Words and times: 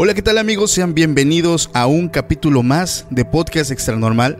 Hola, 0.00 0.14
¿qué 0.14 0.22
tal 0.22 0.38
amigos? 0.38 0.70
Sean 0.70 0.94
bienvenidos 0.94 1.70
a 1.72 1.88
un 1.88 2.08
capítulo 2.08 2.62
más 2.62 3.04
de 3.10 3.24
Podcast 3.24 3.72
Extra 3.72 3.96
Normal. 3.96 4.38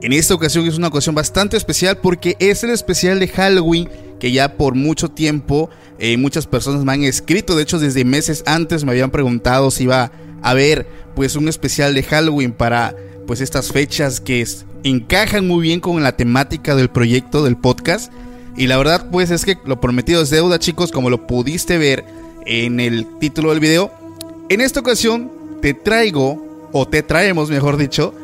En 0.00 0.12
esta 0.12 0.32
ocasión 0.32 0.64
es 0.68 0.78
una 0.78 0.86
ocasión 0.86 1.16
bastante 1.16 1.56
especial 1.56 1.98
porque 1.98 2.36
es 2.38 2.62
el 2.62 2.70
especial 2.70 3.18
de 3.18 3.26
Halloween 3.26 3.88
que 4.20 4.30
ya 4.30 4.56
por 4.56 4.76
mucho 4.76 5.08
tiempo 5.08 5.70
eh, 5.98 6.16
muchas 6.18 6.46
personas 6.46 6.84
me 6.84 6.92
han 6.92 7.02
escrito. 7.02 7.56
De 7.56 7.64
hecho, 7.64 7.80
desde 7.80 8.04
meses 8.04 8.44
antes 8.46 8.84
me 8.84 8.92
habían 8.92 9.10
preguntado 9.10 9.72
si 9.72 9.82
iba 9.82 10.12
a 10.40 10.50
haber 10.50 10.86
pues 11.16 11.34
un 11.34 11.48
especial 11.48 11.96
de 11.96 12.04
Halloween 12.04 12.52
para 12.52 12.94
pues 13.26 13.40
estas 13.40 13.72
fechas 13.72 14.20
que 14.20 14.46
encajan 14.84 15.48
muy 15.48 15.62
bien 15.62 15.80
con 15.80 16.00
la 16.00 16.16
temática 16.16 16.76
del 16.76 16.90
proyecto 16.90 17.42
del 17.42 17.56
podcast. 17.56 18.12
Y 18.56 18.68
la 18.68 18.76
verdad 18.76 19.08
pues 19.10 19.32
es 19.32 19.44
que 19.44 19.58
lo 19.66 19.80
prometido 19.80 20.22
es 20.22 20.30
deuda 20.30 20.60
chicos, 20.60 20.92
como 20.92 21.10
lo 21.10 21.26
pudiste 21.26 21.76
ver 21.76 22.04
en 22.46 22.78
el 22.78 23.18
título 23.18 23.50
del 23.50 23.58
video. 23.58 24.01
En 24.48 24.60
esta 24.60 24.80
ocasión 24.80 25.30
te 25.62 25.72
traigo, 25.72 26.68
o 26.72 26.86
te 26.86 27.02
traemos 27.02 27.48
mejor 27.48 27.76
dicho, 27.76 28.14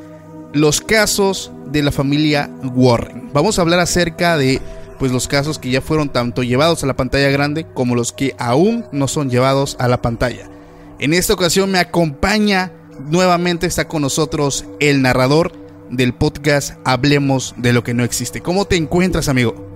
los 0.52 0.80
casos 0.80 1.52
de 1.70 1.82
la 1.82 1.92
familia 1.92 2.50
Warren. 2.74 3.30
Vamos 3.32 3.58
a 3.58 3.62
hablar 3.62 3.80
acerca 3.80 4.36
de 4.36 4.60
pues 4.98 5.12
los 5.12 5.28
casos 5.28 5.58
que 5.58 5.70
ya 5.70 5.80
fueron 5.80 6.08
tanto 6.08 6.42
llevados 6.42 6.82
a 6.82 6.86
la 6.86 6.96
pantalla 6.96 7.30
grande 7.30 7.66
como 7.72 7.94
los 7.94 8.12
que 8.12 8.34
aún 8.38 8.84
no 8.90 9.06
son 9.06 9.30
llevados 9.30 9.76
a 9.78 9.86
la 9.86 10.02
pantalla. 10.02 10.50
En 10.98 11.14
esta 11.14 11.34
ocasión 11.34 11.70
me 11.70 11.78
acompaña 11.78 12.72
nuevamente 13.06 13.66
está 13.66 13.86
con 13.86 14.02
nosotros 14.02 14.64
el 14.80 15.02
narrador 15.02 15.52
del 15.90 16.14
podcast 16.14 16.74
Hablemos 16.84 17.54
de 17.56 17.72
lo 17.72 17.84
que 17.84 17.94
no 17.94 18.02
existe. 18.02 18.40
¿Cómo 18.40 18.64
te 18.64 18.76
encuentras, 18.76 19.28
amigo? 19.28 19.66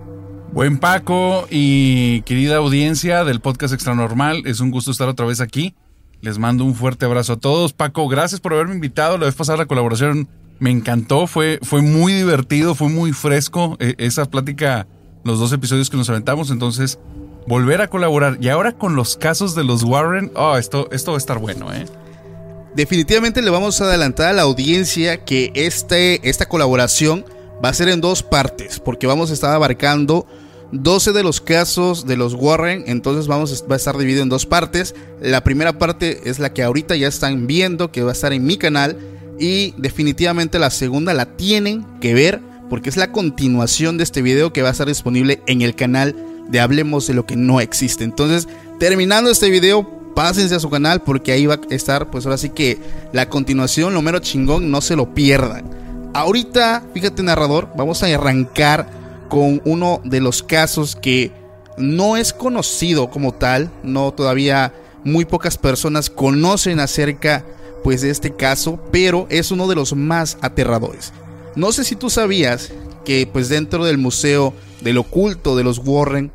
Buen 0.53 0.79
Paco 0.79 1.47
y 1.51 2.23
querida 2.23 2.57
audiencia 2.57 3.25
del 3.25 3.41
podcast 3.41 3.73
Extra 3.73 3.95
Normal, 3.95 4.43
es 4.45 4.61
un 4.61 4.71
gusto 4.71 4.91
estar 4.91 5.09
otra 5.09 5.25
vez 5.25 5.41
aquí. 5.41 5.75
Les 6.23 6.39
mando 6.39 6.65
un 6.65 6.77
fuerte 6.77 7.05
abrazo 7.05 7.33
a 7.33 7.37
todos. 7.37 7.73
Paco, 7.73 8.07
gracias 8.07 8.41
por 8.41 8.55
haberme 8.55 8.75
invitado. 8.75 9.19
La 9.19 9.27
vez 9.27 9.35
pasada 9.35 9.59
la 9.59 9.67
colaboración 9.67 10.29
me 10.61 10.71
encantó, 10.71 11.27
fue, 11.27 11.59
fue 11.63 11.83
muy 11.83 12.13
divertido, 12.13 12.77
fue 12.77 12.89
muy 12.89 13.13
fresco 13.13 13.77
eh, 13.81 13.97
esa 13.99 14.25
plática, 14.27 14.87
los 15.25 15.41
dos 15.41 15.53
episodios 15.53 15.91
que 15.91 15.97
nos 15.97 16.09
aventamos. 16.09 16.53
Entonces, 16.53 17.01
volver 17.49 17.81
a 17.81 17.89
colaborar. 17.89 18.39
Y 18.41 18.51
ahora 18.51 18.71
con 18.71 18.95
los 18.95 19.17
casos 19.17 19.57
de 19.57 19.65
los 19.65 19.83
Warren, 19.83 20.31
oh, 20.37 20.57
esto, 20.57 20.89
esto 20.93 21.11
va 21.11 21.17
a 21.17 21.19
estar 21.19 21.39
bueno, 21.39 21.73
¿eh? 21.73 21.87
Definitivamente 22.77 23.43
le 23.43 23.51
vamos 23.51 23.81
a 23.81 23.85
adelantar 23.85 24.29
a 24.29 24.33
la 24.33 24.43
audiencia 24.43 25.25
que 25.25 25.51
este, 25.57 26.27
esta 26.29 26.49
colaboración 26.49 27.25
va 27.63 27.71
a 27.71 27.75
ser 27.75 27.89
en 27.89 28.01
dos 28.01 28.23
partes, 28.23 28.79
porque 28.79 29.09
vamos 29.09 29.31
a 29.31 29.35
estar 29.35 29.53
abarcando 29.53 30.25
12 30.73 31.13
de 31.13 31.23
los 31.23 31.41
casos 31.41 32.07
de 32.07 32.17
los 32.17 32.35
Warren, 32.35 32.85
entonces 32.87 33.27
vamos 33.27 33.65
va 33.71 33.75
a 33.75 33.77
estar 33.77 33.97
dividido 33.99 34.23
en 34.23 34.31
dos 34.31 34.47
partes. 34.47 34.95
La 35.21 35.45
primera 35.45 35.79
parte 35.79 36.23
es 36.25 36.39
la 36.39 36.53
que 36.53 36.63
ahorita 36.63 36.97
ya 36.97 37.09
están 37.09 37.47
viendo, 37.47 37.93
que 37.93 38.03
va 38.03 38.11
a 38.11 38.15
estar 38.15 38.33
en 38.33 38.45
mi 38.45 38.57
canal, 38.57 38.97
y 39.39 39.75
definitivamente 39.77 40.59
la 40.59 40.71
segunda 40.71 41.13
la 41.15 41.37
tienen 41.37 41.85
que 42.01 42.15
ver, 42.15 42.41
porque 42.71 42.89
es 42.89 42.97
la 42.97 43.13
continuación 43.13 43.99
de 43.99 44.05
este 44.05 44.23
video 44.23 44.53
que 44.53 44.63
va 44.63 44.69
a 44.69 44.73
estar 44.73 44.87
disponible 44.87 45.43
en 45.47 45.61
el 45.61 45.75
canal 45.75 46.17
de 46.49 46.61
Hablemos 46.61 47.07
de 47.07 47.15
lo 47.15 47.27
que 47.27 47.37
no 47.37 47.61
existe. 47.61 48.05
Entonces, 48.05 48.49
terminando 48.79 49.31
este 49.31 49.51
video, 49.51 49.89
pásense 50.15 50.55
a 50.55 50.61
su 50.61 50.71
canal 50.71 51.03
porque 51.03 51.33
ahí 51.33 51.47
va 51.47 51.55
a 51.55 51.75
estar, 51.75 52.11
pues 52.11 52.25
ahora 52.25 52.39
sí 52.39 52.49
que 52.49 52.79
la 53.13 53.29
continuación, 53.29 53.93
lo 53.93 54.01
mero 54.01 54.21
chingón, 54.21 54.71
no 54.71 54.81
se 54.81 54.97
lo 54.97 55.13
pierdan. 55.15 55.65
Ahorita, 56.15 56.85
fíjate 56.95 57.23
narrador, 57.23 57.69
vamos 57.77 58.03
a 58.03 58.07
arrancar 58.07 59.02
con 59.33 59.63
uno 59.65 60.03
de 60.05 60.21
los 60.21 60.43
casos 60.43 60.95
que 60.95 61.33
no 61.79 62.19
es 62.19 62.35
conocido 62.35 63.09
como 63.09 63.33
tal, 63.33 63.73
no 63.83 64.13
todavía 64.13 64.75
muy 65.05 65.25
pocas 65.25 65.57
personas 65.57 66.11
conocen 66.11 66.81
acerca 66.81 67.43
pues 67.83 68.03
de 68.03 68.11
este 68.11 68.37
caso, 68.37 68.79
pero 68.93 69.27
es 69.31 69.51
uno 69.51 69.69
de 69.69 69.75
los 69.75 69.97
más 69.97 70.37
aterradores. 70.43 71.15
No 71.57 71.73
sé 71.73 71.85
si 71.85 71.97
tú 71.97 72.11
sabías 72.11 72.73
que 73.07 73.27
pues 73.27 73.49
dentro 73.49 73.87
del 73.87 73.97
museo 73.97 74.53
del 74.83 74.99
oculto 74.99 75.57
de 75.57 75.65
los 75.65 75.79
Warren 75.79 76.31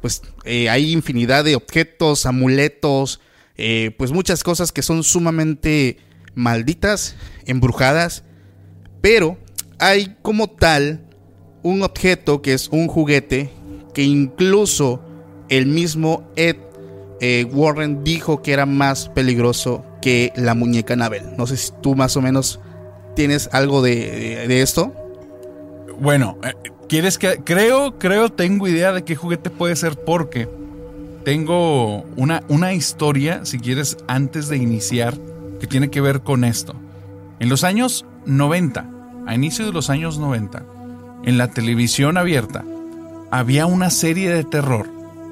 pues 0.00 0.22
eh, 0.44 0.70
hay 0.70 0.90
infinidad 0.90 1.44
de 1.44 1.54
objetos, 1.54 2.24
amuletos, 2.24 3.20
eh, 3.58 3.94
pues 3.98 4.10
muchas 4.10 4.42
cosas 4.42 4.72
que 4.72 4.80
son 4.80 5.04
sumamente 5.04 5.98
malditas, 6.34 7.14
embrujadas, 7.44 8.24
pero 9.02 9.36
hay 9.78 10.16
como 10.22 10.48
tal 10.48 11.07
un 11.62 11.82
objeto 11.82 12.42
que 12.42 12.52
es 12.52 12.68
un 12.68 12.88
juguete 12.88 13.50
que 13.94 14.02
incluso 14.02 15.00
el 15.48 15.66
mismo 15.66 16.22
Ed 16.36 16.56
eh, 17.20 17.46
Warren 17.52 18.04
dijo 18.04 18.42
que 18.42 18.52
era 18.52 18.66
más 18.66 19.08
peligroso 19.08 19.84
que 20.00 20.32
la 20.36 20.54
muñeca 20.54 20.94
Anabel. 20.94 21.36
No 21.36 21.46
sé 21.46 21.56
si 21.56 21.72
tú 21.82 21.94
más 21.96 22.16
o 22.16 22.22
menos 22.22 22.60
tienes 23.16 23.48
algo 23.52 23.82
de, 23.82 24.62
esto. 24.62 24.92
Bueno, 26.00 26.38
eh, 26.44 26.54
¿quieres 26.88 27.18
que 27.18 27.40
creo 27.42 27.98
creo 27.98 28.28
tengo 28.28 28.68
idea 28.68 28.92
de 28.92 29.02
qué 29.02 29.16
juguete 29.16 29.50
puede 29.50 29.74
ser 29.74 29.96
porque 29.96 30.48
tengo 31.24 32.04
una, 32.16 32.44
una 32.48 32.72
historia, 32.72 33.44
si 33.44 33.58
quieres, 33.58 33.98
antes 34.06 34.48
de 34.48 34.56
iniciar, 34.56 35.18
que 35.60 35.66
tiene 35.66 35.90
que 35.90 36.00
ver 36.00 36.20
con 36.20 36.44
esto. 36.44 36.74
En 37.40 37.48
los 37.48 37.64
años 37.64 38.06
90, 38.26 38.88
a 39.26 39.34
inicio 39.34 39.66
de 39.66 39.72
los 39.72 39.90
años 39.90 40.18
90, 40.18 40.64
en 41.24 41.38
la 41.38 41.48
televisión 41.48 42.16
abierta 42.16 42.64
había 43.30 43.66
una 43.66 43.90
serie 43.90 44.30
de 44.30 44.44
terror 44.44 44.86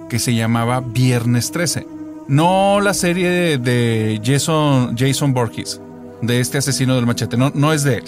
que 0.08 0.19
se 0.19 0.34
llamaba 0.34 0.80
Viernes 0.80 1.50
13. 1.50 1.86
No 2.28 2.80
la 2.80 2.94
serie 2.94 3.58
de, 3.58 4.20
Jason, 4.25 4.96
Jason 4.96 5.32
Borges, 5.32 5.80
de 6.22 6.41
este 6.41 6.58
asesino 6.58 6.96
del 6.96 7.06
machete, 7.06 7.36
no, 7.36 7.50
no 7.54 7.72
es 7.72 7.84
de 7.84 7.98
él. 7.98 8.04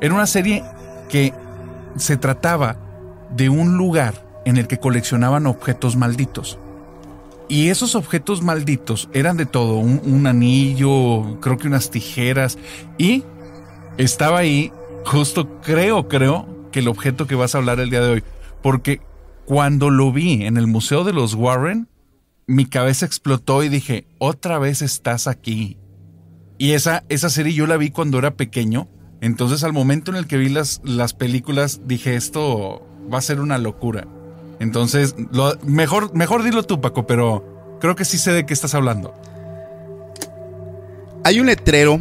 Era 0.00 0.14
una 0.14 0.26
serie 0.26 0.62
que 1.08 1.32
se 1.96 2.16
trataba 2.16 2.76
de 3.34 3.48
un 3.48 3.76
lugar 3.76 4.14
en 4.44 4.56
el 4.56 4.66
que 4.66 4.78
coleccionaban 4.78 5.46
objetos 5.46 5.96
malditos. 5.96 6.58
Y 7.48 7.68
esos 7.68 7.94
objetos 7.94 8.42
malditos 8.42 9.08
eran 9.12 9.36
de 9.36 9.46
todo, 9.46 9.76
un, 9.76 10.00
un, 10.04 10.26
anillo, 10.26 11.38
creo 11.40 11.58
que 11.58 11.66
unas 11.66 11.90
tijeras, 11.90 12.58
y 12.98 13.24
estaba 13.98 14.38
ahí, 14.38 14.72
justo 15.04 15.60
creo, 15.60 16.08
creo, 16.08 16.46
que 16.72 16.80
el 16.80 16.88
objeto 16.88 17.28
que 17.28 17.36
vas 17.36 17.54
a 17.54 17.58
hablar 17.58 17.78
el 17.78 17.90
día 17.90 18.00
de 18.00 18.10
hoy. 18.10 18.24
Porque 18.62 19.00
cuando 19.44 19.90
lo 19.90 20.10
vi 20.12 20.44
en 20.44 20.56
el 20.56 20.66
Museo 20.66 21.04
de 21.04 21.12
los 21.12 21.34
Warren, 21.34 21.88
mi 22.46 22.66
cabeza 22.66 23.06
explotó 23.06 23.62
y 23.62 23.68
dije, 23.68 24.06
otra 24.18 24.58
vez 24.58 24.82
estás 24.82 25.28
aquí. 25.28 25.78
Y 26.58 26.72
esa, 26.72 27.04
esa 27.08 27.30
serie 27.30 27.54
yo 27.54 27.66
la 27.66 27.76
vi 27.76 27.90
cuando 27.90 28.18
era 28.18 28.34
pequeño. 28.34 28.88
Entonces 29.20 29.62
al 29.62 29.72
momento 29.72 30.10
en 30.10 30.16
el 30.16 30.26
que 30.26 30.36
vi 30.36 30.48
las, 30.48 30.80
las 30.82 31.14
películas 31.14 31.82
dije, 31.86 32.16
esto 32.16 32.84
va 33.12 33.18
a 33.18 33.22
ser 33.22 33.40
una 33.40 33.58
locura. 33.58 34.06
Entonces, 34.58 35.16
lo, 35.32 35.56
mejor, 35.64 36.14
mejor 36.14 36.42
dilo 36.44 36.62
tú, 36.62 36.80
Paco, 36.80 37.06
pero 37.06 37.78
creo 37.80 37.96
que 37.96 38.04
sí 38.04 38.18
sé 38.18 38.32
de 38.32 38.46
qué 38.46 38.54
estás 38.54 38.74
hablando. 38.74 39.14
Hay 41.24 41.40
un 41.40 41.46
letrero 41.46 42.00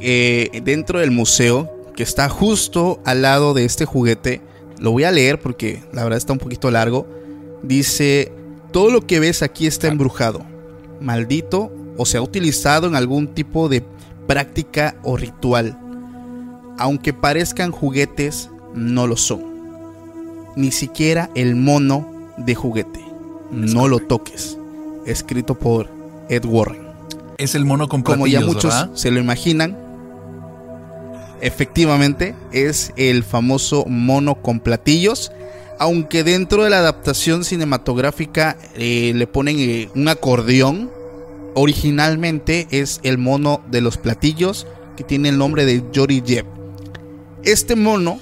eh, 0.00 0.60
dentro 0.62 0.98
del 0.98 1.10
museo 1.10 1.75
que 1.96 2.02
está 2.02 2.28
justo 2.28 3.00
al 3.04 3.22
lado 3.22 3.54
de 3.54 3.64
este 3.64 3.86
juguete. 3.86 4.40
Lo 4.78 4.92
voy 4.92 5.04
a 5.04 5.10
leer 5.10 5.40
porque 5.40 5.82
la 5.92 6.04
verdad 6.04 6.18
está 6.18 6.32
un 6.32 6.38
poquito 6.38 6.70
largo. 6.70 7.06
Dice, 7.62 8.30
todo 8.70 8.90
lo 8.90 9.06
que 9.06 9.18
ves 9.18 9.42
aquí 9.42 9.66
está 9.66 9.88
embrujado, 9.88 10.44
maldito 11.00 11.72
o 11.96 12.04
se 12.04 12.18
ha 12.18 12.22
utilizado 12.22 12.86
en 12.86 12.94
algún 12.94 13.28
tipo 13.28 13.68
de 13.68 13.82
práctica 14.26 14.96
o 15.02 15.16
ritual. 15.16 15.78
Aunque 16.78 17.14
parezcan 17.14 17.72
juguetes, 17.72 18.50
no 18.74 19.06
lo 19.06 19.16
son. 19.16 19.42
Ni 20.56 20.70
siquiera 20.70 21.30
el 21.34 21.56
mono 21.56 22.06
de 22.36 22.54
juguete. 22.54 23.00
No 23.50 23.88
lo 23.88 24.00
toques. 24.00 24.58
Escrito 25.06 25.54
por 25.54 25.88
Ed 26.28 26.44
Warren. 26.44 26.86
Es 27.38 27.54
el 27.54 27.64
mono 27.64 27.88
con 27.88 28.02
Como 28.02 28.26
ya 28.26 28.40
muchos 28.40 28.64
¿verdad? 28.64 28.90
se 28.94 29.10
lo 29.10 29.20
imaginan, 29.20 29.76
efectivamente 31.40 32.34
es 32.52 32.92
el 32.96 33.22
famoso 33.22 33.84
mono 33.86 34.36
con 34.36 34.60
platillos. 34.60 35.32
Aunque 35.78 36.24
dentro 36.24 36.64
de 36.64 36.70
la 36.70 36.78
adaptación 36.78 37.44
cinematográfica 37.44 38.56
eh, 38.76 39.12
le 39.14 39.26
ponen 39.26 39.58
eh, 39.58 39.88
un 39.94 40.08
acordeón, 40.08 40.90
originalmente 41.54 42.66
es 42.70 43.00
el 43.02 43.18
mono 43.18 43.62
de 43.70 43.80
los 43.80 43.98
platillos 43.98 44.66
que 44.96 45.04
tiene 45.04 45.28
el 45.28 45.38
nombre 45.38 45.66
de 45.66 45.84
Jory 45.94 46.22
Jeb. 46.26 46.46
Este 47.44 47.76
mono 47.76 48.18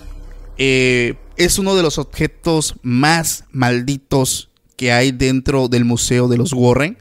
eh, 0.58 1.14
es 1.36 1.58
uno 1.58 1.74
de 1.74 1.82
los 1.82 1.98
objetos 1.98 2.74
más 2.82 3.44
malditos 3.50 4.50
que 4.76 4.92
hay 4.92 5.12
dentro 5.12 5.68
del 5.68 5.84
museo 5.84 6.28
de 6.28 6.36
los 6.36 6.52
Warren. 6.52 6.98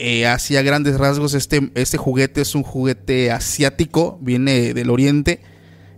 Eh, 0.00 0.26
así 0.26 0.56
a 0.56 0.62
grandes 0.62 0.96
rasgos, 0.96 1.34
este, 1.34 1.72
este 1.74 1.96
juguete 1.96 2.40
es 2.40 2.54
un 2.54 2.62
juguete 2.62 3.32
asiático, 3.32 4.16
viene 4.20 4.72
del 4.72 4.90
oriente 4.90 5.40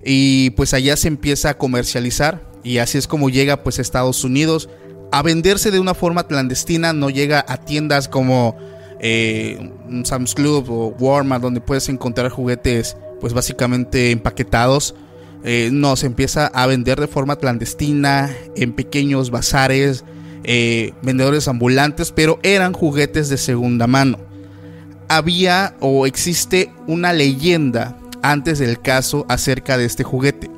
y 0.02 0.50
pues 0.50 0.72
allá 0.72 0.96
se 0.96 1.08
empieza 1.08 1.50
a 1.50 1.58
comercializar 1.58 2.50
y 2.64 2.78
así 2.78 2.96
es 2.96 3.06
como 3.06 3.28
llega 3.28 3.62
pues 3.62 3.78
a 3.78 3.82
Estados 3.82 4.24
Unidos 4.24 4.70
a 5.12 5.22
venderse 5.22 5.70
de 5.70 5.80
una 5.80 5.92
forma 5.92 6.26
clandestina, 6.26 6.94
no 6.94 7.10
llega 7.10 7.44
a 7.46 7.58
tiendas 7.58 8.08
como 8.08 8.56
eh, 9.00 9.70
Sam's 10.04 10.34
Club 10.34 10.70
o 10.70 10.88
Walmart 10.98 11.42
donde 11.42 11.60
puedes 11.60 11.90
encontrar 11.90 12.30
juguetes 12.30 12.96
pues 13.20 13.34
básicamente 13.34 14.12
empaquetados. 14.12 14.94
Eh, 15.44 15.68
no, 15.72 15.96
se 15.96 16.06
empieza 16.06 16.46
a 16.46 16.66
vender 16.66 16.98
de 17.00 17.06
forma 17.06 17.36
clandestina 17.36 18.34
en 18.56 18.72
pequeños 18.72 19.30
bazares, 19.30 20.04
eh, 20.44 20.92
vendedores 21.02 21.48
ambulantes, 21.48 22.12
pero 22.12 22.38
eran 22.42 22.72
juguetes 22.72 23.28
de 23.28 23.36
segunda 23.36 23.86
mano. 23.86 24.18
Había 25.08 25.74
o 25.80 26.06
existe 26.06 26.72
una 26.86 27.12
leyenda 27.12 27.96
antes 28.22 28.58
del 28.58 28.80
caso 28.80 29.26
acerca 29.28 29.76
de 29.76 29.84
este 29.84 30.04
juguete. 30.04 30.50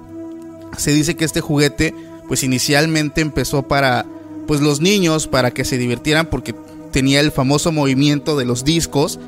Se 0.77 0.93
dice 0.93 1.17
que 1.17 1.25
este 1.25 1.41
juguete 1.41 1.95
pues 2.29 2.43
inicialmente 2.45 3.21
empezó 3.21 3.63
para 3.63 4.07
pues 4.47 4.61
los 4.61 4.81
niños 4.81 5.27
para 5.27 5.51
que 5.51 5.65
se 5.65 5.79
divirtieran 5.79 6.27
porque 6.27 6.55
tenía 6.91 7.21
el 7.21 7.33
famoso 7.33 7.73
movimiento 7.73 8.37
de 8.37 8.45
los 8.45 8.65
discos 8.65 9.19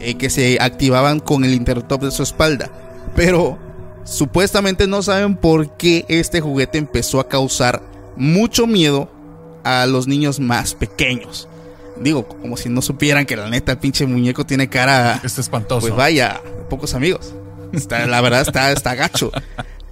eh, 0.00 0.14
que 0.14 0.30
se 0.30 0.58
activaban 0.60 1.20
con 1.20 1.44
el 1.44 1.54
interruptor 1.54 2.00
de 2.00 2.10
su 2.10 2.22
espalda. 2.22 2.70
Pero 3.14 3.58
supuestamente 4.04 4.86
no 4.86 5.02
saben 5.02 5.36
por 5.36 5.76
qué 5.76 6.04
este 6.08 6.40
juguete 6.40 6.78
empezó 6.78 7.20
a 7.20 7.28
causar 7.28 7.82
mucho 8.16 8.66
miedo 8.66 9.10
a 9.64 9.86
los 9.86 10.06
niños 10.06 10.40
más 10.40 10.74
pequeños. 10.74 11.48
Digo, 12.00 12.26
como 12.26 12.56
si 12.56 12.68
no 12.68 12.82
supieran 12.82 13.26
que 13.26 13.36
la 13.36 13.48
neta 13.48 13.72
el 13.72 13.78
pinche 13.78 14.06
muñeco 14.06 14.44
tiene 14.44 14.68
cara... 14.68 15.20
Este 15.22 15.40
espantoso. 15.40 15.82
Pues 15.82 15.94
vaya, 15.94 16.40
pocos 16.68 16.94
amigos. 16.94 17.34
Está, 17.72 18.06
la 18.06 18.20
verdad 18.20 18.42
está, 18.42 18.72
está 18.72 18.94
gacho. 18.94 19.30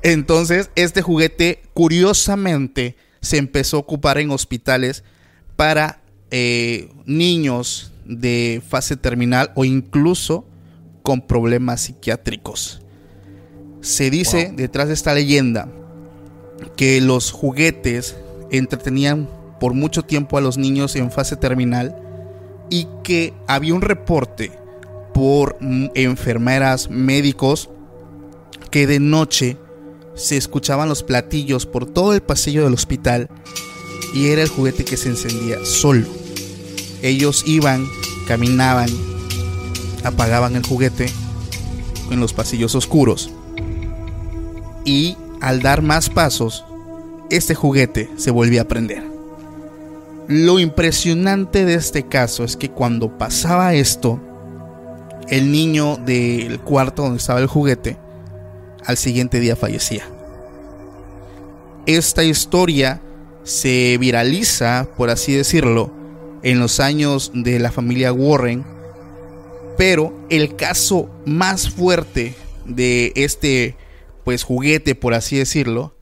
Entonces, 0.03 0.71
este 0.75 1.03
juguete, 1.03 1.63
curiosamente, 1.75 2.97
se 3.21 3.37
empezó 3.37 3.77
a 3.77 3.81
ocupar 3.81 4.19
en 4.19 4.31
hospitales 4.31 5.05
para 5.57 6.01
eh, 6.31 6.89
niños 7.07 7.93
de 8.07 8.63
fase 8.67 8.97
terminal 8.97 9.53
o 9.55 9.65
incluso 9.65 10.47
con 11.03 11.21
problemas 11.27 11.83
psiquiátricos. 11.83 12.83
Se 13.83 14.11
dice, 14.11 14.47
Wow. 14.49 14.57
detrás 14.57 14.89
de 14.89 14.95
esta 14.95 15.15
leyenda, 15.15 15.69
que 16.77 17.01
los 17.01 17.31
juguetes 17.31 18.17
entretenían 18.51 19.29
por 19.61 19.75
mucho 19.75 20.03
tiempo 20.03 20.39
a 20.39 20.41
los 20.41 20.59
niños 20.59 20.97
en 20.97 21.13
fase 21.13 21.37
terminal 21.37 21.95
y 22.71 22.89
que 23.05 23.35
había 23.47 23.75
un 23.75 23.83
reporte 23.83 24.51
por 25.13 25.57
mm, 25.61 25.91
enfermeras, 25.95 26.89
médicos, 26.91 27.71
que 28.71 28.87
de 28.87 28.99
noche 29.01 29.57
se 30.15 30.37
escuchaban 30.37 30.89
los 30.89 31.03
platillos 31.03 31.67
por 31.67 31.87
todo 31.87 32.15
el 32.15 32.23
pasillo 32.23 32.65
del 32.65 32.75
hospital 32.75 33.29
y 34.15 34.29
era 34.29 34.43
el 34.43 34.49
juguete 34.49 34.85
que 34.85 34.97
se 34.97 35.11
encendía 35.11 35.65
solo. 35.65 36.07
Ellos 37.03 37.45
iban, 37.47 37.87
caminaban, 38.27 38.89
apagaban 40.05 40.57
el 40.57 40.67
juguete 40.67 41.07
en 42.11 42.21
los 42.21 42.33
pasillos 42.33 42.75
oscuros 42.75 43.31
y 44.85 45.17
al 45.41 45.63
dar 45.63 45.83
más 45.83 46.11
pasos, 46.11 46.65
este 47.31 47.55
juguete 47.55 48.11
se 48.17 48.31
volvía 48.31 48.63
a 48.63 48.69
prender. 48.69 49.10
Lo 50.31 50.61
impresionante 50.61 51.65
de 51.65 51.75
este 51.75 52.07
caso 52.07 52.45
es 52.45 52.57
que 52.57 52.71
cuando 52.71 53.19
pasaba 53.19 53.75
esto, 53.75 54.21
el 55.29 55.51
niño 55.51 55.97
del 55.97 56.61
cuarto 56.61 57.03
donde 57.03 57.19
estaba 57.19 57.41
el 57.41 57.49
juguete, 57.49 57.97
al 58.87 58.97
siguiente 58.97 59.41
día 59.41 59.57
fallecía. 59.57 60.05
Esta 61.85 62.23
historia 62.23 63.03
se 63.43 63.99
viraliza, 63.99 64.87
por 64.97 65.11
así 65.11 65.35
decirlo, 65.35 65.93
en 66.45 66.61
los 66.61 66.79
años 66.79 67.33
de 67.35 67.59
la 67.59 67.73
familia 67.73 68.13
Warren, 68.13 68.65
pero 69.77 70.15
el 70.31 70.55
caso 70.55 71.11
más 71.27 71.71
fuerte 71.71 72.37
de 72.67 73.13
este 73.17 73.75
pues 74.23 74.45
juguete, 74.45 74.95
por 74.95 75.13
así 75.13 75.39
decirlo, 75.39 75.97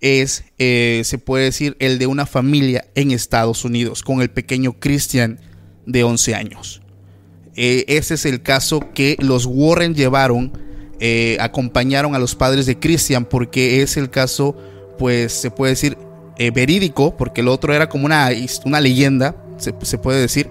es, 0.00 0.44
eh, 0.58 1.02
se 1.04 1.18
puede 1.18 1.44
decir, 1.44 1.76
el 1.80 1.98
de 1.98 2.06
una 2.06 2.26
familia 2.26 2.86
en 2.94 3.10
Estados 3.10 3.64
Unidos, 3.64 4.02
con 4.02 4.20
el 4.20 4.30
pequeño 4.30 4.74
Christian 4.78 5.40
de 5.86 6.04
11 6.04 6.34
años. 6.34 6.82
Eh, 7.56 7.84
ese 7.88 8.14
es 8.14 8.24
el 8.24 8.42
caso 8.42 8.80
que 8.94 9.16
los 9.18 9.46
Warren 9.46 9.94
llevaron, 9.94 10.52
eh, 11.00 11.36
acompañaron 11.40 12.14
a 12.14 12.18
los 12.18 12.34
padres 12.34 12.66
de 12.66 12.78
Christian, 12.78 13.24
porque 13.24 13.82
es 13.82 13.96
el 13.96 14.10
caso, 14.10 14.56
pues 14.98 15.32
se 15.32 15.50
puede 15.50 15.72
decir, 15.72 15.96
verídico, 16.54 17.16
porque 17.16 17.40
el 17.40 17.48
otro 17.48 17.74
era 17.74 17.88
como 17.88 18.06
una, 18.06 18.30
leyenda, 18.80 19.34
se, 19.56 19.74
se 19.82 19.98
puede 19.98 20.20
decir. 20.20 20.48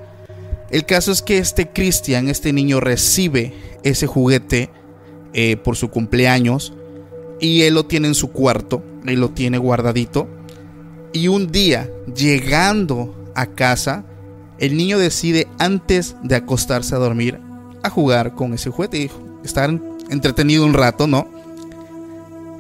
El 0.69 0.85
caso 0.85 1.13
es 1.13 1.21
que 1.21 1.37
este 1.37 1.69
Christian, 1.69 2.27
este 2.27 2.51
niño, 2.51 2.81
recibe 2.81 3.53
ese 3.83 4.05
juguete 4.05 4.69
por 5.63 5.77
su 5.77 5.89
cumpleaños 5.89 6.73
y 7.39 7.61
él 7.61 7.75
lo 7.75 7.85
tiene 7.85 8.09
en 8.09 8.15
su 8.15 8.31
cuarto, 8.31 8.83
él 9.07 9.19
lo 9.19 9.29
tiene 9.29 9.57
guardadito. 9.57 10.27
Y 11.13 11.27
un 11.27 11.51
día, 11.51 11.89
llegando 12.13 13.31
a 13.35 13.47
casa, 13.47 14.05
el 14.59 14.75
niño 14.75 14.97
decide 14.97 15.47
antes 15.59 16.15
de 16.23 16.35
acostarse 16.35 16.95
a 16.95 16.99
dormir 16.99 17.39
a 17.83 17.89
jugar 17.89 18.33
con 18.33 18.53
ese 18.53 18.69
juguete 18.69 18.97
y 18.97 19.11
estar 19.43 19.69
entretenido 20.09 20.65
un 20.65 20.73
rato, 20.73 21.07
¿no? 21.07 21.27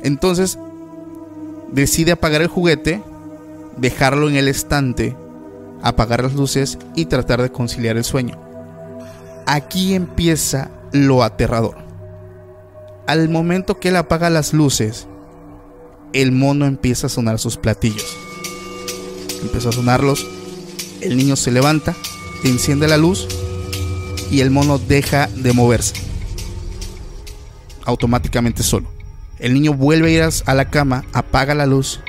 Entonces 0.03 0.57
decide 1.71 2.13
apagar 2.13 2.41
el 2.41 2.47
juguete, 2.47 3.01
dejarlo 3.77 4.29
en 4.29 4.35
el 4.35 4.47
estante, 4.47 5.15
apagar 5.81 6.23
las 6.23 6.33
luces 6.33 6.77
y 6.95 7.05
tratar 7.05 7.41
de 7.41 7.51
conciliar 7.51 7.97
el 7.97 8.03
sueño. 8.03 8.39
Aquí 9.45 9.93
empieza 9.93 10.71
lo 10.91 11.23
aterrador. 11.23 11.77
Al 13.07 13.29
momento 13.29 13.79
que 13.79 13.89
él 13.89 13.95
apaga 13.95 14.29
las 14.29 14.53
luces, 14.53 15.07
el 16.13 16.31
mono 16.31 16.65
empieza 16.65 17.07
a 17.07 17.09
sonar 17.09 17.39
sus 17.39 17.57
platillos. 17.57 18.15
Empezó 19.41 19.69
a 19.69 19.73
sonarlos, 19.73 20.25
el 21.01 21.17
niño 21.17 21.35
se 21.35 21.51
levanta, 21.51 21.95
enciende 22.43 22.87
la 22.87 22.97
luz 22.97 23.27
y 24.31 24.41
el 24.41 24.51
mono 24.51 24.77
deja 24.77 25.27
de 25.27 25.53
moverse. 25.53 25.93
Automáticamente 27.85 28.63
solo. 28.63 28.91
El 29.39 29.53
niño 29.53 29.73
vuelve 29.73 30.07
a 30.07 30.27
ir 30.27 30.33
a 30.45 30.55
la 30.55 30.69
cama, 30.69 31.05
apaga 31.13 31.53
la 31.53 31.65
luz 31.65 31.99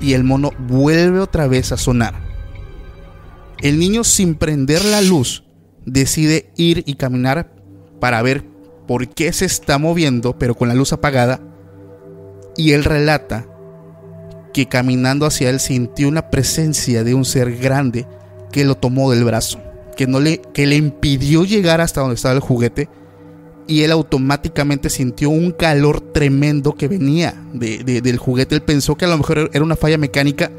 y 0.00 0.14
el 0.14 0.24
mono 0.24 0.50
vuelve 0.58 1.20
otra 1.20 1.46
vez 1.46 1.72
a 1.72 1.76
sonar. 1.76 2.14
El 3.60 3.78
niño 3.78 4.02
sin 4.02 4.34
prender 4.34 4.84
la 4.84 5.00
luz 5.00 5.44
decide 5.86 6.52
ir 6.56 6.82
y 6.86 6.96
caminar 6.96 7.54
para 8.00 8.20
ver 8.22 8.44
por 8.88 9.08
qué 9.08 9.32
se 9.32 9.44
está 9.44 9.78
moviendo, 9.78 10.36
pero 10.36 10.56
con 10.56 10.68
la 10.68 10.74
luz 10.74 10.92
apagada. 10.92 11.40
Y 12.56 12.72
él 12.72 12.84
relata 12.84 13.46
que 14.52 14.66
caminando 14.66 15.26
hacia 15.26 15.50
él 15.50 15.60
sintió 15.60 16.08
una 16.08 16.30
presencia 16.30 17.04
de 17.04 17.14
un 17.14 17.24
ser 17.24 17.56
grande 17.56 18.06
que 18.50 18.64
lo 18.64 18.76
tomó 18.76 19.10
del 19.10 19.24
brazo, 19.24 19.60
que, 19.96 20.06
no 20.06 20.20
le, 20.20 20.42
que 20.52 20.66
le 20.66 20.76
impidió 20.76 21.44
llegar 21.44 21.80
hasta 21.80 22.00
donde 22.00 22.16
estaba 22.16 22.34
el 22.34 22.40
juguete. 22.40 22.88
Y 23.66 23.82
él 23.82 23.92
automáticamente 23.92 24.90
sintió 24.90 25.30
un 25.30 25.52
calor 25.52 26.00
tremendo 26.00 26.74
que 26.74 26.88
venía 26.88 27.34
de, 27.52 27.78
de, 27.84 28.00
del 28.00 28.18
juguete. 28.18 28.54
Él 28.54 28.62
pensó 28.62 28.96
que 28.96 29.04
a 29.04 29.08
lo 29.08 29.16
mejor 29.16 29.50
era 29.52 29.64
una 29.64 29.76
falla 29.76 29.98
mecánica, 29.98 30.50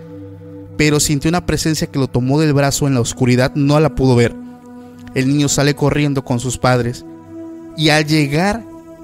pero 0.78 1.00
sintió 1.00 1.30
una 1.30 1.46
presencia 1.46 1.88
que 1.88 2.00
lo 2.00 2.08
tomó 2.08 2.40
del 2.40 2.54
brazo 2.54 2.88
en 2.88 2.96
la 2.96 3.02
oscuridad, 3.02 3.54
no 3.56 3.80
la 3.80 3.94
pudo 3.94 4.16
ver. 4.16 4.34
El 5.14 5.28
niño 5.28 5.48
sale 5.48 5.76
corriendo 5.76 6.24
con 6.24 6.40
sus 6.40 6.58
padres 6.58 7.06
y 7.78 7.90
al 7.90 8.06
llegar 8.06 8.64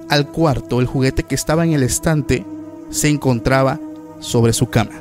al 0.10 0.28
cuarto, 0.28 0.80
el 0.80 0.88
juguete 0.88 1.24
que 1.24 1.36
estaba 1.36 1.64
en 1.64 1.74
el 1.74 1.84
estante 1.84 2.46
se 2.90 3.10
encontraba 3.10 3.80
sobre 4.20 4.54
su 4.54 4.70
cama. 4.70 4.92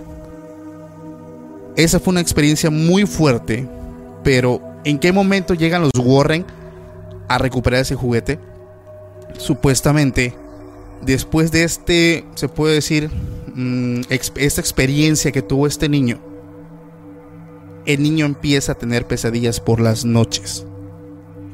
Esa 1.77 2.01
fue 2.01 2.13
una 2.13 2.21
experiencia 2.21 2.71
muy 2.71 3.07
fuerte, 3.07 3.69
pero 4.25 4.61
¿en 4.85 4.99
qué 4.99 5.13
momento 5.13 5.55
llegan 5.55 5.83
los 5.83 5.93
Warren 5.97 6.45
a 7.29 7.39
recuperar 7.39 7.83
ese 7.83 7.95
juguete? 7.95 8.39
Supuestamente, 9.39 10.35
después 11.05 11.53
de 11.53 11.65
este, 11.65 12.25
se 12.35 12.49
puede 12.49 12.75
decir, 12.75 13.11
mm, 13.55 14.01
esta 14.11 14.61
experiencia 14.61 15.31
que 15.31 15.43
tuvo 15.43 15.67
este 15.67 15.89
niño, 15.89 16.19
el 17.87 18.03
niño 18.03 18.27
empieza 18.27 18.73
a 18.73 18.75
tener 18.75 19.07
pesadillas 19.07 19.61
por 19.61 19.81
las 19.81 20.05
noches. 20.05 20.67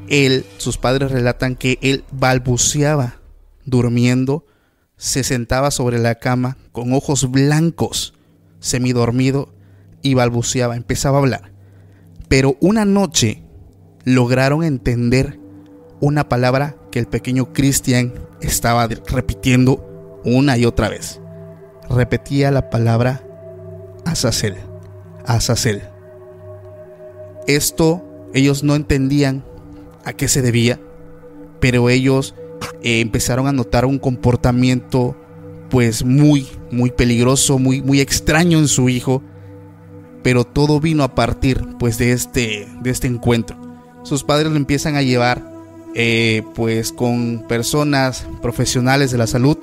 Él, 0.09 0.45
sus 0.57 0.79
padres 0.79 1.13
relatan 1.13 1.55
que 1.55 1.79
él 1.81 2.05
balbuceaba 2.11 3.21
durmiendo, 3.65 4.45
se 4.97 5.25
sentaba 5.25 5.71
sobre 5.71 5.99
la 5.99 6.17
cama 6.17 6.57
con 6.73 6.93
ojos 6.93 7.31
blancos, 7.31 8.15
semidormido 8.61 9.55
y 10.03 10.15
balbuceaba, 10.15 10.77
empezaba 10.77 11.19
a 11.19 11.21
hablar. 11.21 11.53
Pero 12.29 12.57
una 12.61 12.85
noche 12.85 13.43
lograron 14.05 14.65
entender 14.65 15.39
una 16.01 16.29
palabra 16.29 16.77
que 16.91 16.99
el 16.99 17.07
pequeño 17.07 17.53
Christian 17.53 18.13
estaba 18.41 18.87
repitiendo 18.87 20.21
una 20.25 20.57
y 20.57 20.65
otra 20.65 20.89
vez. 20.89 21.21
Repetía 21.89 22.51
la 22.51 22.71
palabra 22.71 23.23
Azazel, 24.05 24.57
Azazel. 25.27 25.83
Esto 27.47 28.03
ellos 28.33 28.65
no 28.65 28.75
entendían 28.75 29.45
a 30.05 30.13
qué 30.13 30.29
se 30.29 30.43
debía, 30.43 30.81
pero 31.61 31.89
ellos 31.89 32.35
eh, 32.83 33.01
empezaron 33.01 33.47
a 33.47 33.53
notar 33.53 33.85
un 33.85 33.99
comportamiento 33.99 35.17
pues 35.71 36.05
muy, 36.05 36.47
muy 36.71 36.91
peligroso, 36.91 37.59
muy, 37.59 37.83
muy 37.83 38.01
extraño 38.01 38.59
en 38.59 38.69
su 38.69 38.89
hijo, 38.89 39.23
pero 40.23 40.45
todo 40.45 40.81
vino 40.81 41.03
a 41.03 41.15
partir 41.15 41.65
pues 41.79 41.99
de 41.99 42.13
este, 42.13 42.69
de 42.83 42.91
este 42.91 43.07
encuentro. 43.07 43.57
Sus 44.05 44.23
padres 44.23 44.51
lo 44.51 44.57
empiezan 44.57 44.97
a 44.97 45.03
llevar 45.03 45.43
eh, 45.95 46.43
pues 46.55 46.93
con 46.93 47.45
personas 47.49 48.27
profesionales 48.43 49.11
de 49.11 49.19
la 49.19 49.27
salud 49.27 49.59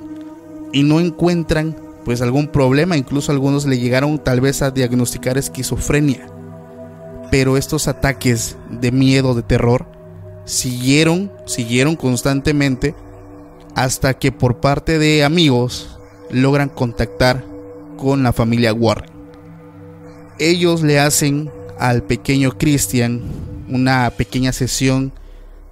y 0.72 0.82
no 0.82 1.00
encuentran 1.00 1.76
pues 2.04 2.20
algún 2.20 2.48
problema, 2.48 2.96
incluso 2.96 3.32
algunos 3.32 3.66
le 3.66 3.78
llegaron 3.78 4.18
tal 4.18 4.40
vez 4.40 4.62
a 4.62 4.70
diagnosticar 4.70 5.38
esquizofrenia. 5.38 6.26
Pero 7.30 7.56
estos 7.56 7.88
ataques 7.88 8.56
de 8.70 8.92
miedo, 8.92 9.34
de 9.34 9.42
terror, 9.42 9.86
siguieron, 10.44 11.32
siguieron 11.46 11.96
constantemente 11.96 12.94
hasta 13.74 14.14
que 14.14 14.32
por 14.32 14.60
parte 14.60 14.98
de 14.98 15.24
amigos 15.24 15.98
logran 16.30 16.68
contactar 16.68 17.44
con 17.96 18.22
la 18.22 18.32
familia 18.32 18.72
Warren. 18.72 19.10
Ellos 20.38 20.82
le 20.82 20.98
hacen 20.98 21.50
al 21.78 22.02
pequeño 22.02 22.56
Christian 22.58 23.22
una 23.68 24.10
pequeña 24.10 24.52
sesión 24.52 25.12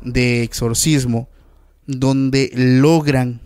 de 0.01 0.43
exorcismo 0.43 1.29
donde 1.87 2.51
logran 2.55 3.41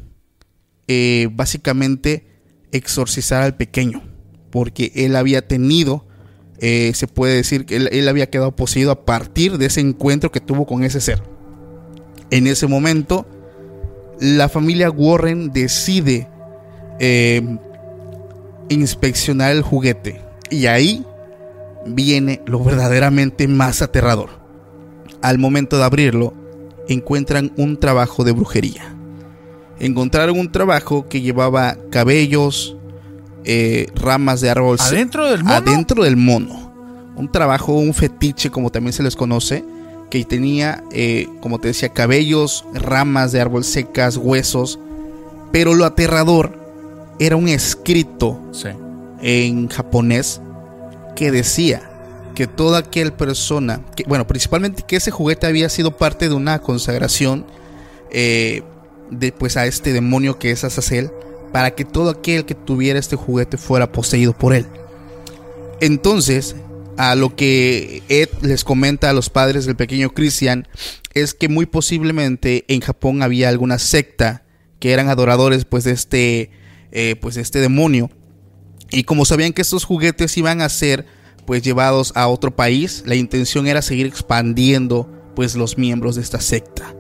eh, 0.87 1.29
básicamente 1.33 2.27
exorcizar 2.73 3.43
al 3.43 3.57
pequeño 3.57 4.03
porque 4.51 4.93
él 4.95 5.17
había 5.17 5.49
tenido 5.49 6.07
eh, 6.59 6.93
se 6.95 7.07
puede 7.07 7.37
decir 7.37 7.67
que 7.67 7.77
él, 7.77 8.09
había 8.09 8.31
quedado 8.31 8.53
poseído 8.53 8.91
a 8.91 9.05
partir 9.05 9.59
de 9.59 9.67
ese 9.67 9.81
encuentro 9.81 10.31
que 10.31 10.41
tuvo 10.41 10.67
con 10.67 10.85
ese 10.85 11.01
ser. 11.01 11.23
En 12.31 12.47
ese 12.47 12.67
momento, 12.67 13.27
la 14.21 14.49
familia 14.49 14.91
Warren 14.91 15.53
decide 15.53 16.29
eh, 17.01 17.43
inspeccionar 18.69 19.53
el 19.53 19.63
juguete 19.63 20.21
y 20.51 20.67
ahí 20.67 21.05
viene 21.87 22.41
lo 22.47 22.63
verdaderamente 22.63 23.49
más 23.49 23.83
aterrador. 23.83 24.31
Al 25.23 25.39
momento 25.39 25.79
de 25.79 25.85
abrirlo, 25.85 26.35
encuentran 26.89 27.53
un 27.57 27.79
trabajo 27.79 28.25
de 28.25 28.33
brujería. 28.33 28.95
Encontraron 29.81 30.39
un 30.39 30.53
trabajo 30.53 31.09
que 31.09 31.21
llevaba 31.21 31.77
cabellos, 31.91 32.77
eh, 33.45 33.89
ramas 33.95 34.41
de 34.41 34.51
árbol. 34.51 34.79
¿Adentro 34.81 35.31
del 35.31 35.45
mono? 35.45 35.55
Adentro 35.55 36.05
del 36.05 36.17
mono. 36.17 36.73
Un 37.17 37.31
trabajo, 37.31 37.75
un 37.75 37.95
fetiche, 37.95 38.51
como 38.51 38.71
también 38.71 38.93
se 38.93 39.03
les 39.03 39.17
conoce, 39.17 39.65
que 40.11 40.25
tenía, 40.25 40.83
eh, 40.93 41.29
como 41.41 41.59
te 41.59 41.69
decía, 41.69 41.91
cabellos, 41.91 42.65
ramas 42.75 43.33
de 43.33 43.41
árbol 43.41 43.65
secas, 43.65 44.17
huesos. 44.17 44.79
Pero 45.53 45.75
lo 45.75 45.85
aterrador 45.85 46.59
era 47.19 47.37
un 47.37 47.49
escrito 47.49 48.41
en 49.23 49.69
japonés 49.69 50.41
que 51.15 51.31
decía 51.31 51.91
que 52.35 52.47
toda 52.49 52.81
aquel 52.81 53.13
persona, 53.13 53.81
que, 53.95 54.05
bueno, 54.05 54.27
principalmente 54.27 54.83
que 54.83 54.97
ese 54.97 55.11
juguete 55.11 55.47
había 55.47 55.69
sido 55.69 55.97
parte 55.97 56.29
de 56.29 56.35
una 56.35 56.59
consagración 56.59 57.47
eh, 58.11 58.63
de, 59.11 59.31
pues, 59.31 59.57
a 59.57 59.67
este 59.67 59.93
demonio 59.93 60.39
que 60.39 60.51
es 60.51 60.65
Azazel 60.65 61.13
para 61.55 61.77
que 61.77 61.85
todo 61.85 62.11
aquel 62.11 62.47
que 62.47 62.57
tuviera 62.57 62.99
este 62.99 63.15
juguete 63.15 63.59
fuera 63.59 63.93
poseído 63.93 64.37
por 64.37 64.55
él. 64.55 64.67
Entonces, 65.81 66.57
a 66.97 67.15
lo 67.15 67.37
que 67.37 68.03
Ed 68.09 68.29
les 68.43 68.65
comenta 68.65 69.09
a 69.09 69.13
los 69.13 69.31
padres 69.31 69.65
del 69.65 69.77
pequeño 69.77 70.11
Christian 70.11 70.67
es 71.13 71.33
que 71.33 71.49
muy 71.49 71.67
posiblemente 71.67 72.65
en 72.67 72.81
Japón 72.81 73.23
había 73.23 73.51
alguna 73.51 73.79
secta 73.79 74.43
que 74.81 74.91
eran 74.91 75.09
adoradores 75.09 75.65
pues 75.65 75.85
de 75.85 75.93
este 75.93 76.51
eh, 76.91 77.15
pues 77.21 77.37
de 77.37 77.43
este 77.43 77.61
demonio 77.61 78.11
y 78.91 79.05
como 79.05 79.25
sabían 79.25 79.53
que 79.53 79.63
estos 79.63 79.85
juguetes 79.85 80.37
iban 80.37 80.61
a 80.61 80.69
ser 80.69 81.07
pues 81.47 81.63
llevados 81.63 82.11
a 82.17 82.27
otro 82.27 82.57
país 82.57 83.05
la 83.07 83.15
intención 83.15 83.69
era 83.69 83.81
seguir 83.81 84.07
expandiendo 84.07 85.09
pues 85.37 85.55
los 85.55 85.79
miembros 85.79 86.17
de 86.17 86.23
esta 86.23 86.41
secta 86.41 86.97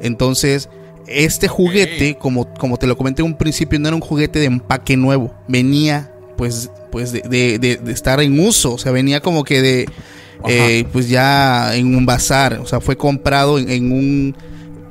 entonces 0.00 0.68
este 1.08 1.48
juguete, 1.48 2.16
como, 2.16 2.52
como 2.54 2.76
te 2.76 2.86
lo 2.86 2.96
comenté 2.96 3.22
en 3.22 3.26
un 3.26 3.36
principio, 3.36 3.78
no 3.78 3.88
era 3.88 3.96
un 3.96 4.02
juguete 4.02 4.38
de 4.38 4.46
empaque 4.46 4.96
nuevo. 4.96 5.34
Venía, 5.48 6.12
pues, 6.36 6.70
pues 6.90 7.12
de, 7.12 7.80
estar 7.88 8.20
en 8.20 8.38
uso. 8.38 8.74
O 8.74 8.78
sea, 8.78 8.92
venía 8.92 9.20
como 9.20 9.44
que 9.44 9.62
de, 9.62 9.88
eh, 10.46 10.84
pues 10.92 11.08
ya 11.08 11.74
en 11.74 11.94
un 11.94 12.06
bazar. 12.06 12.54
O 12.60 12.66
sea, 12.66 12.80
fue 12.80 12.96
comprado 12.96 13.58
en, 13.58 13.92
un 13.92 14.36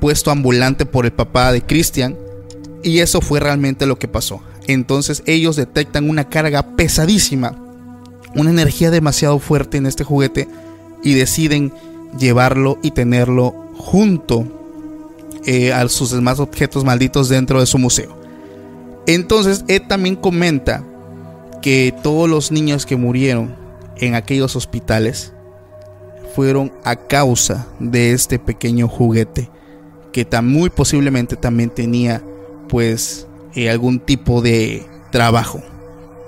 puesto 0.00 0.30
ambulante 0.30 0.86
por 0.86 1.04
el 1.04 1.12
papá 1.12 1.52
de 1.52 1.62
Christian. 1.62 2.16
Y 2.82 2.98
eso 2.98 3.20
fue 3.20 3.40
realmente 3.40 3.86
lo 3.86 3.98
que 3.98 4.08
pasó. 4.08 4.42
Entonces 4.66 5.22
ellos 5.26 5.56
detectan 5.56 6.08
una 6.08 6.28
carga 6.28 6.76
pesadísima, 6.76 7.56
una 8.34 8.50
energía 8.50 8.90
demasiado 8.90 9.38
fuerte 9.38 9.78
en 9.78 9.86
este 9.86 10.04
juguete 10.04 10.46
y 11.02 11.14
deciden 11.14 11.72
llevarlo 12.18 12.78
y 12.82 12.90
tenerlo 12.90 13.54
junto 13.76 14.57
eh, 15.50 15.72
a 15.72 15.88
sus 15.88 16.10
demás 16.10 16.40
objetos 16.40 16.84
malditos 16.84 17.30
dentro 17.30 17.60
de 17.60 17.64
su 17.64 17.78
museo. 17.78 18.20
Entonces, 19.06 19.64
Ed 19.66 19.84
también 19.88 20.14
comenta 20.14 20.84
que 21.62 21.94
todos 22.02 22.28
los 22.28 22.52
niños 22.52 22.84
que 22.84 22.96
murieron 22.96 23.56
en 23.96 24.14
aquellos 24.14 24.56
hospitales 24.56 25.32
fueron 26.34 26.70
a 26.84 26.96
causa 26.96 27.66
de 27.78 28.12
este 28.12 28.38
pequeño 28.38 28.88
juguete 28.88 29.48
que 30.12 30.26
tan 30.26 30.46
muy 30.46 30.68
posiblemente 30.68 31.34
también 31.34 31.70
tenía 31.70 32.22
pues 32.68 33.26
eh, 33.54 33.70
algún 33.70 34.00
tipo 34.00 34.42
de 34.42 34.84
trabajo 35.10 35.62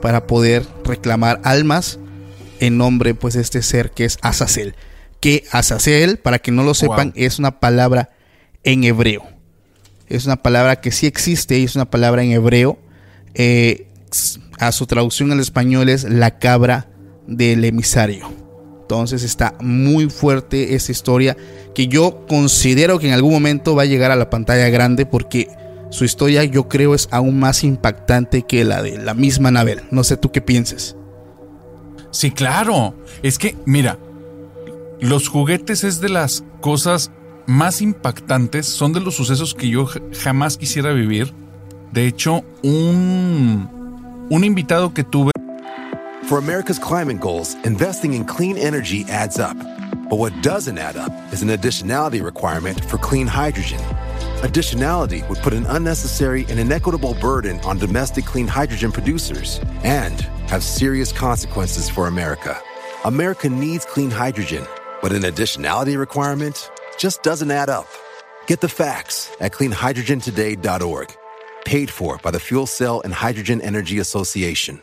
para 0.01 0.27
poder 0.27 0.67
reclamar 0.83 1.43
almas 1.45 1.99
en 2.59 2.79
nombre 2.79 3.13
pues 3.13 3.35
de 3.35 3.43
este 3.43 3.61
ser 3.61 3.91
que 3.91 4.07
es 4.07 4.17
Azazel 4.23 4.77
que 5.21 5.45
Azazel 5.53 6.17
para 6.17 6.39
que 6.39 6.53
no 6.53 6.63
lo 6.63 6.73
sepan 6.73 7.13
es 7.15 7.39
una 7.39 7.61
palabra 7.61 8.09
en 8.65 8.85
hebreo. 8.85 9.23
Es 10.09 10.27
una 10.27 10.37
palabra 10.37 10.81
que 10.81 10.91
sí 10.91 11.07
existe 11.07 11.59
y 11.59 11.65
es 11.65 11.77
una 11.77 11.91
palabra 11.91 12.23
en 12.23 12.33
hebreo. 12.33 12.79
Eh, 13.35 13.87
a 14.59 14.73
su 14.73 14.87
traducción 14.87 15.31
al 15.33 15.41
español 15.41 15.89
es 15.89 16.05
la 16.05 16.39
cabra 16.39 16.91
del 17.27 17.65
emisario. 17.65 18.31
Entonces 18.83 19.23
está 19.23 19.55
muy 19.61 20.11
fuerte 20.11 20.75
esta 20.75 20.91
historia 20.91 21.37
que 21.75 21.87
yo 21.87 22.27
considero 22.27 22.99
que 22.99 23.07
en 23.07 23.15
algún 23.15 23.33
momento 23.33 23.77
va 23.77 23.83
a 23.83 23.87
llegar 23.87 24.11
a 24.11 24.17
la 24.17 24.31
pantalla 24.31 24.69
grande 24.69 25.07
porque 25.07 25.49
su 25.91 26.05
historia 26.05 26.45
yo 26.45 26.69
creo 26.69 26.95
es 26.95 27.09
aún 27.13 27.39
más 27.39 27.63
impactante 27.63 28.43
que 28.43 28.65
la 28.65 28.83
de 28.83 28.99
la 28.99 29.15
misma 29.15 29.51
Nabel. 29.51 29.83
No 29.91 30.03
sé 30.03 30.17
tú 30.17 30.33
qué 30.33 30.41
pienses. 30.41 30.97
Sí, 32.11 32.33
claro. 32.33 32.97
Es 33.23 33.39
que, 33.39 33.57
mira, 33.65 33.99
los 35.01 35.29
juguetes 35.29 35.85
es 35.85 36.01
de 36.01 36.09
las 36.09 36.43
cosas 36.61 37.13
más 37.51 37.83
impactantes 37.83 38.67
son 38.67 38.93
de 38.93 39.01
los 39.01 39.17
sucesos 39.17 39.55
que 39.55 39.69
yo 39.69 39.87
jamás 40.23 40.57
quisiera 40.57 40.93
vivir. 40.93 41.35
De 41.93 42.07
hecho, 42.07 42.45
un, 42.63 44.29
un 44.31 44.45
invitado 44.45 44.95
que 44.95 45.03
tuve 45.03 45.33
For 46.29 46.39
America's 46.39 46.79
climate 46.79 47.19
goals, 47.19 47.57
investing 47.65 48.15
in 48.15 48.25
clean 48.25 48.57
energy 48.57 49.05
adds 49.09 49.41
up. 49.41 49.57
But 50.09 50.19
what 50.19 50.33
doesn't 50.43 50.79
add 50.79 50.97
up 50.97 51.13
is 51.33 51.43
an 51.43 51.49
additionality 51.49 52.23
requirement 52.23 52.85
for 52.85 52.99
clean 52.99 53.27
hydrogen. 53.27 53.81
Additionality 54.43 55.29
would 55.29 55.39
put 55.39 55.53
an 55.53 55.67
unnecessary 55.67 56.47
and 56.49 56.61
inequitable 56.61 57.15
burden 57.21 57.59
on 57.65 57.79
domestic 57.79 58.27
clean 58.27 58.47
hydrogen 58.47 58.93
producers 58.93 59.61
and 59.83 60.21
have 60.47 60.63
serious 60.63 61.11
consequences 61.11 61.91
for 61.91 62.07
America. 62.07 62.57
America 63.05 63.49
needs 63.49 63.85
clean 63.85 64.11
hydrogen, 64.11 64.65
but 65.03 65.11
an 65.11 65.23
additionality 65.23 65.99
requirement 65.99 66.71
just 67.01 67.23
doesn't 67.23 67.51
add 67.51 67.71
up. 67.71 67.89
Get 68.47 68.61
the 68.61 68.69
facts 68.69 69.31
at 69.41 69.53
cleanhydrogentoday.org. 69.53 71.09
Paid 71.65 71.91
for 71.91 72.19
by 72.19 72.31
the 72.31 72.39
Fuel 72.39 72.67
Cell 72.67 73.01
and 73.05 73.15
Hydrogen 73.15 73.63
Energy 73.63 73.99
Association. 74.01 74.83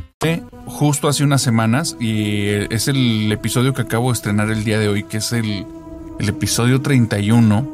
Justo 0.65 1.07
hace 1.07 1.23
unas 1.23 1.41
semanas 1.41 1.95
y 1.99 2.47
es 2.73 2.87
el 2.87 3.31
episodio 3.31 3.73
que 3.73 3.81
acabo 3.83 4.09
de 4.09 4.13
estrenar 4.13 4.49
el 4.49 4.63
día 4.63 4.79
de 4.79 4.87
hoy, 4.87 5.03
que 5.03 5.17
es 5.17 5.31
el, 5.33 5.65
el 6.19 6.29
episodio 6.29 6.81
31. 6.81 7.67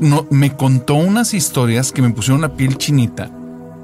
No, 0.00 0.26
me 0.30 0.54
contó 0.56 0.94
unas 0.94 1.34
historias 1.34 1.92
que 1.92 2.02
me 2.02 2.10
pusieron 2.10 2.40
la 2.40 2.54
piel 2.54 2.78
chinita 2.78 3.30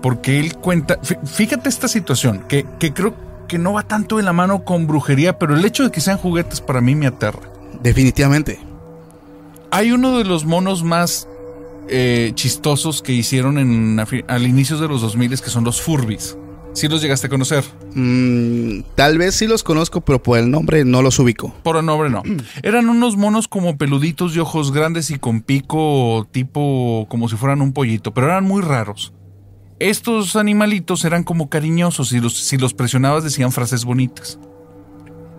porque 0.00 0.38
él 0.38 0.56
cuenta, 0.56 1.00
fí- 1.00 1.18
fíjate 1.26 1.68
esta 1.68 1.88
situación, 1.88 2.44
que, 2.49 2.66
que 2.78 2.92
creo 2.92 3.14
que 3.49 3.59
no 3.59 3.73
va 3.73 3.83
tanto 3.83 4.18
de 4.18 4.23
la 4.23 4.33
mano 4.33 4.64
con 4.64 4.87
brujería, 4.87 5.38
pero 5.38 5.54
el 5.56 5.64
hecho 5.64 5.83
de 5.83 5.90
que 5.90 6.00
sean 6.00 6.18
juguetes 6.18 6.61
para 6.61 6.80
mí 6.80 6.94
me 6.94 7.06
aterra. 7.06 7.40
Definitivamente. 7.83 8.59
Hay 9.71 9.92
uno 9.92 10.16
de 10.18 10.25
los 10.25 10.44
monos 10.44 10.85
más 10.85 11.26
eh, 11.88 12.33
chistosos 12.35 13.02
que 13.02 13.12
hicieron 13.12 13.59
en, 13.59 13.99
al 14.28 14.47
inicio 14.47 14.78
de 14.78 14.88
los 14.88 15.00
2000 15.02 15.40
que 15.40 15.50
son 15.50 15.64
los 15.64 15.80
Furbies. 15.83 16.37
Si 16.75 16.88
los 16.88 17.00
llegaste 17.00 17.28
a 17.28 17.31
conocer. 17.31 17.64
Mm, 17.95 18.81
tal 18.97 19.16
vez 19.16 19.37
sí 19.37 19.47
los 19.47 19.62
conozco, 19.62 20.00
pero 20.00 20.21
por 20.23 20.38
el 20.38 20.50
nombre 20.50 20.85
no 20.85 21.02
los 21.02 21.19
ubico. 21.21 21.54
Por 21.62 21.76
el 21.76 21.87
nombre 21.87 22.11
no. 22.11 22.23
Eran 22.62 22.88
unos 22.88 23.16
monos 23.16 23.47
como 23.47 23.78
peluditos 23.78 24.35
de 24.35 24.40
ojos 24.40 24.73
grandes 24.73 25.11
y 25.11 25.19
con 25.19 25.40
pico 25.40 26.26
tipo 26.33 27.07
como 27.09 27.28
si 27.28 27.37
fueran 27.37 27.62
un 27.62 27.73
pollito, 27.73 28.12
pero 28.12 28.26
eran 28.26 28.45
muy 28.45 28.61
raros. 28.61 29.12
Estos 29.78 30.35
animalitos 30.35 31.04
eran 31.04 31.23
como 31.23 31.49
cariñosos 31.49 32.12
y 32.12 32.21
los, 32.21 32.37
si 32.37 32.57
los 32.57 32.75
presionabas 32.75 33.23
decían 33.23 33.52
frases 33.52 33.85
bonitas. 33.85 34.38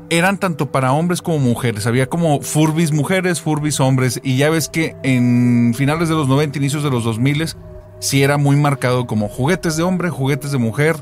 Eran 0.09 0.39
tanto 0.39 0.71
para 0.71 0.93
hombres 0.93 1.21
como 1.21 1.39
mujeres. 1.39 1.85
Había 1.85 2.07
como 2.07 2.41
furbis 2.41 2.91
mujeres, 2.91 3.41
furbis 3.41 3.79
hombres. 3.79 4.21
Y 4.23 4.37
ya 4.37 4.49
ves 4.49 4.69
que 4.69 4.95
en 5.03 5.73
finales 5.75 6.09
de 6.09 6.15
los 6.15 6.27
90, 6.27 6.59
inicios 6.59 6.83
de 6.83 6.91
los 6.91 7.03
2000, 7.03 7.55
sí 7.99 8.23
era 8.23 8.37
muy 8.37 8.55
marcado 8.55 9.07
como 9.07 9.27
juguetes 9.27 9.77
de 9.77 9.83
hombre, 9.83 10.09
juguetes 10.09 10.51
de 10.51 10.59
mujer. 10.59 10.97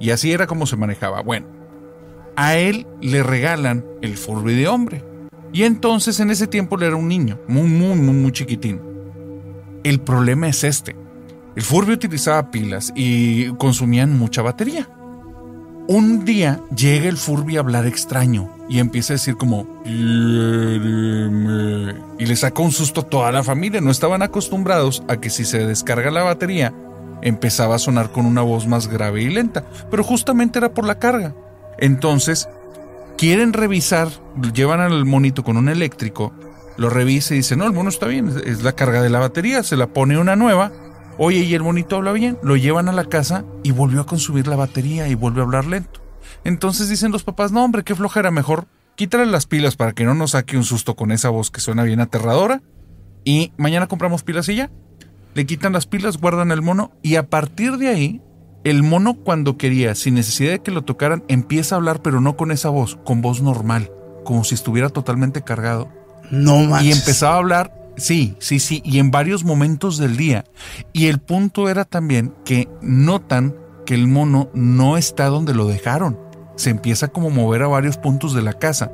Y 0.00 0.10
así 0.10 0.32
era 0.32 0.46
como 0.46 0.66
se 0.66 0.76
manejaba. 0.76 1.22
Bueno, 1.22 1.46
a 2.36 2.56
él 2.56 2.86
le 3.00 3.22
regalan 3.22 3.84
el 4.00 4.16
Furby 4.16 4.54
de 4.54 4.68
hombre. 4.68 5.02
Y 5.52 5.64
entonces 5.64 6.20
en 6.20 6.30
ese 6.30 6.46
tiempo 6.46 6.76
él 6.76 6.84
era 6.84 6.96
un 6.96 7.08
niño, 7.08 7.38
muy, 7.48 7.68
muy, 7.68 7.96
muy, 7.96 8.14
muy 8.14 8.32
chiquitín. 8.32 8.80
El 9.82 10.00
problema 10.00 10.48
es 10.48 10.62
este. 10.64 10.94
El 11.56 11.62
Furby 11.62 11.94
utilizaba 11.94 12.50
pilas 12.50 12.92
y 12.94 13.48
consumían 13.54 14.16
mucha 14.16 14.42
batería. 14.42 14.88
Un 15.88 16.24
día 16.26 16.60
llega 16.76 17.08
el 17.08 17.16
Furby 17.16 17.56
a 17.56 17.60
hablar 17.60 17.86
extraño 17.86 18.50
y 18.68 18.78
empieza 18.78 19.14
a 19.14 19.16
decir 19.16 19.36
como 19.36 19.66
y 22.18 22.26
le 22.26 22.36
saca 22.36 22.62
un 22.62 22.72
susto 22.72 23.00
a 23.00 23.04
toda 23.04 23.32
la 23.32 23.42
familia. 23.42 23.80
No 23.80 23.90
estaban 23.90 24.20
acostumbrados 24.20 25.02
a 25.08 25.16
que 25.16 25.30
si 25.30 25.46
se 25.46 25.66
descarga 25.66 26.10
la 26.10 26.22
batería 26.22 26.74
empezaba 27.22 27.74
a 27.76 27.78
sonar 27.78 28.10
con 28.12 28.26
una 28.26 28.42
voz 28.42 28.66
más 28.66 28.88
grave 28.88 29.22
y 29.22 29.28
lenta, 29.30 29.64
pero 29.90 30.04
justamente 30.04 30.58
era 30.58 30.72
por 30.74 30.84
la 30.86 30.98
carga. 30.98 31.34
Entonces, 31.78 32.48
quieren 33.16 33.52
revisar, 33.52 34.08
llevan 34.54 34.80
al 34.80 35.04
monito 35.04 35.44
con 35.44 35.56
un 35.56 35.68
eléctrico, 35.68 36.32
lo 36.76 36.90
revisa 36.90 37.34
y 37.34 37.38
dice, 37.38 37.56
no, 37.56 37.64
el 37.66 37.72
mono 37.72 37.88
está 37.88 38.06
bien, 38.06 38.32
es- 38.44 38.62
la 38.62 38.72
carga 38.72 39.02
de 39.02 39.10
la 39.10 39.18
batería, 39.18 39.62
se 39.62 39.76
la 39.76 39.88
pone 39.88 40.18
una 40.18 40.36
nueva, 40.36 40.72
oye, 41.18 41.40
y 41.40 41.54
el 41.54 41.62
monito 41.62 41.96
habla 41.96 42.12
bien, 42.12 42.38
lo 42.42 42.56
llevan 42.56 42.88
a 42.88 42.92
la 42.92 43.04
casa 43.04 43.44
y 43.64 43.72
volvió 43.72 44.00
a 44.00 44.06
consumir 44.06 44.46
la 44.46 44.56
batería 44.56 45.08
y 45.08 45.14
vuelve 45.14 45.40
a 45.40 45.44
hablar 45.44 45.66
lento. 45.66 46.00
Entonces 46.44 46.88
dicen 46.88 47.10
los 47.10 47.24
papás, 47.24 47.50
no 47.52 47.64
hombre, 47.64 47.82
qué 47.82 47.94
flojera, 47.94 48.30
mejor 48.30 48.66
quítale 48.94 49.26
las 49.26 49.46
pilas 49.46 49.76
para 49.76 49.92
que 49.92 50.04
no 50.04 50.14
nos 50.14 50.32
saque 50.32 50.56
un 50.56 50.64
susto 50.64 50.96
con 50.96 51.12
esa 51.12 51.28
voz 51.28 51.50
que 51.50 51.60
suena 51.60 51.84
bien 51.84 52.00
aterradora 52.00 52.62
y 53.24 53.52
mañana 53.56 53.86
compramos 53.86 54.22
pilas 54.24 54.48
y 54.48 54.56
ya. 54.56 54.70
Le 55.38 55.46
quitan 55.46 55.72
las 55.72 55.86
pilas, 55.86 56.18
guardan 56.18 56.50
el 56.50 56.62
mono 56.62 56.90
y 57.00 57.14
a 57.14 57.30
partir 57.30 57.76
de 57.76 57.86
ahí, 57.86 58.20
el 58.64 58.82
mono 58.82 59.14
cuando 59.14 59.56
quería, 59.56 59.94
sin 59.94 60.14
necesidad 60.14 60.50
de 60.50 60.58
que 60.58 60.72
lo 60.72 60.82
tocaran, 60.82 61.22
empieza 61.28 61.76
a 61.76 61.78
hablar 61.78 62.02
pero 62.02 62.20
no 62.20 62.36
con 62.36 62.50
esa 62.50 62.70
voz, 62.70 62.98
con 63.04 63.22
voz 63.22 63.40
normal, 63.40 63.88
como 64.24 64.42
si 64.42 64.56
estuviera 64.56 64.88
totalmente 64.88 65.42
cargado. 65.42 65.92
No 66.32 66.64
Y 66.64 66.66
manches. 66.66 66.98
empezaba 66.98 67.36
a 67.36 67.38
hablar, 67.38 67.72
sí, 67.96 68.34
sí, 68.40 68.58
sí, 68.58 68.82
y 68.84 68.98
en 68.98 69.12
varios 69.12 69.44
momentos 69.44 69.96
del 69.96 70.16
día. 70.16 70.44
Y 70.92 71.06
el 71.06 71.20
punto 71.20 71.68
era 71.68 71.84
también 71.84 72.34
que 72.44 72.68
notan 72.82 73.54
que 73.86 73.94
el 73.94 74.08
mono 74.08 74.50
no 74.54 74.96
está 74.96 75.26
donde 75.26 75.54
lo 75.54 75.68
dejaron. 75.68 76.18
Se 76.56 76.70
empieza 76.70 77.06
como 77.06 77.28
a 77.28 77.32
mover 77.32 77.62
a 77.62 77.68
varios 77.68 77.96
puntos 77.96 78.34
de 78.34 78.42
la 78.42 78.54
casa. 78.54 78.90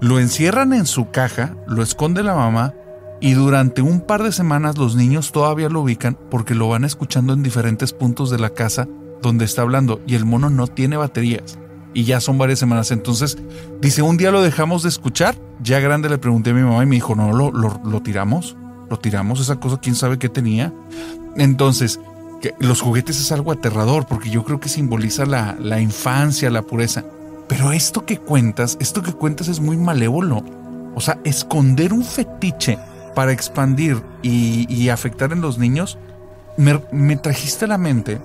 Lo 0.00 0.18
encierran 0.18 0.72
en 0.72 0.86
su 0.86 1.12
caja, 1.12 1.54
lo 1.68 1.84
esconde 1.84 2.24
la 2.24 2.34
mamá 2.34 2.74
y 3.20 3.32
durante 3.32 3.82
un 3.82 4.00
par 4.00 4.22
de 4.22 4.32
semanas 4.32 4.76
los 4.76 4.94
niños 4.94 5.32
todavía 5.32 5.68
lo 5.68 5.80
ubican 5.80 6.18
porque 6.30 6.54
lo 6.54 6.68
van 6.68 6.84
escuchando 6.84 7.32
en 7.32 7.42
diferentes 7.42 7.92
puntos 7.92 8.30
de 8.30 8.38
la 8.38 8.50
casa 8.50 8.86
donde 9.22 9.44
está 9.44 9.62
hablando 9.62 10.00
y 10.06 10.14
el 10.14 10.24
mono 10.24 10.50
no 10.50 10.66
tiene 10.66 10.96
baterías. 10.96 11.58
Y 11.94 12.04
ya 12.04 12.20
son 12.20 12.36
varias 12.36 12.58
semanas. 12.58 12.90
Entonces, 12.90 13.38
dice, 13.80 14.02
un 14.02 14.18
día 14.18 14.30
lo 14.30 14.42
dejamos 14.42 14.82
de 14.82 14.90
escuchar. 14.90 15.34
Ya 15.62 15.80
grande 15.80 16.10
le 16.10 16.18
pregunté 16.18 16.50
a 16.50 16.54
mi 16.54 16.60
mamá 16.60 16.82
y 16.82 16.86
me 16.86 16.96
dijo, 16.96 17.14
no, 17.14 17.32
lo, 17.32 17.50
lo, 17.50 17.80
lo 17.82 18.02
tiramos. 18.02 18.54
Lo 18.90 18.98
tiramos, 18.98 19.40
esa 19.40 19.58
cosa, 19.58 19.80
quién 19.80 19.94
sabe 19.94 20.18
qué 20.18 20.28
tenía. 20.28 20.74
Entonces, 21.36 21.98
los 22.60 22.82
juguetes 22.82 23.18
es 23.18 23.32
algo 23.32 23.50
aterrador 23.50 24.06
porque 24.06 24.28
yo 24.28 24.44
creo 24.44 24.60
que 24.60 24.68
simboliza 24.68 25.24
la, 25.24 25.56
la 25.58 25.80
infancia, 25.80 26.50
la 26.50 26.62
pureza. 26.62 27.02
Pero 27.48 27.72
esto 27.72 28.04
que 28.04 28.18
cuentas, 28.18 28.76
esto 28.78 29.02
que 29.02 29.14
cuentas 29.14 29.48
es 29.48 29.60
muy 29.60 29.78
malévolo. 29.78 30.44
O 30.94 31.00
sea, 31.00 31.18
esconder 31.24 31.94
un 31.94 32.04
fetiche 32.04 32.78
para 33.16 33.32
expandir 33.32 34.02
y, 34.22 34.66
y 34.68 34.90
afectar 34.90 35.32
en 35.32 35.40
los 35.40 35.56
niños, 35.56 35.96
me, 36.58 36.82
me 36.92 37.16
trajiste 37.16 37.64
a 37.64 37.68
la 37.68 37.78
mente 37.78 38.18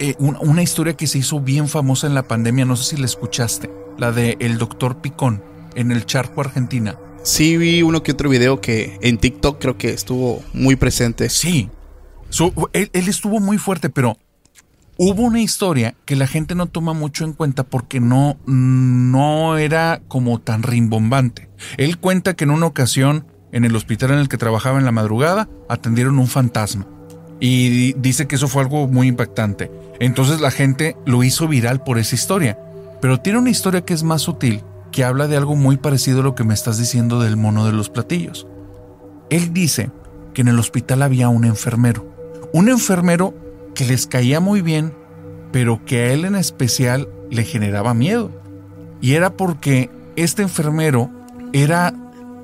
eh, 0.00 0.16
un- 0.18 0.36
una 0.40 0.62
historia 0.62 0.94
que 0.94 1.06
se 1.06 1.18
hizo 1.18 1.38
bien 1.40 1.68
famosa 1.68 2.08
en 2.08 2.14
la 2.14 2.24
pandemia, 2.24 2.64
no 2.64 2.74
sé 2.74 2.96
si 2.96 2.96
la 2.96 3.06
escuchaste, 3.06 3.70
la 3.96 4.10
de 4.10 4.36
el 4.40 4.58
doctor 4.58 4.96
Picón 5.00 5.42
en 5.76 5.92
el 5.92 6.06
charco 6.06 6.40
Argentina. 6.40 6.96
Sí 7.22 7.56
vi 7.56 7.82
uno 7.82 8.02
que 8.02 8.12
otro 8.12 8.28
video 8.28 8.60
que 8.60 8.98
en 9.00 9.16
TikTok 9.18 9.60
creo 9.60 9.78
que 9.78 9.90
estuvo 9.90 10.42
muy 10.52 10.74
presente. 10.74 11.28
Sí, 11.30 11.70
él, 12.72 12.90
él 12.92 13.08
estuvo 13.08 13.38
muy 13.38 13.58
fuerte, 13.58 13.90
pero 13.90 14.16
hubo 14.96 15.22
una 15.22 15.40
historia 15.40 15.94
que 16.04 16.16
la 16.16 16.26
gente 16.26 16.56
no 16.56 16.66
toma 16.66 16.94
mucho 16.94 17.24
en 17.24 17.32
cuenta 17.32 17.62
porque 17.62 18.00
no, 18.00 18.38
no 18.46 19.56
era 19.56 20.00
como 20.08 20.40
tan 20.40 20.62
rimbombante. 20.64 21.48
Él 21.76 21.98
cuenta 21.98 22.34
que 22.34 22.42
en 22.44 22.50
una 22.50 22.66
ocasión, 22.66 23.26
en 23.52 23.64
el 23.64 23.74
hospital 23.76 24.10
en 24.12 24.18
el 24.18 24.28
que 24.28 24.36
trabajaba 24.38 24.78
en 24.78 24.84
la 24.84 24.92
madrugada, 24.92 25.48
atendieron 25.68 26.18
un 26.18 26.26
fantasma. 26.26 26.86
Y 27.40 27.68
di- 27.68 27.94
dice 27.98 28.26
que 28.26 28.36
eso 28.36 28.48
fue 28.48 28.62
algo 28.62 28.88
muy 28.88 29.06
impactante. 29.08 29.70
Entonces 30.00 30.40
la 30.40 30.50
gente 30.50 30.96
lo 31.06 31.22
hizo 31.24 31.48
viral 31.48 31.82
por 31.82 31.98
esa 31.98 32.14
historia. 32.14 32.58
Pero 33.00 33.20
tiene 33.20 33.38
una 33.38 33.50
historia 33.50 33.84
que 33.84 33.94
es 33.94 34.02
más 34.02 34.22
sutil, 34.22 34.62
que 34.90 35.04
habla 35.04 35.28
de 35.28 35.36
algo 35.36 35.54
muy 35.54 35.76
parecido 35.76 36.20
a 36.20 36.24
lo 36.24 36.34
que 36.34 36.44
me 36.44 36.54
estás 36.54 36.78
diciendo 36.78 37.20
del 37.20 37.36
mono 37.36 37.64
de 37.64 37.72
los 37.72 37.90
platillos. 37.90 38.46
Él 39.30 39.52
dice 39.52 39.90
que 40.34 40.40
en 40.42 40.48
el 40.48 40.58
hospital 40.58 41.02
había 41.02 41.28
un 41.28 41.44
enfermero. 41.44 42.06
Un 42.52 42.68
enfermero 42.68 43.34
que 43.74 43.84
les 43.84 44.06
caía 44.06 44.40
muy 44.40 44.62
bien, 44.62 44.92
pero 45.52 45.84
que 45.84 46.02
a 46.02 46.12
él 46.12 46.24
en 46.24 46.34
especial 46.34 47.08
le 47.30 47.44
generaba 47.44 47.94
miedo. 47.94 48.30
Y 49.00 49.12
era 49.12 49.36
porque 49.36 49.90
este 50.16 50.42
enfermero 50.42 51.10
era, 51.52 51.94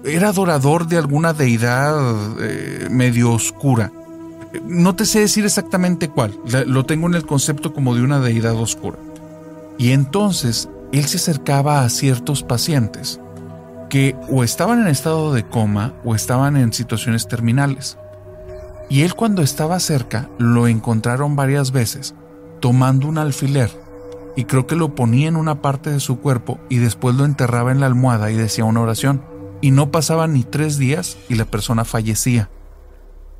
era 0.05 0.29
adorador 0.29 0.87
de 0.87 0.99
alguna 0.99 1.33
deidad 1.33 1.97
eh, 2.41 2.89
medio 2.91 3.33
oscura. 3.33 3.93
No 4.65 4.95
te 4.95 5.05
sé 5.05 5.21
decir 5.21 5.45
exactamente 5.45 6.09
cuál, 6.09 6.39
lo 6.67 6.85
tengo 6.87 7.09
en 7.09 7.15
el 7.15 7.27
concepto 7.27 7.73
como 7.73 7.95
de 7.95 8.03
una 8.03 8.21
deidad 8.21 8.55
oscura. 8.55 8.99
Y 9.79 9.91
entonces 9.91 10.69
él 10.93 11.05
se 11.07 11.17
acercaba 11.17 11.83
a 11.83 11.89
ciertos 11.89 12.43
pacientes 12.43 13.21
que 13.91 14.17
o 14.31 14.45
estaban 14.45 14.81
en 14.81 14.89
estado 14.89 15.33
de 15.33 15.45
coma 15.45 15.95
o 16.05 16.15
estaban 16.15 16.57
en 16.57 16.73
situaciones 16.73 17.27
terminales. 17.27 17.99
Y 18.89 19.03
él 19.03 19.15
cuando 19.15 19.43
estaba 19.43 19.81
cerca 19.81 20.29
lo 20.39 20.69
encontraron 20.69 21.37
varias 21.37 21.73
veces 21.73 22.15
tomando 22.61 23.09
un 23.09 23.19
alfiler 23.19 23.71
y 24.37 24.45
creo 24.45 24.67
que 24.67 24.77
lo 24.77 24.95
ponía 24.95 25.29
en 25.29 25.37
una 25.37 25.63
parte 25.63 25.91
de 25.91 26.01
su 26.01 26.21
cuerpo 26.21 26.59
y 26.69 26.79
después 26.79 27.15
lo 27.15 27.25
enterraba 27.25 27.73
en 27.73 27.81
la 27.81 27.87
almohada 27.87 28.31
y 28.31 28.37
decía 28.37 28.65
una 28.65 28.81
oración. 28.81 29.34
Y 29.65 29.71
no 29.71 29.91
pasaban 29.91 30.35
ni 30.35 30.43
tres 30.43 30.77
días 30.77 31.17
y 31.31 31.37
la 31.37 31.47
persona 31.47 31.87
fallecía. 31.87 32.51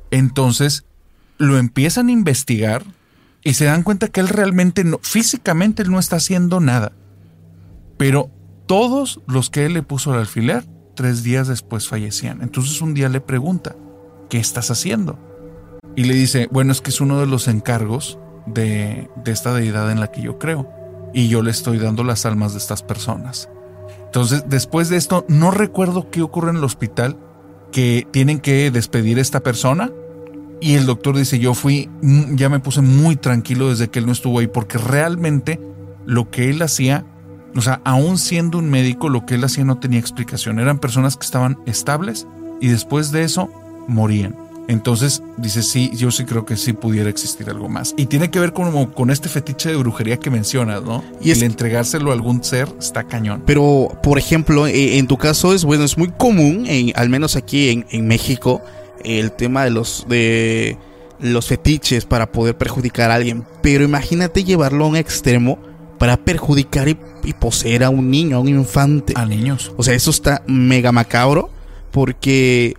Entonces 0.09 0.85
lo 1.37 1.59
empiezan 1.59 2.07
a 2.07 2.13
investigar 2.13 2.83
y 3.43 3.53
se 3.53 3.65
dan 3.65 3.83
cuenta 3.83 4.07
que 4.07 4.21
él 4.21 4.29
realmente 4.29 4.83
no, 4.83 4.97
físicamente 5.03 5.83
él 5.83 5.91
no 5.91 5.99
está 5.99 6.15
haciendo 6.15 6.59
nada. 6.59 6.93
Pero 7.97 8.31
todos 8.65 9.21
los 9.27 9.51
que 9.51 9.67
él 9.67 9.75
le 9.75 9.83
puso 9.83 10.15
el 10.15 10.19
alfiler, 10.19 10.65
tres 10.95 11.21
días 11.21 11.47
después 11.47 11.87
fallecían. 11.87 12.41
Entonces 12.41 12.81
un 12.81 12.95
día 12.95 13.07
le 13.07 13.21
pregunta, 13.21 13.75
¿qué 14.27 14.39
estás 14.39 14.71
haciendo? 14.71 15.19
Y 15.95 16.05
le 16.05 16.15
dice, 16.15 16.49
bueno, 16.51 16.71
es 16.71 16.81
que 16.81 16.89
es 16.89 17.01
uno 17.01 17.19
de 17.19 17.27
los 17.27 17.47
encargos 17.47 18.17
de, 18.47 19.11
de 19.23 19.31
esta 19.31 19.53
deidad 19.53 19.91
en 19.91 19.99
la 19.99 20.07
que 20.07 20.23
yo 20.23 20.39
creo. 20.39 20.67
Y 21.13 21.27
yo 21.27 21.43
le 21.43 21.51
estoy 21.51 21.77
dando 21.77 22.03
las 22.03 22.25
almas 22.25 22.53
de 22.53 22.57
estas 22.57 22.81
personas. 22.81 23.47
Entonces, 24.15 24.45
después 24.47 24.87
de 24.87 24.95
esto, 24.95 25.25
no 25.27 25.51
recuerdo 25.51 26.09
qué 26.09 26.21
ocurre 26.21 26.49
en 26.49 26.55
el 26.55 26.63
hospital, 26.63 27.17
que 27.73 28.07
tienen 28.11 28.39
que 28.39 28.71
despedir 28.71 29.17
a 29.17 29.21
esta 29.21 29.41
persona. 29.41 29.91
Y 30.61 30.75
el 30.75 30.85
doctor 30.85 31.17
dice, 31.17 31.37
yo 31.37 31.53
fui, 31.53 31.89
mm, 32.01 32.35
ya 32.35 32.47
me 32.47 32.61
puse 32.61 32.79
muy 32.79 33.17
tranquilo 33.17 33.71
desde 33.71 33.89
que 33.89 33.99
él 33.99 34.05
no 34.05 34.13
estuvo 34.13 34.39
ahí, 34.39 34.47
porque 34.47 34.77
realmente 34.77 35.59
lo 36.05 36.31
que 36.31 36.49
él 36.49 36.61
hacía, 36.61 37.05
o 37.57 37.61
sea, 37.61 37.81
aún 37.83 38.17
siendo 38.17 38.57
un 38.57 38.69
médico, 38.69 39.09
lo 39.09 39.25
que 39.25 39.35
él 39.35 39.43
hacía 39.43 39.65
no 39.65 39.79
tenía 39.79 39.99
explicación. 39.99 40.59
Eran 40.59 40.79
personas 40.79 41.17
que 41.17 41.25
estaban 41.25 41.57
estables 41.65 42.25
y 42.61 42.69
después 42.69 43.11
de 43.11 43.23
eso 43.23 43.49
morían. 43.89 44.44
Entonces 44.67 45.21
dice, 45.37 45.61
sí, 45.61 45.91
yo 45.95 46.09
sí 46.11 46.25
creo 46.25 46.45
que 46.45 46.57
sí 46.57 46.73
pudiera 46.73 47.09
existir 47.09 47.49
algo 47.49 47.69
más. 47.69 47.93
Y 47.97 48.07
tiene 48.07 48.31
que 48.31 48.39
ver 48.39 48.51
como 48.53 48.91
con 48.93 49.11
este 49.11 49.29
fetiche 49.29 49.69
de 49.69 49.75
brujería 49.75 50.17
que 50.17 50.29
mencionas, 50.31 50.81
¿no? 50.83 51.03
Y 51.21 51.31
el 51.31 51.43
entregárselo 51.43 52.09
a 52.11 52.13
algún 52.13 52.43
ser 52.43 52.67
está 52.79 53.03
cañón. 53.03 53.43
Pero, 53.45 53.97
por 54.01 54.17
ejemplo, 54.17 54.65
eh, 54.67 54.97
en 54.97 55.07
tu 55.07 55.17
caso 55.17 55.53
es 55.53 55.63
bueno, 55.65 55.83
es 55.83 55.97
muy 55.97 56.09
común, 56.09 56.65
en- 56.67 56.93
al 56.95 57.09
menos 57.09 57.35
aquí 57.35 57.69
en, 57.69 57.85
en 57.91 58.07
México, 58.07 58.61
el 59.03 59.31
tema 59.31 59.63
de 59.63 59.69
los 59.69 60.05
de 60.09 60.77
los 61.19 61.45
fetiches 61.47 62.05
para 62.05 62.31
poder 62.31 62.57
perjudicar 62.57 63.11
a 63.11 63.15
alguien. 63.15 63.45
Pero 63.61 63.83
imagínate 63.83 64.43
llevarlo 64.43 64.85
a 64.85 64.87
un 64.87 64.95
extremo 64.97 65.59
para 65.99 66.17
perjudicar 66.17 66.89
y, 66.89 66.97
y 67.23 67.33
poseer 67.33 67.83
a 67.83 67.89
un 67.89 68.09
niño, 68.11 68.35
a 68.35 68.39
un 68.39 68.49
infante. 68.49 69.13
A 69.15 69.25
niños. 69.25 69.71
O 69.77 69.83
sea, 69.83 69.93
eso 69.93 70.09
está 70.11 70.41
mega 70.47 70.91
macabro 70.91 71.49
porque 71.91 72.75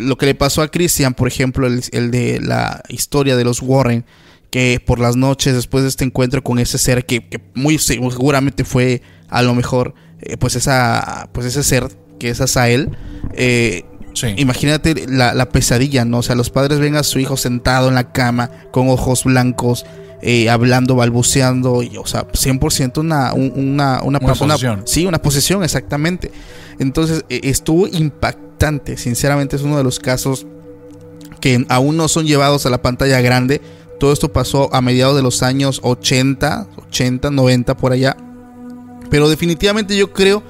lo 0.00 0.16
que 0.16 0.26
le 0.26 0.34
pasó 0.34 0.62
a 0.62 0.68
Christian, 0.68 1.14
por 1.14 1.28
ejemplo, 1.28 1.66
el, 1.66 1.82
el 1.92 2.10
de 2.10 2.40
la 2.40 2.82
historia 2.88 3.36
de 3.36 3.44
los 3.44 3.60
Warren, 3.62 4.04
que 4.50 4.82
por 4.84 4.98
las 4.98 5.16
noches 5.16 5.54
después 5.54 5.82
de 5.82 5.88
este 5.88 6.04
encuentro 6.04 6.42
con 6.42 6.58
ese 6.58 6.78
ser 6.78 7.06
que, 7.06 7.26
que 7.28 7.40
muy 7.54 7.78
seguramente 7.78 8.64
fue 8.64 9.00
a 9.28 9.40
lo 9.42 9.54
mejor 9.54 9.94
eh, 10.20 10.36
pues 10.36 10.56
esa 10.56 11.30
pues 11.32 11.46
ese 11.46 11.62
ser 11.62 11.88
que 12.18 12.28
es 12.28 12.40
Asael, 12.40 12.90
eh, 13.34 13.84
Sí. 14.14 14.26
imagínate 14.36 15.06
la, 15.08 15.32
la 15.32 15.48
pesadilla, 15.48 16.04
¿no? 16.04 16.18
O 16.18 16.22
sea, 16.22 16.34
los 16.34 16.50
padres 16.50 16.78
ven 16.80 16.96
a 16.96 17.02
su 17.02 17.18
hijo 17.18 17.38
sentado 17.38 17.88
en 17.88 17.94
la 17.94 18.12
cama 18.12 18.50
con 18.70 18.90
ojos 18.90 19.24
blancos. 19.24 19.86
eh, 20.24 20.48
hablando, 20.50 20.94
balbuceando, 20.94 21.82
y, 21.82 21.96
o 21.96 22.06
sea, 22.06 22.28
100% 22.28 22.98
una, 23.00 23.32
un- 23.32 23.52
una, 23.56 24.00
una, 24.04 24.20
persona. 24.20 24.54
posesión. 24.54 24.82
Sí, 24.86 25.04
una 25.04 25.20
posesión, 25.20 25.64
exactamente. 25.64 26.30
Entonces, 26.78 27.24
eh, 27.28 27.40
estuvo 27.42 27.88
Sinceramente, 28.96 29.56
es 29.56 29.62
uno 29.62 29.76
de 29.76 29.84
los 29.84 29.98
casos 29.98 30.46
que 31.40 31.64
aún 31.68 31.96
no 31.96 32.08
son 32.08 32.26
llevados 32.26 32.66
a 32.66 32.70
la 32.70 32.80
pantalla 32.82 33.20
grande. 33.20 33.60
Todo 33.98 34.12
esto 34.12 34.32
pasó 34.32 34.72
a 34.74 34.80
mediados 34.80 35.16
de 35.16 35.22
los 35.22 35.42
años 35.42 35.80
80, 35.82 36.66
80, 36.88 37.30
90 37.30 37.76
por 37.76 37.92
allá. 37.92 38.16
Pero 39.10 39.28
definitivamente 39.28 39.96
yo 39.96 40.12
creo 40.12 40.42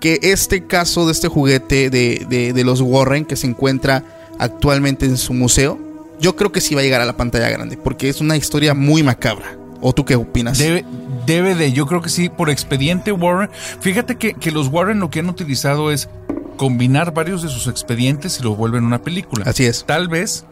que 0.00 0.18
este 0.22 0.66
caso 0.66 1.06
de 1.06 1.12
este 1.12 1.28
juguete 1.28 1.90
de, 1.90 2.26
de- 2.28 2.52
de 2.52 2.64
los 2.64 2.80
Warren 2.80 3.24
que 3.24 3.36
se 3.36 3.46
encuentra 3.46 4.04
actualmente 4.38 5.06
en 5.06 5.16
su 5.16 5.32
museo, 5.34 5.78
yo 6.20 6.36
creo 6.36 6.52
que 6.52 6.60
sí 6.60 6.74
va 6.74 6.80
a 6.80 6.84
llegar 6.84 7.00
a 7.00 7.04
la 7.06 7.16
pantalla 7.16 7.48
grande, 7.48 7.76
porque 7.76 8.08
es 8.08 8.20
una 8.20 8.36
historia 8.36 8.74
muy 8.74 9.02
macabra. 9.02 9.56
¿O 9.80 9.92
tú 9.92 10.04
qué 10.04 10.14
opinas? 10.16 10.58
Debe, 10.58 10.84
debe 11.26 11.54
de, 11.54 11.72
yo 11.72 11.86
creo 11.86 12.00
que 12.00 12.08
sí, 12.08 12.28
por 12.28 12.48
expediente 12.50 13.12
Warren. 13.12 13.50
Fíjate 13.80 14.16
que, 14.16 14.34
que 14.34 14.50
los 14.50 14.68
Warren 14.68 15.00
lo 15.00 15.10
que 15.10 15.20
han 15.20 15.28
utilizado 15.28 15.90
es 15.92 16.08
combinar 16.56 17.12
varios 17.14 17.42
de 17.42 17.48
sus 17.48 17.66
expedientes 17.66 18.40
y 18.40 18.42
lo 18.42 18.54
vuelven 18.56 18.84
una 18.84 19.02
película. 19.02 19.44
Así 19.46 19.64
es. 19.64 19.84
Tal 19.86 20.08
vez, 20.08 20.44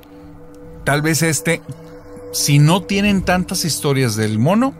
tal 0.84 1.02
vez 1.02 1.22
este, 1.22 1.60
si 2.32 2.58
no 2.58 2.82
tienen 2.82 3.22
tantas 3.22 3.64
historias 3.64 4.16
del 4.16 4.38
mono, 4.38 4.74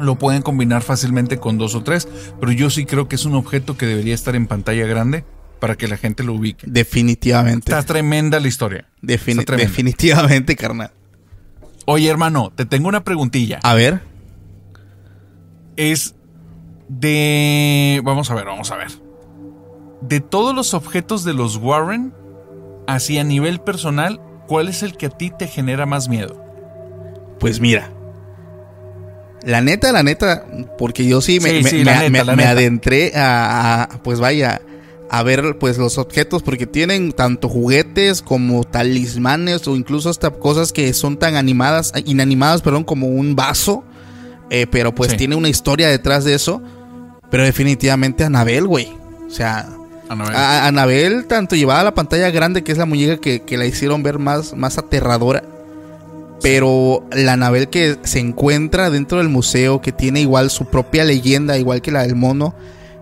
lo 0.00 0.16
pueden 0.16 0.42
combinar 0.42 0.82
fácilmente 0.82 1.38
con 1.38 1.58
dos 1.58 1.74
o 1.74 1.82
tres, 1.82 2.08
pero 2.40 2.52
yo 2.52 2.70
sí 2.70 2.84
creo 2.86 3.08
que 3.08 3.16
es 3.16 3.24
un 3.24 3.34
objeto 3.34 3.76
que 3.76 3.86
debería 3.86 4.14
estar 4.14 4.36
en 4.36 4.46
pantalla 4.46 4.86
grande 4.86 5.24
para 5.60 5.76
que 5.76 5.88
la 5.88 5.96
gente 5.96 6.22
lo 6.22 6.34
ubique. 6.34 6.66
Definitivamente. 6.70 7.72
Está 7.72 7.82
tremenda 7.84 8.38
la 8.38 8.46
historia. 8.48 8.86
Defini- 9.02 9.44
definitivamente, 9.56 10.54
carnal. 10.54 10.92
Oye, 11.84 12.08
hermano, 12.08 12.52
te 12.54 12.64
tengo 12.66 12.88
una 12.88 13.02
preguntilla. 13.02 13.58
A 13.62 13.74
ver. 13.74 14.00
es 15.76 16.14
de... 16.88 18.00
Vamos 18.04 18.30
a 18.30 18.34
ver, 18.34 18.44
vamos 18.44 18.70
a 18.70 18.76
ver. 18.76 18.88
De 20.00 20.20
todos 20.20 20.54
los 20.54 20.74
objetos 20.74 21.24
de 21.24 21.34
los 21.34 21.56
Warren, 21.56 22.12
así 22.86 23.18
a 23.18 23.24
nivel 23.24 23.60
personal, 23.60 24.20
¿cuál 24.46 24.68
es 24.68 24.82
el 24.82 24.96
que 24.96 25.06
a 25.06 25.10
ti 25.10 25.30
te 25.36 25.46
genera 25.46 25.86
más 25.86 26.08
miedo? 26.08 26.42
Pues 27.40 27.60
mira. 27.60 27.90
La 29.44 29.60
neta, 29.60 29.92
la 29.92 30.02
neta, 30.02 30.44
porque 30.78 31.06
yo 31.06 31.20
sí 31.20 31.38
me, 31.40 31.50
Sí, 31.50 31.62
me- 31.62 31.70
sí, 31.70 31.76
me- 31.78 31.84
la 31.84 31.98
neta, 32.00 32.10
me- 32.10 32.24
la 32.24 32.32
me 32.36 32.42
neta. 32.42 32.50
adentré 32.50 33.12
a, 33.16 33.82
a, 33.84 33.88
pues 34.02 34.18
vaya, 34.20 34.60
a 35.10 35.22
ver 35.22 35.56
pues 35.58 35.78
los 35.78 35.96
objetos, 35.96 36.42
porque 36.42 36.66
tienen 36.66 37.12
tanto 37.12 37.48
juguetes 37.48 38.20
como 38.20 38.64
talismanes 38.64 39.66
o 39.68 39.76
incluso 39.76 40.10
hasta 40.10 40.30
cosas 40.30 40.72
que 40.72 40.92
son 40.92 41.18
tan 41.18 41.36
animadas, 41.36 41.92
inanimadas, 42.04 42.62
perdón, 42.62 42.84
como 42.84 43.06
un 43.06 43.36
vaso, 43.36 43.84
eh, 44.50 44.66
pero 44.70 44.94
pues 44.94 45.12
Sí. 45.12 45.16
tiene 45.16 45.36
una 45.36 45.48
historia 45.48 45.88
detrás 45.88 46.24
de 46.24 46.34
eso. 46.34 46.60
Pero 47.30 47.44
definitivamente 47.44 48.24
Anabel, 48.24 48.66
güey. 48.66 48.88
O 49.26 49.30
sea, 49.30 49.68
Anabel. 50.08 50.36
a- 50.36 50.66
Anabel 50.66 51.26
tanto 51.26 51.56
llevaba 51.56 51.80
a 51.80 51.84
la 51.84 51.94
pantalla 51.94 52.30
grande, 52.30 52.62
que 52.64 52.72
es 52.72 52.78
la 52.78 52.86
muñeca 52.86 53.18
que, 53.20 53.42
que 53.42 53.56
la 53.56 53.66
hicieron 53.66 54.02
ver 54.02 54.18
más, 54.18 54.54
más 54.54 54.78
aterradora. 54.78 55.42
Pero 56.42 57.04
la 57.10 57.32
Anabel 57.32 57.68
que 57.68 57.96
se 58.04 58.20
encuentra 58.20 58.90
dentro 58.90 59.18
del 59.18 59.28
museo, 59.28 59.80
que 59.80 59.90
tiene 59.92 60.20
igual 60.20 60.50
su 60.50 60.66
propia 60.66 61.04
leyenda, 61.04 61.58
igual 61.58 61.82
que 61.82 61.90
la 61.90 62.02
del 62.02 62.14
mono, 62.14 62.54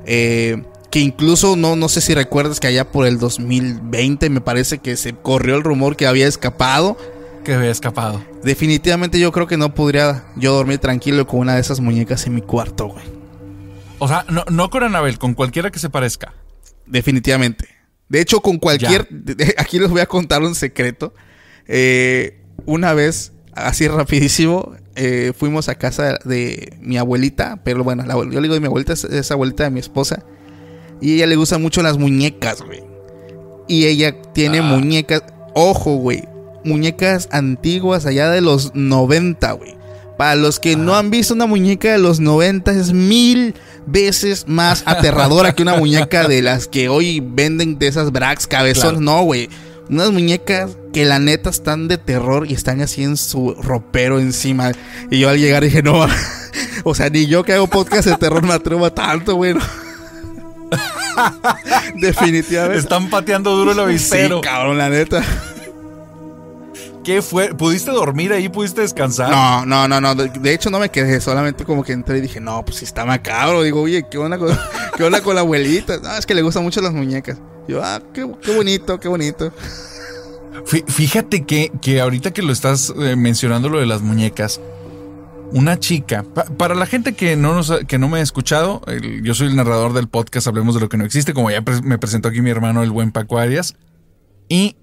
eh, 0.07 0.63
que 0.91 1.01
incluso 1.01 1.55
no, 1.57 1.77
no 1.77 1.89
sé 1.91 2.01
si 2.01 2.15
recuerdas 2.15 2.61
que 2.61 2.69
allá 2.69 2.91
por 2.91 3.07
el 3.07 3.19
2020 3.19 4.31
me 4.31 4.41
parece 4.41 4.79
que 4.79 4.97
se 4.97 5.13
corrió 5.13 5.57
el 5.57 5.63
rumor 5.65 5.97
que 5.97 6.07
había 6.07 6.27
escapado. 6.27 6.97
Que 7.45 7.53
había 7.55 7.71
escapado. 7.71 8.23
Definitivamente 8.43 9.21
yo 9.21 9.31
creo 9.33 9.47
que 9.47 9.59
no 9.59 9.75
podría 9.75 10.25
yo 10.37 10.55
dormir 10.55 10.79
tranquilo 10.79 11.27
con 11.27 11.41
una 11.41 11.55
de 11.57 11.61
esas 11.61 11.81
muñecas 11.81 12.27
en 12.27 12.35
mi 12.37 12.41
cuarto, 12.41 12.87
güey. 12.89 13.05
O 13.99 14.09
sea, 14.09 14.25
no, 14.31 14.45
no 14.51 14.71
con 14.71 14.83
Anabel, 14.83 15.19
con 15.19 15.35
cualquiera 15.35 15.71
que 15.71 15.79
se 15.79 15.91
parezca. 15.91 16.33
Definitivamente. 16.87 17.69
De 18.09 18.21
hecho, 18.21 18.41
con 18.41 18.59
cualquier. 18.59 19.09
Aquí 19.59 19.79
les 19.79 19.91
voy 19.91 20.01
a 20.01 20.07
contar 20.07 20.43
un 20.43 20.55
secreto. 20.55 21.15
Eh, 21.67 22.41
una 22.65 22.93
vez, 22.95 23.33
así 23.53 23.89
rapidísimo, 23.89 24.75
eh, 24.95 25.33
fuimos 25.37 25.69
a 25.69 25.75
casa 25.75 26.19
de 26.25 26.77
mi 26.81 26.97
abuelita. 26.99 27.61
Pero 27.65 27.83
bueno, 27.85 28.05
la 28.07 28.15
yo 28.15 28.25
le 28.25 28.43
digo 28.43 28.55
de 28.55 28.61
mi 28.61 28.67
abuelita, 28.67 28.93
es, 28.93 29.05
es 29.05 29.31
abuelita 29.31 29.65
de 29.65 29.71
mi 29.71 29.81
esposa. 29.81 30.25
Y 31.01 31.13
a 31.13 31.15
ella 31.17 31.27
le 31.27 31.37
gustan 31.37 31.61
mucho 31.61 31.83
las 31.83 31.99
muñecas, 31.99 32.63
güey. 32.63 32.83
Y 33.69 33.87
ella 33.87 34.23
tiene 34.33 34.59
Ah. 34.61 34.63
muñecas. 34.63 35.23
Ojo, 35.55 35.97
güey. 35.97 36.25
Muñecas 36.65 37.29
antiguas 37.33 38.07
allá 38.07 38.31
de 38.31 38.41
los 38.41 38.75
90, 38.75 39.53
güey. 39.53 39.76
Para 40.17 40.35
los 40.35 40.59
que 40.59 40.77
no 40.77 40.95
han 40.95 41.11
visto 41.11 41.35
una 41.35 41.47
muñeca 41.47 41.93
de 41.93 41.99
los 41.99 42.21
90 42.21 42.73
es 42.73 42.93
mil 42.93 43.55
veces 43.87 44.47
más 44.49 44.83
aterradora 44.87 45.55
que 45.55 45.63
una 45.63 45.77
muñeca 45.77 46.27
de 46.27 46.43
las 46.43 46.69
que 46.69 46.89
hoy 46.89 47.21
venden 47.21 47.79
de 47.79 47.89
esas 47.89 48.13
brax 48.13 48.47
cabezones. 48.47 48.99
Claro. 48.99 49.01
No, 49.01 49.23
güey. 49.25 49.49
Unas 49.89 50.11
muñecas 50.11 50.77
que 50.93 51.05
la 51.05 51.19
neta 51.19 51.51
están 51.51 51.87
de 51.87 51.99
terror 51.99 52.51
y 52.51 52.55
están 52.55 52.81
así 52.81 53.05
en 53.05 53.17
su 53.17 53.55
ropero 53.55 54.19
encima. 54.19 54.73
Y 55.11 55.21
yo 55.21 55.29
al 55.29 55.39
llegar 55.39 55.63
dije, 55.63 55.83
no, 55.83 56.07
o 56.85 56.95
sea, 56.95 57.11
ni 57.11 57.27
yo 57.27 57.45
que 57.45 57.53
hago 57.53 57.69
podcast 57.69 58.09
de 58.09 58.17
terror 58.17 58.43
me 58.43 58.55
atrevo 58.55 58.87
a 58.87 58.95
tanto, 58.95 59.37
güey. 59.37 59.55
Definitivamente. 61.95 62.79
Están 62.79 63.11
pateando 63.11 63.55
duro 63.55 63.73
el 63.73 63.81
avispero. 63.81 64.39
Sí, 64.39 64.43
cabrón, 64.43 64.79
la 64.79 64.89
neta. 64.89 65.23
¿Qué 67.07 67.23
fue? 67.23 67.55
¿Pudiste 67.55 67.93
dormir 67.93 68.33
ahí? 68.33 68.49
¿Pudiste 68.49 68.81
descansar? 68.81 69.31
No, 69.31 69.65
no, 69.65 69.87
no, 69.87 70.01
no. 70.01 70.17
De, 70.17 70.29
de 70.29 70.53
hecho, 70.53 70.71
no 70.71 70.81
me 70.81 70.89
quedé. 70.91 71.21
Solamente 71.21 71.65
como 71.65 71.85
que 71.85 71.93
entré 71.93 72.19
y 72.19 72.21
dije, 72.21 72.41
no, 72.41 72.65
pues 72.65 72.79
sí 72.79 72.85
está 72.85 73.05
macabro. 73.05 73.63
Digo, 73.63 73.81
oye, 73.81 74.05
¿qué 74.11 74.19
onda 74.19 74.39
con, 74.39 74.49
qué 74.97 75.05
onda 75.05 75.21
con 75.23 75.37
la 75.37 75.43
abuelita? 75.43 75.99
No, 76.03 76.17
es 76.17 76.27
que 76.27 76.35
le 76.35 76.43
gustan 76.43 76.65
mucho 76.65 76.81
las 76.81 76.93
muñecas. 76.93 77.39
Yo, 77.69 77.81
ah, 77.81 78.03
qué, 78.13 78.29
qué 78.43 78.57
bonito, 78.57 78.99
qué 78.99 79.07
bonito. 79.07 79.53
Fí- 80.67 80.85
Fíjate 80.89 81.45
que, 81.45 81.71
que 81.81 82.01
ahorita 82.01 82.33
que 82.33 82.43
lo 82.43 82.53
estás 82.53 82.93
eh, 82.99 83.15
mencionando 83.15 83.69
lo 83.69 83.79
de 83.79 83.87
las 83.87 84.03
muñecas, 84.03 84.61
una 85.53 85.79
chica, 85.79 86.25
pa- 86.35 86.47
para 86.47 86.75
la 86.75 86.87
gente 86.87 87.13
que 87.15 87.37
no, 87.37 87.55
nos, 87.55 87.73
que 87.87 87.99
no 87.99 88.09
me 88.09 88.19
ha 88.19 88.23
escuchado, 88.23 88.83
el- 88.89 89.23
yo 89.23 89.33
soy 89.35 89.47
el 89.47 89.55
narrador 89.55 89.93
del 89.93 90.09
podcast 90.09 90.49
Hablemos 90.49 90.75
de 90.75 90.81
lo 90.81 90.89
que 90.89 90.97
no 90.97 91.05
existe, 91.05 91.35
como 91.35 91.53
ya 91.53 91.63
pre- 91.63 91.83
me 91.83 91.99
presentó 91.99 92.29
aquí 92.31 92.41
mi 92.43 92.51
hermano 92.51 92.83
el 92.83 92.91
buen 92.91 93.13
Paco 93.13 93.39
Arias, 93.39 93.77
y 94.49 94.75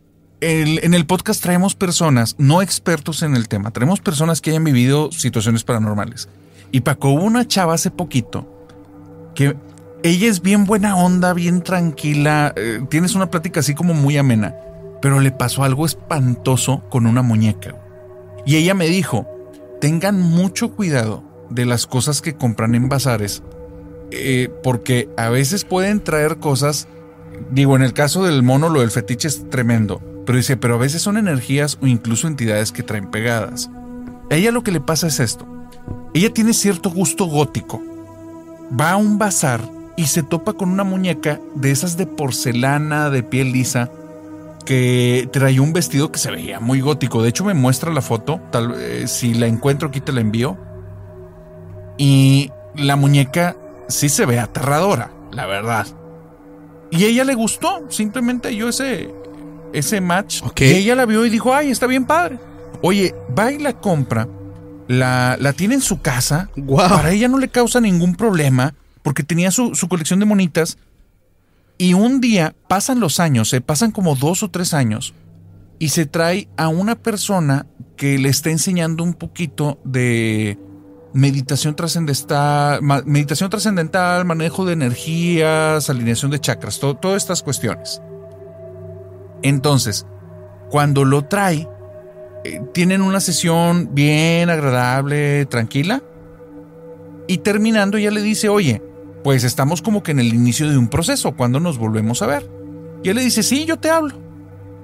en 0.43 0.93
el 0.93 1.05
podcast 1.05 1.41
traemos 1.41 1.75
personas 1.75 2.35
no 2.37 2.61
expertos 2.61 3.23
en 3.23 3.35
el 3.35 3.47
tema, 3.47 3.71
traemos 3.71 4.01
personas 4.01 4.41
que 4.41 4.49
hayan 4.49 4.63
vivido 4.63 5.11
situaciones 5.11 5.63
paranormales. 5.63 6.27
Y 6.71 6.81
Paco, 6.81 7.09
hubo 7.09 7.23
una 7.23 7.47
chava 7.47 7.75
hace 7.75 7.91
poquito 7.91 8.49
que 9.35 9.55
ella 10.03 10.27
es 10.27 10.41
bien 10.41 10.65
buena 10.65 10.97
onda, 10.97 11.33
bien 11.33 11.61
tranquila, 11.61 12.53
eh, 12.57 12.81
tienes 12.89 13.15
una 13.15 13.31
plática 13.31 13.61
así 13.61 13.73
como 13.73 13.93
muy 13.93 14.17
amena, 14.17 14.55
pero 15.01 15.19
le 15.19 15.31
pasó 15.31 15.63
algo 15.63 15.85
espantoso 15.85 16.83
con 16.89 17.05
una 17.05 17.21
muñeca. 17.21 17.75
Y 18.45 18.57
ella 18.57 18.73
me 18.73 18.87
dijo, 18.87 19.27
tengan 19.79 20.19
mucho 20.19 20.73
cuidado 20.73 21.23
de 21.49 21.65
las 21.65 21.87
cosas 21.87 22.21
que 22.21 22.35
compran 22.35 22.75
en 22.75 22.89
bazares, 22.89 23.43
eh, 24.11 24.49
porque 24.61 25.09
a 25.15 25.29
veces 25.29 25.63
pueden 25.63 26.03
traer 26.03 26.37
cosas, 26.37 26.87
digo, 27.51 27.75
en 27.75 27.83
el 27.83 27.93
caso 27.93 28.25
del 28.25 28.43
mono 28.43 28.67
lo 28.67 28.81
del 28.81 28.91
fetiche 28.91 29.29
es 29.29 29.49
tremendo, 29.49 30.01
pero 30.25 30.37
dice, 30.37 30.57
pero 30.57 30.75
a 30.75 30.79
veces 30.79 31.01
son 31.01 31.17
energías 31.17 31.77
o 31.81 31.87
incluso 31.87 32.27
entidades 32.27 32.71
que 32.71 32.83
traen 32.83 33.11
pegadas. 33.11 33.69
A 34.29 34.35
ella 34.35 34.51
lo 34.51 34.63
que 34.63 34.71
le 34.71 34.81
pasa 34.81 35.07
es 35.07 35.19
esto, 35.19 35.47
ella 36.13 36.33
tiene 36.33 36.53
cierto 36.53 36.89
gusto 36.89 37.25
gótico, 37.25 37.81
va 38.79 38.91
a 38.91 38.97
un 38.97 39.17
bazar 39.17 39.61
y 39.95 40.05
se 40.07 40.23
topa 40.23 40.53
con 40.53 40.69
una 40.69 40.83
muñeca 40.83 41.39
de 41.55 41.71
esas 41.71 41.97
de 41.97 42.07
porcelana, 42.07 43.09
de 43.09 43.23
piel 43.23 43.51
lisa, 43.51 43.91
que 44.65 45.29
traía 45.31 45.61
un 45.61 45.73
vestido 45.73 46.11
que 46.11 46.19
se 46.19 46.31
veía 46.31 46.59
muy 46.59 46.81
gótico. 46.81 47.21
De 47.21 47.29
hecho, 47.29 47.45
me 47.45 47.53
muestra 47.53 47.91
la 47.91 48.01
foto. 48.01 48.39
Tal 48.51 48.69
vez 48.69 49.11
si 49.11 49.33
la 49.33 49.47
encuentro 49.47 49.89
aquí 49.89 50.01
te 50.01 50.11
la 50.11 50.21
envío. 50.21 50.57
Y 51.97 52.51
la 52.75 52.95
muñeca 52.95 53.55
sí 53.87 54.09
se 54.09 54.25
ve 54.25 54.39
aterradora, 54.39 55.11
la 55.31 55.45
verdad. 55.45 55.85
Y 56.91 57.03
a 57.03 57.07
ella 57.07 57.23
le 57.23 57.35
gustó. 57.35 57.85
Simplemente 57.89 58.55
yo 58.55 58.69
ese, 58.69 59.13
ese 59.73 59.99
match. 60.01 60.41
Y 60.65 60.73
ella 60.75 60.95
la 60.95 61.05
vio 61.05 61.25
y 61.25 61.29
dijo, 61.29 61.53
ay, 61.53 61.71
está 61.71 61.87
bien 61.87 62.05
padre. 62.05 62.39
Oye, 62.81 63.13
va 63.37 63.51
y 63.51 63.59
la 63.59 63.73
compra. 63.73 64.27
La, 64.87 65.37
la 65.39 65.53
tiene 65.53 65.75
en 65.75 65.81
su 65.81 66.01
casa. 66.01 66.49
Guau. 66.55 66.89
Para 66.89 67.11
ella 67.11 67.27
no 67.27 67.37
le 67.37 67.49
causa 67.49 67.79
ningún 67.81 68.15
problema. 68.15 68.73
Porque 69.01 69.23
tenía 69.23 69.51
su, 69.51 69.75
su 69.75 69.87
colección 69.89 70.19
de 70.19 70.25
monitas. 70.25 70.77
Y 71.77 71.93
un 71.95 72.21
día 72.21 72.55
pasan 72.67 72.99
los 72.99 73.19
años, 73.19 73.49
se 73.49 73.59
pasan 73.59 73.91
como 73.91 74.15
dos 74.15 74.43
o 74.43 74.49
tres 74.51 74.73
años, 74.75 75.15
y 75.79 75.89
se 75.89 76.05
trae 76.05 76.47
a 76.55 76.67
una 76.67 76.93
persona 76.95 77.65
que 77.97 78.19
le 78.19 78.29
está 78.29 78.51
enseñando 78.51 79.03
un 79.03 79.15
poquito 79.15 79.79
de 79.83 80.59
meditación 81.13 81.75
trascendental, 81.75 82.79
meditación 83.05 83.49
trascendental, 83.49 84.23
manejo 84.23 84.65
de 84.65 84.73
energías, 84.73 85.89
alineación 85.89 86.29
de 86.31 86.39
chakras, 86.39 86.79
to- 86.79 86.95
todas 86.95 87.23
estas 87.23 87.41
cuestiones. 87.41 88.01
Entonces, 89.43 90.07
cuando 90.69 91.05
lo 91.05 91.25
trae, 91.25 91.67
eh, 92.43 92.61
tienen 92.73 93.01
una 93.01 93.19
sesión 93.19 93.89
bien 93.93 94.49
agradable, 94.49 95.45
tranquila, 95.45 96.01
y 97.27 97.37
terminando 97.37 97.97
ella 97.97 98.11
le 98.11 98.21
dice, 98.21 98.49
oye, 98.49 98.81
pues 99.23 99.43
estamos 99.43 99.81
como 99.81 100.03
que 100.03 100.11
en 100.11 100.19
el 100.19 100.33
inicio 100.33 100.69
de 100.69 100.77
un 100.77 100.89
proceso, 100.89 101.33
cuando 101.33 101.59
nos 101.59 101.77
volvemos 101.77 102.21
a 102.21 102.27
ver? 102.27 102.49
Y 103.03 103.09
él 103.09 103.17
le 103.17 103.23
dice, 103.23 103.43
sí, 103.43 103.65
yo 103.65 103.77
te 103.77 103.89
hablo. 103.89 104.15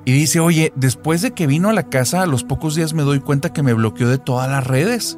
Y 0.05 0.11
dice, 0.11 0.39
oye, 0.39 0.71
después 0.75 1.21
de 1.21 1.31
que 1.31 1.47
vino 1.47 1.69
a 1.69 1.73
la 1.73 1.89
casa, 1.89 2.21
a 2.21 2.25
los 2.25 2.43
pocos 2.43 2.75
días 2.75 2.93
me 2.93 3.03
doy 3.03 3.19
cuenta 3.19 3.53
que 3.53 3.63
me 3.63 3.73
bloqueó 3.73 4.07
de 4.07 4.17
todas 4.17 4.49
las 4.49 4.65
redes. 4.65 5.17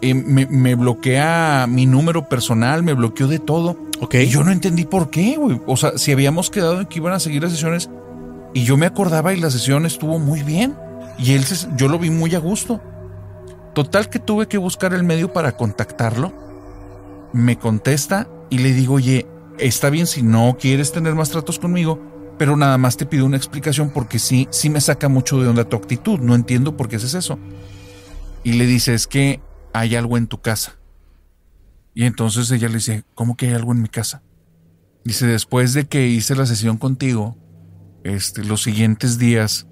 Eh, 0.00 0.14
me, 0.14 0.46
me 0.46 0.74
bloquea 0.74 1.66
mi 1.68 1.86
número 1.86 2.28
personal, 2.28 2.82
me 2.82 2.94
bloqueó 2.94 3.26
de 3.26 3.38
todo. 3.38 3.76
Ok. 4.00 4.14
Y 4.14 4.26
yo 4.26 4.44
no 4.44 4.50
entendí 4.50 4.84
por 4.84 5.10
qué, 5.10 5.36
güey. 5.36 5.60
O 5.66 5.76
sea, 5.76 5.98
si 5.98 6.12
habíamos 6.12 6.50
quedado 6.50 6.80
en 6.80 6.86
que 6.86 6.98
iban 6.98 7.12
a 7.12 7.20
seguir 7.20 7.42
las 7.42 7.52
sesiones 7.52 7.90
y 8.54 8.64
yo 8.64 8.76
me 8.76 8.86
acordaba 8.86 9.32
y 9.34 9.40
la 9.40 9.50
sesión 9.50 9.86
estuvo 9.86 10.18
muy 10.18 10.42
bien. 10.42 10.76
Y 11.18 11.32
él, 11.32 11.44
se- 11.44 11.68
yo 11.76 11.88
lo 11.88 11.98
vi 11.98 12.10
muy 12.10 12.34
a 12.34 12.38
gusto. 12.38 12.80
Total 13.74 14.08
que 14.10 14.18
tuve 14.18 14.48
que 14.48 14.58
buscar 14.58 14.92
el 14.94 15.02
medio 15.04 15.32
para 15.32 15.56
contactarlo. 15.56 16.32
Me 17.32 17.58
contesta 17.58 18.28
y 18.50 18.58
le 18.58 18.72
digo, 18.74 18.94
oye, 18.94 19.26
está 19.58 19.88
bien 19.90 20.06
si 20.06 20.22
no 20.22 20.56
quieres 20.60 20.92
tener 20.92 21.14
más 21.14 21.30
tratos 21.30 21.58
conmigo, 21.58 22.00
pero 22.38 22.56
nada 22.56 22.76
más 22.78 22.96
te 22.96 23.06
pido 23.06 23.24
una 23.24 23.36
explicación 23.36 23.90
porque 23.90 24.18
sí, 24.18 24.48
sí 24.50 24.68
me 24.68 24.80
saca 24.80 25.08
mucho 25.08 25.40
de 25.40 25.48
onda 25.48 25.64
tu 25.68 25.76
actitud. 25.76 26.18
No 26.20 26.34
entiendo 26.34 26.76
por 26.76 26.88
qué 26.88 26.96
haces 26.96 27.14
eso. 27.14 27.38
Y 28.44 28.54
le 28.54 28.66
dice, 28.66 28.92
es 28.94 29.06
que 29.06 29.40
hay 29.72 29.96
algo 29.96 30.18
en 30.18 30.26
tu 30.26 30.40
casa. 30.40 30.76
Y 31.94 32.04
entonces 32.04 32.50
ella 32.50 32.68
le 32.68 32.74
dice, 32.74 33.04
¿cómo 33.14 33.36
que 33.36 33.48
hay 33.48 33.54
algo 33.54 33.72
en 33.72 33.82
mi 33.82 33.88
casa? 33.88 34.22
Dice, 35.04 35.26
después 35.26 35.72
de 35.74 35.86
que 35.86 36.08
hice 36.08 36.34
la 36.34 36.46
sesión 36.46 36.76
contigo, 36.78 37.36
este, 38.04 38.44
los 38.44 38.62
siguientes 38.62 39.18
días, 39.18 39.66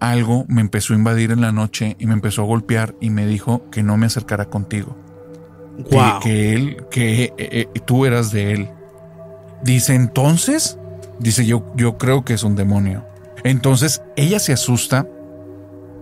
algo 0.00 0.44
me 0.48 0.60
empezó 0.60 0.92
a 0.92 0.96
invadir 0.96 1.30
en 1.32 1.40
la 1.40 1.52
noche 1.52 1.96
y 1.98 2.06
me 2.06 2.12
empezó 2.14 2.42
a 2.42 2.46
golpear 2.46 2.94
y 3.00 3.10
me 3.10 3.26
dijo 3.26 3.68
que 3.70 3.82
no 3.82 3.96
me 3.96 4.06
acercara 4.06 4.46
contigo. 4.46 4.96
Que- 5.76 5.94
Guau. 5.94 6.20
Que, 6.20 6.54
él, 6.54 6.84
que 6.90 7.24
eh, 7.24 7.32
eh, 7.38 7.68
tú 7.86 8.04
eras 8.06 8.30
de 8.32 8.52
él. 8.52 8.68
Dice, 9.62 9.94
entonces, 9.94 10.78
dice, 11.18 11.44
yo, 11.46 11.64
yo 11.76 11.98
creo 11.98 12.24
que 12.24 12.34
es 12.34 12.42
un 12.44 12.54
demonio. 12.56 13.04
Entonces 13.44 14.02
ella 14.16 14.38
se 14.40 14.52
asusta, 14.52 15.06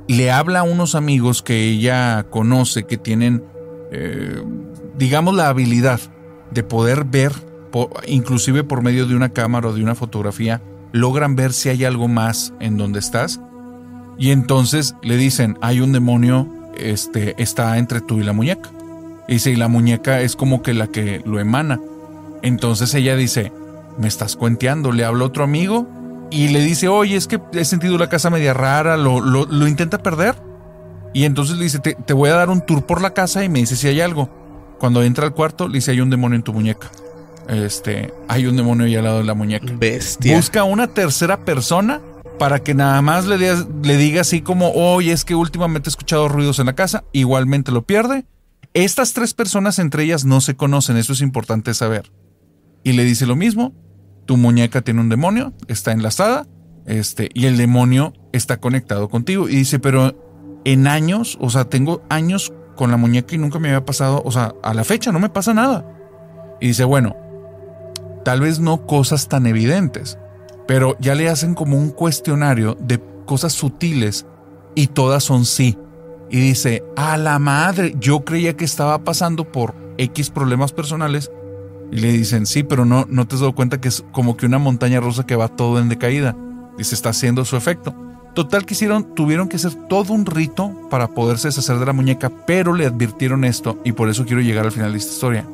le 0.08 0.30
habla 0.30 0.60
a 0.60 0.62
unos 0.62 0.94
amigos 0.94 1.42
que 1.42 1.64
ella 1.68 2.26
conoce 2.30 2.84
que 2.84 2.96
tienen, 2.96 3.44
eh, 3.92 4.42
digamos, 4.98 5.34
la 5.34 5.48
habilidad 5.48 6.00
de 6.50 6.62
poder 6.62 7.04
ver, 7.04 7.32
inclusive 8.06 8.64
por 8.64 8.82
medio 8.82 9.06
de 9.06 9.14
una 9.16 9.30
cámara 9.30 9.68
o 9.68 9.72
de 9.74 9.82
una 9.82 9.94
fotografía, 9.94 10.62
logran 10.92 11.36
ver 11.36 11.52
si 11.52 11.68
hay 11.68 11.84
algo 11.84 12.08
más 12.08 12.52
en 12.60 12.76
donde 12.76 12.98
estás. 12.98 13.40
Y 14.18 14.30
entonces 14.30 14.94
le 15.02 15.16
dicen, 15.16 15.58
hay 15.60 15.80
un 15.80 15.92
demonio, 15.92 16.48
este, 16.78 17.40
está 17.42 17.76
entre 17.78 18.00
tú 18.00 18.18
y 18.18 18.24
la 18.24 18.32
muñeca. 18.32 18.70
Y 19.28 19.34
dice, 19.34 19.50
y 19.50 19.56
la 19.56 19.68
muñeca 19.68 20.20
es 20.20 20.36
como 20.36 20.62
que 20.62 20.74
la 20.74 20.86
que 20.86 21.22
lo 21.24 21.38
emana. 21.38 21.80
Entonces 22.42 22.94
ella 22.94 23.16
dice, 23.16 23.52
me 23.98 24.08
estás 24.08 24.36
cuenteando, 24.36 24.92
le 24.92 25.04
habla 25.04 25.24
otro 25.24 25.44
amigo 25.44 25.86
y 26.30 26.48
le 26.48 26.60
dice, 26.60 26.88
oye, 26.88 27.16
es 27.16 27.26
que 27.26 27.40
he 27.52 27.64
sentido 27.64 27.98
la 27.98 28.08
casa 28.08 28.30
media 28.30 28.54
rara, 28.54 28.96
lo, 28.96 29.20
lo, 29.20 29.46
lo 29.46 29.68
intenta 29.68 30.02
perder. 30.02 30.36
Y 31.12 31.24
entonces 31.24 31.56
le 31.56 31.64
dice, 31.64 31.78
te, 31.78 31.94
te 31.94 32.12
voy 32.12 32.30
a 32.30 32.34
dar 32.34 32.50
un 32.50 32.60
tour 32.60 32.84
por 32.84 33.00
la 33.00 33.14
casa 33.14 33.44
y 33.44 33.48
me 33.48 33.60
dice 33.60 33.76
si 33.76 33.88
hay 33.88 34.00
algo. 34.00 34.28
Cuando 34.78 35.02
entra 35.02 35.24
al 35.24 35.32
cuarto, 35.32 35.68
le 35.68 35.74
dice, 35.74 35.92
hay 35.92 36.00
un 36.00 36.10
demonio 36.10 36.36
en 36.36 36.42
tu 36.42 36.52
muñeca. 36.52 36.90
Este, 37.48 38.12
hay 38.28 38.46
un 38.46 38.56
demonio 38.56 38.86
ahí 38.86 38.96
al 38.96 39.04
lado 39.04 39.18
de 39.18 39.24
la 39.24 39.34
muñeca. 39.34 39.72
Bestia. 39.78 40.36
Busca 40.36 40.64
una 40.64 40.88
tercera 40.88 41.44
persona 41.44 42.00
para 42.38 42.62
que 42.62 42.74
nada 42.74 43.00
más 43.02 43.26
le, 43.26 43.96
diga 43.96 44.20
así 44.20 44.42
como, 44.42 44.72
oye, 44.72 45.12
es 45.12 45.24
que 45.24 45.34
últimamente 45.34 45.88
he 45.88 45.90
escuchado 45.90 46.28
ruidos 46.28 46.58
en 46.58 46.66
la 46.66 46.74
casa, 46.74 47.04
igualmente 47.12 47.72
lo 47.72 47.86
pierde. 47.86 48.26
Estas 48.74 49.14
tres 49.14 49.32
personas 49.32 49.78
entre 49.78 50.02
ellas 50.02 50.24
no 50.24 50.40
se 50.40 50.54
conocen, 50.54 50.96
eso 50.96 51.12
es 51.12 51.22
importante 51.22 51.72
saber. 51.72 52.12
Y 52.84 52.92
le 52.92 53.04
dice 53.04 53.26
lo 53.26 53.36
mismo, 53.36 53.72
tu 54.26 54.36
muñeca 54.36 54.82
tiene 54.82 55.00
un 55.00 55.08
demonio, 55.08 55.54
está 55.68 55.92
enlazada, 55.92 56.46
este, 56.86 57.30
y 57.32 57.46
el 57.46 57.56
demonio 57.56 58.12
está 58.32 58.58
conectado 58.58 59.08
contigo. 59.08 59.48
Y 59.48 59.56
dice, 59.56 59.78
pero 59.78 60.60
en 60.64 60.86
años, 60.86 61.38
o 61.40 61.48
sea, 61.48 61.64
tengo 61.64 62.02
años 62.10 62.52
con 62.76 62.90
la 62.90 62.98
muñeca 62.98 63.34
y 63.34 63.38
nunca 63.38 63.58
me 63.58 63.68
había 63.68 63.86
pasado, 63.86 64.22
o 64.24 64.30
sea, 64.30 64.54
a 64.62 64.74
la 64.74 64.84
fecha 64.84 65.10
no 65.10 65.20
me 65.20 65.30
pasa 65.30 65.54
nada. 65.54 65.86
Y 66.60 66.68
dice, 66.68 66.84
bueno, 66.84 67.16
tal 68.26 68.40
vez 68.40 68.58
no 68.58 68.88
cosas 68.88 69.28
tan 69.28 69.46
evidentes, 69.46 70.18
pero 70.66 70.96
ya 70.98 71.14
le 71.14 71.28
hacen 71.28 71.54
como 71.54 71.78
un 71.78 71.90
cuestionario 71.90 72.76
de 72.80 73.00
cosas 73.24 73.52
sutiles 73.52 74.26
y 74.74 74.88
todas 74.88 75.22
son 75.22 75.44
sí. 75.44 75.78
Y 76.28 76.40
dice, 76.40 76.82
a 76.96 77.18
la 77.18 77.38
madre, 77.38 77.94
yo 78.00 78.24
creía 78.24 78.56
que 78.56 78.64
estaba 78.64 78.98
pasando 79.04 79.44
por 79.52 79.76
X 79.96 80.30
problemas 80.30 80.72
personales. 80.72 81.30
Y 81.92 82.00
le 82.00 82.10
dicen, 82.10 82.46
sí, 82.46 82.64
pero 82.64 82.84
no, 82.84 83.06
no 83.08 83.28
te 83.28 83.36
has 83.36 83.42
dado 83.42 83.54
cuenta 83.54 83.80
que 83.80 83.86
es 83.86 84.04
como 84.10 84.36
que 84.36 84.46
una 84.46 84.58
montaña 84.58 84.98
rusa 84.98 85.24
que 85.24 85.36
va 85.36 85.46
todo 85.46 85.78
en 85.78 85.88
decaída. 85.88 86.36
Dice, 86.76 86.96
está 86.96 87.10
haciendo 87.10 87.44
su 87.44 87.56
efecto. 87.56 87.94
Total 88.34 88.66
que 88.66 88.74
hicieron, 88.74 89.14
tuvieron 89.14 89.48
que 89.48 89.54
hacer 89.54 89.76
todo 89.88 90.12
un 90.12 90.26
rito 90.26 90.72
para 90.90 91.06
poderse 91.06 91.46
deshacer 91.46 91.78
de 91.78 91.86
la 91.86 91.92
muñeca, 91.92 92.32
pero 92.44 92.74
le 92.74 92.86
advirtieron 92.86 93.44
esto 93.44 93.78
y 93.84 93.92
por 93.92 94.08
eso 94.08 94.24
quiero 94.24 94.42
llegar 94.42 94.64
al 94.64 94.72
final 94.72 94.90
de 94.90 94.98
esta 94.98 95.12
historia. 95.12 95.46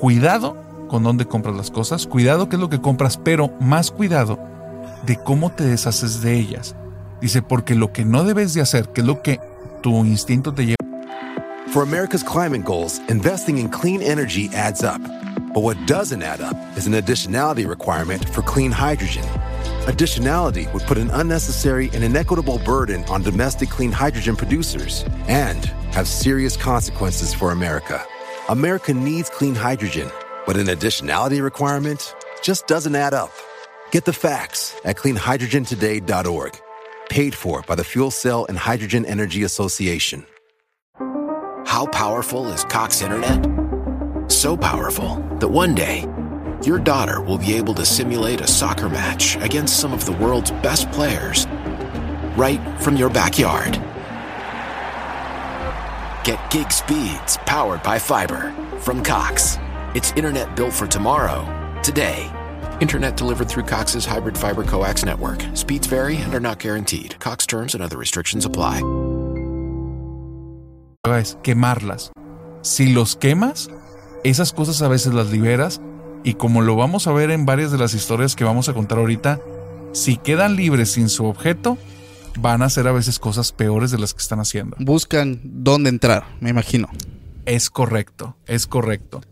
Cuidado 0.00 0.65
con 0.86 1.02
dónde 1.02 1.26
compras 1.26 1.56
las 1.56 1.70
cosas, 1.70 2.06
cuidado 2.06 2.48
qué 2.48 2.56
es 2.56 2.60
lo 2.60 2.70
que 2.70 2.80
compras, 2.80 3.16
pero 3.16 3.50
más 3.60 3.90
cuidado 3.90 4.38
de 5.04 5.16
cómo 5.16 5.50
te 5.50 5.64
deshaces 5.64 6.22
de 6.22 6.34
ellas. 6.34 6.74
Dice, 7.20 7.42
porque 7.42 7.74
lo 7.74 7.92
que 7.92 8.04
no 8.04 8.24
debes 8.24 8.54
de 8.54 8.60
hacer, 8.60 8.88
que 8.88 9.00
es 9.00 9.06
lo 9.06 9.22
que 9.22 9.40
tu 9.82 10.04
instinto 10.04 10.52
te 10.52 10.66
lleva. 10.66 10.76
For 11.68 11.82
America's 11.82 12.22
climate 12.22 12.64
goals, 12.64 13.00
investing 13.08 13.58
in 13.58 13.68
clean 13.68 14.00
energy 14.00 14.48
adds 14.54 14.82
up. 14.82 15.00
But 15.52 15.62
what 15.62 15.76
doesn't 15.86 16.22
add 16.22 16.40
up 16.40 16.56
is 16.76 16.86
an 16.86 16.94
additionality 16.94 17.66
requirement 17.66 18.28
for 18.28 18.42
clean 18.42 18.70
hydrogen. 18.70 19.24
Additionality 19.86 20.72
would 20.72 20.82
put 20.82 20.98
an 20.98 21.10
unnecessary 21.12 21.90
and 21.94 22.04
inequitable 22.04 22.58
burden 22.64 23.04
on 23.04 23.22
domestic 23.22 23.70
clean 23.70 23.92
hydrogen 23.92 24.36
producers 24.36 25.04
and 25.28 25.64
have 25.92 26.06
serious 26.08 26.56
consequences 26.56 27.32
for 27.32 27.52
America. 27.52 28.04
America 28.48 28.92
needs 28.92 29.30
clean 29.30 29.54
hydrogen, 29.54 30.10
but 30.46 30.56
an 30.56 30.66
additionality 30.66 31.42
requirement 31.42 32.14
just 32.42 32.66
doesn't 32.66 32.94
add 32.94 33.12
up. 33.12 33.32
Get 33.90 34.04
the 34.04 34.12
facts 34.12 34.80
at 34.84 34.96
cleanhydrogentoday.org. 34.96 36.60
Paid 37.10 37.34
for 37.34 37.62
by 37.62 37.74
the 37.74 37.84
Fuel 37.84 38.10
Cell 38.10 38.46
and 38.48 38.56
Hydrogen 38.56 39.04
Energy 39.04 39.42
Association. 39.42 40.26
How 41.66 41.86
powerful 41.86 42.48
is 42.48 42.64
Cox 42.64 43.02
Internet? 43.02 43.44
So 44.28 44.56
powerful 44.56 45.16
that 45.40 45.48
one 45.48 45.74
day, 45.74 46.06
your 46.64 46.78
daughter 46.78 47.20
will 47.20 47.38
be 47.38 47.54
able 47.54 47.74
to 47.74 47.84
simulate 47.84 48.40
a 48.40 48.46
soccer 48.46 48.88
match 48.88 49.36
against 49.36 49.78
some 49.78 49.92
of 49.92 50.06
the 50.06 50.12
world's 50.12 50.52
best 50.62 50.90
players 50.92 51.46
right 52.36 52.60
from 52.80 52.96
your 52.96 53.10
backyard. 53.10 53.74
Get 56.24 56.50
gig 56.50 56.72
speeds 56.72 57.36
powered 57.46 57.82
by 57.82 57.98
fiber 57.98 58.52
from 58.80 59.02
Cox. 59.02 59.58
It's 59.96 60.12
internet 60.14 60.54
built 60.54 60.74
for 60.74 60.86
tomorrow, 60.86 61.42
today. 61.82 62.30
Internet 62.82 63.16
delivered 63.16 63.48
through 63.48 63.64
Cox's 63.64 64.04
hybrid 64.04 64.36
fiber 64.36 64.62
coax 64.62 65.06
network. 65.06 65.42
Speeds 65.54 65.86
vary 65.86 66.18
and 66.18 66.34
are 66.34 66.38
not 66.38 66.58
guaranteed. 66.58 67.18
Cox 67.18 67.46
terms 67.46 67.74
and 67.74 67.82
other 67.82 67.96
restrictions 67.96 68.44
apply. 68.44 68.82
es 71.18 71.38
quemarlas. 71.42 72.12
Si 72.60 72.92
los 72.92 73.16
quemas, 73.16 73.70
esas 74.22 74.52
cosas 74.52 74.82
a 74.82 74.88
veces 74.88 75.14
las 75.14 75.30
liberas 75.30 75.80
y 76.24 76.34
como 76.34 76.60
lo 76.60 76.76
vamos 76.76 77.06
a 77.06 77.12
ver 77.12 77.30
en 77.30 77.46
varias 77.46 77.72
de 77.72 77.78
las 77.78 77.94
historias 77.94 78.36
que 78.36 78.44
vamos 78.44 78.68
a 78.68 78.74
contar 78.74 78.98
ahorita, 78.98 79.40
si 79.92 80.18
quedan 80.18 80.56
libres 80.56 80.90
sin 80.90 81.08
su 81.08 81.24
objeto, 81.24 81.78
van 82.38 82.60
a 82.60 82.66
hacer 82.66 82.86
a 82.86 82.92
veces 82.92 83.18
cosas 83.18 83.50
peores 83.50 83.92
de 83.92 83.98
las 83.98 84.12
que 84.12 84.20
están 84.20 84.40
haciendo. 84.40 84.76
Buscan 84.78 85.40
dónde 85.42 85.88
entrar, 85.88 86.26
me 86.40 86.50
imagino. 86.50 86.90
Es 87.46 87.70
correcto, 87.70 88.36
es 88.44 88.66
correcto. 88.66 89.22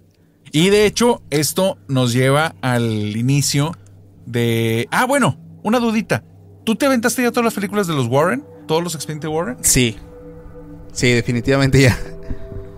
Y 0.55 0.71
de 0.71 0.87
hecho, 0.87 1.21
esto 1.31 1.79
nos 1.89 2.13
lleva 2.13 2.55
al 2.63 3.17
inicio 3.17 3.77
de... 4.25 4.87
Ah, 4.93 5.05
bueno, 5.05 5.37
una 5.65 5.81
dudita. 5.81 6.23
¿Tú 6.63 6.77
te 6.77 6.87
aventaste 6.87 7.25
ya 7.25 7.33
todas 7.33 7.47
las 7.47 7.55
películas 7.55 7.89
de 7.89 7.95
los 7.95 8.07
Warren? 8.07 8.45
¿Todos 8.69 8.81
los 8.81 8.95
expedientes 8.95 9.29
Warren? 9.29 9.57
Sí. 9.63 9.97
Sí, 10.93 11.11
definitivamente 11.11 11.83
ya. 11.83 11.99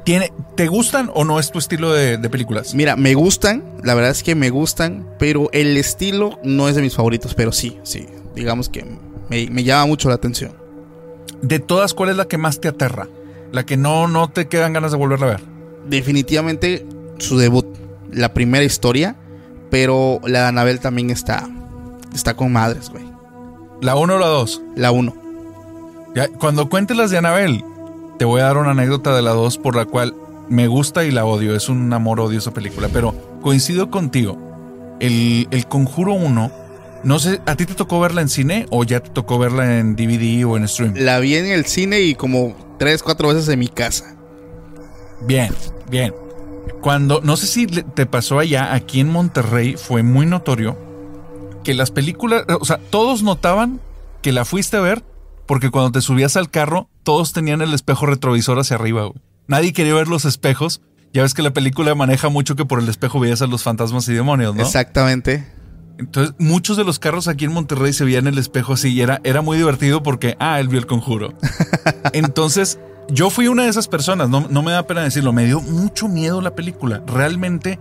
¿Tiene, 0.07 0.33
¿Te 0.55 0.69
gustan 0.69 1.11
o 1.13 1.25
no 1.25 1.39
es 1.39 1.51
tu 1.51 1.59
estilo 1.59 1.93
de, 1.93 2.17
de 2.17 2.31
películas? 2.31 2.75
Mira, 2.75 2.97
me 2.97 3.13
gustan, 3.13 3.63
la 3.85 3.93
verdad 3.93 4.13
es 4.13 4.23
que 4.23 4.35
me 4.35 4.49
gustan, 4.49 5.07
pero 5.19 5.51
el 5.53 5.77
estilo 5.77 6.41
no 6.43 6.71
es 6.71 6.77
de 6.77 6.81
mis 6.81 6.95
favoritos, 6.95 7.35
pero 7.35 7.53
sí, 7.53 7.77
sí. 7.83 8.07
Digamos 8.35 8.71
que 8.71 8.87
me, 9.29 9.51
me 9.51 9.65
llama 9.65 9.85
mucho 9.85 10.09
la 10.09 10.15
atención. 10.15 10.57
De 11.43 11.59
todas, 11.59 11.93
¿cuál 11.93 12.09
es 12.09 12.17
la 12.17 12.25
que 12.25 12.39
más 12.39 12.59
te 12.59 12.69
aterra? 12.69 13.07
La 13.53 13.67
que 13.67 13.77
no, 13.77 14.09
no 14.09 14.31
te 14.31 14.49
quedan 14.49 14.73
ganas 14.73 14.93
de 14.93 14.97
volverla 14.97 15.27
a 15.27 15.31
ver. 15.33 15.41
Definitivamente 15.91 16.87
su 17.19 17.39
debut, 17.39 17.67
la 18.13 18.33
primera 18.33 18.65
historia, 18.65 19.17
pero 19.71 20.21
la 20.25 20.43
de 20.43 20.47
Anabel 20.47 20.81
también 20.81 21.11
está, 21.11 21.49
está 22.15 22.35
con 22.35 22.53
madres, 22.53 22.91
güey. 22.91 23.05
¿La 23.83 23.97
1 23.97 24.15
o 24.15 24.19
la 24.19 24.27
2? 24.27 24.63
La 24.77 24.91
1. 24.91 25.15
Cuando 26.39 26.69
cuentes 26.69 26.97
las 26.97 27.11
de 27.11 27.19
Anabel, 27.19 27.63
te 28.19 28.25
voy 28.25 28.41
a 28.41 28.45
dar 28.45 28.57
una 28.57 28.71
anécdota 28.71 29.15
de 29.15 29.23
la 29.23 29.33
2 29.33 29.59
por 29.59 29.77
la 29.77 29.85
cual 29.85 30.15
me 30.49 30.67
gusta 30.67 31.05
y 31.05 31.11
la 31.11 31.27
odio. 31.27 31.55
Es 31.55 31.69
un 31.69 31.93
amor-odio 31.93 32.39
esa 32.39 32.53
película, 32.53 32.89
pero 32.93 33.15
coincido 33.43 33.91
contigo. 33.91 34.39
El, 34.99 35.47
el 35.51 35.67
Conjuro 35.67 36.15
1, 36.15 36.51
no 37.05 37.19
sé, 37.19 37.41
¿a 37.45 37.55
ti 37.55 37.67
te 37.67 37.75
tocó 37.75 38.01
verla 38.01 38.23
en 38.23 38.31
cine 38.31 38.67
o 38.71 38.85
ya 38.85 39.01
te 39.01 39.11
tocó 39.11 39.39
verla 39.39 39.79
en 39.79 39.95
DVD 39.95 40.47
o 40.47 40.57
en 40.57 40.67
stream? 40.67 40.95
La 40.97 41.19
vi 41.19 41.37
en 41.37 41.47
el 41.47 41.67
cine 41.67 42.01
y 42.01 42.15
como 42.15 42.57
3, 42.79 43.03
4 43.03 43.29
veces 43.29 43.49
en 43.49 43.59
mi 43.59 43.69
casa. 43.69 44.17
Bien, 45.21 45.53
bien. 45.91 46.15
Cuando, 46.81 47.21
no 47.23 47.37
sé 47.37 47.47
si 47.47 47.67
te 47.67 48.07
pasó 48.07 48.39
allá, 48.39 48.75
aquí 48.75 49.01
en 49.01 49.11
Monterrey 49.11 49.77
fue 49.77 50.03
muy 50.03 50.27
notorio 50.27 50.79
que 51.65 51.75
las 51.75 51.91
películas, 51.91 52.45
o 52.61 52.65
sea, 52.65 52.79
todos 52.91 53.23
notaban 53.23 53.81
que 54.23 54.33
la 54.33 54.45
fuiste 54.45 54.77
a 54.77 54.81
ver 54.81 55.03
porque 55.47 55.71
cuando 55.71 55.93
te 55.93 56.01
subías 56.01 56.37
al 56.37 56.51
carro, 56.51 56.89
todos 57.03 57.33
tenían 57.33 57.63
el 57.63 57.73
espejo 57.73 58.07
retrovisor 58.07 58.59
hacia 58.59 58.77
arriba. 58.77 59.03
Güey. 59.03 59.21
Nadie 59.47 59.73
quería 59.73 59.95
ver 59.95 60.09
los 60.09 60.25
espejos. 60.25 60.81
Ya 61.13 61.23
ves 61.23 61.35
que 61.35 61.43
la 61.43 61.53
película 61.53 61.95
maneja 61.95 62.29
mucho 62.29 62.57
que 62.57 62.65
por 62.65 62.81
el 62.81 62.89
espejo 62.89 63.21
veías 63.21 63.43
a 63.43 63.47
los 63.47 63.63
fantasmas 63.63 64.09
y 64.09 64.15
demonios, 64.15 64.55
¿no? 64.55 64.63
Exactamente. 64.63 65.47
Entonces, 65.99 66.35
muchos 66.39 66.77
de 66.77 66.85
los 66.85 66.99
carros 66.99 67.27
aquí 67.27 67.47
en 67.47 67.53
Monterrey 67.53 67.93
se 67.93 68.05
veían 68.05 68.27
el 68.27 68.37
espejo 68.39 68.75
así 68.75 68.93
y 68.93 69.01
era, 69.01 69.21
era 69.25 69.41
muy 69.41 69.57
divertido 69.57 70.03
porque, 70.03 70.37
ah, 70.41 70.61
él 70.61 70.69
vio 70.69 70.79
el 70.79 70.87
conjuro. 70.87 71.33
Entonces, 72.13 72.79
yo 73.09 73.31
fui 73.31 73.49
una 73.49 73.65
de 73.65 73.69
esas 73.69 73.89
personas, 73.89 74.29
no, 74.29 74.47
no 74.49 74.63
me 74.63 74.73
da 74.73 74.87
pena 74.87 75.03
decirlo, 75.03 75.33
me 75.33 75.45
dio 75.45 75.61
mucho 75.61 76.09
miedo 76.09 76.41
la 76.41 76.55
película. 76.55 77.03
Realmente 77.07 77.79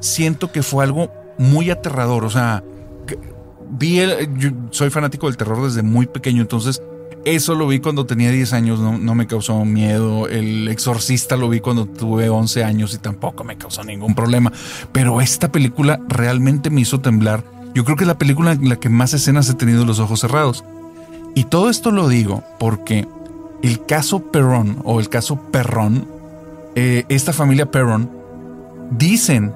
siento 0.00 0.52
que 0.52 0.62
fue 0.62 0.84
algo 0.84 1.10
muy 1.38 1.70
aterrador. 1.70 2.24
O 2.24 2.30
sea, 2.30 2.62
vi 3.70 4.00
el, 4.00 4.54
soy 4.70 4.90
fanático 4.90 5.26
del 5.26 5.36
terror 5.36 5.62
desde 5.64 5.82
muy 5.82 6.06
pequeño, 6.06 6.42
entonces 6.42 6.82
eso 7.24 7.54
lo 7.54 7.68
vi 7.68 7.78
cuando 7.78 8.04
tenía 8.04 8.30
10 8.30 8.52
años, 8.52 8.80
no, 8.80 8.98
no, 8.98 9.14
me 9.14 9.26
causó 9.26 9.64
miedo. 9.64 10.26
El 10.26 10.66
exorcista 10.68 11.36
lo 11.36 11.48
vi 11.48 11.60
cuando 11.60 11.86
tuve 11.86 12.28
11 12.28 12.64
años 12.64 12.94
y 12.94 12.98
tampoco 12.98 13.44
me 13.44 13.56
causó 13.56 13.84
ningún 13.84 14.14
problema. 14.14 14.52
Pero 14.90 15.20
esta 15.20 15.52
película 15.52 16.00
realmente 16.08 16.68
me 16.68 16.80
hizo 16.80 17.00
temblar. 17.00 17.44
Yo 17.74 17.84
creo 17.84 17.96
que 17.96 18.04
es 18.04 18.08
la 18.08 18.18
película 18.18 18.52
en 18.52 18.68
la 18.68 18.76
que 18.76 18.88
más 18.88 19.14
escenas 19.14 19.48
he 19.48 19.54
tenido 19.54 19.84
los 19.84 20.00
ojos 20.00 20.20
cerrados. 20.20 20.64
Y 21.34 21.44
todo 21.44 21.70
esto 21.70 21.92
lo 21.92 22.08
digo 22.08 22.42
porque 22.58 23.06
el 23.62 23.84
caso 23.86 24.30
Perron 24.30 24.80
o 24.84 25.00
el 25.00 25.08
caso 25.08 25.36
Perrón, 25.50 26.08
eh, 26.74 27.04
esta 27.08 27.32
familia 27.32 27.70
Perron, 27.70 28.10
dicen 28.90 29.52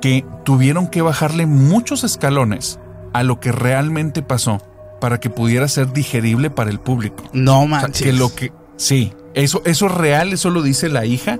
que 0.00 0.24
tuvieron 0.44 0.88
que 0.88 1.02
bajarle 1.02 1.46
muchos 1.46 2.04
escalones 2.04 2.78
a 3.12 3.22
lo 3.22 3.40
que 3.40 3.52
realmente 3.52 4.22
pasó 4.22 4.60
para 5.00 5.20
que 5.20 5.30
pudiera 5.30 5.66
ser 5.68 5.92
digerible 5.92 6.50
para 6.50 6.70
el 6.70 6.78
público. 6.78 7.24
No 7.32 7.66
manches. 7.66 7.90
O 7.90 7.94
sea, 7.98 8.06
que 8.06 8.18
lo 8.18 8.34
que 8.34 8.52
sí, 8.76 9.12
eso 9.34 9.62
eso 9.64 9.86
es 9.86 9.92
real, 9.92 10.32
eso 10.32 10.50
lo 10.50 10.62
dice 10.62 10.88
la 10.88 11.04
hija. 11.04 11.38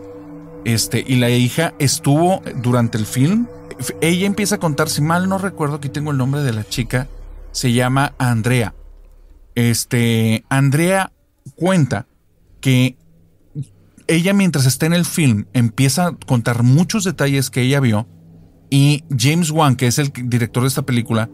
Este, 0.65 1.05
y 1.07 1.17
la 1.17 1.29
hija 1.31 1.75
estuvo 1.79 2.43
durante 2.57 2.99
el 2.99 3.07
film. 3.07 3.47
Ella 4.01 4.27
empieza 4.27 4.57
a 4.57 4.59
contar, 4.59 4.89
si 4.89 5.03
mal 5.03 5.29
no 5.29 5.39
recuerdo, 5.39 5.77
aquí 5.77 5.89
tengo 5.89 6.13
el 6.13 6.17
nombre 6.19 6.43
de 6.43 6.53
la 6.53 6.65
chica, 6.65 7.09
se 7.51 7.73
llama 7.73 8.15
Andrea. 8.19 8.75
Este, 9.55 10.45
Andrea 10.49 11.13
cuenta 11.57 12.07
que 12.61 12.97
ella 14.07 14.33
mientras 14.33 14.67
está 14.67 14.87
en 14.87 14.93
el 14.93 15.05
film 15.05 15.47
empieza 15.53 16.09
a 16.09 16.17
contar 16.17 16.63
muchos 16.63 17.05
detalles 17.05 17.51
que 17.51 17.63
ella 17.63 17.81
vio 17.81 18.07
y 18.71 19.05
James 19.17 19.51
Wan, 19.51 19.77
que 19.77 19.87
es 19.87 19.99
el 19.99 20.13
director 20.13 20.63
de 20.63 20.69
esta 20.69 20.83
película, 20.83 21.29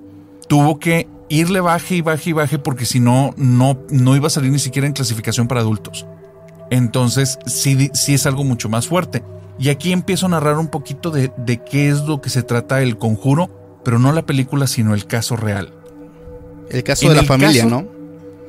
tuvo 0.48 0.78
que 0.78 1.08
irle 1.28 1.60
baje 1.60 1.96
y 1.96 2.00
baje 2.00 2.30
y 2.30 2.32
baje 2.32 2.58
porque 2.58 2.84
si 2.84 3.00
no, 3.00 3.34
no, 3.36 3.80
no 3.90 4.16
iba 4.16 4.26
a 4.26 4.30
salir 4.30 4.50
ni 4.50 4.58
siquiera 4.58 4.88
en 4.88 4.92
clasificación 4.92 5.46
para 5.46 5.60
adultos. 5.60 6.06
Entonces, 6.70 7.38
sí, 7.46 7.90
sí 7.94 8.14
es 8.14 8.26
algo 8.26 8.44
mucho 8.44 8.68
más 8.68 8.88
fuerte. 8.88 9.22
Y 9.58 9.70
aquí 9.70 9.92
empiezo 9.92 10.26
a 10.26 10.30
narrar 10.30 10.58
un 10.58 10.68
poquito 10.68 11.10
de, 11.10 11.32
de 11.36 11.62
qué 11.62 11.88
es 11.88 12.02
lo 12.02 12.20
que 12.20 12.30
se 12.30 12.42
trata 12.42 12.82
el 12.82 12.98
conjuro, 12.98 13.80
pero 13.84 13.98
no 13.98 14.12
la 14.12 14.26
película, 14.26 14.66
sino 14.66 14.94
el 14.94 15.06
caso 15.06 15.36
real. 15.36 15.72
El 16.70 16.82
caso 16.82 17.06
en 17.06 17.10
de 17.10 17.16
la 17.16 17.22
familia, 17.22 17.62
caso, 17.62 17.82
¿no? 17.82 17.88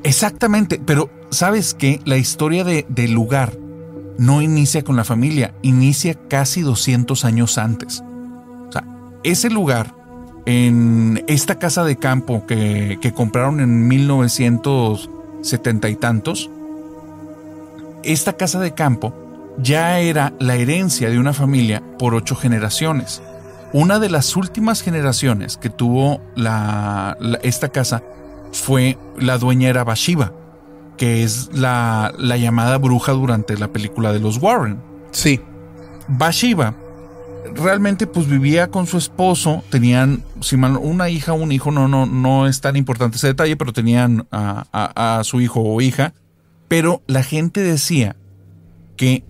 Exactamente, 0.04 0.82
pero 0.84 1.10
¿sabes 1.30 1.74
qué? 1.74 2.02
La 2.06 2.18
historia 2.18 2.64
de, 2.64 2.86
del 2.90 3.12
lugar 3.12 3.58
no 4.18 4.42
inicia 4.42 4.84
con 4.84 4.96
la 4.96 5.04
familia, 5.04 5.54
inicia 5.62 6.16
casi 6.28 6.62
200 6.62 7.26
años 7.26 7.58
antes. 7.58 8.04
O 8.68 8.72
sea, 8.72 8.84
ese 9.24 9.50
lugar 9.50 9.96
en 10.46 11.24
esta 11.28 11.60
casa 11.60 11.84
de 11.84 11.98
campo 11.98 12.46
que, 12.46 12.98
que 13.02 13.14
compraron 13.14 13.60
en 13.60 13.88
1970 13.88 15.90
y 15.90 15.96
tantos, 15.96 16.50
esta 18.04 18.34
casa 18.34 18.60
de 18.60 18.74
campo 18.74 19.14
ya 19.58 20.00
era 20.00 20.34
la 20.40 20.56
herencia 20.56 21.10
de 21.10 21.20
una 21.20 21.34
familia 21.34 21.84
por 21.98 22.16
ocho 22.16 22.36
generaciones. 22.36 23.22
Una 23.74 24.00
de 24.00 24.10
las 24.10 24.36
últimas 24.36 24.82
generaciones 24.82 25.58
que 25.58 25.70
tuvo 25.70 26.22
la, 26.36 27.18
esta 27.44 27.70
casa 27.70 28.02
fue 28.52 28.98
la 29.18 29.38
dueña 29.38 29.70
era 29.70 29.84
Bashiva, 29.84 30.34
que 31.00 31.24
es 31.24 31.50
la, 31.54 32.14
la 32.20 32.38
llamada 32.38 32.78
bruja 32.78 33.14
durante 33.14 33.58
la 33.58 33.70
película 33.70 34.14
de 34.14 34.20
los 34.20 34.38
Warren. 34.38 34.80
Sí. 35.12 35.40
Bashiva 36.08 36.76
realmente 37.56 38.06
pues 38.06 38.28
vivía 38.28 38.68
con 38.70 38.86
su 38.86 38.98
esposo, 38.98 39.64
tenían 39.72 40.24
si 40.42 40.56
mal- 40.58 40.78
una 40.78 41.10
hija, 41.10 41.34
un 41.34 41.52
hijo, 41.52 41.72
no, 41.72 41.88
no, 41.88 42.06
no 42.06 42.46
es 42.48 42.62
tan 42.62 42.76
importante 42.76 43.18
ese 43.18 43.28
detalle, 43.28 43.56
pero 43.58 43.74
tenían 43.74 44.28
a, 44.30 44.66
a- 44.72 45.20
a 45.20 45.24
su 45.24 45.42
hijo 45.42 45.62
o 45.62 45.82
hija. 45.82 46.14
Pero 46.68 47.02
la 47.08 47.24
gente 47.24 47.62
decía 47.64 48.18
que 48.98 49.24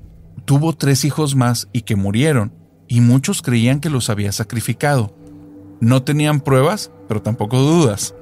tuvo 0.45 0.73
tres 0.73 1.05
hijos 1.05 1.35
más 1.35 1.69
y 1.71 1.83
que 1.83 1.95
murieron, 1.95 2.51
y 2.87 2.99
muchos 3.01 3.41
creían 3.43 3.79
que 3.79 3.91
los 3.91 4.09
había 4.09 4.31
sacrificado. 4.31 5.15
No 5.79 6.01
tenían 6.01 6.41
pruebas, 6.41 6.91
pero 7.07 7.21
tampoco 7.21 7.59
dudas, 7.59 8.15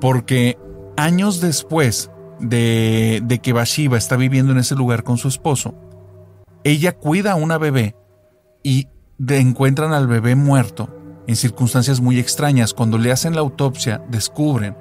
porque 0.00 0.56
años 0.96 1.40
después 1.40 2.10
de, 2.42 3.22
de 3.24 3.38
que 3.38 3.52
Bathsheba 3.54 3.96
está 3.96 4.16
viviendo 4.16 4.52
en 4.52 4.58
ese 4.58 4.74
lugar 4.74 5.02
con 5.04 5.16
su 5.16 5.28
esposo, 5.28 5.74
ella 6.64 6.92
cuida 6.92 7.32
a 7.32 7.36
una 7.36 7.56
bebé 7.58 7.96
y 8.62 8.88
encuentran 9.28 9.92
al 9.92 10.06
bebé 10.06 10.34
muerto 10.36 10.88
en 11.26 11.36
circunstancias 11.36 12.00
muy 12.00 12.18
extrañas. 12.18 12.74
Cuando 12.74 12.98
le 12.98 13.12
hacen 13.12 13.34
la 13.34 13.40
autopsia, 13.40 14.02
descubren 14.10 14.76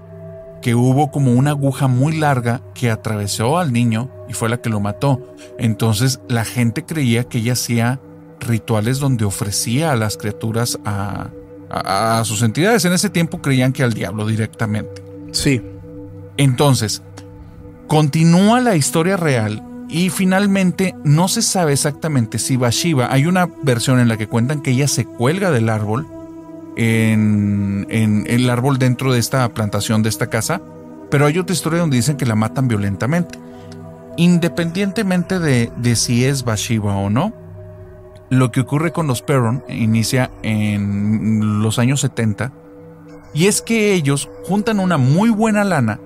que 0.61 0.75
hubo 0.75 1.09
como 1.11 1.31
una 1.33 1.51
aguja 1.51 1.87
muy 1.87 2.17
larga 2.17 2.61
que 2.75 2.91
atravesó 2.91 3.57
al 3.57 3.73
niño 3.73 4.09
y 4.29 4.33
fue 4.33 4.49
la 4.49 4.57
que 4.61 4.69
lo 4.69 4.79
mató. 4.79 5.33
Entonces 5.57 6.19
la 6.27 6.45
gente 6.45 6.85
creía 6.85 7.23
que 7.23 7.39
ella 7.39 7.53
hacía 7.53 7.99
rituales 8.39 8.99
donde 8.99 9.25
ofrecía 9.25 9.91
a 9.91 9.95
las 9.95 10.17
criaturas 10.17 10.79
a, 10.85 11.29
a- 11.69 12.19
a 12.19 12.25
sus 12.25 12.41
entidades. 12.43 12.85
En 12.85 12.93
ese 12.93 13.09
tiempo 13.09 13.41
creían 13.41 13.73
que 13.73 13.83
al 13.83 13.93
diablo 13.93 14.27
directamente. 14.27 15.03
Sí. 15.31 15.61
Entonces, 16.37 17.01
continúa 17.91 18.61
la 18.61 18.77
historia 18.77 19.17
real 19.17 19.61
y 19.89 20.11
finalmente 20.11 20.95
no 21.03 21.27
se 21.27 21.41
sabe 21.41 21.73
exactamente 21.73 22.39
si 22.39 22.55
Bathsheba, 22.55 23.11
hay 23.11 23.25
una 23.25 23.49
versión 23.63 23.99
en 23.99 24.07
la 24.07 24.15
que 24.15 24.27
cuentan 24.27 24.61
que 24.61 24.71
ella 24.71 24.87
se 24.87 25.03
cuelga 25.03 25.51
del 25.51 25.67
árbol, 25.67 26.07
en, 26.77 27.85
el 28.29 28.49
árbol 28.49 28.79
dentro 28.79 29.11
de 29.11 29.19
esta 29.19 29.53
plantación 29.53 30.03
de 30.03 30.07
esta 30.07 30.27
casa, 30.27 30.61
pero 31.09 31.25
hay 31.25 31.37
otra 31.37 31.53
historia 31.53 31.81
donde 31.81 31.97
dicen 31.97 32.15
que 32.15 32.25
la 32.25 32.35
matan 32.35 32.69
violentamente. 32.69 33.37
Independientemente 34.15 35.39
de, 35.39 35.69
de 35.75 35.97
si 35.97 36.23
es 36.23 36.45
Bathsheba 36.45 36.95
o 36.95 37.09
no, 37.09 37.33
lo 38.29 38.53
que 38.53 38.61
ocurre 38.61 38.93
con 38.93 39.05
los 39.05 39.21
Perron 39.21 39.65
inicia 39.67 40.31
en 40.43 41.61
los 41.61 41.77
años 41.77 41.99
70 41.99 42.53
y 43.33 43.47
es 43.47 43.61
que 43.61 43.91
ellos 43.91 44.29
juntan 44.45 44.79
una 44.79 44.95
muy 44.95 45.29
buena 45.29 45.65
lana 45.65 45.99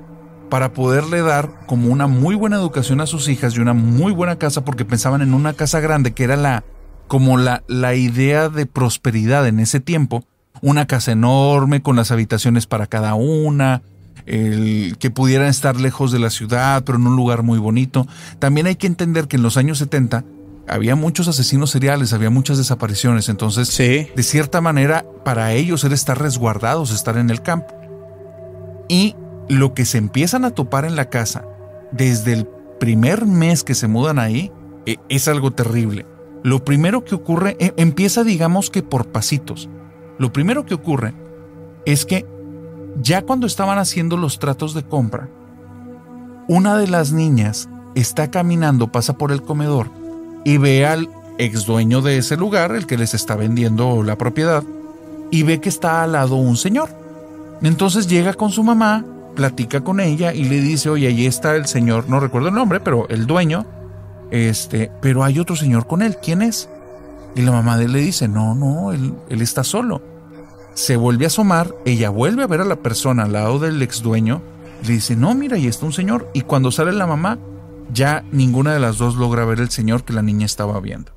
para 0.50 0.74
poderle 0.74 1.22
dar 1.22 1.66
como 1.68 1.92
una 1.92 2.08
muy 2.08 2.36
buena 2.36 2.56
educación 2.58 3.02
a 3.02 3.08
sus 3.08 3.28
hijas 3.28 3.56
y 3.56 3.60
una 3.60 3.74
muy 3.74 4.12
buena 4.14 4.38
casa 4.38 4.64
porque 4.64 4.86
pensaban 4.86 5.22
en 5.22 5.34
una 5.34 5.54
casa 5.54 5.80
grande 5.80 6.14
que 6.14 6.24
era 6.24 6.36
la 6.36 6.64
como 7.08 7.38
la, 7.38 7.64
la 7.68 7.94
idea 7.96 8.50
de 8.50 8.66
prosperidad 8.66 9.48
en 9.48 9.60
ese 9.60 9.80
tiempo, 9.80 10.24
una 10.62 10.88
casa 10.88 11.12
enorme 11.12 11.82
con 11.84 11.96
las 11.96 12.10
habitaciones 12.12 12.66
para 12.66 12.88
cada 12.88 13.14
una, 13.14 13.84
el 14.26 14.98
que 15.00 15.12
pudieran 15.12 15.48
estar 15.48 15.80
lejos 15.80 16.12
de 16.12 16.18
la 16.18 16.32
ciudad, 16.32 16.84
pero 16.84 16.98
en 16.98 17.06
un 17.06 17.16
lugar 17.16 17.44
muy 17.44 17.60
bonito. 17.60 18.08
También 18.40 18.66
hay 18.66 18.76
que 18.76 18.88
entender 18.88 19.28
que 19.28 19.36
en 19.36 19.44
los 19.44 19.56
años 19.58 19.78
70 19.78 20.24
había 20.68 20.96
muchos 20.96 21.28
asesinos 21.28 21.70
seriales, 21.70 22.12
había 22.12 22.32
muchas 22.32 22.58
desapariciones, 22.58 23.30
entonces 23.30 23.68
Sí. 23.68 24.08
de 24.16 24.24
cierta 24.24 24.62
manera 24.62 25.06
para 25.24 25.54
ellos 25.54 25.84
era 25.84 25.94
estar 25.94 26.20
resguardados, 26.20 26.92
estar 26.92 27.18
en 27.18 27.30
el 27.30 27.44
campo. 27.44 27.72
Y 28.90 29.16
lo 29.50 29.74
que 29.74 29.86
se 29.86 29.98
empiezan 29.98 30.46
a 30.46 30.52
topar 30.52 30.86
en 30.86 30.96
la 30.96 31.10
casa 31.10 31.46
desde 31.92 32.34
el 32.34 32.48
primer 32.80 33.26
mes 33.26 33.64
que 33.64 33.76
se 33.76 33.88
mudan 33.88 34.20
ahí 34.20 34.52
e- 34.86 34.98
es 35.10 35.28
algo 35.28 35.52
terrible. 35.52 36.06
Lo 36.44 36.64
primero 36.64 37.04
que 37.04 37.16
ocurre 37.16 37.58
e- 37.60 37.74
empieza 37.78 38.24
digamos 38.24 38.70
que 38.70 38.84
por 38.84 39.08
pasitos. 39.08 39.70
Lo 40.18 40.32
primero 40.32 40.66
que 40.66 40.74
ocurre 40.74 41.14
es 41.86 42.06
que 42.06 42.26
ya 43.02 43.24
cuando 43.24 43.48
estaban 43.48 43.78
haciendo 43.78 44.18
los 44.18 44.40
tratos 44.40 44.74
de 44.74 44.84
compra, 44.84 45.30
una 46.48 46.78
de 46.78 46.88
las 46.88 47.12
niñas 47.12 47.70
está 47.96 48.30
caminando, 48.32 48.92
pasa 48.92 49.18
por 49.18 49.32
el 49.32 49.42
comedor 49.42 49.90
y 50.44 50.58
ve 50.58 50.86
al 50.86 51.10
ex 51.38 51.66
dueño 51.66 52.02
de 52.02 52.18
ese 52.18 52.38
lugar, 52.38 52.72
el 52.74 52.86
que 52.86 52.98
les 52.98 53.14
está 53.14 53.36
vendiendo 53.36 54.04
la 54.04 54.18
propiedad, 54.18 54.64
y 55.32 55.44
ve 55.44 55.60
que 55.60 55.70
está 55.70 56.04
al 56.04 56.14
lado 56.14 56.36
un 56.36 56.56
señor. 56.56 56.90
Entonces 57.62 58.08
llega 58.08 58.34
con 58.34 58.52
su 58.52 58.64
mamá, 58.64 59.04
platica 59.36 59.82
con 59.82 60.00
ella 60.00 60.34
y 60.34 60.46
le 60.46 60.62
dice, 60.62 60.90
oye, 60.90 61.08
ahí 61.08 61.26
está 61.26 61.56
el 61.56 61.68
señor, 61.68 62.10
no 62.10 62.20
recuerdo 62.20 62.48
el 62.48 62.56
nombre, 62.56 62.80
pero 62.80 63.08
el 63.10 63.28
dueño, 63.28 63.66
este, 64.32 64.92
pero 65.02 65.24
hay 65.24 65.40
otro 65.40 65.56
señor 65.56 65.86
con 65.86 66.02
él, 66.02 66.18
¿quién 66.22 66.42
es? 66.42 66.70
Y 67.36 67.42
la 67.42 67.52
mamá 67.52 67.78
de 67.78 67.86
él 67.86 67.92
le 67.92 68.00
dice, 68.00 68.28
no, 68.28 68.56
no, 68.56 68.92
él, 68.92 69.14
él 69.30 69.42
está 69.42 69.64
solo. 69.64 70.02
Se 70.74 70.96
vuelve 70.96 71.26
a 71.26 71.28
asomar, 71.28 71.74
ella 71.86 72.10
vuelve 72.10 72.44
a 72.44 72.48
ver 72.48 72.62
a 72.62 72.66
la 72.66 72.78
persona 72.78 73.24
al 73.24 73.34
lado 73.34 73.60
del 73.60 73.82
ex 73.82 74.02
dueño, 74.02 74.42
le 74.86 74.94
dice, 74.94 75.16
no, 75.16 75.36
mira, 75.36 75.56
ahí 75.56 75.68
está 75.68 75.86
un 75.86 75.94
señor. 75.94 76.30
Y 76.34 76.42
cuando 76.42 76.72
sale 76.72 76.94
la 76.94 77.08
mamá, 77.08 77.38
ya 77.94 78.24
ninguna 78.32 78.74
de 78.74 78.80
las 78.80 78.98
dos 78.98 79.16
logra 79.16 79.46
ver 79.46 79.60
el 79.60 79.70
señor 79.70 80.04
que 80.04 80.14
la 80.14 80.22
niña 80.22 80.46
estaba 80.46 80.80
viendo. 80.80 81.12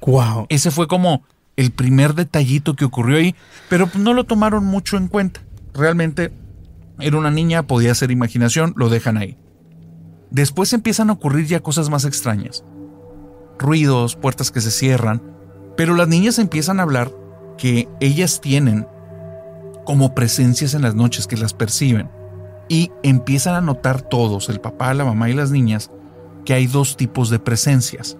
Wow. 0.00 0.46
Ese 0.48 0.70
fue 0.70 0.86
como 0.88 1.22
el 1.56 1.70
primer 1.70 2.14
detallito 2.14 2.74
que 2.74 2.84
ocurrió 2.84 3.18
ahí, 3.18 3.34
pero 3.68 3.88
no 3.98 4.12
lo 4.14 4.24
tomaron 4.24 4.64
mucho 4.64 4.96
en 4.96 5.08
cuenta. 5.08 5.40
Realmente 5.72 6.32
era 7.00 7.18
una 7.18 7.30
niña, 7.30 7.66
podía 7.66 7.94
ser 7.94 8.10
imaginación, 8.10 8.72
lo 8.76 8.88
dejan 8.88 9.16
ahí. 9.16 9.36
Después 10.30 10.72
empiezan 10.72 11.10
a 11.10 11.14
ocurrir 11.14 11.46
ya 11.46 11.60
cosas 11.60 11.90
más 11.90 12.04
extrañas. 12.04 12.64
Ruidos, 13.58 14.16
puertas 14.16 14.50
que 14.50 14.60
se 14.60 14.70
cierran, 14.70 15.22
pero 15.76 15.94
las 15.94 16.08
niñas 16.08 16.38
empiezan 16.38 16.80
a 16.80 16.84
hablar 16.84 17.12
que 17.56 17.88
ellas 18.00 18.40
tienen 18.40 18.86
como 19.84 20.14
presencias 20.14 20.74
en 20.74 20.82
las 20.82 20.94
noches 20.94 21.26
que 21.26 21.36
las 21.36 21.54
perciben 21.54 22.10
y 22.68 22.90
empiezan 23.02 23.54
a 23.54 23.60
notar 23.60 24.02
todos, 24.02 24.48
el 24.48 24.60
papá, 24.60 24.94
la 24.94 25.04
mamá 25.04 25.28
y 25.30 25.34
las 25.34 25.50
niñas, 25.50 25.90
que 26.44 26.54
hay 26.54 26.66
dos 26.66 26.96
tipos 26.96 27.30
de 27.30 27.38
presencias 27.38 28.16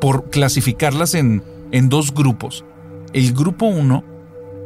por 0.00 0.30
clasificarlas 0.30 1.14
en, 1.14 1.42
en 1.72 1.88
dos 1.88 2.14
grupos. 2.14 2.64
El 3.12 3.32
grupo 3.34 3.66
1, 3.66 4.04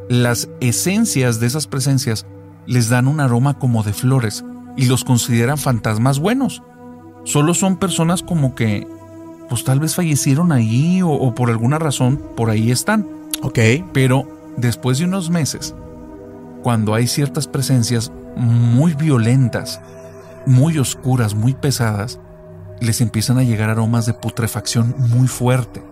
las 0.08 0.48
esencias 0.60 1.40
de 1.40 1.46
esas 1.46 1.66
presencias 1.66 2.26
les 2.66 2.88
dan 2.88 3.08
un 3.08 3.20
aroma 3.20 3.58
como 3.58 3.82
de 3.82 3.92
flores 3.92 4.44
y 4.76 4.86
los 4.86 5.04
consideran 5.04 5.58
fantasmas 5.58 6.18
buenos. 6.18 6.62
Solo 7.24 7.54
son 7.54 7.76
personas 7.76 8.22
como 8.22 8.54
que, 8.54 8.86
pues 9.48 9.64
tal 9.64 9.80
vez 9.80 9.94
fallecieron 9.94 10.52
ahí 10.52 11.02
o, 11.02 11.10
o 11.10 11.34
por 11.34 11.50
alguna 11.50 11.78
razón 11.78 12.20
por 12.36 12.50
ahí 12.50 12.70
están. 12.70 13.06
Ok. 13.42 13.58
Pero 13.92 14.28
después 14.56 14.98
de 14.98 15.04
unos 15.06 15.30
meses, 15.30 15.74
cuando 16.62 16.94
hay 16.94 17.06
ciertas 17.06 17.46
presencias 17.46 18.12
muy 18.36 18.94
violentas, 18.94 19.80
muy 20.46 20.78
oscuras, 20.78 21.34
muy 21.34 21.54
pesadas, 21.54 22.20
les 22.80 23.00
empiezan 23.00 23.38
a 23.38 23.42
llegar 23.42 23.70
aromas 23.70 24.06
de 24.06 24.14
putrefacción 24.14 24.94
muy 24.98 25.28
fuerte. 25.28 25.82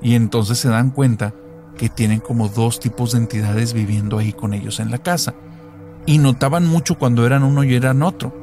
Y 0.00 0.14
entonces 0.14 0.58
se 0.58 0.68
dan 0.68 0.90
cuenta 0.90 1.34
que 1.76 1.88
tienen 1.88 2.20
como 2.20 2.48
dos 2.48 2.80
tipos 2.80 3.12
de 3.12 3.18
entidades 3.18 3.72
viviendo 3.72 4.18
ahí 4.18 4.32
con 4.32 4.54
ellos 4.54 4.80
en 4.80 4.90
la 4.90 4.98
casa. 4.98 5.34
Y 6.06 6.18
notaban 6.18 6.66
mucho 6.66 6.98
cuando 6.98 7.26
eran 7.26 7.42
uno 7.42 7.64
y 7.64 7.74
eran 7.74 8.02
otro. 8.02 8.34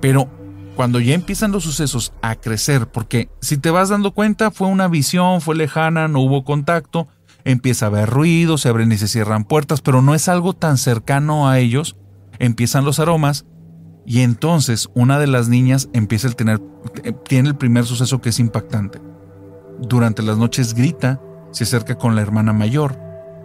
Pero 0.00 0.28
cuando 0.76 1.00
ya 1.00 1.14
empiezan 1.14 1.52
los 1.52 1.64
sucesos 1.64 2.12
a 2.20 2.34
crecer, 2.34 2.88
porque 2.88 3.28
si 3.40 3.56
te 3.56 3.70
vas 3.70 3.88
dando 3.88 4.12
cuenta 4.12 4.50
fue 4.50 4.68
una 4.68 4.88
visión, 4.88 5.40
fue 5.40 5.54
lejana, 5.54 6.08
no 6.08 6.20
hubo 6.20 6.44
contacto, 6.44 7.08
empieza 7.44 7.86
a 7.86 7.88
haber 7.88 8.10
ruido, 8.10 8.58
se 8.58 8.68
abren 8.68 8.90
y 8.92 8.98
se 8.98 9.08
cierran 9.08 9.44
puertas, 9.44 9.80
pero 9.80 10.02
no 10.02 10.14
es 10.14 10.28
algo 10.28 10.52
tan 10.52 10.76
cercano 10.76 11.48
a 11.48 11.58
ellos, 11.58 11.96
empiezan 12.38 12.84
los 12.84 12.98
aromas 12.98 13.46
y 14.06 14.20
entonces 14.20 14.88
una 14.94 15.18
de 15.18 15.26
las 15.26 15.48
niñas 15.48 15.88
empieza 15.92 16.28
a 16.28 16.32
tener, 16.32 16.60
tiene 17.26 17.50
el 17.50 17.56
primer 17.56 17.84
suceso 17.84 18.20
que 18.20 18.30
es 18.30 18.40
impactante. 18.40 19.00
Durante 19.80 20.22
las 20.22 20.38
noches 20.38 20.74
grita, 20.74 21.20
se 21.52 21.64
acerca 21.64 21.96
con 21.96 22.16
la 22.16 22.22
hermana 22.22 22.52
mayor 22.52 22.98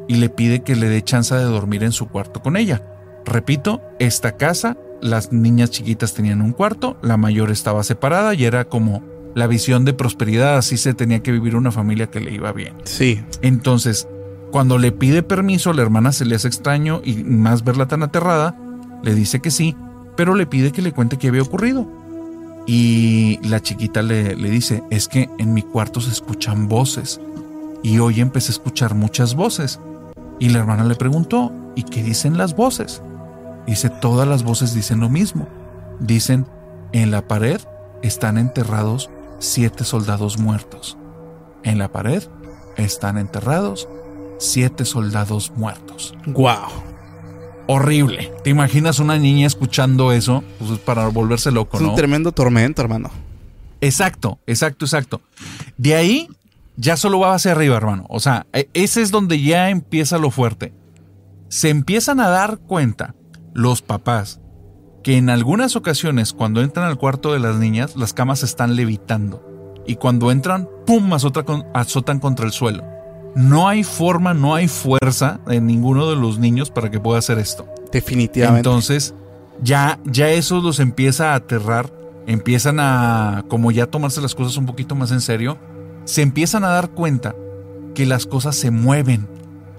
y 0.07 0.15
le 0.15 0.29
pide 0.29 0.63
que 0.63 0.75
le 0.75 0.89
dé 0.89 1.03
chance 1.03 1.35
de 1.35 1.43
dormir 1.43 1.83
en 1.83 1.91
su 1.91 2.07
cuarto 2.07 2.41
con 2.41 2.57
ella. 2.57 2.83
Repito, 3.25 3.81
esta 3.99 4.37
casa, 4.37 4.77
las 5.01 5.31
niñas 5.31 5.71
chiquitas 5.71 6.13
tenían 6.13 6.41
un 6.41 6.51
cuarto, 6.51 6.97
la 7.01 7.17
mayor 7.17 7.51
estaba 7.51 7.83
separada 7.83 8.33
y 8.33 8.45
era 8.45 8.65
como 8.65 9.03
la 9.35 9.47
visión 9.47 9.85
de 9.85 9.93
prosperidad, 9.93 10.57
así 10.57 10.77
se 10.77 10.93
tenía 10.93 11.21
que 11.21 11.31
vivir 11.31 11.55
una 11.55 11.71
familia 11.71 12.07
que 12.07 12.19
le 12.19 12.33
iba 12.33 12.51
bien. 12.51 12.73
Sí. 12.83 13.21
Entonces, 13.41 14.07
cuando 14.51 14.77
le 14.77 14.91
pide 14.91 15.23
permiso, 15.23 15.73
la 15.73 15.81
hermana 15.81 16.11
se 16.11 16.25
le 16.25 16.35
hace 16.35 16.47
extraño 16.47 17.01
y 17.03 17.23
más 17.23 17.63
verla 17.63 17.87
tan 17.87 18.03
aterrada, 18.03 18.57
le 19.03 19.13
dice 19.13 19.39
que 19.39 19.51
sí, 19.51 19.75
pero 20.15 20.35
le 20.35 20.47
pide 20.47 20.71
que 20.71 20.81
le 20.81 20.91
cuente 20.91 21.17
qué 21.17 21.29
había 21.29 21.43
ocurrido. 21.43 21.87
Y 22.65 23.39
la 23.43 23.61
chiquita 23.61 24.01
le, 24.01 24.35
le 24.35 24.49
dice, 24.49 24.83
es 24.89 25.07
que 25.07 25.29
en 25.37 25.53
mi 25.53 25.61
cuarto 25.61 26.01
se 26.01 26.11
escuchan 26.11 26.67
voces. 26.67 27.19
Y 27.81 27.99
hoy 27.99 28.19
empecé 28.19 28.51
a 28.51 28.53
escuchar 28.53 28.95
muchas 28.95 29.33
voces. 29.35 29.79
Y 30.39 30.49
la 30.49 30.59
hermana 30.59 30.83
le 30.83 30.95
preguntó, 30.95 31.51
¿y 31.75 31.83
qué 31.83 32.03
dicen 32.03 32.37
las 32.37 32.55
voces? 32.55 33.01
Dice, 33.69 33.91
todas 33.91 34.27
las 34.27 34.41
voces 34.41 34.73
dicen 34.73 34.99
lo 34.99 35.09
mismo. 35.09 35.47
Dicen, 35.99 36.47
en 36.91 37.11
la 37.11 37.27
pared 37.27 37.61
están 38.01 38.39
enterrados 38.39 39.11
siete 39.37 39.83
soldados 39.83 40.39
muertos. 40.39 40.97
En 41.63 41.77
la 41.77 41.91
pared 41.91 42.23
están 42.77 43.19
enterrados 43.19 43.87
siete 44.39 44.85
soldados 44.85 45.51
muertos. 45.55 46.15
Wow. 46.25 46.65
Horrible. 47.67 48.33
¿Te 48.43 48.49
imaginas 48.49 48.97
una 48.97 49.19
niña 49.19 49.45
escuchando 49.45 50.11
eso? 50.13 50.43
Pues 50.57 50.71
es 50.71 50.79
para 50.79 51.07
volverse 51.09 51.51
loco, 51.51 51.77
Es 51.77 51.83
¿no? 51.83 51.89
un 51.91 51.95
tremendo 51.95 52.31
tormento, 52.31 52.81
hermano. 52.81 53.11
Exacto, 53.81 54.39
exacto, 54.47 54.85
exacto. 54.85 55.21
De 55.77 55.93
ahí 55.93 56.27
ya 56.75 56.97
solo 56.97 57.19
va 57.19 57.35
hacia 57.35 57.51
arriba, 57.51 57.77
hermano. 57.77 58.07
O 58.09 58.19
sea, 58.19 58.47
e- 58.51 58.67
ese 58.73 59.03
es 59.03 59.11
donde 59.11 59.39
ya 59.39 59.69
empieza 59.69 60.17
lo 60.17 60.31
fuerte. 60.31 60.73
Se 61.49 61.69
empiezan 61.69 62.19
a 62.19 62.29
dar 62.29 62.57
cuenta 62.57 63.13
los 63.53 63.81
papás 63.81 64.39
que 65.03 65.17
en 65.17 65.29
algunas 65.29 65.75
ocasiones 65.75 66.33
cuando 66.33 66.61
entran 66.61 66.87
al 66.87 66.97
cuarto 66.97 67.33
de 67.33 67.39
las 67.39 67.55
niñas, 67.55 67.95
las 67.95 68.13
camas 68.13 68.43
están 68.43 68.75
levitando. 68.75 69.43
Y 69.85 69.95
cuando 69.95 70.31
entran, 70.31 70.69
¡pum! 70.85 71.11
azotan 71.13 72.19
contra 72.19 72.45
el 72.45 72.51
suelo. 72.51 72.83
No 73.35 73.67
hay 73.67 73.83
forma, 73.83 74.33
no 74.33 74.55
hay 74.55 74.67
fuerza 74.67 75.39
en 75.47 75.67
ninguno 75.67 76.09
de 76.09 76.15
los 76.15 76.39
niños 76.39 76.69
para 76.69 76.91
que 76.91 76.99
pueda 76.99 77.19
hacer 77.19 77.39
esto. 77.39 77.67
Definitivamente. 77.91 78.67
Entonces, 78.67 79.15
ya, 79.61 79.99
ya 80.05 80.29
eso 80.29 80.61
los 80.61 80.79
empieza 80.79 81.31
a 81.31 81.35
aterrar, 81.35 81.91
empiezan 82.27 82.79
a, 82.79 83.45
como 83.47 83.71
ya 83.71 83.87
tomarse 83.87 84.21
las 84.21 84.35
cosas 84.35 84.57
un 84.57 84.65
poquito 84.65 84.95
más 84.95 85.11
en 85.11 85.21
serio, 85.21 85.57
se 86.05 86.21
empiezan 86.21 86.63
a 86.63 86.69
dar 86.69 86.89
cuenta 86.89 87.35
que 87.95 88.05
las 88.05 88.25
cosas 88.25 88.55
se 88.55 88.71
mueven. 88.71 89.27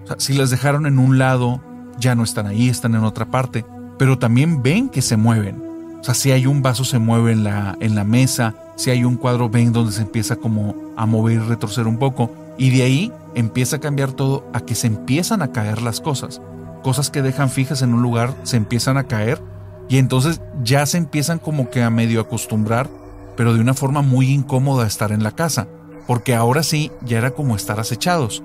O 0.05 0.07
sea, 0.07 0.17
si 0.19 0.33
las 0.33 0.51
dejaron 0.51 0.87
en 0.87 0.99
un 0.99 1.19
lado, 1.19 1.61
ya 2.01 2.15
no 2.15 2.25
están 2.25 2.47
ahí, 2.47 2.69
están 2.69 2.95
en 2.95 3.05
otra 3.05 3.27
parte, 3.27 3.65
pero 3.99 4.19
también 4.19 4.63
ven 4.63 4.89
que 4.89 5.03
se 5.03 5.17
mueven. 5.17 5.63
O 6.01 6.05
sea, 6.05 6.15
si 6.15 6.33
hay 6.33 6.47
un 6.47 6.63
vaso 6.63 6.85
se 6.85 6.99
mueve 6.99 7.33
en 7.33 7.45
la, 7.45 7.77
en 7.81 7.95
la 7.95 8.05
mesa, 8.05 8.55
si 8.77 8.91
hay 8.91 9.05
un 9.05 9.17
cuadro 9.17 9.49
ven 9.51 9.73
donde 9.73 9.93
se 9.93 10.03
empieza 10.03 10.37
como 10.37 10.75
a 10.97 11.07
mover 11.07 11.35
y 11.35 11.39
retroceder 11.39 11.87
un 11.87 11.99
poco, 11.99 12.33
y 12.59 12.71
de 12.71 12.83
ahí 12.83 13.13
empieza 13.35 13.77
a 13.77 13.81
cambiar 13.81 14.13
todo 14.13 14.45
a 14.53 14.61
que 14.61 14.75
se 14.75 14.87
empiezan 14.87 15.43
a 15.43 15.53
caer 15.53 15.83
las 15.83 16.01
cosas 16.01 16.41
cosas 16.83 17.11
que 17.11 17.23
dejan 17.23 17.51
fijas 17.51 17.83
en 17.83 17.95
un 17.95 18.03
lugar 18.03 18.35
se 18.43 18.57
empiezan 18.57 18.97
a 18.97 19.05
caer 19.05 19.41
y 19.89 19.99
entonces 19.99 20.41
ya 20.63 20.87
se 20.87 20.99
empiezan 20.99 21.39
como 21.39 21.69
que 21.69 21.83
a 21.83 21.91
medio 21.91 22.21
acostumbrar, 22.21 22.89
pero 23.37 23.55
de 23.55 23.61
una 23.61 23.75
forma 23.75 24.03
muy 24.03 24.31
incómoda 24.31 24.85
a 24.85 24.87
estar 24.87 25.11
en 25.11 25.25
la 25.25 25.33
casa, 25.33 25.67
porque 26.07 26.37
ahora 26.37 26.63
sí 26.63 26.93
ya 27.05 27.19
era 27.19 27.33
como 27.33 27.57
estar 27.57 27.81
acechados. 27.81 28.41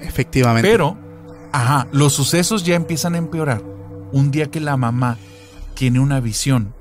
Efectivamente. 0.00 0.68
Pero, 0.68 0.96
ajá, 1.52 1.88
los 1.92 2.12
sucesos 2.12 2.64
ya 2.64 2.74
empiezan 2.74 3.14
a 3.14 3.18
empeorar. 3.18 3.62
Un 4.12 4.30
día 4.30 4.50
que 4.50 4.60
la 4.60 4.76
mamá 4.76 5.18
tiene 5.74 6.00
una 6.00 6.20
visión 6.20 6.74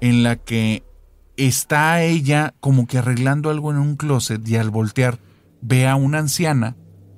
en 0.00 0.22
la 0.22 0.36
que 0.36 0.84
está 1.36 2.02
ella 2.02 2.54
como 2.60 2.86
que 2.86 2.98
arreglando 2.98 3.50
algo 3.50 3.70
en 3.70 3.78
un 3.78 3.96
closet 3.96 4.46
y 4.48 4.56
al 4.56 4.70
voltear 4.70 5.18
ve 5.60 5.86
a 5.86 5.96
una 5.96 6.18
anciana 6.18 6.76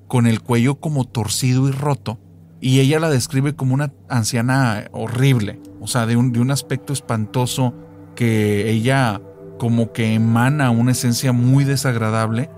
con 0.08 0.26
el 0.26 0.40
cuello 0.40 0.80
como 0.80 1.04
torcido 1.04 1.68
y 1.68 1.72
roto 1.72 2.18
y 2.60 2.80
ella 2.80 3.00
la 3.00 3.08
describe 3.08 3.54
como 3.54 3.74
una 3.74 3.92
anciana 4.08 4.84
horrible, 4.92 5.60
o 5.80 5.86
sea, 5.86 6.06
de 6.06 6.16
un, 6.16 6.32
de 6.32 6.40
un 6.40 6.50
aspecto 6.50 6.92
espantoso 6.92 7.74
que 8.14 8.70
ella 8.70 9.20
como 9.58 9.92
que 9.92 10.14
emana 10.14 10.70
una 10.70 10.92
esencia 10.92 11.32
muy 11.32 11.64
desagradable 11.64 12.50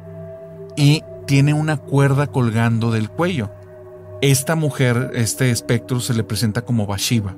y 0.76 1.02
tiene 1.26 1.54
una 1.54 1.76
cuerda 1.76 2.26
colgando 2.26 2.90
del 2.90 3.10
cuello. 3.10 3.50
Esta 4.22 4.54
mujer, 4.54 5.10
este 5.14 5.50
espectro, 5.50 5.98
se 5.98 6.14
le 6.14 6.22
presenta 6.22 6.62
como 6.62 6.86
Bashiva 6.86 7.34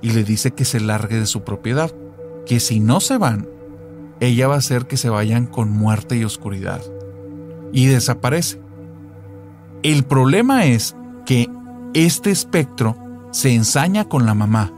y 0.00 0.10
le 0.10 0.22
dice 0.22 0.52
que 0.52 0.64
se 0.64 0.78
largue 0.78 1.18
de 1.18 1.26
su 1.26 1.42
propiedad, 1.42 1.90
que 2.46 2.60
si 2.60 2.78
no 2.78 3.00
se 3.00 3.18
van, 3.18 3.48
ella 4.20 4.46
va 4.46 4.54
a 4.54 4.58
hacer 4.58 4.86
que 4.86 4.96
se 4.96 5.10
vayan 5.10 5.46
con 5.46 5.68
muerte 5.68 6.16
y 6.16 6.22
oscuridad. 6.22 6.80
Y 7.72 7.86
desaparece. 7.86 8.60
El 9.82 10.04
problema 10.04 10.64
es 10.66 10.94
que 11.26 11.50
este 11.92 12.30
espectro 12.30 12.96
se 13.32 13.52
ensaña 13.52 14.08
con 14.08 14.24
la 14.24 14.34
mamá 14.34 14.72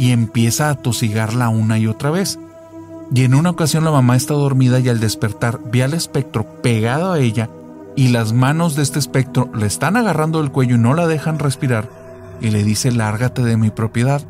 y 0.00 0.10
empieza 0.10 0.70
a 0.70 0.74
tosigarla 0.74 1.50
una 1.50 1.78
y 1.78 1.86
otra 1.86 2.10
vez. 2.10 2.36
Y 3.14 3.22
en 3.22 3.36
una 3.36 3.50
ocasión 3.50 3.84
la 3.84 3.92
mamá 3.92 4.16
está 4.16 4.34
dormida 4.34 4.80
y 4.80 4.88
al 4.88 4.98
despertar 4.98 5.60
ve 5.70 5.84
al 5.84 5.94
espectro 5.94 6.60
pegado 6.62 7.12
a 7.12 7.20
ella 7.20 7.48
y 7.96 8.08
las 8.08 8.32
manos 8.32 8.76
de 8.76 8.82
este 8.82 8.98
espectro 8.98 9.50
le 9.54 9.66
están 9.66 9.96
agarrando 9.96 10.40
el 10.40 10.52
cuello 10.52 10.76
y 10.76 10.78
no 10.78 10.94
la 10.94 11.06
dejan 11.06 11.38
respirar 11.38 11.88
y 12.40 12.50
le 12.50 12.62
dice 12.62 12.92
lárgate 12.92 13.42
de 13.42 13.56
mi 13.56 13.70
propiedad. 13.70 14.22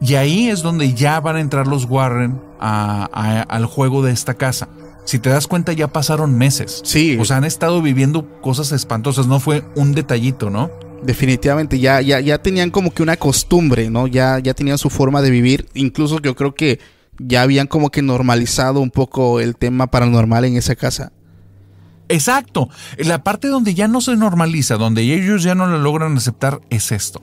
Y 0.00 0.14
ahí 0.14 0.48
es 0.48 0.62
donde 0.62 0.94
ya 0.94 1.20
van 1.20 1.36
a 1.36 1.40
entrar 1.40 1.66
los 1.66 1.84
Warren 1.84 2.40
a- 2.60 3.08
a- 3.12 3.42
al 3.42 3.66
juego 3.66 4.02
de 4.02 4.12
esta 4.12 4.34
casa. 4.34 4.68
Si 5.04 5.18
te 5.18 5.30
das 5.30 5.46
cuenta 5.46 5.72
ya 5.72 5.88
pasaron 5.88 6.36
meses. 6.36 6.80
Sí. 6.84 7.16
O 7.20 7.24
sea, 7.24 7.38
han 7.38 7.44
estado 7.44 7.80
viviendo 7.82 8.40
cosas 8.40 8.72
espantosas, 8.72 9.26
no 9.26 9.40
fue 9.40 9.64
un 9.74 9.92
detallito, 9.92 10.50
¿no? 10.50 10.70
Definitivamente, 11.02 11.78
ya, 11.78 12.00
ya, 12.00 12.20
ya 12.20 12.38
tenían 12.38 12.70
como 12.70 12.90
que 12.92 13.02
una 13.02 13.16
costumbre, 13.16 13.88
¿no? 13.90 14.06
Ya, 14.06 14.38
ya 14.38 14.54
tenían 14.54 14.78
su 14.78 14.90
forma 14.90 15.22
de 15.22 15.30
vivir. 15.30 15.68
Incluso 15.74 16.20
yo 16.20 16.34
creo 16.34 16.54
que 16.54 16.78
ya 17.18 17.42
habían 17.42 17.66
como 17.66 17.90
que 17.90 18.02
normalizado 18.02 18.80
un 18.80 18.90
poco 18.90 19.40
el 19.40 19.56
tema 19.56 19.86
paranormal 19.88 20.44
en 20.44 20.56
esa 20.56 20.74
casa. 20.76 21.12
Exacto. 22.08 22.68
La 22.96 23.22
parte 23.22 23.48
donde 23.48 23.74
ya 23.74 23.88
no 23.88 24.00
se 24.00 24.16
normaliza, 24.16 24.76
donde 24.76 25.02
ellos 25.02 25.42
ya 25.42 25.54
no 25.54 25.66
lo 25.66 25.78
logran 25.78 26.16
aceptar, 26.16 26.60
es 26.70 26.92
esto. 26.92 27.22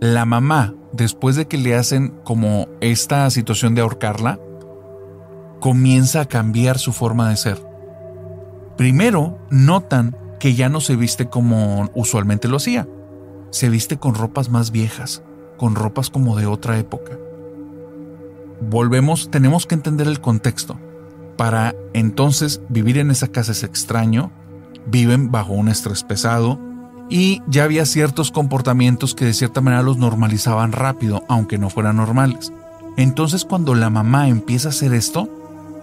La 0.00 0.24
mamá, 0.24 0.74
después 0.92 1.36
de 1.36 1.46
que 1.46 1.56
le 1.56 1.74
hacen 1.74 2.12
como 2.24 2.68
esta 2.80 3.30
situación 3.30 3.74
de 3.74 3.82
ahorcarla, 3.82 4.38
comienza 5.60 6.20
a 6.20 6.28
cambiar 6.28 6.78
su 6.78 6.92
forma 6.92 7.30
de 7.30 7.36
ser. 7.36 7.64
Primero, 8.76 9.38
notan 9.50 10.16
que 10.40 10.54
ya 10.54 10.68
no 10.68 10.80
se 10.80 10.96
viste 10.96 11.28
como 11.30 11.90
usualmente 11.94 12.48
lo 12.48 12.56
hacía. 12.56 12.86
Se 13.50 13.68
viste 13.68 13.96
con 13.96 14.14
ropas 14.14 14.50
más 14.50 14.72
viejas, 14.72 15.22
con 15.56 15.74
ropas 15.74 16.10
como 16.10 16.36
de 16.36 16.46
otra 16.46 16.78
época. 16.78 17.12
Volvemos, 18.60 19.30
tenemos 19.30 19.66
que 19.66 19.76
entender 19.76 20.08
el 20.08 20.20
contexto. 20.20 20.78
Para 21.36 21.74
entonces 21.92 22.60
vivir 22.68 22.98
en 22.98 23.10
esa 23.10 23.28
casa 23.28 23.52
es 23.52 23.62
extraño, 23.62 24.30
viven 24.86 25.30
bajo 25.30 25.52
un 25.52 25.68
estrés 25.68 26.02
pesado 26.02 26.58
y 27.10 27.42
ya 27.46 27.64
había 27.64 27.86
ciertos 27.86 28.30
comportamientos 28.30 29.14
que 29.14 29.24
de 29.24 29.34
cierta 29.34 29.60
manera 29.60 29.82
los 29.82 29.98
normalizaban 29.98 30.72
rápido, 30.72 31.24
aunque 31.28 31.58
no 31.58 31.70
fueran 31.70 31.96
normales. 31.96 32.52
Entonces 32.96 33.44
cuando 33.44 33.74
la 33.74 33.90
mamá 33.90 34.28
empieza 34.28 34.68
a 34.68 34.70
hacer 34.70 34.94
esto, 34.94 35.28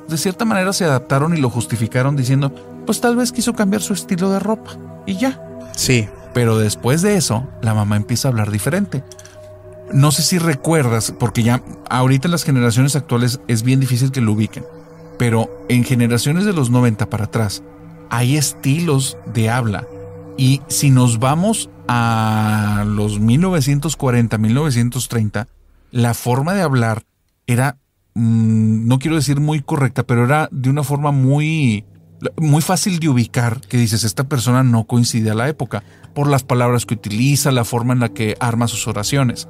de 0.07 0.17
cierta 0.17 0.45
manera 0.45 0.73
se 0.73 0.85
adaptaron 0.85 1.35
y 1.35 1.41
lo 1.41 1.49
justificaron 1.49 2.15
diciendo, 2.15 2.53
pues 2.85 3.01
tal 3.01 3.15
vez 3.15 3.31
quiso 3.31 3.53
cambiar 3.53 3.81
su 3.81 3.93
estilo 3.93 4.31
de 4.31 4.39
ropa 4.39 4.71
y 5.05 5.17
ya. 5.17 5.39
Sí. 5.75 6.07
Pero 6.33 6.57
después 6.57 7.01
de 7.01 7.15
eso, 7.17 7.47
la 7.61 7.73
mamá 7.73 7.97
empieza 7.97 8.27
a 8.27 8.31
hablar 8.31 8.51
diferente. 8.51 9.03
No 9.91 10.11
sé 10.11 10.21
si 10.21 10.37
recuerdas, 10.37 11.13
porque 11.19 11.43
ya 11.43 11.61
ahorita 11.89 12.27
en 12.27 12.31
las 12.31 12.43
generaciones 12.43 12.95
actuales 12.95 13.41
es 13.47 13.63
bien 13.63 13.81
difícil 13.81 14.11
que 14.11 14.21
lo 14.21 14.31
ubiquen, 14.31 14.63
pero 15.21 15.67
en 15.69 15.83
generaciones 15.83 16.45
de 16.45 16.53
los 16.53 16.71
90 16.71 17.07
para 17.11 17.25
atrás 17.25 17.61
hay 18.09 18.37
estilos 18.37 19.19
de 19.31 19.51
habla. 19.51 19.85
Y 20.35 20.63
si 20.67 20.89
nos 20.89 21.19
vamos 21.19 21.69
a 21.87 22.83
los 22.87 23.19
1940, 23.19 24.39
1930, 24.39 25.47
la 25.91 26.15
forma 26.15 26.55
de 26.55 26.63
hablar 26.63 27.03
era, 27.45 27.77
mm, 28.15 28.87
no 28.87 28.97
quiero 28.97 29.15
decir 29.15 29.39
muy 29.39 29.61
correcta, 29.61 30.01
pero 30.07 30.25
era 30.25 30.49
de 30.51 30.71
una 30.71 30.81
forma 30.81 31.11
muy, 31.11 31.85
muy 32.37 32.63
fácil 32.63 32.99
de 32.99 33.09
ubicar 33.09 33.61
que 33.61 33.77
dices, 33.77 34.03
esta 34.03 34.23
persona 34.23 34.63
no 34.63 34.85
coincide 34.85 35.29
a 35.29 35.35
la 35.35 35.49
época, 35.49 35.83
por 36.15 36.27
las 36.27 36.41
palabras 36.41 36.87
que 36.87 36.95
utiliza, 36.95 37.51
la 37.51 37.63
forma 37.63 37.93
en 37.93 37.99
la 37.99 38.09
que 38.09 38.35
arma 38.39 38.67
sus 38.67 38.87
oraciones. 38.87 39.47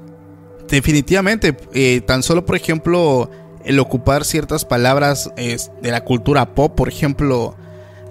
Definitivamente, 0.67 1.55
eh, 1.73 2.01
tan 2.01 2.23
solo 2.23 2.45
por 2.45 2.57
ejemplo 2.57 3.31
el 3.65 3.79
ocupar 3.79 4.25
ciertas 4.25 4.65
palabras 4.65 5.31
de 5.35 5.91
la 5.91 6.03
cultura 6.03 6.53
pop, 6.55 6.73
por 6.75 6.87
ejemplo, 6.89 7.55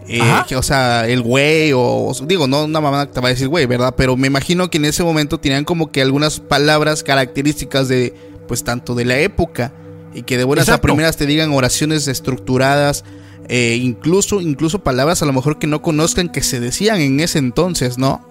eh, 0.09 0.20
que, 0.48 0.57
o 0.57 0.62
sea, 0.62 1.07
el 1.07 1.22
güey 1.22 1.72
o, 1.72 1.80
o- 1.80 2.14
digo, 2.26 2.48
no 2.48 2.64
una 2.64 2.80
mamá 2.80 3.07
te 3.07 3.20
va 3.20 3.28
a 3.28 3.30
decir 3.30 3.48
güey, 3.48 3.66
¿verdad? 3.66 3.94
Pero 3.96 4.16
me 4.16 4.26
imagino 4.26 4.68
que 4.70 4.78
en 4.78 4.86
ese 4.86 5.05
momento 5.05 5.38
tenían 5.38 5.64
como 5.64 5.90
que 5.92 6.03
algunas 6.03 6.40
palabras 6.40 7.03
características 7.05 7.86
de, 7.88 8.14
pues 8.48 8.64
tanto 8.64 8.94
de 8.94 9.05
la 9.05 9.18
época 9.18 9.72
y 10.14 10.22
que 10.22 10.36
de 10.36 10.44
buenas 10.44 10.66
a 10.68 10.80
primeras 10.80 11.16
te 11.16 11.26
digan 11.26 11.53
oraciones 11.53 12.09
estructuradas, 12.09 13.05
eh, 13.48 13.78
incluso, 13.80 14.40
incluso 14.40 14.80
palabras 14.82 15.22
a 15.22 15.26
lo 15.26 15.32
mejor 15.32 15.59
que 15.61 15.66
no 15.68 15.82
conozcan 15.82 16.28
que 16.28 16.42
se 16.42 16.59
decían 16.61 17.01
en 17.01 17.20
ese 17.20 17.38
entonces, 17.38 17.96
¿no? 17.98 18.26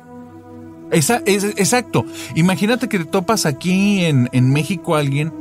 Esa- 0.92 1.22
es- 1.26 1.44
exacto. 1.44 2.04
Imagínate 2.36 2.90
que 2.90 3.00
te 3.00 3.06
topas 3.06 3.46
aquí 3.46 4.04
en, 4.06 4.28
en 4.34 4.52
México 4.52 4.96
a 4.96 5.00
alguien 5.00 5.32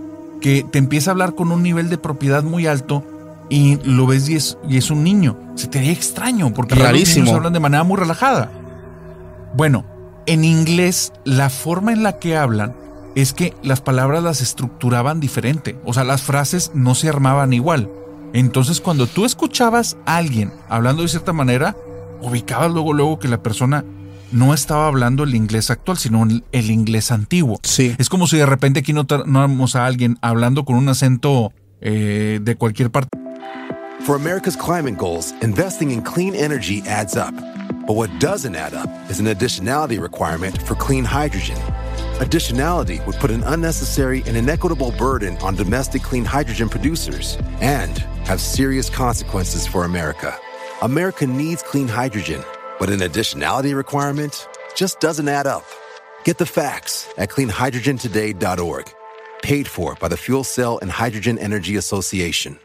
que 0.41 0.65
te 0.71 0.79
empieza 0.79 1.11
a 1.11 1.13
hablar 1.13 1.35
con 1.35 1.53
un 1.53 1.63
nivel 1.63 1.89
de 1.89 1.99
propiedad 1.99 2.43
muy 2.43 2.67
alto 2.67 3.05
y 3.51 3.79
lo 3.85 4.07
ves 4.07 4.29
y 4.29 4.37
es, 4.37 4.59
y 4.69 4.77
es 4.77 4.91
un 4.91 5.03
niño. 5.05 5.37
Se 5.55 5.69
te 5.69 5.79
haría 5.79 5.93
extraño 5.93 6.53
porque 6.53 6.75
los 6.75 6.93
niños 6.93 7.31
hablan 7.31 7.53
de 7.53 7.61
manera 7.61 7.85
muy 7.85 7.97
relajada. 7.97 8.51
Bueno, 9.55 9.85
en 10.27 10.45
inglés 10.45 11.13
la 11.25 11.51
forma 11.51 11.93
en 11.93 12.03
la 12.03 12.19
que 12.19 12.37
hablan 12.37 12.75
es 13.15 13.33
que 13.33 13.55
las 13.63 13.81
palabras 13.81 14.23
las 14.23 14.41
estructuraban 14.41 15.21
diferente. 15.21 15.77
O 15.85 15.93
sea, 15.93 16.05
las 16.05 16.23
frases 16.23 16.71
no 16.75 16.95
se 16.95 17.09
armaban 17.09 17.53
igual. 17.53 17.91
Entonces, 18.33 18.81
cuando 18.81 19.07
tú 19.07 19.25
escuchabas 19.25 19.97
a 20.05 20.17
alguien 20.17 20.53
hablando 20.69 21.03
de 21.03 21.09
cierta 21.09 21.33
manera, 21.33 21.75
ubicabas 22.21 22.71
luego, 22.71 22.93
luego 22.93 23.19
que 23.19 23.29
la 23.29 23.43
persona 23.43 23.85
no 24.33 24.55
estaba 24.55 24.87
hablando 24.87 25.25
el 25.25 25.35
inglés 25.35 25.71
actual, 25.71 25.99
sino 25.99 26.23
el, 26.25 26.45
el 26.53 26.71
inglés 26.71 27.11
antiguo. 27.11 27.59
Sí. 27.63 27.95
Es 27.99 28.09
como 28.09 28.27
si 28.27 28.37
de 28.37 28.47
repente 28.47 28.81
aquí 28.81 28.93
notáramos 28.93 29.77
a 29.77 29.87
alguien 29.87 30.19
hablando 30.23 30.65
con 30.65 30.77
un 30.77 30.89
acento 30.89 31.53
eh, 31.81 32.41
de 32.43 32.57
cualquier 32.57 32.91
parte. 32.91 33.09
For 34.01 34.17
America's 34.17 34.57
climate 34.57 34.97
goals, 34.97 35.33
investing 35.43 35.91
in 35.91 36.03
clean 36.03 36.35
energy 36.35 36.83
adds 36.87 37.17
up. 37.17 37.35
But 37.87 37.97
what 37.97 38.11
doesn't 38.21 38.55
add 38.55 38.75
up 38.75 38.89
is 39.11 39.19
an 39.19 39.27
additionality 39.27 40.01
requirement 40.01 40.61
for 40.63 40.75
clean 40.75 41.05
hydrogen. 41.05 41.57
Additionality 42.21 43.05
would 43.07 43.17
put 43.17 43.31
an 43.31 43.43
unnecessary 43.45 44.23
and 44.27 44.37
inequitable 44.37 44.93
burden 44.99 45.37
on 45.39 45.55
domestic 45.55 46.03
clean 46.03 46.25
hydrogen 46.25 46.69
producers 46.69 47.39
and 47.61 47.99
have 48.27 48.41
serious 48.41 48.91
consequences 48.91 49.67
for 49.67 49.85
America. 49.85 50.37
America 50.83 51.27
needs 51.27 51.63
clean 51.63 51.89
hydrogen, 51.89 52.43
but 52.79 52.91
an 52.91 53.01
additionality 53.01 53.75
requirement 53.75 54.47
just 54.77 55.01
doesn't 55.01 55.29
add 55.29 55.47
up. 55.47 55.65
Get 56.25 56.39
the 56.39 56.47
facts 56.47 57.09
at 57.17 57.29
cleanhydrogentoday.org. 57.31 58.93
Paid 59.43 59.69
for 59.69 59.97
by 60.01 60.09
the 60.09 60.17
Fuel 60.17 60.45
Cell 60.45 60.79
and 60.83 60.91
Hydrogen 60.91 61.39
Energy 61.39 61.77
Association. 61.77 62.59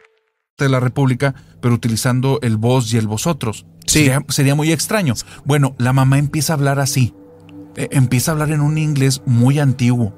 de 0.58 0.70
la 0.70 0.80
República, 0.80 1.34
pero 1.62 1.74
utilizando 1.74 2.40
el 2.42 2.58
vos 2.58 2.94
y 2.94 2.98
el 2.98 3.08
vosotros. 3.08 3.66
Sí. 3.86 4.06
Sería, 4.06 4.26
sería 4.30 4.56
muy 4.56 4.72
extraño. 4.72 5.14
Bueno, 5.46 5.76
la 5.78 5.94
mamá 5.94 6.18
empieza 6.20 6.54
a 6.54 6.56
hablar 6.56 6.80
así. 6.80 7.14
Eh, 7.76 7.90
empieza 7.92 8.32
a 8.32 8.34
hablar 8.34 8.52
en 8.52 8.62
un 8.62 8.78
inglés 8.78 9.22
muy 9.26 9.60
antiguo, 9.60 10.14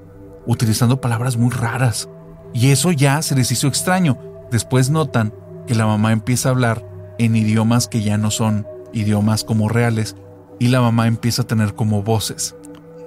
utilizando 0.45 1.01
palabras 1.01 1.37
muy 1.37 1.51
raras. 1.51 2.09
Y 2.53 2.71
eso 2.71 2.91
ya 2.91 3.21
se 3.21 3.35
les 3.35 3.51
hizo 3.51 3.67
extraño. 3.67 4.19
Después 4.51 4.89
notan 4.89 5.33
que 5.67 5.75
la 5.75 5.85
mamá 5.85 6.11
empieza 6.11 6.49
a 6.49 6.51
hablar 6.51 6.85
en 7.17 7.35
idiomas 7.35 7.87
que 7.87 8.01
ya 8.01 8.17
no 8.17 8.29
son 8.29 8.67
idiomas 8.95 9.43
como 9.43 9.69
reales 9.69 10.15
y 10.59 10.69
la 10.69 10.81
mamá 10.81 11.05
empieza 11.07 11.43
a 11.43 11.47
tener 11.47 11.75
como 11.75 12.01
voces. 12.01 12.55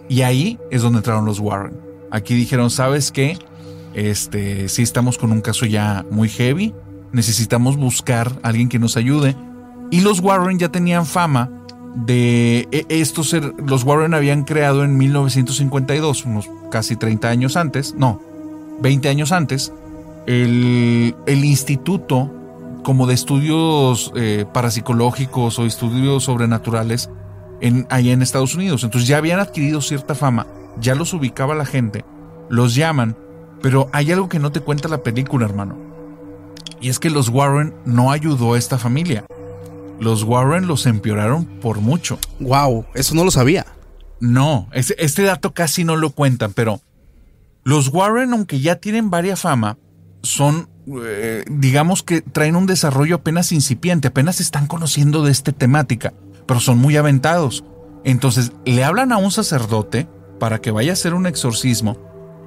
Y 0.08 0.22
ahí 0.22 0.58
es 0.70 0.82
donde 0.82 0.98
entraron 0.98 1.24
los 1.24 1.40
Warren. 1.40 1.74
Aquí 2.10 2.34
dijeron, 2.34 2.70
¿sabes 2.70 3.10
qué? 3.10 3.36
Este, 3.94 4.68
sí 4.68 4.82
estamos 4.82 5.18
con 5.18 5.32
un 5.32 5.40
caso 5.40 5.66
ya 5.66 6.04
muy 6.10 6.28
heavy, 6.28 6.72
necesitamos 7.12 7.76
buscar 7.76 8.32
a 8.42 8.48
alguien 8.48 8.68
que 8.68 8.78
nos 8.78 8.96
ayude. 8.96 9.34
Y 9.90 10.02
los 10.02 10.20
Warren 10.20 10.58
ya 10.58 10.68
tenían 10.68 11.04
fama 11.06 11.50
de 11.96 12.68
e- 12.70 12.86
estos, 12.90 13.30
ser- 13.30 13.54
los 13.66 13.82
Warren 13.84 14.14
habían 14.14 14.44
creado 14.44 14.84
en 14.84 14.96
1952, 14.98 16.24
unos 16.26 16.48
casi 16.70 16.96
30 16.96 17.28
años 17.28 17.56
antes, 17.56 17.94
no, 17.96 18.20
20 18.82 19.08
años 19.08 19.32
antes, 19.32 19.72
el, 20.26 21.14
el 21.26 21.44
instituto 21.44 22.30
como 22.88 23.06
de 23.06 23.12
estudios 23.12 24.10
eh, 24.16 24.46
parapsicológicos 24.50 25.58
o 25.58 25.66
estudios 25.66 26.24
sobrenaturales 26.24 27.10
en, 27.60 27.86
allá 27.90 28.14
en 28.14 28.22
Estados 28.22 28.54
Unidos. 28.54 28.82
Entonces 28.82 29.06
ya 29.06 29.18
habían 29.18 29.40
adquirido 29.40 29.82
cierta 29.82 30.14
fama, 30.14 30.46
ya 30.80 30.94
los 30.94 31.12
ubicaba 31.12 31.54
la 31.54 31.66
gente, 31.66 32.06
los 32.48 32.74
llaman, 32.74 33.14
pero 33.60 33.90
hay 33.92 34.10
algo 34.10 34.30
que 34.30 34.38
no 34.38 34.52
te 34.52 34.60
cuenta 34.60 34.88
la 34.88 35.02
película, 35.02 35.44
hermano. 35.44 35.76
Y 36.80 36.88
es 36.88 36.98
que 36.98 37.10
los 37.10 37.28
Warren 37.28 37.74
no 37.84 38.10
ayudó 38.10 38.54
a 38.54 38.58
esta 38.58 38.78
familia. 38.78 39.26
Los 40.00 40.22
Warren 40.22 40.66
los 40.66 40.86
empeoraron 40.86 41.44
por 41.44 41.82
mucho. 41.82 42.18
Wow, 42.40 42.86
eso 42.94 43.14
no 43.14 43.22
lo 43.22 43.30
sabía. 43.30 43.66
No, 44.18 44.66
este, 44.72 45.04
este 45.04 45.24
dato 45.24 45.52
casi 45.52 45.84
no 45.84 45.94
lo 45.94 46.08
cuentan, 46.08 46.54
pero 46.54 46.80
los 47.64 47.88
Warren, 47.92 48.32
aunque 48.32 48.60
ya 48.60 48.76
tienen 48.76 49.10
varias 49.10 49.40
fama, 49.40 49.76
son, 50.22 50.70
eh, 51.02 51.44
digamos 51.50 52.02
que 52.02 52.22
traen 52.22 52.56
un 52.56 52.66
desarrollo 52.66 53.16
apenas 53.16 53.52
incipiente, 53.52 54.08
apenas 54.08 54.40
están 54.40 54.66
conociendo 54.66 55.22
de 55.22 55.32
esta 55.32 55.52
temática, 55.52 56.14
pero 56.46 56.60
son 56.60 56.78
muy 56.78 56.96
aventados. 56.96 57.64
Entonces 58.04 58.52
le 58.64 58.84
hablan 58.84 59.12
a 59.12 59.18
un 59.18 59.30
sacerdote 59.30 60.08
para 60.38 60.60
que 60.60 60.70
vaya 60.70 60.92
a 60.92 60.94
hacer 60.94 61.14
un 61.14 61.26
exorcismo, 61.26 61.98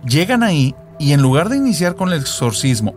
llegan 0.06 0.44
ahí 0.44 0.76
y 0.98 1.14
en 1.14 1.22
lugar 1.22 1.50
de 1.50 1.58
iniciar 1.58 1.96
con 1.96 2.12
el 2.12 2.22
exorcismo 2.22 2.96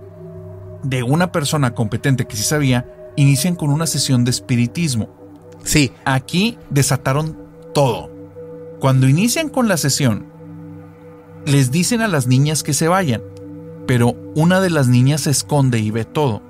de 0.83 1.03
una 1.03 1.33
persona 1.33 1.75
competente 1.75 2.27
que 2.27 2.37
sí 2.37 2.43
sabía, 2.43 2.87
inician 3.17 3.55
con 3.55 3.71
una 3.71 3.87
sesión 3.87 4.25
de 4.25 4.31
espiritismo. 4.31 5.09
Sí, 5.65 5.93
Aquí 6.05 6.59
desataron 6.71 7.39
todo. 7.73 8.11
Cuando 8.81 9.09
inician 9.09 9.49
con 9.49 9.67
la 9.67 9.79
sesión, 9.79 10.27
les 11.47 11.71
dicen 11.71 12.03
a 12.03 12.09
las 12.09 12.27
niñas 12.27 12.63
que 12.63 12.75
se 12.75 12.89
vayan, 12.89 13.23
pero 13.87 14.15
una 14.35 14.61
de 14.61 14.71
las 14.71 14.89
niñas 14.89 15.23
se 15.23 15.31
esconde 15.31 15.79
y 15.79 15.91
ve 15.91 16.05
todo. 16.05 16.43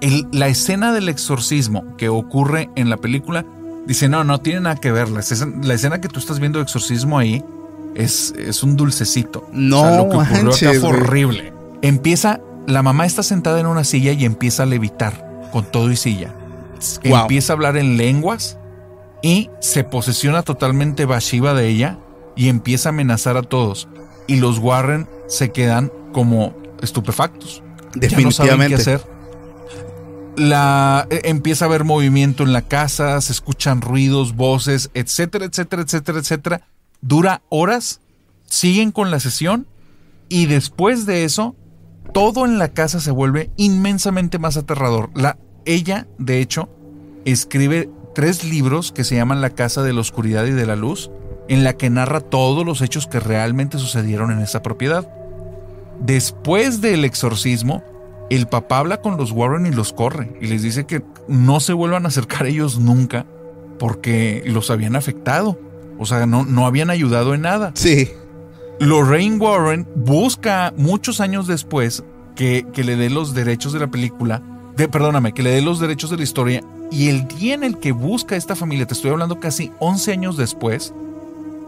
El- 0.00 0.26
la 0.32 0.48
escena 0.48 0.92
del 0.92 1.08
exorcismo 1.08 1.96
que 1.96 2.08
ocurre 2.08 2.70
en 2.76 2.90
la 2.90 2.96
película 2.96 3.44
dice, 3.86 4.08
no, 4.08 4.24
no 4.24 4.38
tiene 4.40 4.60
nada 4.60 4.76
que 4.76 4.90
ver. 4.92 5.08
La 5.08 5.20
escena, 5.20 5.52
la 5.62 5.74
escena 5.74 6.00
que 6.00 6.08
tú 6.08 6.18
estás 6.18 6.40
viendo 6.40 6.58
de 6.58 6.64
exorcismo 6.64 7.18
ahí 7.18 7.44
es, 7.94 8.34
es 8.38 8.62
un 8.62 8.76
dulcecito. 8.76 9.46
No 9.52 9.84
lo 9.96 10.08
que 10.08 10.16
ocurrió 10.16 10.50
acá 10.52 10.80
fue 10.80 10.88
horrible. 10.90 11.52
Empieza, 11.82 12.40
la 12.66 12.82
mamá 12.82 13.06
está 13.06 13.22
sentada 13.22 13.60
en 13.60 13.66
una 13.66 13.84
silla 13.84 14.12
y 14.12 14.24
empieza 14.24 14.64
a 14.64 14.66
levitar 14.66 15.48
con 15.52 15.64
todo 15.64 15.90
y 15.90 15.96
silla 15.96 16.34
Wow. 17.04 17.16
empieza 17.20 17.52
a 17.52 17.54
hablar 17.54 17.76
en 17.76 17.96
lenguas 17.96 18.58
y 19.22 19.50
se 19.60 19.84
posesiona 19.84 20.42
totalmente 20.42 21.04
Bashiva 21.04 21.54
de 21.54 21.68
ella 21.68 21.98
y 22.34 22.48
empieza 22.48 22.88
a 22.88 22.90
amenazar 22.90 23.36
a 23.36 23.42
todos. 23.42 23.86
Y 24.26 24.36
los 24.36 24.58
Warren 24.58 25.08
se 25.28 25.52
quedan 25.52 25.92
como 26.12 26.54
estupefactos. 26.82 27.62
Ya 27.94 28.18
no 28.20 28.30
saben 28.30 28.68
qué 28.68 28.68
definitivamente. 28.68 28.74
hacer. 28.74 29.00
La, 30.36 31.06
eh, 31.10 31.22
empieza 31.24 31.64
a 31.64 31.68
haber 31.68 31.84
movimiento 31.84 32.42
en 32.42 32.52
la 32.52 32.62
casa, 32.62 33.20
se 33.20 33.32
escuchan 33.32 33.80
ruidos, 33.80 34.34
voces, 34.34 34.90
etcétera, 34.94 35.44
etcétera, 35.44 35.82
etcétera, 35.82 36.18
etcétera. 36.18 36.62
Dura 37.02 37.42
horas, 37.48 38.00
siguen 38.46 38.92
con 38.92 39.10
la 39.10 39.20
sesión 39.20 39.66
y 40.28 40.46
después 40.46 41.04
de 41.04 41.24
eso, 41.24 41.54
todo 42.14 42.46
en 42.46 42.58
la 42.58 42.68
casa 42.68 43.00
se 43.00 43.10
vuelve 43.10 43.50
inmensamente 43.56 44.38
más 44.38 44.56
aterrador. 44.56 45.10
La, 45.14 45.36
ella, 45.66 46.06
de 46.18 46.40
hecho, 46.40 46.70
escribe 47.24 47.90
tres 48.14 48.44
libros 48.44 48.92
que 48.92 49.04
se 49.04 49.16
llaman 49.16 49.40
La 49.40 49.50
Casa 49.50 49.82
de 49.82 49.92
la 49.92 50.00
Oscuridad 50.00 50.46
y 50.46 50.52
de 50.52 50.66
la 50.66 50.76
Luz, 50.76 51.10
en 51.48 51.64
la 51.64 51.76
que 51.76 51.90
narra 51.90 52.20
todos 52.20 52.64
los 52.64 52.82
hechos 52.82 53.06
que 53.06 53.20
realmente 53.20 53.78
sucedieron 53.78 54.30
en 54.30 54.40
esa 54.40 54.62
propiedad. 54.62 55.08
Después 56.04 56.80
del 56.80 57.04
exorcismo, 57.04 57.82
el 58.30 58.46
papá 58.46 58.78
habla 58.78 59.00
con 59.00 59.16
los 59.16 59.30
Warren 59.30 59.66
y 59.66 59.70
los 59.70 59.92
corre 59.92 60.36
y 60.40 60.46
les 60.46 60.62
dice 60.62 60.84
que 60.84 61.02
no 61.28 61.60
se 61.60 61.72
vuelvan 61.72 62.04
a 62.04 62.08
acercar 62.08 62.44
a 62.44 62.48
ellos 62.48 62.78
nunca 62.78 63.26
porque 63.78 64.42
los 64.46 64.70
habían 64.70 64.96
afectado. 64.96 65.58
O 65.98 66.06
sea, 66.06 66.26
no, 66.26 66.44
no 66.44 66.66
habían 66.66 66.90
ayudado 66.90 67.34
en 67.34 67.42
nada. 67.42 67.72
Sí, 67.74 68.10
Lorraine 68.80 69.36
Warren 69.36 69.86
busca 69.94 70.74
muchos 70.76 71.20
años 71.20 71.46
después 71.46 72.02
que, 72.34 72.66
que 72.72 72.82
le 72.82 72.96
dé 72.96 73.10
los 73.10 73.32
derechos 73.34 73.72
de 73.72 73.78
la 73.78 73.90
película, 73.90 74.42
de, 74.76 74.88
perdóname, 74.88 75.32
que 75.32 75.44
le 75.44 75.50
dé 75.50 75.62
los 75.62 75.78
derechos 75.78 76.10
de 76.10 76.16
la 76.16 76.24
historia. 76.24 76.64
Y 76.90 77.08
el 77.08 77.28
día 77.28 77.54
en 77.54 77.62
el 77.62 77.78
que 77.78 77.92
busca 77.92 78.34
a 78.34 78.38
esta 78.38 78.56
familia, 78.56 78.86
te 78.86 78.94
estoy 78.94 79.12
hablando 79.12 79.38
casi 79.38 79.70
11 79.78 80.12
años 80.12 80.36
después, 80.36 80.92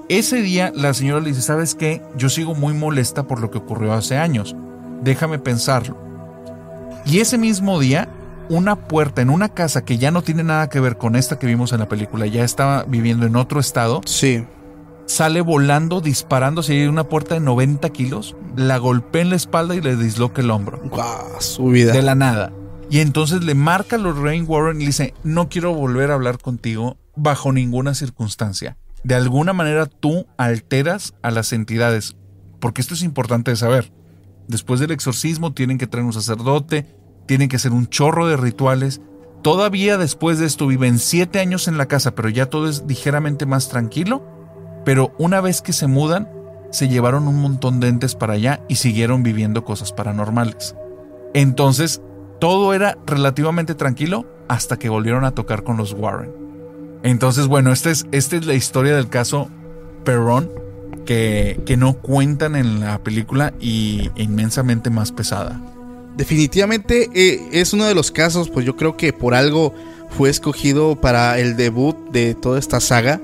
ese 0.08 0.42
día 0.42 0.72
la 0.74 0.92
señora 0.92 1.20
le 1.20 1.30
dice, 1.30 1.42
¿sabes 1.42 1.74
qué? 1.74 2.02
Yo 2.16 2.28
sigo 2.28 2.54
muy 2.54 2.74
molesta 2.74 3.26
por 3.26 3.40
lo 3.40 3.50
que 3.50 3.58
ocurrió 3.58 3.92
hace 3.92 4.16
años. 4.16 4.54
Déjame 5.02 5.38
pensarlo. 5.38 5.96
Y 7.06 7.20
ese 7.20 7.38
mismo 7.38 7.78
día, 7.80 8.08
una 8.48 8.76
puerta 8.76 9.22
en 9.22 9.30
una 9.30 9.48
casa 9.48 9.84
que 9.84 9.98
ya 9.98 10.10
no 10.10 10.22
tiene 10.22 10.42
nada 10.42 10.68
que 10.68 10.80
ver 10.80 10.96
con 10.96 11.16
esta 11.16 11.38
que 11.38 11.46
vimos 11.46 11.72
en 11.72 11.80
la 11.80 11.88
película, 11.88 12.26
ya 12.26 12.44
estaba 12.44 12.84
viviendo 12.84 13.26
en 13.26 13.36
otro 13.36 13.60
estado, 13.60 14.00
sí. 14.06 14.44
sale 15.06 15.40
volando, 15.40 16.00
disparando 16.00 16.60
hacia 16.60 16.88
una 16.88 17.04
puerta 17.04 17.34
de 17.34 17.40
90 17.40 17.88
kilos, 17.90 18.36
la 18.56 18.78
golpea 18.78 19.22
en 19.22 19.30
la 19.30 19.36
espalda 19.36 19.74
y 19.74 19.80
le 19.80 19.96
disloca 19.96 20.42
el 20.42 20.50
hombro. 20.50 20.80
Wow, 20.90 21.40
su 21.40 21.66
vida. 21.66 21.92
De 21.92 22.02
la 22.02 22.14
nada. 22.14 22.52
Y 22.90 23.00
entonces 23.00 23.42
le 23.42 23.54
marca 23.54 23.96
a 23.96 23.98
Lorraine 23.98 24.46
Warren 24.46 24.76
y 24.76 24.80
le 24.80 24.86
dice, 24.86 25.14
no 25.24 25.48
quiero 25.48 25.74
volver 25.74 26.10
a 26.10 26.14
hablar 26.14 26.38
contigo 26.38 26.96
bajo 27.16 27.52
ninguna 27.52 27.94
circunstancia. 27.94 28.76
De 29.04 29.14
alguna 29.14 29.52
manera 29.52 29.84
tú 29.84 30.26
alteras 30.38 31.14
a 31.22 31.30
las 31.30 31.52
entidades. 31.52 32.16
Porque 32.58 32.80
esto 32.80 32.94
es 32.94 33.02
importante 33.02 33.50
de 33.50 33.56
saber. 33.56 33.92
Después 34.48 34.80
del 34.80 34.90
exorcismo 34.90 35.52
tienen 35.52 35.76
que 35.76 35.86
traer 35.86 36.06
un 36.06 36.12
sacerdote, 36.14 36.86
tienen 37.26 37.50
que 37.50 37.56
hacer 37.56 37.72
un 37.72 37.86
chorro 37.86 38.26
de 38.26 38.38
rituales. 38.38 39.02
Todavía 39.42 39.98
después 39.98 40.38
de 40.38 40.46
esto 40.46 40.66
viven 40.66 40.98
siete 40.98 41.38
años 41.38 41.68
en 41.68 41.76
la 41.76 41.86
casa, 41.86 42.14
pero 42.14 42.30
ya 42.30 42.46
todo 42.46 42.66
es 42.66 42.82
ligeramente 42.88 43.44
más 43.44 43.68
tranquilo. 43.68 44.22
Pero 44.86 45.14
una 45.18 45.42
vez 45.42 45.60
que 45.60 45.74
se 45.74 45.86
mudan, 45.86 46.30
se 46.70 46.88
llevaron 46.88 47.28
un 47.28 47.40
montón 47.40 47.80
de 47.80 47.88
entes 47.88 48.14
para 48.14 48.32
allá 48.32 48.62
y 48.68 48.76
siguieron 48.76 49.22
viviendo 49.22 49.64
cosas 49.64 49.92
paranormales. 49.92 50.74
Entonces, 51.34 52.00
todo 52.40 52.72
era 52.72 52.96
relativamente 53.06 53.74
tranquilo 53.74 54.26
hasta 54.48 54.78
que 54.78 54.88
volvieron 54.88 55.24
a 55.26 55.32
tocar 55.32 55.62
con 55.62 55.76
los 55.76 55.92
Warren. 55.92 56.43
Entonces, 57.04 57.46
bueno, 57.46 57.70
esta 57.70 57.90
es, 57.90 58.06
esta 58.12 58.36
es 58.36 58.46
la 58.46 58.54
historia 58.54 58.96
del 58.96 59.08
caso 59.08 59.48
Perron 60.04 60.50
que, 61.04 61.60
que 61.66 61.76
no 61.76 61.94
cuentan 61.94 62.56
en 62.56 62.80
la 62.80 62.98
película 62.98 63.52
y 63.60 64.10
inmensamente 64.16 64.88
más 64.90 65.12
pesada. 65.12 65.60
Definitivamente 66.16 67.10
eh, 67.14 67.46
es 67.52 67.72
uno 67.74 67.84
de 67.84 67.94
los 67.94 68.10
casos, 68.10 68.48
pues 68.48 68.64
yo 68.64 68.74
creo 68.76 68.96
que 68.96 69.12
por 69.12 69.34
algo 69.34 69.74
fue 70.16 70.30
escogido 70.30 70.98
para 71.00 71.38
el 71.38 71.56
debut 71.56 71.96
de 72.10 72.34
toda 72.34 72.58
esta 72.58 72.80
saga. 72.80 73.20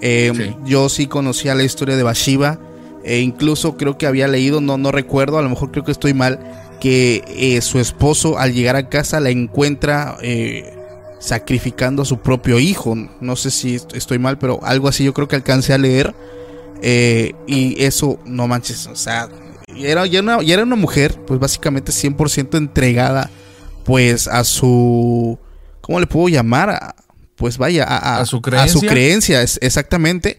Eh, 0.00 0.32
Sí. 0.34 0.56
Yo 0.64 0.88
sí 0.88 1.06
conocía 1.06 1.54
la 1.54 1.64
historia 1.64 1.96
de 1.96 2.02
Bathsheba. 2.02 2.58
E 3.04 3.20
incluso 3.20 3.76
creo 3.76 3.96
que 3.96 4.06
había 4.06 4.28
leído, 4.28 4.60
no, 4.60 4.76
no 4.76 4.90
recuerdo, 4.90 5.38
a 5.38 5.42
lo 5.42 5.48
mejor 5.48 5.70
creo 5.70 5.84
que 5.84 5.92
estoy 5.92 6.14
mal, 6.14 6.40
que 6.80 7.24
eh, 7.28 7.60
su 7.60 7.78
esposo 7.78 8.38
al 8.38 8.52
llegar 8.52 8.76
a 8.76 8.88
casa 8.88 9.20
la 9.20 9.30
encuentra 9.30 10.16
eh, 10.20 10.77
sacrificando 11.18 12.02
a 12.02 12.04
su 12.04 12.18
propio 12.20 12.58
hijo. 12.58 12.94
No 13.20 13.36
sé 13.36 13.50
si 13.50 13.74
est- 13.74 13.94
estoy 13.94 14.18
mal, 14.18 14.38
pero 14.38 14.60
algo 14.64 14.88
así 14.88 15.04
yo 15.04 15.14
creo 15.14 15.28
que 15.28 15.36
alcancé 15.36 15.72
a 15.72 15.78
leer. 15.78 16.14
Eh, 16.82 17.34
y 17.46 17.82
eso, 17.82 18.20
no 18.24 18.46
manches, 18.46 18.86
o 18.86 18.94
sea, 18.94 19.28
era, 19.76 20.06
ya, 20.06 20.20
una, 20.20 20.40
ya 20.42 20.54
era 20.54 20.62
una 20.62 20.76
mujer, 20.76 21.20
pues 21.26 21.40
básicamente 21.40 21.90
100% 21.92 22.56
entregada, 22.56 23.30
pues 23.84 24.28
a 24.28 24.44
su, 24.44 25.38
¿cómo 25.80 25.98
le 25.98 26.06
puedo 26.06 26.28
llamar? 26.28 26.70
A- 26.70 26.94
pues 27.34 27.58
vaya, 27.58 27.84
a, 27.84 28.18
¿A 28.20 28.26
su 28.26 28.36
A 28.36 28.40
su 28.40 28.42
creencia? 28.42 28.88
creencia, 28.88 29.42
es- 29.42 29.58
exactamente. 29.62 30.38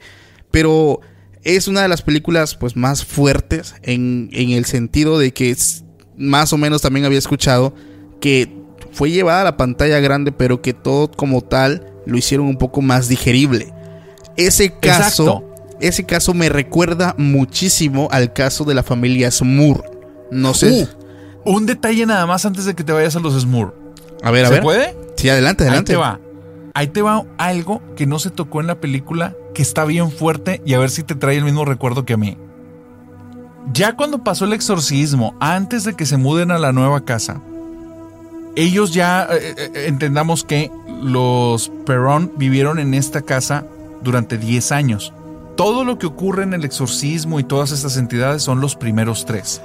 Pero 0.52 1.00
es 1.44 1.68
una 1.68 1.82
de 1.82 1.88
las 1.88 2.02
películas 2.02 2.56
pues 2.56 2.76
más 2.76 3.06
fuertes 3.06 3.76
en, 3.84 4.30
en 4.34 4.50
el 4.52 4.66
sentido 4.66 5.20
de 5.20 5.32
que 5.34 5.52
es- 5.52 5.84
más 6.18 6.52
o 6.54 6.58
menos 6.58 6.82
también 6.82 7.06
había 7.06 7.20
escuchado 7.20 7.74
que 8.20 8.54
fue 8.92 9.12
llevada 9.12 9.42
a 9.42 9.46
la 9.46 9.58
pantalla 9.58 10.00
grande, 10.00 10.32
pero 10.32 10.62
que 10.62 10.74
todo 10.74 11.10
como 11.12 11.42
tal 11.42 11.86
lo 12.06 12.18
hicieron 12.18 12.48
un 12.48 12.58
poco 12.58 12.82
más 12.82 13.08
digerible. 13.08 13.74
Ese 14.36 14.72
caso, 14.72 15.44
ese 15.80 16.06
caso 16.06 16.34
me 16.34 16.50
recuerda 16.50 17.16
muchísimo 17.18 18.08
al 18.12 18.34
caso 18.34 18.64
de 18.64 18.74
la 18.74 18.84
familia 18.84 19.30
Smur. 19.32 19.84
No 20.32 20.54
sé. 20.54 20.88
Uh, 21.46 21.56
un 21.56 21.66
detalle 21.66 22.06
nada 22.06 22.26
más 22.26 22.46
antes 22.46 22.66
de 22.66 22.74
que 22.74 22.84
te 22.84 22.92
vayas 22.92 23.16
a 23.16 23.20
los 23.20 23.40
Smur. 23.40 23.76
a 24.24 24.32
ver, 24.32 24.46
a 24.46 24.48
¿Se 24.48 24.54
ver. 24.56 24.64
puede? 24.64 24.98
Sí, 25.18 25.30
adelante, 25.30 25.64
adelante. 25.64 25.92
Ahí 25.92 25.96
te 25.96 26.02
va. 26.02 26.20
Ahí 26.74 26.88
te 26.88 27.02
va 27.02 27.26
algo 27.38 27.82
que 27.96 28.06
no 28.06 28.20
se 28.20 28.30
tocó 28.30 28.62
en 28.62 28.68
la 28.68 28.80
película, 28.80 29.36
que 29.54 29.62
está 29.62 29.84
bien 29.86 30.12
fuerte 30.12 30.62
y 30.66 30.74
a 30.76 30.80
ver 30.80 30.90
si 30.90 31.04
te 31.04 31.16
trae 31.16 31.36
el 31.36 31.44
mismo 31.44 31.66
recuerdo 31.66 32.06
que 32.06 32.14
a 32.14 32.18
mí. 32.18 32.38
Ya 33.74 33.96
cuando 33.96 34.24
pasó 34.24 34.46
el 34.46 34.54
exorcismo, 34.54 35.36
antes 35.40 35.84
de 35.84 35.96
que 35.96 36.06
se 36.06 36.18
muden 36.18 36.52
a 36.52 36.58
la 36.58 36.72
nueva 36.72 37.04
casa, 37.04 37.42
ellos 38.64 38.94
ya 38.94 39.28
eh, 39.32 39.56
eh, 39.58 39.86
entendamos 39.88 40.44
que 40.44 40.72
los 41.02 41.72
Perón 41.86 42.34
vivieron 42.38 42.80
en 42.80 42.94
esta 42.94 43.22
casa 43.22 43.66
durante 44.02 44.38
10 44.38 44.72
años. 44.72 45.14
Todo 45.56 45.84
lo 45.84 45.98
que 45.98 46.08
ocurre 46.08 46.44
en 46.44 46.54
el 46.54 46.66
exorcismo 46.66 47.40
y 47.40 47.44
todas 47.44 47.72
estas 47.72 47.98
entidades 47.98 48.44
son 48.44 48.62
los 48.62 48.76
primeros 48.76 49.26
tres. 49.26 49.62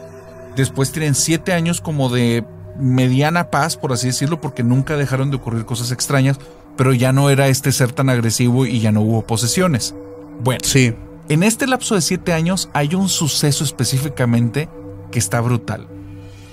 Después 0.56 0.92
tienen 0.92 1.14
7 1.14 1.52
años 1.52 1.80
como 1.80 2.08
de 2.08 2.44
mediana 2.78 3.50
paz, 3.50 3.76
por 3.76 3.92
así 3.92 4.08
decirlo, 4.08 4.40
porque 4.40 4.62
nunca 4.62 4.96
dejaron 4.96 5.30
de 5.30 5.36
ocurrir 5.36 5.64
cosas 5.64 5.90
extrañas, 5.92 6.38
pero 6.76 6.92
ya 6.92 7.12
no 7.12 7.30
era 7.30 7.48
este 7.48 7.72
ser 7.72 7.92
tan 7.92 8.08
agresivo 8.10 8.66
y 8.66 8.80
ya 8.80 8.92
no 8.92 9.00
hubo 9.02 9.26
posesiones. 9.26 9.94
Bueno, 10.42 10.60
Sí. 10.64 10.94
en 11.28 11.42
este 11.42 11.66
lapso 11.66 11.94
de 11.94 12.00
siete 12.00 12.32
años 12.32 12.68
hay 12.72 12.94
un 12.94 13.08
suceso 13.08 13.64
específicamente 13.64 14.68
que 15.12 15.18
está 15.20 15.40
brutal. 15.40 15.86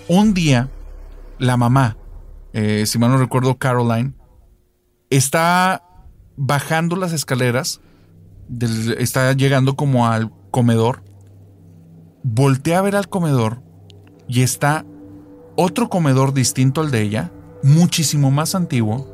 Un 0.08 0.34
día, 0.36 0.70
la 1.40 1.58
mamá, 1.58 1.98
eh, 2.54 2.86
si 2.86 3.00
mal 3.00 3.12
no 3.12 3.18
recuerdo, 3.18 3.58
Caroline, 3.58 4.14
está 5.10 5.84
bajando 6.38 6.96
las 6.96 7.14
escaleras, 7.14 7.82
está 8.98 9.32
llegando 9.34 9.76
como 9.76 10.08
al 10.08 10.32
comedor, 10.52 11.04
voltea 12.24 12.80
a 12.80 12.82
ver 12.82 12.96
al 12.96 13.10
comedor 13.10 13.62
y 14.28 14.42
está 14.42 14.86
otro 15.56 15.90
comedor 15.90 16.34
distinto 16.34 16.82
al 16.82 16.92
de 16.92 17.02
ella, 17.02 17.32
muchísimo 17.64 18.32
más 18.32 18.56
antiguo. 18.56 19.08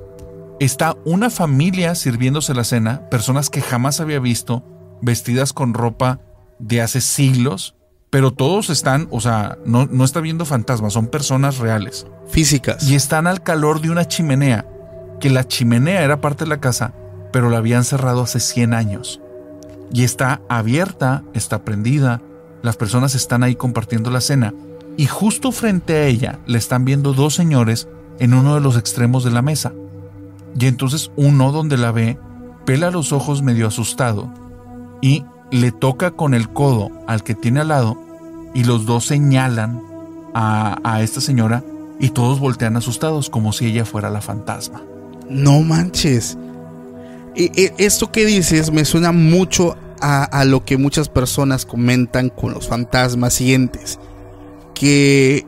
Está 0.59 0.95
una 1.05 1.29
familia 1.29 1.93
sirviéndose 1.95 2.53
la 2.53 2.63
cena, 2.63 3.09
personas 3.09 3.49
que 3.49 3.61
jamás 3.61 3.99
había 3.99 4.19
visto, 4.19 4.63
vestidas 5.01 5.53
con 5.53 5.73
ropa 5.73 6.19
de 6.59 6.81
hace 6.81 7.01
siglos, 7.01 7.76
pero 8.09 8.31
todos 8.31 8.69
están, 8.69 9.07
o 9.11 9.19
sea, 9.19 9.57
no, 9.65 9.85
no 9.85 10.03
está 10.03 10.21
viendo 10.21 10.45
fantasmas, 10.45 10.93
son 10.93 11.07
personas 11.07 11.57
reales. 11.57 12.07
Físicas. 12.29 12.87
Y 12.89 12.95
están 12.95 13.27
al 13.27 13.43
calor 13.43 13.81
de 13.81 13.89
una 13.89 14.07
chimenea, 14.07 14.65
que 15.19 15.29
la 15.29 15.47
chimenea 15.47 16.03
era 16.03 16.21
parte 16.21 16.45
de 16.45 16.49
la 16.49 16.61
casa, 16.61 16.93
pero 17.31 17.49
la 17.49 17.57
habían 17.57 17.83
cerrado 17.83 18.21
hace 18.23 18.39
100 18.39 18.73
años. 18.73 19.21
Y 19.93 20.03
está 20.03 20.41
abierta, 20.49 21.23
está 21.33 21.63
prendida, 21.63 22.21
las 22.61 22.77
personas 22.77 23.15
están 23.15 23.43
ahí 23.43 23.55
compartiendo 23.55 24.09
la 24.09 24.21
cena, 24.21 24.53
y 24.95 25.05
justo 25.05 25.51
frente 25.51 25.95
a 25.95 26.05
ella 26.05 26.39
le 26.47 26.57
están 26.57 26.85
viendo 26.85 27.13
dos 27.13 27.35
señores 27.35 27.87
en 28.19 28.33
uno 28.33 28.55
de 28.55 28.61
los 28.61 28.77
extremos 28.77 29.23
de 29.23 29.31
la 29.31 29.41
mesa. 29.41 29.73
Y 30.59 30.65
entonces 30.65 31.11
uno 31.15 31.51
donde 31.51 31.77
la 31.77 31.91
ve, 31.91 32.17
pela 32.65 32.89
los 32.89 33.11
ojos 33.11 33.43
medio 33.43 33.67
asustado, 33.67 34.33
y 35.01 35.23
le 35.51 35.71
toca 35.71 36.11
con 36.11 36.33
el 36.33 36.49
codo 36.49 36.89
al 37.07 37.23
que 37.23 37.35
tiene 37.35 37.61
al 37.61 37.69
lado, 37.69 37.97
y 38.53 38.63
los 38.63 38.85
dos 38.85 39.05
señalan 39.05 39.81
a, 40.33 40.79
a 40.83 41.01
esta 41.01 41.21
señora 41.21 41.63
y 41.99 42.09
todos 42.09 42.39
voltean 42.39 42.77
asustados 42.77 43.29
como 43.29 43.53
si 43.53 43.67
ella 43.67 43.85
fuera 43.85 44.09
la 44.09 44.21
fantasma. 44.21 44.81
No 45.29 45.61
manches. 45.61 46.37
E- 47.35 47.51
e- 47.55 47.73
esto 47.77 48.11
que 48.11 48.25
dices 48.25 48.71
me 48.71 48.85
suena 48.85 49.11
mucho 49.11 49.75
a, 49.99 50.23
a 50.23 50.45
lo 50.45 50.63
que 50.65 50.77
muchas 50.77 51.09
personas 51.09 51.65
comentan 51.65 52.29
con 52.29 52.53
los 52.53 52.67
fantasmas 52.67 53.33
siguientes. 53.33 53.99
Que 54.73 55.45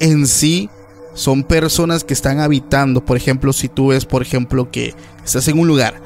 en 0.00 0.26
sí 0.26 0.68
son 1.14 1.42
personas 1.44 2.04
que 2.04 2.14
están 2.14 2.40
habitando. 2.40 3.04
Por 3.04 3.16
ejemplo, 3.16 3.52
si 3.52 3.68
tú 3.68 3.88
ves, 3.88 4.04
por 4.04 4.22
ejemplo, 4.22 4.70
que 4.70 4.94
estás 5.24 5.46
en 5.48 5.58
un 5.58 5.68
lugar 5.68 6.00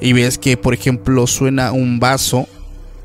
y 0.00 0.12
ves 0.12 0.38
que, 0.38 0.56
por 0.56 0.74
ejemplo, 0.74 1.26
suena 1.26 1.72
un 1.72 1.98
vaso, 2.00 2.46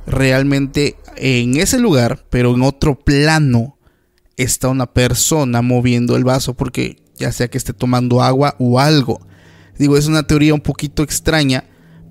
realmente 0.06 0.96
en 1.16 1.58
ese 1.58 1.80
lugar, 1.80 2.26
pero 2.30 2.54
en 2.54 2.62
otro 2.62 2.96
plano, 3.00 3.78
está 4.36 4.68
una 4.70 4.88
persona 4.88 5.62
moviendo 5.62 6.16
el 6.16 6.24
vaso 6.24 6.56
porque 6.56 6.98
ya 7.16 7.32
sea 7.32 7.48
que 7.48 7.58
esté 7.60 7.72
tomando 7.72 8.22
agua 8.24 8.56
o 8.60 8.80
algo. 8.80 9.20
Digo, 9.78 9.96
es 9.96 10.08
una 10.08 10.24
teoría 10.24 10.54
un 10.56 10.60
poquito 10.62 11.04
extraña, 11.04 11.66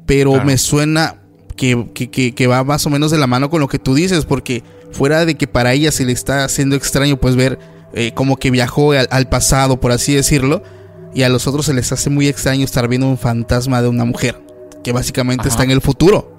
pero 0.06 0.30
Claro. 0.30 0.46
me 0.46 0.56
suena 0.56 1.16
que, 1.56 1.88
que- 1.94 2.10
que- 2.10 2.32
que 2.34 2.46
va 2.46 2.62
más 2.64 2.86
o 2.86 2.90
menos 2.90 3.10
de 3.10 3.18
la 3.18 3.26
mano 3.26 3.50
con 3.50 3.60
lo 3.60 3.68
que 3.68 3.78
tú 3.80 3.94
dices, 3.94 4.24
porque 4.24 4.62
fuera 4.92 5.24
de 5.24 5.36
que 5.36 5.46
para 5.48 5.72
ella 5.72 5.90
se 5.92 6.04
le 6.04 6.12
está 6.12 6.44
haciendo 6.44 6.76
extraño, 6.76 7.16
pues 7.18 7.34
ver 7.36 7.58
eh, 7.94 8.12
como 8.14 8.36
que 8.36 8.50
viajó 8.50 8.92
al, 8.92 9.06
al 9.10 9.28
pasado, 9.28 9.78
por 9.80 9.92
así 9.92 10.14
decirlo, 10.14 10.62
y 11.14 11.24
a 11.24 11.28
los 11.28 11.46
otros 11.46 11.66
se 11.66 11.74
les 11.74 11.92
hace 11.92 12.08
muy 12.08 12.26
extraño 12.28 12.64
estar 12.64 12.88
viendo 12.88 13.06
un 13.08 13.18
fantasma 13.18 13.82
de 13.82 13.88
una 13.88 14.04
mujer, 14.06 14.40
que 14.82 14.92
básicamente 14.92 15.42
Ajá. 15.42 15.48
está 15.50 15.64
en 15.64 15.70
el 15.70 15.80
futuro. 15.80 16.34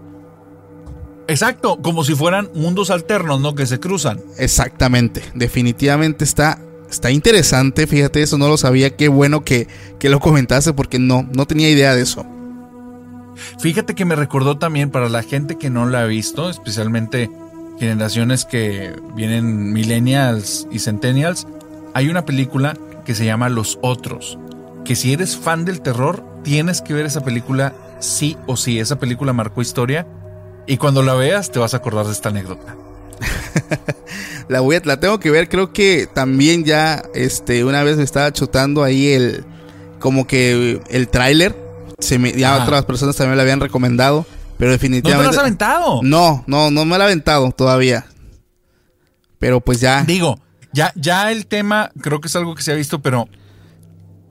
Exacto, 1.27 1.79
como 1.81 2.03
si 2.03 2.15
fueran 2.15 2.49
mundos 2.53 2.89
alternos, 2.89 3.39
¿no? 3.39 3.55
Que 3.55 3.65
se 3.65 3.79
cruzan. 3.79 4.19
Exactamente, 4.37 5.23
definitivamente 5.33 6.23
está, 6.25 6.59
está 6.89 7.11
interesante, 7.11 7.87
fíjate, 7.87 8.21
eso 8.21 8.37
no 8.37 8.49
lo 8.49 8.57
sabía, 8.57 8.95
qué 8.95 9.07
bueno 9.07 9.43
que, 9.43 9.67
que 9.99 10.09
lo 10.09 10.19
comentaste 10.19 10.73
porque 10.73 10.99
no, 10.99 11.27
no 11.33 11.45
tenía 11.45 11.69
idea 11.69 11.95
de 11.95 12.01
eso. 12.01 12.25
Fíjate 13.59 13.95
que 13.95 14.05
me 14.05 14.15
recordó 14.15 14.57
también 14.57 14.91
para 14.91 15.09
la 15.09 15.23
gente 15.23 15.57
que 15.57 15.69
no 15.69 15.85
la 15.85 16.01
ha 16.01 16.05
visto, 16.05 16.49
especialmente 16.49 17.29
generaciones 17.79 18.45
que 18.45 18.93
vienen 19.15 19.73
millennials 19.73 20.67
y 20.71 20.79
centennials, 20.79 21.47
hay 21.93 22.09
una 22.09 22.25
película 22.25 22.77
que 23.05 23.15
se 23.15 23.25
llama 23.25 23.49
Los 23.49 23.79
Otros, 23.81 24.37
que 24.85 24.95
si 24.95 25.13
eres 25.13 25.37
fan 25.37 25.65
del 25.65 25.81
terror, 25.81 26.23
tienes 26.43 26.81
que 26.81 26.93
ver 26.93 27.05
esa 27.05 27.23
película 27.23 27.73
sí 28.03 28.37
o 28.47 28.57
sí, 28.57 28.79
esa 28.79 28.99
película 28.99 29.33
marcó 29.33 29.61
historia 29.61 30.05
y 30.67 30.77
cuando 30.77 31.01
la 31.03 31.13
veas 31.13 31.51
te 31.51 31.59
vas 31.59 31.73
a 31.73 31.77
acordar 31.77 32.05
de 32.05 32.11
esta 32.11 32.29
anécdota. 32.29 32.75
La 34.49 34.59
voy 34.59 34.75
a, 34.75 34.81
la 34.83 34.99
tengo 34.99 35.19
que 35.21 35.31
ver, 35.31 35.47
creo 35.47 35.71
que 35.71 36.05
también 36.13 36.65
ya 36.65 37.01
este 37.15 37.63
una 37.63 37.81
vez 37.81 37.95
me 37.95 38.03
estaba 38.03 38.33
chutando 38.33 38.83
ahí 38.83 39.07
el 39.07 39.45
como 39.99 40.27
que 40.27 40.81
el 40.89 41.07
tráiler, 41.07 41.55
se 41.99 42.19
me 42.19 42.33
ya 42.33 42.61
otras 42.61 42.83
personas 42.83 43.15
también 43.15 43.37
la 43.37 43.43
habían 43.43 43.61
recomendado, 43.61 44.25
pero 44.57 44.71
¿No 44.71 44.77
te 44.77 44.81
definitivamente 44.81 45.29
has 45.29 45.37
aventado? 45.37 46.01
No, 46.03 46.43
no, 46.45 46.71
no 46.71 46.83
me 46.83 46.97
la 46.97 47.05
he 47.05 47.07
aventado 47.07 47.51
todavía. 47.51 48.05
Pero 49.39 49.61
pues 49.61 49.79
ya 49.79 50.03
Digo, 50.03 50.39
ya, 50.73 50.91
ya 50.95 51.31
el 51.31 51.47
tema 51.47 51.91
creo 52.01 52.19
que 52.19 52.27
es 52.27 52.35
algo 52.35 52.53
que 52.53 52.63
se 52.63 52.73
ha 52.73 52.75
visto, 52.75 53.01
pero 53.01 53.29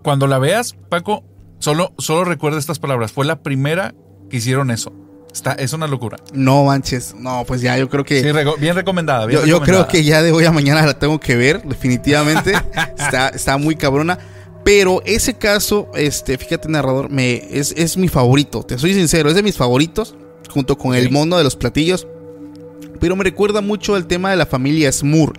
cuando 0.03 0.27
la 0.27 0.39
veas, 0.39 0.75
Paco, 0.91 1.25
solo, 1.63 1.95
solo 1.99 2.25
recuerda 2.25 2.59
estas 2.59 2.79
palabras. 2.79 3.13
Fue 3.13 3.25
la 3.25 3.43
primera 3.43 3.95
que 4.29 4.39
hicieron 4.39 4.71
eso. 4.71 4.93
Está, 5.33 5.53
es 5.53 5.73
una 5.73 5.87
locura. 5.87 6.19
no 6.35 6.65
manches, 6.65 7.15
no, 7.19 7.45
pues 7.47 7.63
ya 7.63 7.79
yo 7.79 7.89
creo 7.89 8.05
que 8.05 8.21
Sí, 8.21 8.29
bien 8.61 8.75
recomendada. 8.75 9.25
bien 9.25 9.41
Yo, 9.41 9.47
yo 9.47 9.61
creo 9.63 9.89
que 9.89 10.05
ya 10.05 10.23
de 10.23 10.31
hoy 10.31 10.45
a 10.45 10.53
mañana 10.53 10.85
la 10.85 10.99
tengo 10.99 11.19
que 11.19 11.37
ver, 11.37 11.63
definitivamente. 11.63 12.53
está, 12.99 13.29
está 13.29 13.57
muy 13.57 13.77
cabrona. 13.77 14.19
Pero 14.65 15.03
ese 15.07 15.35
caso, 15.35 15.89
este, 15.95 16.37
fíjate, 16.37 16.69
narrador, 16.69 17.09
me, 17.09 17.37
es, 17.51 17.73
es 17.77 17.97
mi 17.97 18.09
favorito. 18.09 18.63
Te 18.63 18.79
soy 18.79 18.93
sincero, 18.95 19.29
es 19.31 19.35
de 19.35 19.43
mis 19.43 19.57
favoritos. 19.57 20.15
Junto 20.51 20.77
con 20.77 20.95
el 20.95 21.11
mono 21.11 21.39
de 21.39 21.45
los 21.45 21.57
platillos. 21.57 22.07
Pero 23.01 23.17
me 23.17 23.25
recuerda 23.25 23.63
mucho 23.63 23.95
al 23.95 24.07
tema 24.07 24.31
de 24.31 24.37
la 24.37 24.45
familia 24.45 24.93
Smur. 24.93 25.33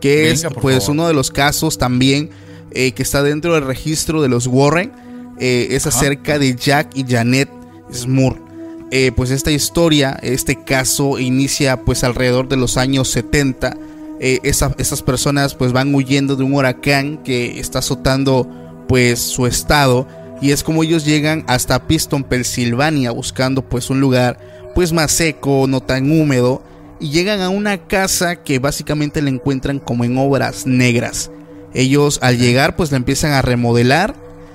Que 0.00 0.30
es 0.30 0.44
Venga, 0.44 0.54
pues 0.60 0.84
favor. 0.84 0.90
uno 0.92 1.08
de 1.08 1.14
los 1.14 1.30
casos 1.32 1.78
también 1.78 2.30
eh, 2.70 2.92
que 2.92 3.02
está 3.02 3.22
dentro 3.22 3.54
del 3.54 3.64
registro 3.64 4.22
de 4.22 4.28
los 4.28 4.46
Warren. 4.46 4.92
Eh, 5.38 5.68
es 5.70 5.86
acerca 5.86 6.38
de 6.38 6.54
Jack 6.54 6.90
y 6.96 7.04
Janet 7.08 7.48
Smur. 7.92 8.36
eh, 8.94 9.10
pues 9.16 9.30
esta 9.30 9.50
historia, 9.50 10.18
este 10.22 10.62
caso 10.64 11.18
inicia 11.18 11.78
pues 11.82 12.04
alrededor 12.04 12.46
de 12.48 12.56
los 12.58 12.76
años 12.76 13.08
70. 13.08 13.74
Eh, 14.20 14.38
esa- 14.42 14.74
esas 14.78 15.02
personas 15.02 15.54
pues 15.54 15.72
van 15.72 15.94
huyendo 15.94 16.36
de 16.36 16.44
un 16.44 16.52
huracán 16.54 17.22
que 17.24 17.58
está 17.58 17.78
azotando 17.78 18.46
pues 18.88 19.18
su 19.18 19.46
estado 19.46 20.06
y 20.42 20.50
es 20.50 20.62
como 20.62 20.82
ellos 20.84 21.06
llegan 21.06 21.42
hasta 21.48 21.86
Piston, 21.86 22.22
Pensilvania 22.22 23.10
buscando 23.12 23.62
pues 23.62 23.88
un 23.88 23.98
lugar 24.00 24.38
pues 24.74 24.92
más 24.92 25.10
seco, 25.10 25.64
no 25.66 25.80
tan 25.80 26.10
húmedo 26.12 26.62
y 27.00 27.08
llegan 27.10 27.40
a 27.40 27.48
una 27.48 27.78
casa 27.78 28.36
que 28.44 28.58
básicamente 28.58 29.22
la 29.22 29.30
encuentran 29.30 29.78
como 29.78 30.04
en 30.04 30.18
obras 30.18 30.66
negras. 30.66 31.30
Ellos 31.72 32.18
al 32.22 32.36
llegar 32.38 32.76
pues 32.76 32.90
la 32.90 32.98
empiezan 32.98 33.32
a 33.32 33.40
remodelar. 33.40 34.14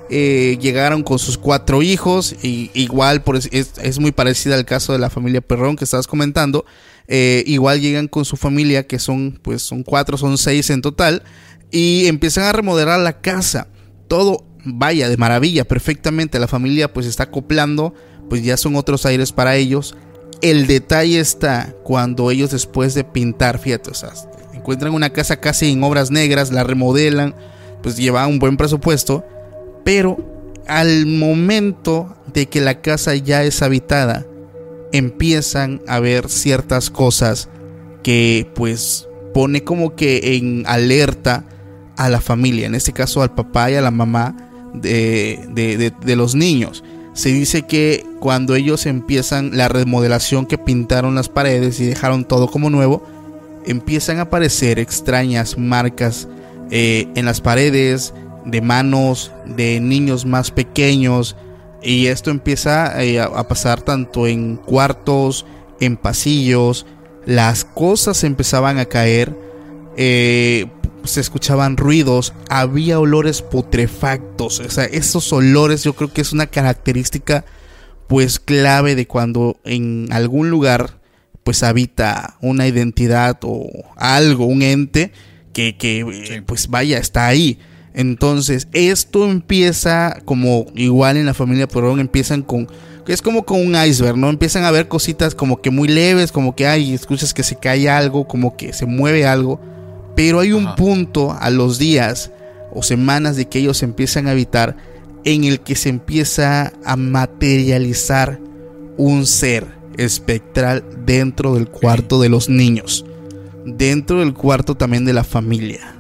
Eh, 0.10 0.58
llegaron 0.62 1.04
con 1.04 1.20
sus 1.20 1.38
cuatro 1.38 1.82
hijos 1.82 2.36
y 2.42 2.72
igual 2.74 3.24
por 3.24 3.38
es, 3.38 4.00
muy 4.00 4.12
parecida 4.12 4.56
al 4.56 4.66
caso 4.66 4.94
de 4.94 5.00
la 5.00 5.10
familia 5.10 5.42
Perrón 5.42 5.76
que 5.76 5.84
estabas 5.84 6.08
comentando. 6.08 6.66
eh, 7.08 7.44
igual 7.48 7.82
llegan 7.82 8.08
con 8.08 8.26
su 8.26 8.38
familia 8.38 8.86
que 8.86 9.00
son 9.00 9.40
pues 9.42 9.62
son 9.62 9.84
cuatro, 9.84 10.18
son 10.18 10.38
seis 10.38 10.70
en 10.70 10.82
total 10.82 11.24
y 11.72 12.08
empiezan 12.08 12.46
a 12.46 12.54
remodelar 12.54 13.00
la 13.00 13.22
casa. 13.22 13.68
Todo 14.08 14.46
vaya 14.64 15.10
de 15.10 15.18
maravilla, 15.18 15.66
perfectamente. 15.66 16.40
La 16.40 16.48
familia 16.48 16.94
pues 16.94 17.06
está 17.06 17.24
acoplando, 17.24 17.94
pues 18.30 18.44
ya 18.44 18.58
son 18.58 18.76
otros 18.76 19.06
aires 19.06 19.32
para 19.32 19.56
ellos. 19.56 19.96
El 20.42 20.68
detalle 20.68 21.20
está 21.20 21.74
cuando 21.84 22.30
ellos 22.32 22.52
después 22.52 22.94
de 22.94 23.04
pintar, 23.04 23.58
fíjate, 23.58 23.92
encuentran 24.54 24.94
una 24.94 25.12
casa 25.12 25.40
casi 25.40 25.72
en 25.72 25.84
obras 25.84 26.12
negras, 26.12 26.52
la 26.52 26.64
remodelan, 26.64 27.36
pues 27.82 27.98
lleva 27.98 28.28
un 28.28 28.38
buen 28.38 28.56
presupuesto, 28.56 29.26
pero 29.88 30.18
al 30.68 31.06
momento 31.06 32.14
de 32.34 32.48
que 32.48 32.60
la 32.60 32.82
casa 32.82 33.16
ya 33.16 33.46
es 33.46 33.62
habitada, 33.62 34.26
empiezan 34.92 35.82
a 35.88 36.02
ver 36.02 36.28
ciertas 36.28 36.90
cosas 36.90 37.48
que 38.04 38.50
pues 38.54 39.08
pone 39.34 39.64
como 39.64 39.96
que 39.96 40.36
en 40.36 40.66
alerta 40.68 41.46
a 41.96 42.10
la 42.10 42.20
familia, 42.20 42.68
en 42.68 42.76
este 42.76 42.92
caso 42.92 43.22
al 43.22 43.34
papá 43.34 43.72
y 43.72 43.76
a 43.76 43.82
la 43.82 43.92
mamá 43.92 44.36
de, 44.74 45.40
de- 45.54 45.94
de- 46.06 46.16
los 46.18 46.36
niños. 46.36 46.84
Se 47.14 47.30
dice 47.30 47.62
que 47.62 48.06
cuando 48.20 48.56
ellos 48.56 48.88
empiezan 48.88 49.52
la 49.56 49.70
remodelación 49.70 50.48
que 50.48 50.58
pintaron 50.58 51.16
las 51.16 51.30
paredes 51.30 51.80
y 51.80 51.86
dejaron 51.86 52.26
todo 52.26 52.48
como 52.50 52.70
nuevo, 52.70 53.06
empiezan 53.66 54.18
a 54.20 54.24
aparecer 54.24 54.80
extrañas 54.80 55.58
marcas 55.58 56.28
eh, 56.72 57.08
en 57.16 57.24
las 57.24 57.40
paredes 57.40 58.14
de 58.48 58.62
manos 58.62 59.32
de 59.46 59.80
niños 59.80 60.26
más 60.26 60.52
pequeños 60.52 61.36
y 61.84 62.08
esto 62.08 62.32
empieza 62.32 63.04
eh, 63.04 63.20
a, 63.20 63.48
pasar 63.48 63.82
tanto 63.82 64.28
en 64.28 64.56
cuartos, 64.56 65.46
en 65.80 65.96
pasillos, 65.96 66.86
las 67.26 67.66
cosas 67.66 68.24
empezaban 68.24 68.80
a 68.80 68.86
caer, 68.86 69.38
eh, 69.96 70.68
se 71.04 71.22
escuchaban 71.22 71.78
ruidos, 71.78 72.34
había 72.50 73.00
olores 73.00 73.42
putrefactos, 73.42 74.60
o 74.60 74.70
sea, 74.70 74.86
esos 74.86 75.32
olores 75.32 75.84
yo 75.84 75.94
creo 75.94 76.12
que 76.12 76.22
es 76.22 76.34
una 76.34 76.48
característica 76.48 77.46
pues 78.08 78.40
clave 78.40 78.96
de 78.96 79.06
cuando 79.06 79.60
en 79.66 80.08
algún 80.12 80.50
lugar 80.50 81.00
pues 81.44 81.64
habita 81.64 82.38
una 82.42 82.68
identidad 82.68 83.38
o 83.44 83.70
algo, 83.96 84.46
un 84.46 84.62
ente 84.62 85.12
que, 85.54 85.78
que 85.78 86.00
eh, 86.02 86.42
pues 86.46 86.68
vaya, 86.70 86.98
está 86.98 87.28
ahí. 87.28 87.60
Entonces, 87.98 88.68
esto 88.74 89.28
empieza 89.28 90.22
como 90.24 90.68
igual 90.76 91.18
en 91.18 91.26
la 91.26 91.34
familia 91.34 91.68
Perón, 91.68 92.00
empiezan 92.00 92.44
con, 92.44 92.68
es 93.08 93.24
como 93.24 93.44
con 93.44 93.60
un 93.60 93.76
iceberg, 93.76 94.18
¿no? 94.18 94.30
Empiezan 94.30 94.66
a 94.66 94.70
ver 94.70 94.88
cositas 94.88 95.34
como 95.34 95.64
que 95.64 95.72
muy 95.72 95.88
leves, 95.88 96.32
como 96.32 96.56
que 96.56 96.68
hay, 96.68 96.94
escuchas 96.94 97.34
que 97.34 97.42
se 97.42 97.56
cae 97.56 97.90
algo, 97.90 98.28
como 98.28 98.56
que 98.56 98.72
se 98.72 98.86
mueve 98.86 99.26
algo, 99.26 99.60
pero 100.16 100.42
hay 100.42 100.52
un 100.52 100.68
Ajá. 100.68 100.76
punto 100.76 101.36
a 101.40 101.50
los 101.50 101.80
días 101.80 102.30
o 102.72 102.84
semanas 102.84 103.36
de 103.36 103.48
que 103.50 103.58
ellos 103.58 103.82
empiezan 103.82 104.28
a 104.28 104.32
habitar 104.32 104.78
en 105.24 105.44
el 105.46 105.62
que 105.62 105.76
se 105.76 105.90
empieza 105.90 106.74
a 106.86 106.96
materializar 106.98 108.40
un 108.98 109.26
ser 109.26 109.66
espectral 109.98 110.84
dentro 111.04 111.56
del 111.56 111.68
cuarto 111.68 112.22
de 112.22 112.30
los 112.30 112.48
niños, 112.48 113.06
dentro 113.66 114.20
del 114.20 114.36
cuarto 114.36 114.76
también 114.76 115.04
de 115.04 115.14
la 115.14 115.24
familia. 115.24 115.97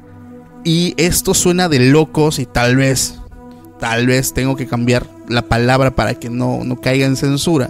Y 0.68 0.96
esto 0.98 1.34
suena 1.34 1.70
de 1.70 1.80
locos 1.80 2.40
y 2.40 2.46
tal 2.46 2.76
vez, 2.76 3.16
tal 3.80 4.06
vez 4.06 4.34
tengo 4.34 4.58
que 4.58 4.68
cambiar 4.68 5.08
la 5.30 5.44
palabra 5.44 5.96
para 5.96 6.16
que 6.16 6.30
no, 6.30 6.66
no 6.66 6.82
caiga 6.82 7.06
en 7.06 7.16
censura. 7.16 7.70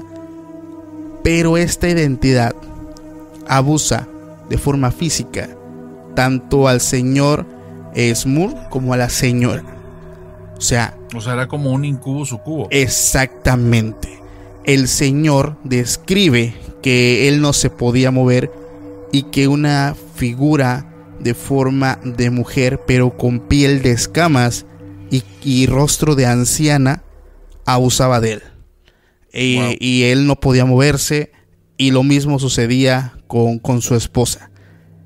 Pero 1.23 1.57
esta 1.57 1.87
identidad 1.87 2.55
abusa 3.47 4.07
de 4.49 4.57
forma 4.57 4.89
física 4.89 5.47
tanto 6.15 6.67
al 6.67 6.81
señor 6.81 7.45
Smur 8.15 8.55
como 8.71 8.95
a 8.95 8.97
la 8.97 9.09
señora. 9.09 9.63
O 10.57 10.61
sea, 10.61 10.97
O 11.15 11.21
sea, 11.21 11.33
era 11.33 11.47
como 11.47 11.73
un 11.73 11.85
incubo 11.85 12.25
sucubo. 12.25 12.67
Exactamente. 12.71 14.19
El 14.63 14.87
Señor 14.87 15.55
describe 15.63 16.55
que 16.81 17.27
él 17.27 17.41
no 17.41 17.53
se 17.53 17.69
podía 17.69 18.09
mover 18.09 18.51
y 19.11 19.21
que 19.21 19.47
una 19.47 19.95
figura 20.15 20.96
de 21.19 21.33
forma 21.33 21.99
de 22.03 22.29
mujer, 22.29 22.81
pero 22.85 23.17
con 23.17 23.39
piel 23.39 23.81
de 23.81 23.91
escamas 23.91 24.65
y, 25.09 25.23
y 25.43 25.65
rostro 25.67 26.15
de 26.15 26.25
anciana, 26.25 27.03
abusaba 27.65 28.19
de 28.19 28.33
él. 28.33 28.41
Wow. 29.33 29.75
Y 29.79 30.03
él 30.03 30.25
no 30.25 30.39
podía 30.39 30.65
moverse 30.65 31.31
y 31.77 31.91
lo 31.91 32.03
mismo 32.03 32.39
sucedía 32.39 33.13
con, 33.27 33.59
con 33.59 33.81
su 33.81 33.95
esposa. 33.95 34.49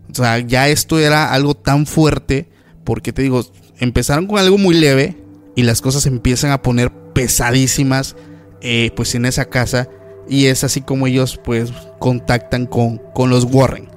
O 0.09 0.15
sea, 0.15 0.39
ya 0.39 0.69
esto 0.69 0.99
era 0.99 1.33
algo 1.33 1.53
tan 1.53 1.85
fuerte 1.85 2.49
porque 2.83 3.13
te 3.13 3.21
digo, 3.21 3.45
empezaron 3.79 4.27
con 4.27 4.39
algo 4.39 4.57
muy 4.57 4.75
leve 4.75 5.17
y 5.55 5.63
las 5.63 5.81
cosas 5.81 6.05
empiezan 6.05 6.51
a 6.51 6.61
poner 6.61 6.91
pesadísimas 7.13 8.15
eh, 8.61 8.91
pues 8.95 9.15
en 9.15 9.25
esa 9.25 9.45
casa 9.45 9.89
y 10.29 10.45
es 10.45 10.63
así 10.63 10.81
como 10.81 11.07
ellos 11.07 11.39
pues 11.43 11.71
contactan 11.99 12.65
con, 12.65 13.01
con 13.13 13.29
los 13.29 13.45
Warren. 13.45 13.89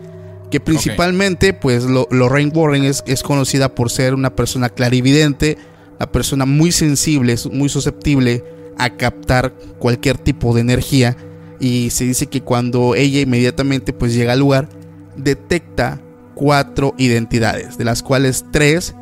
Que 0.59 0.61
principalmente 0.61 1.53
pues 1.53 1.85
lo- 1.85 2.07
Lorraine 2.11 2.53
Warren 2.55 2.85
es, 2.85 3.03
es 3.07 3.23
conocida 3.23 3.75
por 3.75 3.91
ser 3.91 4.15
una 4.15 4.35
persona 4.35 4.69
clarividente, 4.69 5.59
una 5.97 6.11
persona 6.11 6.47
muy 6.47 6.71
sensible, 6.73 7.35
muy 7.53 7.69
susceptible 7.69 8.45
a 8.79 8.91
captar 8.91 9.53
cualquier 9.79 10.19
tipo 10.19 10.55
de 10.55 10.61
energía. 10.61 11.17
Y 11.61 11.91
se 11.91 12.05
dice 12.05 12.27
que 12.27 12.41
cuando 12.43 12.95
ella 12.95 13.21
inmediatamente 13.21 13.93
pues 13.93 14.15
llega 14.15 14.33
al 14.35 14.41
lugar 14.41 14.69
detecta 15.17 16.01
cuatro 16.35 16.95
identidades, 16.99 17.79
de 17.79 17.85
las 17.85 18.03
cuales 18.03 18.45
tres 18.51 18.95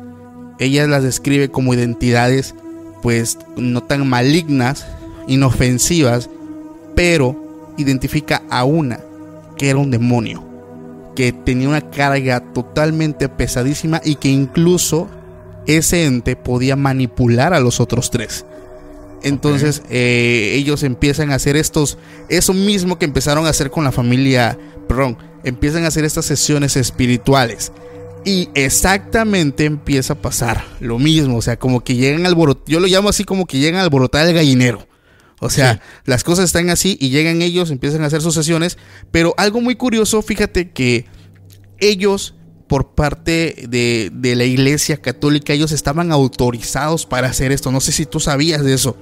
ella 0.59 0.85
las 0.87 1.03
describe 1.03 1.49
como 1.49 1.73
identidades 1.73 2.53
pues 3.01 3.37
no 3.57 3.81
tan 3.83 4.07
malignas, 4.07 4.85
inofensivas, 5.27 6.29
pero 6.95 7.71
identifica 7.77 8.43
a 8.49 8.63
una 8.63 8.99
que 9.57 9.69
era 9.69 9.79
un 9.79 9.91
demonio, 9.91 10.43
que 11.15 11.31
tenía 11.31 11.69
una 11.69 11.89
carga 11.89 12.39
totalmente 12.53 13.29
pesadísima 13.29 14.01
y 14.03 14.15
que 14.15 14.29
incluso 14.29 15.09
ese 15.67 16.05
ente 16.05 16.35
podía 16.35 16.75
manipular 16.75 17.53
a 17.53 17.59
los 17.59 17.79
otros 17.79 18.11
tres. 18.11 18.45
Entonces 19.23 19.83
eh, 19.89 20.51
ellos 20.55 20.83
empiezan 20.83 21.31
a 21.31 21.35
hacer 21.35 21.55
estos, 21.55 21.97
eso 22.27 22.53
mismo 22.53 22.99
que 22.99 23.05
empezaron 23.05 23.45
a 23.45 23.49
hacer 23.49 23.71
con 23.71 23.85
la 23.85 23.93
familia, 23.93 24.57
perdón, 24.87 25.17
empiezan 25.43 25.85
a 25.85 25.87
hacer 25.87 26.03
estas 26.03 26.25
sesiones 26.25 26.75
espirituales. 26.75 27.71
Y 28.25 28.49
exactamente 28.53 29.65
empieza 29.65 30.13
a 30.13 30.21
pasar 30.21 30.63
lo 30.79 30.97
mismo, 30.99 31.37
o 31.37 31.41
sea, 31.41 31.57
como 31.57 31.83
que 31.83 31.95
llegan 31.95 32.21
al 32.21 32.27
alborotar, 32.27 32.63
yo 32.67 32.79
lo 32.79 32.87
llamo 32.87 33.09
así 33.09 33.23
como 33.23 33.45
que 33.45 33.59
llegan 33.59 33.81
a 33.81 33.83
alborotar 33.83 34.27
el 34.27 34.33
gallinero. 34.33 34.87
O 35.43 35.49
sea, 35.49 35.73
Sí. 35.73 35.79
las 36.05 36.23
cosas 36.23 36.45
están 36.45 36.69
así 36.69 36.97
y 36.99 37.09
llegan 37.09 37.41
ellos, 37.41 37.69
empiezan 37.71 38.03
a 38.03 38.07
hacer 38.07 38.21
sus 38.21 38.33
sesiones, 38.33 38.77
pero 39.11 39.33
algo 39.37 39.61
muy 39.61 39.75
curioso, 39.75 40.21
fíjate 40.21 40.71
que 40.71 41.05
ellos, 41.79 42.33
por 42.67 42.95
parte 42.95 43.65
de, 43.69 44.09
de 44.13 44.35
la 44.35 44.45
iglesia 44.45 44.97
católica, 44.97 45.53
ellos 45.53 45.71
estaban 45.71 46.11
autorizados 46.11 47.05
para 47.05 47.27
hacer 47.27 47.51
esto. 47.51 47.71
No 47.71 47.81
sé 47.81 47.91
si 47.91 48.05
tú 48.05 48.19
sabías 48.19 48.63
de 48.63 48.73
eso. 48.73 48.95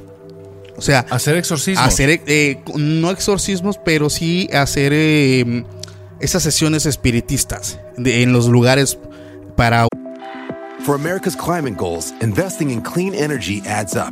O 0.77 0.81
sea, 0.81 1.05
Hacer 1.11 1.35
exorcismos. 1.37 1.85
hacer, 1.85 2.21
eh, 2.25 2.63
no 2.75 3.11
exorcismos, 3.11 3.77
pero 3.83 4.09
sí 4.09 4.49
hacer 4.51 4.91
eh, 4.95 5.63
esas 6.19 6.41
sesiones 6.43 6.85
espiritistas 6.87 7.79
de- 7.97 8.23
en 8.23 8.33
los 8.33 8.47
lugares 8.47 8.97
para 9.55 9.87
For 10.83 10.95
America's 10.95 11.35
climate 11.35 11.75
goals, 11.77 12.11
investing 12.21 12.71
in 12.71 12.81
clean 12.81 13.13
energy 13.13 13.61
adds 13.67 13.93
up. 13.95 14.11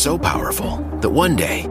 So 0.00 0.16
powerful 0.16 0.78
that 1.02 1.10
one 1.10 1.36
day, 1.36 1.68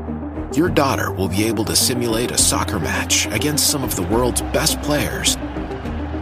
your 0.54 0.70
daughter 0.70 1.12
will 1.12 1.30
be 1.30 1.46
able 1.46 1.66
to 1.66 1.76
simulate 1.76 2.30
a 2.30 2.38
soccer 2.38 2.78
match 2.78 3.26
against 3.32 3.72
some 3.72 3.84
of 3.84 3.96
the 3.96 4.04
world's 4.04 4.44
best 4.54 4.80
players 4.84 5.36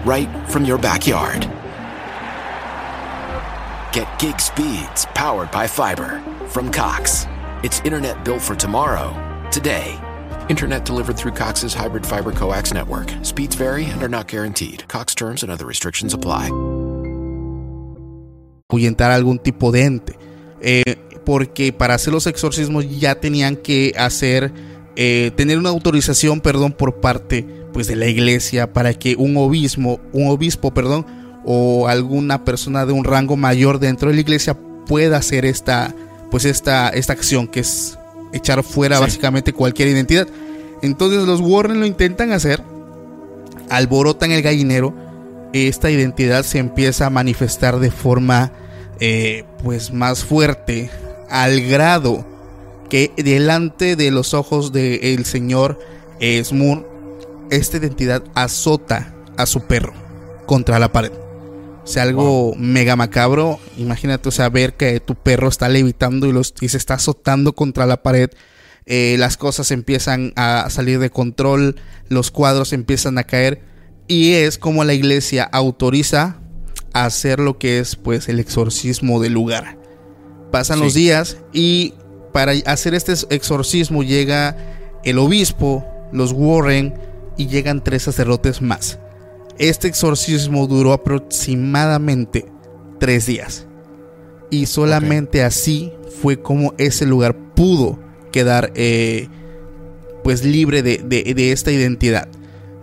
right 0.05 0.29
from 0.47 0.63
your 0.63 0.77
backyard. 0.77 1.41
Get 3.91 4.07
gig 4.19 4.39
speeds 4.39 5.05
powered 5.15 5.51
by 5.51 5.67
fiber 5.67 6.23
from 6.47 6.71
Cox. 6.71 7.25
It's 7.61 7.81
internet 7.81 8.23
built 8.23 8.41
for 8.41 8.55
tomorrow, 8.55 9.11
today. 9.51 9.99
Internet 10.47 10.85
delivered 10.85 11.17
through 11.17 11.33
Cox's 11.33 11.73
hybrid 11.73 12.05
fiber 12.05 12.31
coax 12.31 12.71
network. 12.73 13.11
Speeds 13.23 13.55
vary 13.55 13.83
and 13.83 14.01
are 14.01 14.07
not 14.07 14.29
guaranteed. 14.29 14.87
Cox 14.87 15.13
terms 15.13 15.43
and 15.43 15.51
other 15.51 15.65
restrictions 15.65 16.13
apply. 16.13 16.51
ahuyentar 18.69 19.11
algún 19.11 19.39
tipo 19.39 19.73
de 19.73 19.81
ente. 19.81 20.17
Eh, 20.61 20.95
porque 21.27 21.73
para 21.73 21.93
hacer 21.93 22.13
los 22.13 22.25
exorcismos 22.25 22.85
ya 23.01 23.15
tenían 23.15 23.57
que 23.57 23.93
hacer, 23.97 24.49
eh, 24.95 25.31
tener 25.35 25.57
una 25.57 25.67
autorización, 25.67 26.39
perdón, 26.39 26.71
por 26.71 27.01
parte 27.01 27.45
pues 27.73 27.87
de 27.87 27.97
la 27.97 28.07
iglesia 28.07 28.71
para 28.71 28.93
que 28.93 29.17
un 29.17 29.35
obispo, 29.35 29.99
un 30.13 30.29
obispo, 30.29 30.73
perdón, 30.73 31.05
o 31.43 31.89
alguna 31.89 32.45
persona 32.45 32.85
de 32.85 32.93
un 32.93 33.03
rango 33.03 33.35
mayor 33.35 33.79
dentro 33.79 34.07
de 34.07 34.15
la 34.15 34.21
iglesia 34.21 34.57
pueda 34.85 35.17
hacer 35.17 35.43
esta, 35.43 35.93
pues 36.31 36.45
esta, 36.45 36.87
esta 36.87 37.11
acción 37.11 37.49
que 37.49 37.59
es 37.59 37.99
echar 38.31 38.63
fuera 38.63 38.95
Sí. 38.95 39.01
básicamente 39.01 39.51
cualquier 39.51 39.89
identidad. 39.89 40.29
Entonces 40.81 41.23
los 41.23 41.41
Warren 41.41 41.81
lo 41.81 41.85
intentan 41.85 42.31
hacer, 42.31 42.63
alborotan 43.69 44.31
el 44.31 44.41
gallinero, 44.41 44.93
esta 45.51 45.91
identidad 45.91 46.43
se 46.43 46.59
empieza 46.59 47.07
a 47.07 47.09
manifestar 47.09 47.79
de 47.79 47.91
forma 47.91 48.53
eh, 49.01 49.43
pues 49.61 49.91
más 49.91 50.23
fuerte 50.23 50.89
al 51.29 51.61
grado 51.61 52.25
que 52.89 53.11
delante 53.17 53.95
de 53.95 54.11
los 54.11 54.33
ojos 54.33 54.71
del 54.71 55.25
señor 55.25 55.79
eh, 56.19 56.43
Smur 56.43 56.87
esta 57.49 57.77
identidad 57.77 58.23
azota 58.33 59.13
a 59.37 59.45
su 59.45 59.61
perro 59.61 59.93
contra 60.45 60.79
la 60.79 60.91
pared. 60.91 61.11
O 61.83 61.87
sea, 61.87 62.03
algo 62.03 62.53
mega 62.57 62.95
macabro. 62.97 63.59
Imagínate, 63.77 64.27
o 64.27 64.31
sea, 64.31 64.49
ver 64.49 64.73
que 64.73 64.99
tu 64.99 65.15
perro 65.15 65.47
está 65.47 65.69
levitando 65.69 66.27
y, 66.27 66.33
los, 66.33 66.53
y 66.59 66.67
se 66.67 66.77
está 66.77 66.95
azotando 66.95 67.53
contra 67.53 67.85
la 67.85 68.03
pared. 68.03 68.29
Eh, 68.85 69.15
las 69.19 69.37
cosas 69.37 69.71
empiezan 69.71 70.33
a 70.35 70.69
salir 70.69 70.99
de 70.99 71.09
control, 71.09 71.75
los 72.09 72.31
cuadros 72.31 72.73
empiezan 72.73 73.17
a 73.17 73.23
caer 73.23 73.61
y 74.07 74.33
es 74.33 74.57
como 74.57 74.83
la 74.85 74.93
iglesia 74.93 75.43
autoriza 75.43 76.37
a 76.93 77.05
hacer 77.05 77.39
lo 77.39 77.57
que 77.57 77.79
es 77.79 77.97
pues 77.97 78.29
el 78.29 78.39
exorcismo 78.39 79.21
del 79.21 79.33
lugar. 79.33 79.77
Pasan 80.51 80.77
Sí. 80.79 80.83
los 80.83 80.93
días 80.93 81.37
y 81.53 81.93
para 82.33 82.53
hacer 82.65 82.93
este 82.93 83.13
exorcismo 83.29 84.03
llega 84.03 84.55
el 85.03 85.17
obispo, 85.17 85.85
los 86.11 86.31
Warren 86.33 86.93
y 87.37 87.47
llegan 87.47 87.83
tres 87.83 88.03
sacerdotes 88.03 88.61
más. 88.61 88.99
Este 89.57 89.87
exorcismo 89.87 90.67
duró 90.67 90.93
aproximadamente 90.93 92.45
tres 92.99 93.25
días. 93.25 93.65
Y 94.49 94.65
solamente 94.67 95.43
así 95.43 95.91
fue 96.21 96.41
como 96.41 96.73
ese 96.77 97.05
lugar 97.05 97.35
pudo 97.55 97.99
quedar 98.31 98.71
eh, 98.75 99.27
pues 100.23 100.43
libre 100.45 100.83
de, 100.83 100.97
de- 100.99 101.33
de 101.33 101.51
esta 101.51 101.71
identidad. 101.71 102.27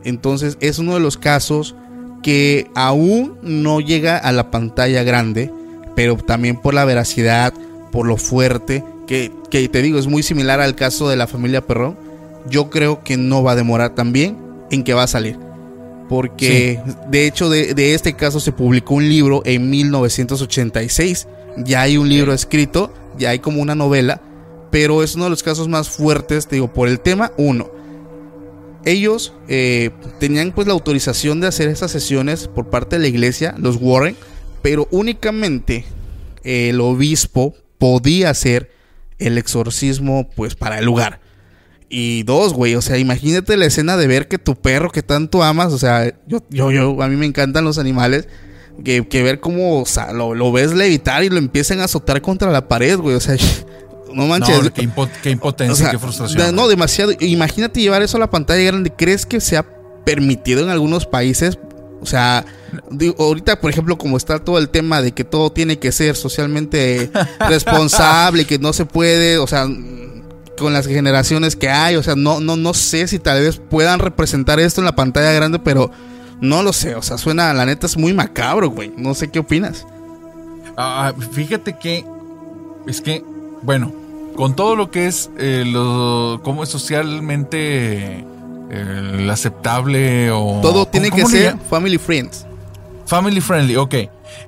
Entonces 0.04 0.56
es 0.60 0.78
uno 0.78 0.94
de 0.94 1.00
los 1.00 1.16
casos 1.16 1.74
que 2.22 2.70
aún 2.74 3.38
no 3.42 3.80
llega 3.80 4.18
a 4.18 4.32
la 4.32 4.50
pantalla 4.50 5.02
grande, 5.04 5.50
pero 5.94 6.16
también 6.16 6.56
por 6.56 6.74
la 6.74 6.84
veracidad, 6.84 7.52
por 7.92 8.06
lo 8.06 8.16
fuerte, 8.16 8.84
que, 9.06 9.32
que 9.50 9.68
te 9.68 9.82
digo, 9.82 9.98
es 9.98 10.06
muy 10.06 10.22
similar 10.22 10.60
al 10.60 10.74
caso 10.74 11.08
de 11.08 11.16
la 11.16 11.26
familia 11.26 11.66
Perrón. 11.66 11.96
Yo 12.48 12.70
creo 12.70 13.02
que 13.02 13.16
no 13.16 13.42
va 13.42 13.52
a 13.52 13.56
demorar 13.56 13.94
también 13.94 14.36
en 14.70 14.84
que 14.84 14.94
va 14.94 15.04
a 15.04 15.08
salir. 15.08 15.38
Porque 16.08 16.80
de 17.08 17.26
hecho 17.26 17.48
de, 17.48 17.74
de 17.74 17.94
este 17.94 18.14
caso 18.14 18.38
se 18.38 18.52
publicó 18.52 18.94
un 18.94 19.08
libro 19.08 19.42
en 19.44 19.70
1986. 19.70 21.26
Ya 21.58 21.82
hay 21.82 21.96
un 21.96 22.08
libro 22.08 22.32
escrito, 22.32 22.92
ya 23.18 23.30
hay 23.30 23.38
como 23.38 23.62
una 23.62 23.74
novela, 23.74 24.20
pero 24.70 25.02
es 25.02 25.14
uno 25.14 25.24
de 25.24 25.30
los 25.30 25.42
casos 25.42 25.68
más 25.68 25.88
fuertes, 25.88 26.46
te 26.46 26.56
digo, 26.56 26.72
por 26.72 26.88
el 26.88 27.00
tema, 27.00 27.32
uno. 27.36 27.70
Ellos 28.84 29.32
eh, 29.48 29.90
tenían 30.18 30.52
pues 30.52 30.66
la 30.66 30.74
autorización 30.74 31.40
de 31.40 31.46
hacer 31.46 31.68
esas 31.68 31.90
sesiones 31.90 32.48
por 32.48 32.68
parte 32.68 32.96
de 32.96 33.02
la 33.02 33.08
iglesia, 33.08 33.54
los 33.56 33.78
Warren, 33.80 34.16
pero 34.64 34.88
únicamente 34.90 35.84
el 36.42 36.80
obispo 36.80 37.54
podía 37.76 38.30
hacer 38.30 38.70
el 39.18 39.36
exorcismo 39.36 40.30
pues 40.34 40.54
para 40.54 40.78
el 40.78 40.86
lugar. 40.86 41.20
Y 41.90 42.22
dos, 42.22 42.54
güey, 42.54 42.74
o 42.74 42.80
sea, 42.80 42.96
imagínate 42.96 43.58
la 43.58 43.66
escena 43.66 43.98
de 43.98 44.06
ver 44.06 44.26
que 44.26 44.38
tu 44.38 44.56
perro 44.56 44.90
que 44.90 45.02
tanto 45.02 45.42
amas, 45.42 45.70
o 45.74 45.78
sea, 45.78 46.14
yo, 46.26 46.42
yo, 46.48 46.70
yo, 46.72 47.02
a 47.02 47.08
mí 47.08 47.16
me 47.16 47.26
encantan 47.26 47.62
los 47.64 47.76
animales, 47.76 48.26
que, 48.82 49.06
que 49.06 49.22
ver 49.22 49.38
cómo, 49.38 49.82
o 49.82 49.86
sea, 49.86 50.14
lo, 50.14 50.34
lo 50.34 50.50
ves 50.50 50.72
levitar 50.72 51.22
y 51.24 51.28
lo 51.28 51.36
empiezan 51.36 51.80
a 51.80 51.84
azotar 51.84 52.22
contra 52.22 52.50
la 52.50 52.66
pared, 52.66 52.98
güey, 52.98 53.14
o 53.16 53.20
sea, 53.20 53.36
no 54.14 54.26
manches. 54.26 54.62
No, 54.62 54.72
qué, 54.72 54.82
impo- 54.88 55.10
qué 55.22 55.30
impotencia, 55.30 55.72
O 55.74 55.76
sea, 55.76 55.90
qué 55.90 55.98
frustración. 55.98 56.38
da- 56.38 56.52
No, 56.52 56.68
demasiado. 56.68 57.12
Imagínate 57.20 57.80
llevar 57.82 58.00
eso 58.00 58.16
a 58.16 58.20
la 58.20 58.30
pantalla 58.30 58.62
grande. 58.64 58.90
¿Crees 58.96 59.26
que 59.26 59.40
sea 59.40 59.64
permitido 60.06 60.62
en 60.62 60.70
algunos 60.70 61.04
países? 61.06 61.58
O 62.00 62.06
sea, 62.06 62.44
digo, 62.90 63.16
ahorita, 63.18 63.60
por 63.60 63.70
ejemplo, 63.70 63.98
como 63.98 64.16
está 64.16 64.38
todo 64.38 64.58
el 64.58 64.68
tema 64.68 65.02
de 65.02 65.12
que 65.12 65.24
todo 65.24 65.50
tiene 65.50 65.78
que 65.78 65.92
ser 65.92 66.16
socialmente 66.16 67.10
responsable 67.40 68.42
y 68.42 68.44
que 68.44 68.58
no 68.58 68.72
se 68.72 68.84
puede, 68.86 69.38
o 69.38 69.46
sea, 69.46 69.66
con 70.58 70.72
las 70.72 70.86
generaciones 70.86 71.56
que 71.56 71.68
hay, 71.68 71.96
o 71.96 72.02
sea, 72.02 72.14
no, 72.14 72.40
no, 72.40 72.56
no 72.56 72.74
sé 72.74 73.08
si 73.08 73.18
tal 73.18 73.40
vez 73.40 73.58
puedan 73.58 73.98
representar 73.98 74.60
esto 74.60 74.80
en 74.80 74.84
la 74.84 74.94
pantalla 74.94 75.32
grande, 75.32 75.58
pero 75.58 75.90
no 76.40 76.62
lo 76.62 76.72
sé, 76.72 76.94
o 76.94 77.02
sea, 77.02 77.18
suena, 77.18 77.52
la 77.54 77.66
neta 77.66 77.86
es 77.86 77.96
muy 77.96 78.12
macabro, 78.12 78.70
güey. 78.70 78.92
No 78.96 79.14
sé 79.14 79.30
qué 79.30 79.38
opinas. 79.38 79.86
Ah, 80.76 81.12
fíjate 81.32 81.78
que 81.78 82.04
es 82.86 83.00
que, 83.00 83.24
bueno, 83.62 83.92
con 84.36 84.56
todo 84.56 84.76
lo 84.76 84.90
que 84.90 85.06
es 85.06 85.30
eh, 85.38 85.64
lo, 85.66 86.40
cómo 86.42 86.62
es 86.62 86.68
socialmente 86.68 88.18
eh, 88.70 89.10
el 89.18 89.30
aceptable 89.30 90.30
o 90.30 90.60
Todo 90.60 90.86
tiene 90.86 91.10
que 91.10 91.22
¿cómo 91.22 91.32
le 91.32 91.42
ser 91.42 91.58
family 91.70 91.98
friends. 91.98 92.46
Family 93.06 93.40
friendly, 93.40 93.76
ok. 93.76 93.94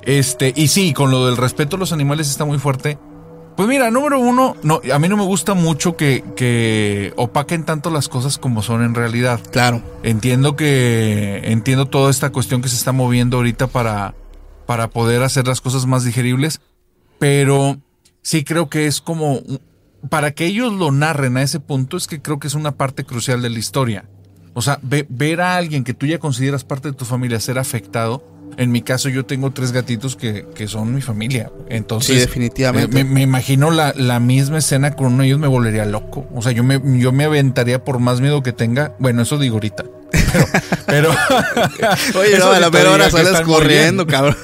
Este, 0.03 0.53
y 0.57 0.69
sí, 0.69 0.93
con 0.93 1.11
lo 1.11 1.27
del 1.27 1.37
respeto 1.37 1.77
a 1.77 1.79
los 1.79 1.93
animales 1.93 2.29
está 2.29 2.45
muy 2.45 2.59
fuerte. 2.59 2.99
Pues 3.57 3.69
mira, 3.69 3.91
número 3.91 4.19
uno, 4.21 4.55
no, 4.63 4.81
a 4.93 4.99
mí 4.99 5.09
no 5.09 5.17
me 5.17 5.25
gusta 5.25 5.55
mucho 5.55 5.97
que, 5.97 6.23
que 6.37 7.15
opaquen 7.17 7.65
tanto 7.65 7.89
las 7.91 8.09
cosas 8.09 8.37
como 8.37 8.63
son 8.63 8.83
en 8.85 8.95
realidad. 8.95 9.41
Claro. 9.51 9.81
Entiendo 10.03 10.57
que 10.57 11.41
entiendo 11.45 11.87
toda 11.87 12.11
esta 12.11 12.31
cuestión 12.33 12.61
que 12.61 12.69
se 12.69 12.77
está 12.77 12.93
moviendo 12.93 13.39
ahorita 13.39 13.67
para, 13.69 14.15
para 14.67 14.89
poder 14.91 15.23
hacer 15.23 15.47
las 15.47 15.63
cosas 15.63 15.87
más 15.87 16.05
digeribles, 16.05 16.61
pero 17.19 17.79
sí 18.21 18.45
creo 18.45 18.69
que 18.69 18.87
es 18.87 19.01
como 19.01 19.41
para 20.11 20.33
que 20.33 20.45
ellos 20.45 20.73
lo 20.75 20.93
narren 20.93 21.39
a 21.39 21.43
ese 21.43 21.59
punto 21.59 21.97
es 21.97 22.07
que 22.07 22.21
creo 22.21 22.39
que 22.39 22.49
es 22.49 22.55
una 22.55 22.73
parte 22.73 23.05
crucial 23.05 23.41
de 23.41 23.49
la 23.51 23.59
historia. 23.59 24.05
O 24.53 24.61
sea, 24.63 24.79
ve- 24.83 25.07
ver 25.09 25.41
a 25.41 25.57
alguien 25.57 25.83
que 25.83 25.95
tú 25.95 26.05
ya 26.07 26.19
consideras 26.19 26.65
parte 26.65 26.91
de 26.91 26.95
tu 26.95 27.05
familia 27.07 27.41
ser 27.41 27.59
afectado. 27.59 28.23
En 28.59 28.73
mi 28.73 28.81
caso, 28.81 29.09
yo 29.11 29.27
tengo 29.27 29.51
tres 29.51 29.73
gatitos 29.73 30.17
que, 30.17 30.47
que 30.55 30.67
son 30.67 30.95
mi 30.95 31.03
familia. 31.03 31.51
Entonces, 31.69 32.15
Sí, 32.15 32.21
definitivamente. 32.21 33.01
eh, 33.01 33.05
Me, 33.05 33.11
me 33.11 33.21
imagino 33.23 33.71
la, 33.71 33.93
la 33.95 34.19
misma 34.19 34.59
escena 34.59 34.93
con 34.97 35.09
uno 35.09 35.19
de 35.23 35.27
ellos 35.29 35.39
me 35.39 35.47
volvería 35.47 35.85
loco. 35.85 36.27
O 36.35 36.41
sea, 36.41 36.53
yo 36.53 36.65
me, 36.65 36.81
yo 36.99 37.13
me 37.13 37.25
aventaría 37.25 37.85
por 37.85 37.99
más 37.99 38.21
miedo 38.23 38.43
que 38.43 38.53
tenga. 38.53 38.95
Bueno, 38.99 39.23
eso 39.23 39.37
digo 39.39 39.57
ahorita. 39.57 39.85
Pero, 40.11 40.47
pero 40.87 41.11
Oye, 42.19 42.39
no, 42.39 42.47
a 42.47 42.59
la 42.61 42.67
ahorita 42.67 42.71
mera 42.71 42.91
hora 42.93 43.07
diga 43.07 43.19
que 43.19 43.25
sales 43.25 43.41
corriendo, 43.43 44.07
cabrón. 44.07 44.37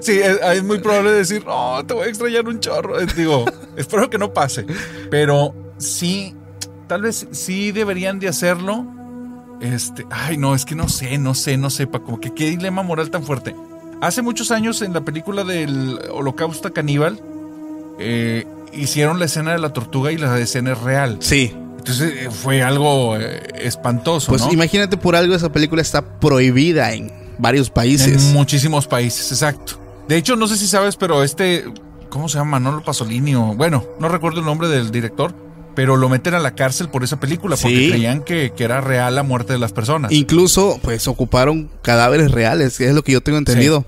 Sí, 0.00 0.18
es, 0.18 0.38
es 0.54 0.62
muy 0.64 0.78
probable 0.80 1.12
decir, 1.12 1.44
no, 1.46 1.84
te 1.86 1.94
voy 1.94 2.06
a 2.06 2.08
extrañar 2.10 2.46
un 2.46 2.60
chorro. 2.60 3.00
Eh, 3.00 3.06
Digo, 3.16 3.44
espero 3.76 4.10
que 4.10 4.18
no 4.18 4.32
pase. 4.34 4.66
Pero 5.10 5.54
sí, 5.78 6.34
tal 6.86 7.02
vez 7.02 7.26
sí 7.30 7.72
deberían 7.72 8.18
de 8.18 8.28
hacerlo. 8.28 8.84
Este, 9.62 10.04
ay, 10.10 10.36
no, 10.36 10.54
es 10.56 10.64
que 10.64 10.74
no 10.74 10.88
sé, 10.88 11.16
no 11.18 11.34
sé, 11.34 11.56
no 11.56 11.70
sé, 11.70 11.86
Paco, 11.86 12.18
que 12.18 12.34
qué 12.34 12.50
dilema 12.50 12.82
moral 12.82 13.10
tan 13.10 13.22
fuerte. 13.22 13.54
Hace 14.00 14.20
muchos 14.20 14.50
años 14.50 14.82
en 14.82 14.92
la 14.92 15.02
película 15.02 15.44
del 15.44 16.00
Holocausto 16.10 16.72
Caníbal, 16.72 17.20
eh, 18.00 18.44
hicieron 18.72 19.20
la 19.20 19.26
escena 19.26 19.52
de 19.52 19.58
la 19.60 19.72
tortuga 19.72 20.10
y 20.10 20.18
la 20.18 20.36
escena 20.40 20.72
es 20.72 20.80
real. 20.80 21.18
Sí. 21.20 21.56
Entonces 21.78 22.12
eh, 22.16 22.30
fue 22.30 22.62
algo 22.62 23.16
eh, 23.16 23.40
espantoso, 23.54 24.30
Pues 24.30 24.42
¿no? 24.42 24.52
imagínate 24.52 24.96
por 24.96 25.14
algo 25.14 25.34
esa 25.34 25.52
película 25.52 25.80
está 25.80 26.18
prohibida 26.18 26.92
en 26.92 27.12
varios 27.38 27.70
países. 27.70 28.26
En 28.26 28.32
muchísimos 28.32 28.88
países, 28.88 29.30
exacto. 29.30 29.74
De 30.08 30.16
hecho, 30.16 30.34
no 30.34 30.48
sé 30.48 30.56
si 30.56 30.66
sabes, 30.66 30.96
pero 30.96 31.22
este, 31.22 31.64
¿cómo 32.08 32.28
se 32.28 32.38
llama? 32.38 32.58
Manolo 32.58 32.82
Pasolini 32.82 33.36
o, 33.36 33.54
bueno, 33.54 33.84
no 34.00 34.08
recuerdo 34.08 34.40
el 34.40 34.46
nombre 34.46 34.66
del 34.68 34.90
director, 34.90 35.32
pero 35.74 35.96
lo 35.96 36.08
meten 36.08 36.34
a 36.34 36.38
la 36.38 36.54
cárcel 36.54 36.88
por 36.88 37.04
esa 37.04 37.18
película 37.20 37.56
porque 37.56 37.76
Sí. 37.76 37.90
creían 37.90 38.22
que, 38.22 38.52
que 38.56 38.64
era 38.64 38.80
real 38.80 39.14
la 39.14 39.22
muerte 39.22 39.52
de 39.52 39.58
las 39.58 39.72
personas. 39.72 40.12
Incluso, 40.12 40.78
pues, 40.82 41.06
ocuparon 41.08 41.70
cadáveres 41.82 42.30
reales, 42.30 42.78
que 42.78 42.88
es 42.88 42.94
lo 42.94 43.02
que 43.02 43.12
yo 43.12 43.20
tengo 43.22 43.38
entendido. 43.38 43.84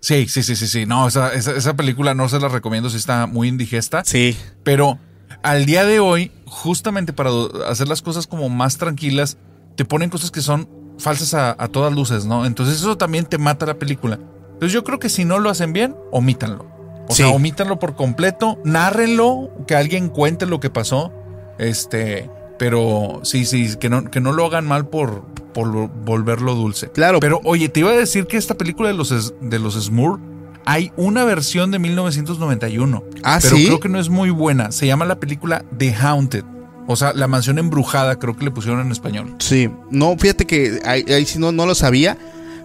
Sí, 0.00 0.26
sí, 0.28 0.42
sí, 0.42 0.54
sí, 0.56 0.66
sí. 0.66 0.86
No, 0.86 1.08
esa, 1.08 1.32
esa, 1.34 1.52
esa 1.56 1.74
película 1.74 2.14
no 2.14 2.28
se 2.28 2.38
la 2.38 2.48
recomiendo 2.48 2.90
si 2.90 2.96
está 2.96 3.26
muy 3.26 3.48
indigesta. 3.48 4.04
Sí. 4.04 4.36
Pero 4.62 4.98
al 5.42 5.66
día 5.66 5.84
de 5.84 5.98
hoy, 6.00 6.30
justamente 6.44 7.12
para 7.12 7.30
hacer 7.68 7.88
las 7.88 8.02
cosas 8.02 8.26
como 8.26 8.48
más 8.48 8.78
tranquilas, 8.78 9.36
te 9.76 9.84
ponen 9.84 10.10
cosas 10.10 10.30
que 10.30 10.42
son 10.42 10.68
falsas 10.98 11.34
a, 11.34 11.56
a 11.58 11.68
todas 11.68 11.92
luces, 11.92 12.24
¿no? 12.24 12.46
Entonces 12.46 12.76
eso 12.76 12.96
también 12.96 13.26
te 13.26 13.38
mata 13.38 13.66
la 13.66 13.74
película. 13.74 14.18
Entonces 14.52 14.72
yo 14.72 14.84
creo 14.84 14.98
que 14.98 15.08
si 15.08 15.24
no 15.24 15.38
lo 15.38 15.50
hacen 15.50 15.72
bien, 15.72 15.94
omítanlo. 16.12 16.66
O 17.08 17.14
Sí. 17.14 17.22
sea, 17.22 17.28
omítanlo 17.32 17.78
por 17.78 17.94
completo, 17.96 18.58
nárrenlo, 18.64 19.50
que 19.66 19.74
alguien 19.76 20.08
cuente 20.08 20.46
lo 20.46 20.60
que 20.60 20.70
pasó. 20.70 21.12
Este, 21.58 22.28
pero 22.58 23.20
sí, 23.22 23.44
sí, 23.46 23.76
que 23.78 23.88
no, 23.88 24.04
que 24.10 24.20
no 24.20 24.32
lo 24.32 24.44
hagan 24.46 24.66
mal 24.66 24.88
por, 24.88 25.22
por 25.54 25.88
volverlo 25.88 26.54
dulce. 26.54 26.88
Claro. 26.90 27.20
Pero 27.20 27.40
oye, 27.44 27.68
te 27.68 27.80
iba 27.80 27.90
a 27.90 27.94
decir 27.96 28.26
que 28.26 28.36
esta 28.36 28.54
película 28.54 28.88
de 28.88 28.94
los, 28.94 29.34
de 29.40 29.58
los 29.58 29.74
Smurf, 29.82 30.20
hay 30.64 30.90
una 30.96 31.24
versión 31.24 31.70
de 31.70 31.78
1991. 31.78 33.04
Ah, 33.22 33.38
pero 33.40 33.56
¿sí? 33.56 33.66
creo 33.66 33.80
que 33.80 33.88
no 33.88 34.00
es 34.00 34.08
muy 34.08 34.30
buena. 34.30 34.72
Se 34.72 34.86
llama 34.86 35.04
la 35.04 35.20
película 35.20 35.64
The 35.78 35.94
Haunted. 35.94 36.44
O 36.88 36.96
sea, 36.96 37.12
la 37.14 37.26
mansión 37.28 37.58
embrujada, 37.58 38.16
creo 38.18 38.36
que 38.36 38.44
le 38.44 38.50
pusieron 38.50 38.80
en 38.80 38.92
español. 38.92 39.34
Sí, 39.38 39.70
no, 39.90 40.16
fíjate 40.18 40.44
que 40.44 40.80
ahí, 40.84 41.04
ahí 41.08 41.24
sí 41.26 41.38
no, 41.38 41.50
no 41.52 41.66
lo 41.66 41.74
sabía, 41.74 42.16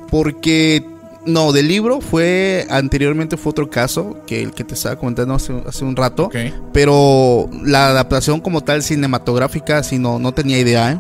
porque 0.10 0.86
no, 1.26 1.52
del 1.52 1.68
libro 1.68 2.02
fue 2.02 2.66
anteriormente 2.70 3.38
fue 3.38 3.52
otro 3.52 3.70
caso 3.70 4.18
que 4.26 4.42
el 4.42 4.54
que 4.54 4.64
te 4.64 4.74
estaba 4.74 4.96
comentando 4.96 5.36
hace, 5.36 5.54
hace 5.68 5.86
un 5.86 5.96
rato, 5.96 6.30
pero 6.74 7.50
la 7.64 7.88
adaptación 7.88 8.40
como 8.40 8.62
tal 8.62 8.84
cinematográfica 8.84 9.84
sí 9.84 10.00
no, 10.00 10.20
no 10.20 10.34
tenía 10.34 10.58
idea, 10.60 10.92
¿eh? 10.92 11.00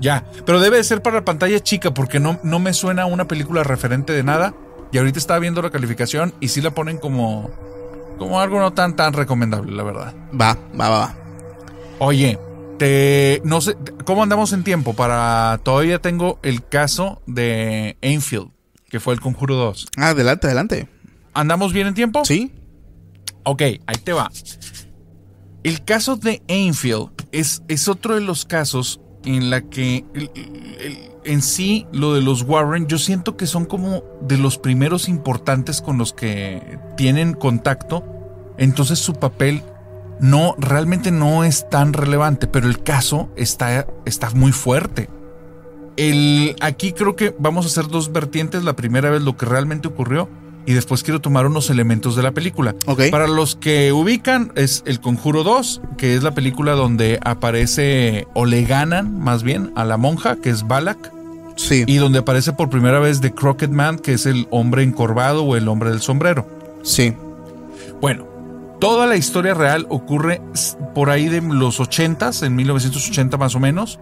Ya, 0.00 0.24
pero 0.46 0.60
debe 0.60 0.78
de 0.78 0.84
ser 0.84 1.02
para 1.02 1.24
pantalla 1.24 1.60
chica 1.60 1.92
porque 1.92 2.20
no, 2.20 2.40
no 2.42 2.58
me 2.58 2.72
suena 2.72 3.02
a 3.02 3.06
una 3.06 3.28
película 3.28 3.62
referente 3.62 4.12
de 4.12 4.22
nada. 4.22 4.54
Y 4.92 4.98
ahorita 4.98 5.18
estaba 5.18 5.38
viendo 5.38 5.62
la 5.62 5.70
calificación 5.70 6.34
y 6.40 6.48
sí 6.48 6.60
la 6.60 6.72
ponen 6.72 6.98
como, 6.98 7.50
como 8.18 8.40
algo 8.40 8.58
no 8.58 8.72
tan 8.72 8.96
tan 8.96 9.12
recomendable, 9.12 9.72
la 9.72 9.82
verdad. 9.82 10.14
Va, 10.38 10.56
va, 10.78 10.88
va, 10.88 10.98
va. 10.98 11.14
Oye, 12.00 12.38
te, 12.78 13.40
no 13.44 13.60
sé, 13.60 13.76
¿cómo 14.04 14.22
andamos 14.22 14.52
en 14.52 14.64
tiempo? 14.64 14.94
Para 14.94 15.60
todavía 15.62 16.00
tengo 16.00 16.38
el 16.42 16.66
caso 16.66 17.20
de 17.26 17.98
Enfield, 18.00 18.50
que 18.90 19.00
fue 19.00 19.14
el 19.14 19.20
Conjuro 19.20 19.54
2. 19.54 19.86
Ah, 19.96 20.08
adelante, 20.08 20.46
adelante. 20.48 20.88
¿Andamos 21.32 21.72
bien 21.72 21.86
en 21.86 21.94
tiempo? 21.94 22.24
Sí, 22.24 22.52
Ok, 23.44 23.62
ahí 23.62 23.96
te 24.04 24.12
va. 24.12 24.30
El 25.62 25.82
caso 25.84 26.16
de 26.16 26.42
Enfield 26.48 27.08
es, 27.32 27.62
es 27.68 27.88
otro 27.88 28.14
de 28.14 28.20
los 28.20 28.44
casos 28.44 29.00
en 29.24 29.48
la 29.48 29.62
que 29.62 30.04
el- 30.14 30.30
el- 30.34 31.10
en 31.24 31.40
sí 31.42 31.86
lo 31.92 32.14
de 32.14 32.20
los 32.22 32.42
Warren 32.42 32.86
yo 32.86 32.98
siento 32.98 33.36
que 33.36 33.46
son 33.46 33.64
como 33.66 34.02
de 34.22 34.36
los 34.38 34.58
primeros 34.58 35.08
importantes 35.08 35.80
con 35.82 35.96
los 35.98 36.12
que 36.12 36.78
tienen 36.96 37.32
contacto. 37.34 38.04
Entonces 38.58 38.98
su 38.98 39.14
papel 39.14 39.62
no 40.20 40.54
realmente 40.58 41.10
no 41.10 41.44
es 41.44 41.68
tan 41.70 41.92
relevante, 41.94 42.46
pero 42.46 42.68
el 42.68 42.82
caso 42.82 43.30
está, 43.36 43.86
está 44.06 44.30
muy 44.30 44.52
fuerte. 44.52 45.08
El, 45.96 46.56
aquí 46.60 46.92
creo 46.92 47.16
que 47.16 47.34
vamos 47.38 47.64
a 47.66 47.68
hacer 47.68 47.88
dos 47.90 48.12
vertientes. 48.12 48.64
La 48.64 48.74
primera 48.74 49.10
vez 49.10 49.22
lo 49.22 49.36
que 49.36 49.46
realmente 49.46 49.88
ocurrió 49.88 50.28
y 50.66 50.72
después 50.72 51.02
quiero 51.02 51.20
tomar 51.20 51.46
unos 51.46 51.70
elementos 51.70 52.16
de 52.16 52.22
la 52.22 52.32
película. 52.32 52.74
ok. 52.86 53.04
Para 53.10 53.26
los 53.26 53.56
que 53.56 53.92
ubican, 53.92 54.52
es 54.56 54.82
El 54.86 55.00
Conjuro 55.00 55.42
2, 55.42 55.80
que 55.96 56.14
es 56.14 56.22
la 56.22 56.32
película 56.32 56.72
donde 56.72 57.18
aparece 57.22 58.26
o 58.34 58.46
le 58.46 58.64
ganan 58.64 59.18
más 59.18 59.42
bien 59.42 59.72
a 59.74 59.84
la 59.84 59.96
monja, 59.96 60.36
que 60.36 60.50
es 60.50 60.66
Balak, 60.66 61.12
Sí, 61.56 61.84
y 61.86 61.96
donde 61.96 62.20
aparece 62.20 62.52
por 62.52 62.70
primera 62.70 63.00
vez 63.00 63.20
The 63.20 63.32
Crooked 63.34 63.68
Man, 63.68 63.98
que 63.98 64.14
es 64.14 64.24
el 64.24 64.46
hombre 64.50 64.82
encorvado 64.82 65.44
o 65.44 65.56
el 65.56 65.68
hombre 65.68 65.90
del 65.90 66.00
sombrero. 66.00 66.46
sí, 66.82 67.14
Bueno, 68.00 68.26
toda 68.80 69.06
la 69.06 69.16
historia 69.16 69.52
real 69.52 69.86
ocurre 69.90 70.40
por 70.94 71.10
ahí 71.10 71.28
de 71.28 71.42
los 71.42 71.78
80s, 71.80 72.46
en 72.46 72.56
1980 72.56 73.36
más 73.36 73.54
o 73.54 73.60
menos, 73.60 73.98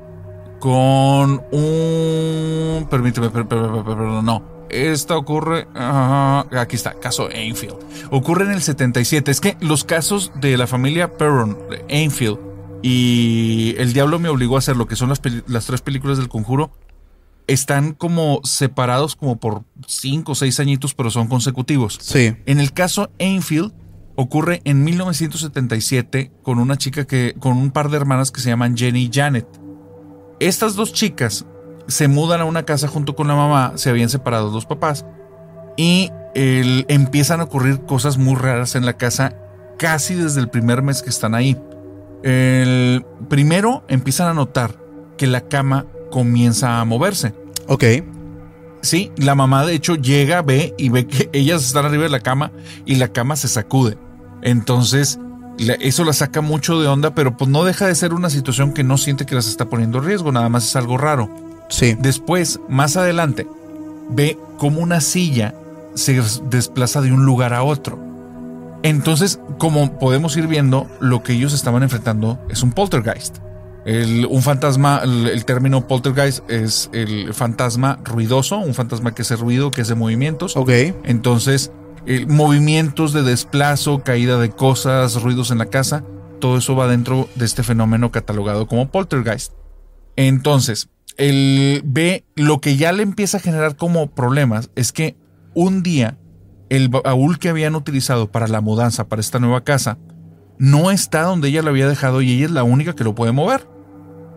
con 0.58 1.42
un... 1.52 2.86
Permíteme, 2.90 3.30
per- 3.30 3.46
per- 3.46 3.60
per- 3.60 3.84
per- 3.84 3.96
perdón, 3.96 4.24
no. 4.24 4.42
Esta 4.70 5.16
ocurre... 5.16 5.66
aquí 5.74 6.76
está, 6.76 6.94
caso 6.94 7.28
Enfield. 7.30 7.76
Ocurre 8.10 8.44
en 8.44 8.52
el 8.52 8.62
77. 8.62 9.30
Es 9.30 9.40
que 9.40 9.56
los 9.60 9.84
casos 9.84 10.30
de 10.40 10.56
la 10.58 10.66
familia 10.66 11.16
Perron, 11.16 11.56
Enfield 11.88 12.38
y 12.82 13.74
El 13.78 13.92
Diablo 13.92 14.18
me 14.18 14.28
obligó 14.28 14.56
a 14.56 14.58
hacer 14.60 14.76
lo 14.76 14.86
que 14.86 14.94
son 14.96 15.08
las 15.08 15.66
tres 15.66 15.80
películas 15.80 16.18
del 16.18 16.28
conjuro, 16.28 16.70
están 17.46 17.92
como 17.94 18.40
separados 18.44 19.16
como 19.16 19.36
por 19.40 19.62
cinco 19.86 20.32
o 20.32 20.34
seis 20.34 20.60
añitos, 20.60 20.94
pero 20.94 21.10
son 21.10 21.28
consecutivos. 21.28 21.98
sí. 22.00 22.34
En 22.46 22.60
el 22.60 22.72
caso 22.74 23.10
Enfield 23.18 23.72
ocurre 24.16 24.60
en 24.64 24.84
1977 24.84 26.30
con 26.42 26.58
una 26.58 26.76
chica 26.76 27.06
que 27.06 27.34
con 27.40 27.56
un 27.56 27.70
par 27.70 27.88
de 27.88 27.96
hermanas 27.96 28.30
que 28.30 28.40
se 28.40 28.50
llaman 28.50 28.76
Jenny 28.76 29.04
y 29.04 29.10
Janet. 29.12 29.46
Estas 30.40 30.74
dos 30.76 30.92
chicas 30.92 31.44
se 31.86 32.08
mudan 32.08 32.40
a 32.40 32.44
una 32.44 32.64
casa 32.64 32.86
junto 32.88 33.14
con 33.16 33.28
la 33.28 33.34
mamá, 33.34 33.72
se 33.76 33.90
habían 33.90 34.08
separado 34.08 34.50
los 34.50 34.66
papás 34.66 35.04
y 35.76 36.10
el- 36.34 36.84
empiezan 36.88 37.40
a 37.40 37.44
ocurrir 37.44 37.80
cosas 37.80 38.18
muy 38.18 38.34
raras 38.36 38.74
en 38.74 38.84
la 38.86 38.92
casa 38.96 39.36
casi 39.78 40.14
desde 40.14 40.40
el 40.40 40.48
primer 40.48 40.82
mes 40.82 41.02
que 41.02 41.10
están 41.10 41.34
ahí. 41.34 41.56
El 42.22 43.04
primero 43.28 43.84
empiezan 43.88 44.28
a 44.28 44.34
notar 44.34 44.76
que 45.16 45.26
la 45.26 45.42
cama 45.42 45.86
comienza 46.10 46.80
a 46.80 46.84
moverse. 46.84 47.34
Ok, 47.66 47.84
Sí, 48.80 49.10
la 49.16 49.34
mamá 49.34 49.66
de 49.66 49.74
hecho 49.74 49.96
llega, 49.96 50.40
ve 50.40 50.72
y 50.78 50.88
ve 50.88 51.04
que 51.08 51.28
ellas 51.32 51.64
están 51.64 51.84
arriba 51.84 52.04
de 52.04 52.10
la 52.10 52.20
cama 52.20 52.52
y 52.86 52.94
la 52.94 53.08
cama 53.08 53.34
se 53.34 53.48
sacude. 53.48 53.98
Entonces, 54.40 55.18
eso 55.58 56.04
la 56.04 56.12
saca 56.12 56.40
mucho 56.40 56.80
de 56.80 56.86
onda, 56.88 57.14
pero 57.14 57.36
pues 57.36 57.50
no 57.50 57.64
deja 57.64 57.86
de 57.86 57.94
ser 57.94 58.12
una 58.14 58.30
situación 58.30 58.72
que 58.72 58.84
no 58.84 58.96
siente 58.98 59.26
que 59.26 59.34
las 59.34 59.48
está 59.48 59.66
poniendo 59.66 59.98
en 59.98 60.04
riesgo, 60.04 60.32
nada 60.32 60.48
más 60.48 60.64
es 60.64 60.76
algo 60.76 60.96
raro. 60.98 61.28
sí. 61.68 61.96
Después, 62.00 62.60
más 62.68 62.96
adelante, 62.96 63.46
ve 64.10 64.38
como 64.56 64.80
una 64.80 65.00
silla 65.00 65.54
se 65.94 66.20
desplaza 66.48 67.00
de 67.00 67.12
un 67.12 67.24
lugar 67.24 67.52
a 67.54 67.62
otro. 67.64 67.98
Entonces, 68.84 69.40
como 69.58 69.98
podemos 69.98 70.36
ir 70.36 70.46
viendo, 70.46 70.86
lo 71.00 71.22
que 71.22 71.32
ellos 71.32 71.52
estaban 71.52 71.82
enfrentando 71.82 72.38
es 72.48 72.62
un 72.62 72.70
poltergeist. 72.72 73.38
El- 73.84 74.26
un 74.30 74.42
fantasma, 74.42 75.00
el, 75.02 75.26
el 75.26 75.44
término 75.44 75.86
poltergeist 75.88 76.48
es 76.48 76.88
el 76.92 77.34
fantasma 77.34 77.98
ruidoso, 78.04 78.58
un 78.58 78.74
fantasma 78.74 79.14
que 79.14 79.22
hace 79.22 79.34
ruido, 79.36 79.72
que 79.72 79.82
hace 79.82 79.94
movimientos. 79.96 80.56
Ok, 80.56 80.70
Entonces, 81.04 81.72
eh, 82.06 82.26
movimientos 82.26 83.12
de 83.12 83.22
desplazo, 83.22 84.02
caída 84.02 84.38
de 84.38 84.50
cosas, 84.50 85.20
ruidos 85.22 85.50
en 85.50 85.58
la 85.58 85.66
casa, 85.66 86.04
todo 86.40 86.58
eso 86.58 86.76
va 86.76 86.86
dentro 86.86 87.28
de 87.34 87.44
este 87.44 87.62
fenómeno 87.62 88.10
catalogado 88.10 88.66
como 88.66 88.90
poltergeist. 88.90 89.52
Entonces, 90.16 90.88
el 91.16 91.82
ve 91.84 92.24
lo 92.36 92.60
que 92.60 92.76
ya 92.76 92.92
le 92.92 93.02
empieza 93.02 93.38
a 93.38 93.40
generar 93.40 93.76
como 93.76 94.08
problemas 94.08 94.70
es 94.76 94.92
que 94.92 95.16
un 95.54 95.82
día 95.82 96.18
el 96.68 96.88
baúl 96.88 97.38
que 97.38 97.48
habían 97.48 97.74
utilizado 97.74 98.30
para 98.30 98.46
la 98.46 98.60
mudanza 98.60 99.08
para 99.08 99.20
esta 99.20 99.38
nueva 99.38 99.64
casa 99.64 99.98
no 100.58 100.90
está 100.90 101.22
donde 101.22 101.48
ella 101.48 101.62
lo 101.62 101.70
había 101.70 101.88
dejado 101.88 102.20
y 102.20 102.32
ella 102.32 102.46
es 102.46 102.50
la 102.50 102.64
única 102.64 102.94
que 102.94 103.04
lo 103.04 103.14
puede 103.14 103.32
mover. 103.32 103.68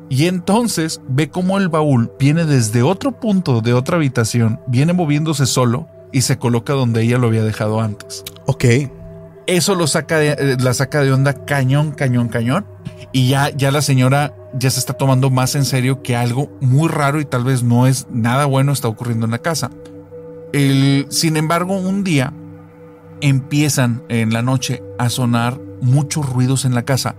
Y 0.09 0.27
entonces 0.27 1.01
ve 1.07 1.29
cómo 1.29 1.57
el 1.57 1.69
baúl 1.69 2.11
viene 2.19 2.45
desde 2.45 2.83
otro 2.83 3.19
punto 3.19 3.61
de 3.61 3.73
otra 3.73 3.95
habitación, 3.95 4.59
viene 4.67 4.93
moviéndose 4.93 5.45
solo 5.45 5.87
y 6.11 6.21
se 6.21 6.37
coloca 6.37 6.73
donde 6.73 7.03
ella 7.03 7.17
lo 7.17 7.27
había 7.27 7.43
dejado 7.43 7.81
antes. 7.81 8.23
ok. 8.45 8.65
Eso 9.47 9.75
lo 9.75 9.87
saca 9.87 10.17
de, 10.17 10.29
eh, 10.29 10.57
la 10.59 10.73
saca 10.73 11.01
de 11.01 11.11
onda 11.11 11.33
cañón, 11.45 11.91
cañón, 11.91 12.29
cañón. 12.29 12.65
Y 13.11 13.27
ya, 13.27 13.49
ya 13.49 13.71
la 13.71 13.81
señora 13.81 14.33
ya 14.53 14.69
se 14.69 14.79
está 14.79 14.93
tomando 14.93 15.29
más 15.29 15.55
en 15.55 15.65
serio 15.65 16.01
que 16.03 16.15
algo 16.15 16.49
muy 16.61 16.89
raro 16.89 17.19
y 17.19 17.25
tal 17.25 17.43
vez 17.43 17.63
no 17.63 17.87
es 17.87 18.07
nada 18.11 18.45
bueno 18.45 18.71
está 18.71 18.87
ocurriendo 18.87 19.25
en 19.25 19.31
la 19.31 19.39
casa. 19.39 19.71
El, 20.53 21.07
sin 21.09 21.37
embargo, 21.37 21.77
un 21.77 22.03
día 22.03 22.33
empiezan 23.21 24.03
en 24.09 24.33
la 24.33 24.41
noche 24.41 24.83
a 24.97 25.09
sonar 25.09 25.59
muchos 25.81 26.29
ruidos 26.29 26.65
en 26.65 26.75
la 26.75 26.83
casa. 26.83 27.15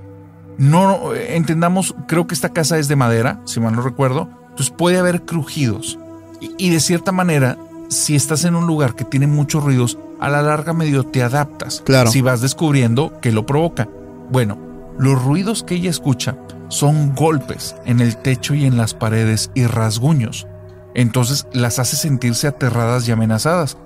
No 0.59 1.15
entendamos, 1.15 1.95
creo 2.07 2.27
que 2.27 2.35
esta 2.35 2.53
casa 2.53 2.79
es 2.79 2.89
de 2.89 2.97
madera, 2.97 3.41
si 3.47 3.61
mal 3.61 3.75
no 3.75 3.83
recuerdo. 3.83 4.29
Entonces 4.51 4.75
puede 4.77 4.99
haber 4.99 5.23
crujidos. 5.23 5.99
Y, 6.41 6.53
y 6.59 6.71
de 6.71 6.81
cierta 6.81 7.13
manera, 7.13 7.57
si 7.93 8.17
estás 8.17 8.45
en 8.45 8.57
un 8.57 8.67
lugar 8.67 8.95
que 8.95 9.05
tiene 9.05 9.27
muchos 9.27 9.63
ruidos, 9.63 9.99
a 10.21 10.29
la 10.29 10.43
larga 10.43 10.73
medio 10.73 11.05
te 11.05 11.23
adaptas. 11.23 11.83
Claro. 11.85 12.11
Si 12.11 12.21
vas 12.21 12.41
descubriendo 12.41 13.13
qué 13.21 13.33
lo 13.33 13.47
provoca. 13.47 13.89
Bueno, 14.31 14.59
los 14.99 15.23
ruidos 15.23 15.63
que 15.63 15.75
ella 15.75 15.91
escucha 15.91 16.37
son 16.69 17.15
golpes 17.15 17.77
en 17.85 18.01
el 18.01 18.17
techo 18.17 18.55
y 18.55 18.65
en 18.65 18.77
las 18.77 18.95
paredes 18.95 19.51
y 19.55 19.67
rasguños. 19.67 20.47
Entonces 20.95 21.47
las 21.53 21.79
hace 21.79 21.97
sentirse 21.97 22.49
aterradas 22.49 23.07
y 23.07 23.13
amenazadas. 23.13 23.77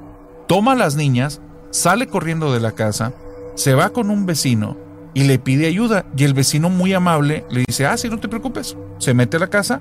Toma 0.47 0.73
a 0.73 0.77
las 0.77 0.97
niñas, 0.97 1.41
sale 1.71 2.07
corriendo 2.07 2.53
de 2.53 2.61
la 2.61 2.73
casa, 2.73 3.13
se 3.55 3.75
va 3.75 3.91
con 3.91 4.11
un 4.11 4.27
vecino 4.27 4.77
y 5.15 5.25
le 5.25 5.39
pide 5.39 5.67
ayuda. 5.67 6.07
Y 6.17 6.25
el 6.25 6.35
vecino 6.35 6.71
muy 6.71 6.93
amable 6.95 7.45
le 7.51 7.65
dice, 7.67 7.87
ah, 7.87 7.97
sí, 7.97 8.09
no 8.09 8.19
te 8.19 8.29
preocupes. 8.29 8.77
Se 8.99 9.15
mete 9.15 9.37
a 9.37 9.41
la 9.41 9.49
casa 9.49 9.81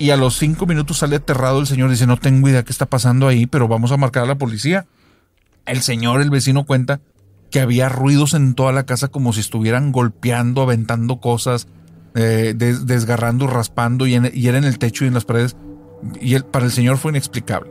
y 0.00 0.10
a 0.10 0.16
los 0.16 0.36
cinco 0.36 0.66
minutos 0.66 0.98
sale 0.98 1.16
aterrado 1.16 1.60
el 1.60 1.66
señor. 1.68 1.90
Dice, 1.90 2.06
no 2.06 2.16
tengo 2.16 2.48
idea 2.48 2.64
qué 2.64 2.72
está 2.72 2.86
pasando 2.86 3.28
ahí, 3.28 3.46
pero 3.46 3.68
vamos 3.68 3.92
a 3.92 3.96
marcar 3.96 4.24
a 4.24 4.26
la 4.26 4.34
policía. 4.38 4.86
El 5.66 5.82
señor, 5.82 6.20
el 6.22 6.30
vecino 6.30 6.64
cuenta 6.66 7.00
que 7.50 7.60
había 7.60 7.88
ruidos 7.88 8.34
en 8.34 8.54
toda 8.54 8.72
la 8.72 8.84
casa 8.86 9.08
como 9.08 9.32
si 9.32 9.40
estuvieran 9.40 9.92
golpeando, 9.92 10.62
aventando 10.62 11.20
cosas, 11.20 11.68
eh, 12.14 12.54
des- 12.56 12.86
desgarrando, 12.86 13.46
raspando 13.46 14.06
y, 14.06 14.14
en- 14.14 14.30
era 14.34 14.58
en 14.58 14.64
el 14.64 14.78
techo 14.78 15.04
y 15.04 15.08
en 15.08 15.14
las 15.14 15.24
paredes. 15.24 15.54
Y 16.20 16.38
para 16.40 16.64
el 16.64 16.72
señor 16.72 16.96
fue 16.96 17.10
inexplicable. 17.12 17.70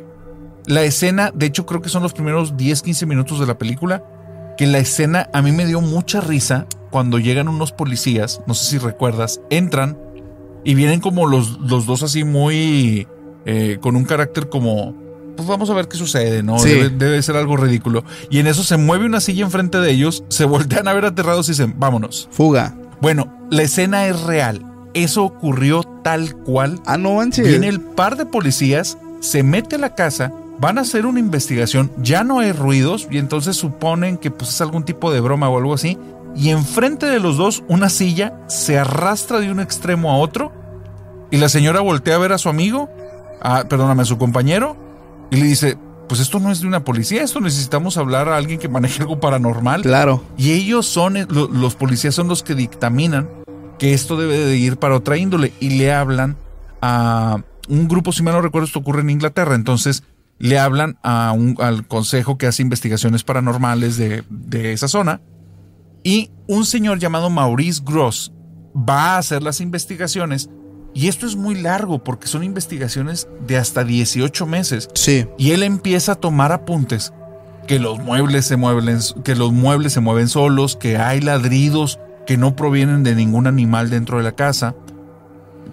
La 0.67 0.83
escena, 0.83 1.31
de 1.33 1.47
hecho 1.47 1.65
creo 1.65 1.81
que 1.81 1.89
son 1.89 2.03
los 2.03 2.13
primeros 2.13 2.55
10, 2.57 2.83
15 2.83 3.05
minutos 3.07 3.39
de 3.39 3.47
la 3.47 3.57
película, 3.57 4.03
que 4.57 4.67
la 4.67 4.77
escena 4.77 5.29
a 5.33 5.41
mí 5.41 5.51
me 5.51 5.65
dio 5.65 5.81
mucha 5.81 6.21
risa 6.21 6.67
cuando 6.91 7.17
llegan 7.17 7.47
unos 7.47 7.71
policías, 7.71 8.41
no 8.45 8.53
sé 8.53 8.65
si 8.71 8.77
recuerdas, 8.77 9.41
entran 9.49 9.97
y 10.63 10.75
vienen 10.75 10.99
como 10.99 11.27
los, 11.27 11.59
los 11.61 11.85
dos 11.85 12.03
así 12.03 12.23
muy... 12.23 13.07
eh, 13.45 13.77
con 13.81 13.95
un 13.95 14.05
carácter 14.05 14.49
como... 14.49 14.95
Pues 15.35 15.47
vamos 15.47 15.69
a 15.69 15.73
ver 15.73 15.87
qué 15.87 15.95
sucede, 15.95 16.43
¿no? 16.43 16.59
Sí. 16.59 16.69
Debe, 16.69 16.89
debe 16.89 17.21
ser 17.23 17.37
algo 17.37 17.55
ridículo. 17.55 18.03
Y 18.29 18.39
en 18.39 18.47
eso 18.47 18.61
se 18.63 18.75
mueve 18.75 19.05
una 19.05 19.21
silla 19.21 19.45
enfrente 19.45 19.77
de 19.79 19.89
ellos, 19.91 20.25
se 20.27 20.43
voltean 20.43 20.89
a 20.89 20.93
ver 20.93 21.05
aterrados 21.05 21.47
y 21.47 21.53
dicen, 21.53 21.75
vámonos. 21.77 22.27
Fuga. 22.31 22.75
Bueno, 22.99 23.33
la 23.49 23.63
escena 23.63 24.07
es 24.07 24.21
real. 24.23 24.65
Eso 24.93 25.23
ocurrió 25.23 25.83
tal 26.03 26.35
cual. 26.35 26.81
Ah, 26.85 26.97
no 26.97 27.13
manches. 27.13 27.47
Viene 27.47 27.69
el 27.69 27.79
par 27.79 28.17
de 28.17 28.25
policías, 28.25 28.97
se 29.21 29.43
mete 29.43 29.77
a 29.77 29.79
la 29.79 29.95
casa, 29.95 30.33
van 30.59 30.77
a 30.77 30.81
hacer 30.81 31.05
una 31.05 31.21
investigación, 31.21 31.89
ya 31.99 32.25
no 32.25 32.39
hay 32.39 32.51
ruidos 32.51 33.07
y 33.09 33.17
entonces 33.17 33.55
suponen 33.55 34.17
que 34.17 34.31
pues 34.31 34.49
es 34.49 34.59
algún 34.59 34.83
tipo 34.83 35.09
de 35.11 35.21
broma 35.21 35.47
o 35.47 35.57
algo 35.57 35.73
así. 35.73 35.97
Y 36.35 36.49
enfrente 36.49 37.05
de 37.05 37.19
los 37.19 37.37
dos, 37.37 37.63
una 37.67 37.89
silla 37.89 38.33
se 38.47 38.77
arrastra 38.79 39.39
de 39.39 39.51
un 39.51 39.59
extremo 39.59 40.11
a 40.11 40.17
otro 40.17 40.53
y 41.31 41.37
la 41.37 41.49
señora 41.49 41.81
voltea 41.81 42.15
a 42.15 42.19
ver 42.19 42.31
a 42.33 42.37
su 42.37 42.49
amigo, 42.49 42.89
a, 43.41 43.65
perdóname, 43.65 44.03
a 44.03 44.05
su 44.05 44.17
compañero 44.17 44.77
y 45.31 45.37
le 45.37 45.45
dice, 45.45 45.77
pues 46.07 46.21
esto 46.21 46.39
no 46.39 46.51
es 46.51 46.61
de 46.61 46.67
una 46.67 46.83
policía, 46.85 47.23
esto 47.23 47.39
necesitamos 47.41 47.97
hablar 47.97 48.29
a 48.29 48.37
alguien 48.37 48.57
que 48.59 48.69
maneje 48.69 49.01
algo 49.01 49.19
paranormal. 49.19 49.81
Claro. 49.81 50.23
Y 50.37 50.51
ellos 50.51 50.85
son, 50.85 51.17
eh, 51.17 51.25
lo- 51.29 51.49
los 51.49 51.75
policías 51.75 52.15
son 52.15 52.27
los 52.27 52.41
que 52.41 52.55
dictaminan 52.55 53.27
que 53.77 53.93
esto 53.93 54.15
debe 54.17 54.37
de 54.37 54.57
ir 54.57 54.77
para 54.77 54.95
otra 54.95 55.17
índole 55.17 55.53
y 55.59 55.71
le 55.77 55.93
hablan 55.93 56.35
a 56.81 57.37
un 57.67 57.87
grupo, 57.87 58.11
si 58.11 58.23
mal 58.23 58.33
no 58.33 58.41
recuerdo, 58.41 58.65
esto 58.65 58.79
ocurre 58.79 59.01
en 59.01 59.09
Inglaterra, 59.09 59.55
entonces 59.55 60.03
le 60.39 60.57
hablan 60.57 60.97
a 61.03 61.33
un, 61.33 61.55
al 61.59 61.85
consejo 61.85 62.37
que 62.37 62.47
hace 62.47 62.61
investigaciones 62.61 63.23
paranormales 63.23 63.97
de, 63.97 64.23
de 64.29 64.71
esa 64.73 64.87
zona 64.87 65.21
y 66.03 66.31
un 66.47 66.65
señor 66.65 66.99
llamado 66.99 67.29
Maurice 67.29 67.81
Gross 67.85 68.31
va 68.75 69.15
a 69.15 69.17
hacer 69.17 69.43
las 69.43 69.61
investigaciones 69.61 70.49
y 70.93 71.07
esto 71.07 71.25
es 71.27 71.35
muy 71.35 71.55
largo 71.55 72.03
porque 72.03 72.27
son 72.27 72.43
investigaciones 72.43 73.27
de 73.45 73.57
hasta 73.57 73.83
18 73.83 74.45
meses 74.45 74.89
Sí. 74.95 75.27
y 75.37 75.51
él 75.51 75.63
empieza 75.63 76.13
a 76.13 76.15
tomar 76.15 76.51
apuntes 76.51 77.13
que 77.67 77.77
los 77.79 77.99
muebles 77.99 78.45
se 78.45 78.57
mueven, 78.57 78.97
que 79.23 79.35
los 79.35 79.51
muebles 79.51 79.93
se 79.93 79.99
mueven 79.99 80.27
solos, 80.27 80.75
que 80.75 80.97
hay 80.97 81.21
ladridos 81.21 81.99
que 82.25 82.35
no 82.37 82.55
provienen 82.55 83.03
de 83.03 83.13
ningún 83.13 83.45
animal 83.45 83.91
dentro 83.91 84.17
de 84.17 84.23
la 84.23 84.31
casa. 84.31 84.75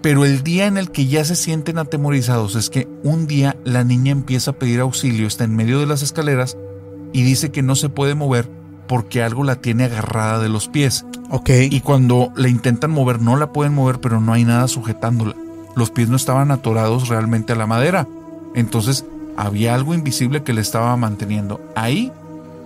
Pero 0.03 0.23
el 0.23 0.43
día 0.43 0.67
en 0.67 0.77
el 0.77 0.91
que 0.91 1.07
ya 1.07 1.25
se 1.25 1.35
sienten 1.35 1.79
atemorizados 1.79 2.55
es 2.55 2.69
que 2.69 2.87
un 3.03 3.25
día 3.25 3.57
la 3.65 3.83
niña 3.83 4.11
empieza 4.11 4.51
a 4.51 4.59
pedir 4.59 4.79
auxilio, 4.79 5.25
está 5.25 5.43
en 5.43 5.55
medio 5.55 5.79
de 5.79 5.87
las 5.87 6.03
escaleras 6.03 6.55
y 7.13 7.23
dice 7.23 7.51
que 7.51 7.63
no 7.63 7.75
se 7.75 7.89
puede 7.89 8.13
mover 8.13 8.47
porque 8.87 9.21
algo 9.23 9.43
la 9.43 9.57
tiene 9.57 9.85
agarrada 9.85 10.39
de 10.39 10.49
los 10.49 10.67
pies. 10.67 11.05
Ok. 11.29 11.49
Y 11.69 11.81
cuando 11.81 12.31
la 12.35 12.47
intentan 12.49 12.91
mover, 12.91 13.21
no 13.21 13.35
la 13.35 13.51
pueden 13.51 13.73
mover, 13.73 13.99
pero 13.99 14.19
no 14.21 14.33
hay 14.33 14.43
nada 14.45 14.67
sujetándola. 14.67 15.35
Los 15.75 15.91
pies 15.91 16.09
no 16.09 16.15
estaban 16.15 16.51
atorados 16.51 17.07
realmente 17.09 17.53
a 17.53 17.57
la 17.57 17.67
madera. 17.67 18.07
Entonces 18.55 19.05
había 19.35 19.75
algo 19.75 19.93
invisible 19.93 20.43
que 20.43 20.53
le 20.53 20.61
estaba 20.61 20.95
manteniendo. 20.97 21.61
Ahí 21.75 22.11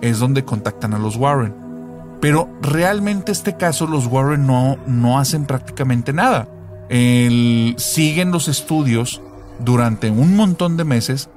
es 0.00 0.18
donde 0.18 0.44
contactan 0.44 0.94
a 0.94 0.98
los 0.98 1.16
Warren. 1.16 1.54
Pero 2.20 2.48
realmente 2.62 3.32
este 3.32 3.56
caso 3.56 3.86
los 3.86 4.06
Warren 4.06 4.46
no, 4.46 4.78
no 4.86 5.18
hacen 5.18 5.44
prácticamente 5.44 6.12
nada. 6.12 6.48
El- 6.88 7.74
siguen 7.78 8.30
los 8.30 8.48
estudios 8.48 9.20
durante 9.58 10.10
un 10.10 10.36
montón 10.36 10.76
de 10.76 10.84
meses 10.84 11.28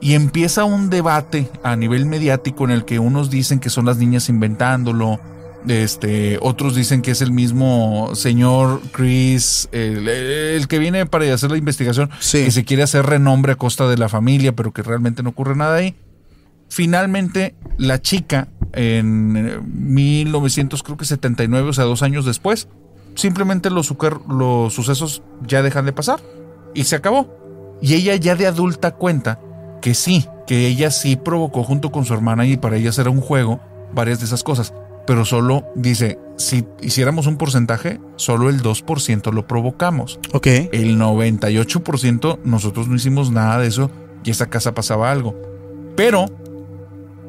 y 0.00 0.14
empieza 0.14 0.64
un 0.64 0.90
debate 0.90 1.48
a 1.62 1.76
nivel 1.76 2.06
mediático 2.06 2.64
en 2.64 2.70
el 2.70 2.84
que 2.84 2.98
unos 2.98 3.30
dicen 3.30 3.60
que 3.60 3.70
son 3.70 3.86
las 3.86 3.96
niñas 3.96 4.28
inventándolo, 4.28 5.18
este, 5.66 6.38
otros 6.42 6.74
dicen 6.74 7.00
que 7.00 7.12
es 7.12 7.22
el 7.22 7.32
mismo 7.32 8.10
señor 8.14 8.82
Chris, 8.92 9.68
el, 9.72 10.06
el 10.08 10.68
que 10.68 10.78
viene 10.78 11.06
para 11.06 11.32
hacer 11.32 11.50
la 11.50 11.56
investigación, 11.56 12.10
Sí. 12.20 12.44
que 12.44 12.50
se 12.50 12.64
quiere 12.64 12.82
hacer 12.82 13.06
renombre 13.06 13.52
a 13.52 13.56
costa 13.56 13.88
de 13.88 13.96
la 13.96 14.10
familia, 14.10 14.54
pero 14.54 14.72
que 14.72 14.82
realmente 14.82 15.22
no 15.22 15.30
ocurre 15.30 15.56
nada 15.56 15.76
ahí. 15.76 15.94
Finalmente, 16.68 17.54
la 17.78 18.02
chica 18.02 18.48
en 18.72 19.36
eh, 19.36 19.58
1979, 19.62 21.68
o 21.68 21.72
sea, 21.72 21.84
dos 21.84 22.02
años 22.02 22.24
después, 22.24 22.68
simplemente 23.14 23.70
los 23.70 23.86
sucesos 23.86 25.22
ya 25.46 25.62
dejan 25.62 25.86
de 25.86 25.92
pasar 25.92 26.20
y 26.74 26.84
se 26.84 26.96
acabó. 26.96 27.32
Y 27.80 27.94
ella 27.94 28.16
ya 28.16 28.34
de 28.34 28.46
adulta 28.46 28.92
cuenta 28.92 29.38
que 29.84 29.92
sí, 29.92 30.26
que 30.46 30.66
ella 30.66 30.90
sí 30.90 31.14
provocó 31.14 31.62
junto 31.62 31.92
con 31.92 32.06
su 32.06 32.14
hermana 32.14 32.46
y 32.46 32.56
para 32.56 32.76
ellas 32.76 32.98
era 32.98 33.10
un 33.10 33.20
juego 33.20 33.60
varias 33.92 34.18
de 34.18 34.24
esas 34.24 34.42
cosas. 34.42 34.72
Pero 35.06 35.26
solo 35.26 35.66
dice, 35.74 36.18
si 36.38 36.64
hiciéramos 36.80 37.26
un 37.26 37.36
porcentaje, 37.36 38.00
solo 38.16 38.48
el 38.48 38.62
2% 38.62 39.30
lo 39.30 39.46
provocamos. 39.46 40.18
Ok. 40.32 40.46
El 40.46 40.98
98% 40.98 42.38
nosotros 42.44 42.88
no 42.88 42.96
hicimos 42.96 43.30
nada 43.30 43.58
de 43.58 43.66
eso 43.66 43.90
y 44.24 44.30
esa 44.30 44.46
casa 44.46 44.72
pasaba 44.72 45.12
algo. 45.12 45.36
Pero 45.96 46.30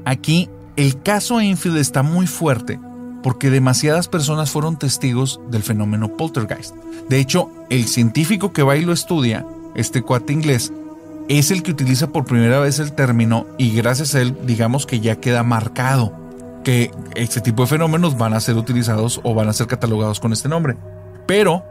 aquí 0.06 0.49
el 0.77 1.02
caso 1.02 1.41
Enfield 1.41 1.76
está 1.76 2.03
muy 2.03 2.26
fuerte 2.26 2.80
porque 3.22 3.49
demasiadas 3.49 4.07
personas 4.07 4.49
fueron 4.49 4.80
testigos 4.80 5.41
del 5.52 5.61
fenómeno 5.61 6.15
poltergeist. 6.15 6.73
De 7.10 7.19
hecho, 7.19 7.52
el 7.69 7.86
científico 7.88 8.53
que 8.53 8.64
va 8.64 8.77
y 8.77 8.86
lo 8.86 8.94
estudia, 8.94 9.45
este 9.76 10.02
cuate 10.02 10.32
inglés, 10.32 10.72
es 11.27 11.52
el 11.52 11.64
que 11.64 11.72
utiliza 11.72 12.07
por 12.07 12.26
primera 12.26 12.60
vez 12.60 12.80
el 12.80 12.93
término 12.93 13.47
y 13.57 13.76
gracias 13.76 14.15
a 14.15 14.22
él 14.22 14.35
digamos 14.45 14.85
que 14.85 14.99
ya 14.99 15.15
queda 15.15 15.43
marcado 15.43 16.14
que 16.64 16.91
este 17.15 17.41
tipo 17.41 17.64
de 17.64 17.69
fenómenos 17.69 18.18
van 18.18 18.34
a 18.34 18.39
ser 18.39 18.56
utilizados 18.56 19.22
o 19.23 19.34
van 19.34 19.47
a 19.47 19.53
ser 19.53 19.68
catalogados 19.68 20.19
con 20.19 20.34
este 20.34 20.49
nombre. 20.49 20.76
Pero 21.27 21.64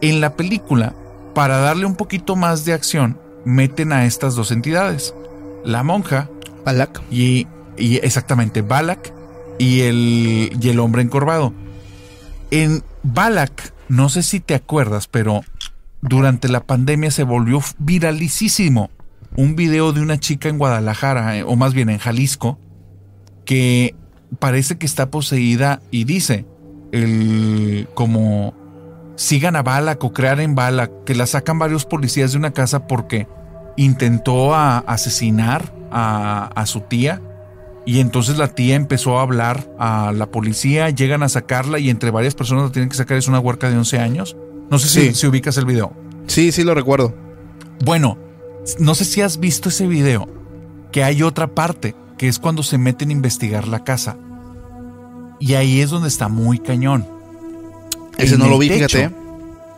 en 0.00 0.20
la 0.20 0.34
película, 0.36 0.94
para 1.34 1.58
darle 1.58 1.84
un 1.84 1.96
poquito 1.96 2.36
más 2.36 2.64
de 2.64 2.72
acción, 2.72 3.18
meten 3.44 3.92
a 3.92 4.06
estas 4.06 4.36
dos 4.36 4.52
entidades, 4.52 5.14
la 5.64 5.82
monja 5.82 6.30
Balak. 6.64 7.02
y, 7.10 7.48
y 7.76 7.96
exactamente 7.96 8.62
Balak 8.62 9.12
y 9.58 9.80
el, 9.80 10.56
y 10.60 10.68
el 10.68 10.78
hombre 10.78 11.02
encorvado. 11.02 11.52
En 12.50 12.84
Balak, 13.02 13.72
no 13.88 14.08
sé 14.08 14.22
si 14.22 14.38
te 14.38 14.54
acuerdas, 14.54 15.08
pero 15.08 15.42
durante 16.00 16.48
la 16.48 16.64
pandemia 16.64 17.10
se 17.10 17.24
volvió 17.24 17.60
viralísimo 17.78 18.90
un 19.36 19.56
video 19.56 19.92
de 19.92 20.00
una 20.00 20.18
chica 20.18 20.48
en 20.48 20.58
Guadalajara, 20.58 21.36
eh, 21.36 21.44
o 21.44 21.56
más 21.56 21.74
bien 21.74 21.90
en 21.90 21.98
Jalisco, 21.98 22.58
que 23.44 23.94
parece 24.38 24.78
que 24.78 24.86
está 24.86 25.10
poseída 25.10 25.80
y 25.90 26.04
dice 26.04 26.44
el 26.92 27.88
como 27.94 28.54
sigan 29.16 29.56
a 29.56 29.62
Balak 29.62 30.02
o 30.04 30.12
crear 30.12 30.40
en 30.40 30.54
Balak, 30.54 31.04
que 31.04 31.14
la 31.14 31.26
sacan 31.26 31.58
varios 31.58 31.84
policías 31.84 32.32
de 32.32 32.38
una 32.38 32.52
casa 32.52 32.86
porque 32.86 33.26
intentó 33.76 34.54
asesinar 34.54 35.72
a, 35.90 36.50
a 36.54 36.66
su 36.66 36.80
tía 36.80 37.20
y 37.84 38.00
entonces 38.00 38.36
la 38.36 38.48
tía 38.48 38.74
empezó 38.74 39.18
a 39.18 39.22
hablar 39.22 39.70
a 39.78 40.12
la 40.12 40.26
policía, 40.26 40.90
llegan 40.90 41.22
a 41.22 41.28
sacarla 41.28 41.78
y 41.78 41.90
entre 41.90 42.10
varias 42.10 42.34
personas 42.34 42.64
la 42.64 42.72
tienen 42.72 42.90
que 42.90 42.96
sacar, 42.96 43.16
es 43.16 43.28
una 43.28 43.40
huerca 43.40 43.70
de 43.70 43.78
11 43.78 43.98
años. 43.98 44.36
No 44.70 44.78
sé 44.78 44.88
si, 44.88 45.00
Sí. 45.08 45.14
si 45.14 45.26
ubicas 45.26 45.56
el 45.56 45.64
video. 45.64 45.92
Sí, 46.26 46.52
sí 46.52 46.62
lo 46.64 46.74
recuerdo. 46.74 47.14
Bueno, 47.84 48.18
no 48.78 48.94
sé 48.94 49.04
si 49.04 49.20
has 49.22 49.38
visto 49.38 49.68
ese 49.70 49.86
video, 49.86 50.28
que 50.92 51.04
hay 51.04 51.22
otra 51.22 51.46
parte, 51.48 51.94
que 52.18 52.28
es 52.28 52.38
cuando 52.38 52.62
se 52.62 52.76
meten 52.78 53.10
a 53.10 53.12
investigar 53.12 53.66
la 53.68 53.84
casa. 53.84 54.16
Y 55.40 55.54
ahí 55.54 55.80
es 55.80 55.90
donde 55.90 56.08
está 56.08 56.28
muy 56.28 56.58
cañón. 56.58 57.06
Ese 58.18 58.34
En 58.34 58.40
no 58.40 58.48
lo 58.48 58.58
vi, 58.58 58.68
techo, 58.68 58.98
fíjate. 58.98 59.14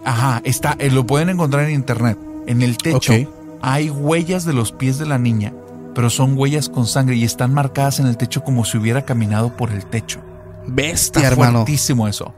Ajá, 0.04 0.40
está, 0.44 0.74
eh, 0.78 0.90
lo 0.90 1.06
pueden 1.06 1.28
encontrar 1.28 1.64
en 1.66 1.72
internet. 1.74 2.18
En 2.46 2.62
el 2.62 2.78
techo 2.78 3.12
hay 3.60 3.90
huellas 3.90 4.46
de 4.46 4.54
los 4.54 4.72
pies 4.72 4.98
de 4.98 5.04
la 5.06 5.18
niña, 5.18 5.52
pero 5.94 6.08
son 6.08 6.38
huellas 6.38 6.70
con 6.70 6.86
sangre 6.86 7.16
y 7.16 7.24
están 7.24 7.52
marcadas 7.52 8.00
en 8.00 8.06
el 8.06 8.16
techo 8.16 8.42
como 8.42 8.64
si 8.64 8.78
hubiera 8.78 9.04
caminado 9.04 9.54
por 9.56 9.70
el 9.70 9.84
techo. 9.84 10.20
Bestia, 10.66 11.20
Está 11.22 11.28
hermano. 11.32 11.58
fuertísimo 11.58 12.08
eso. 12.08 12.34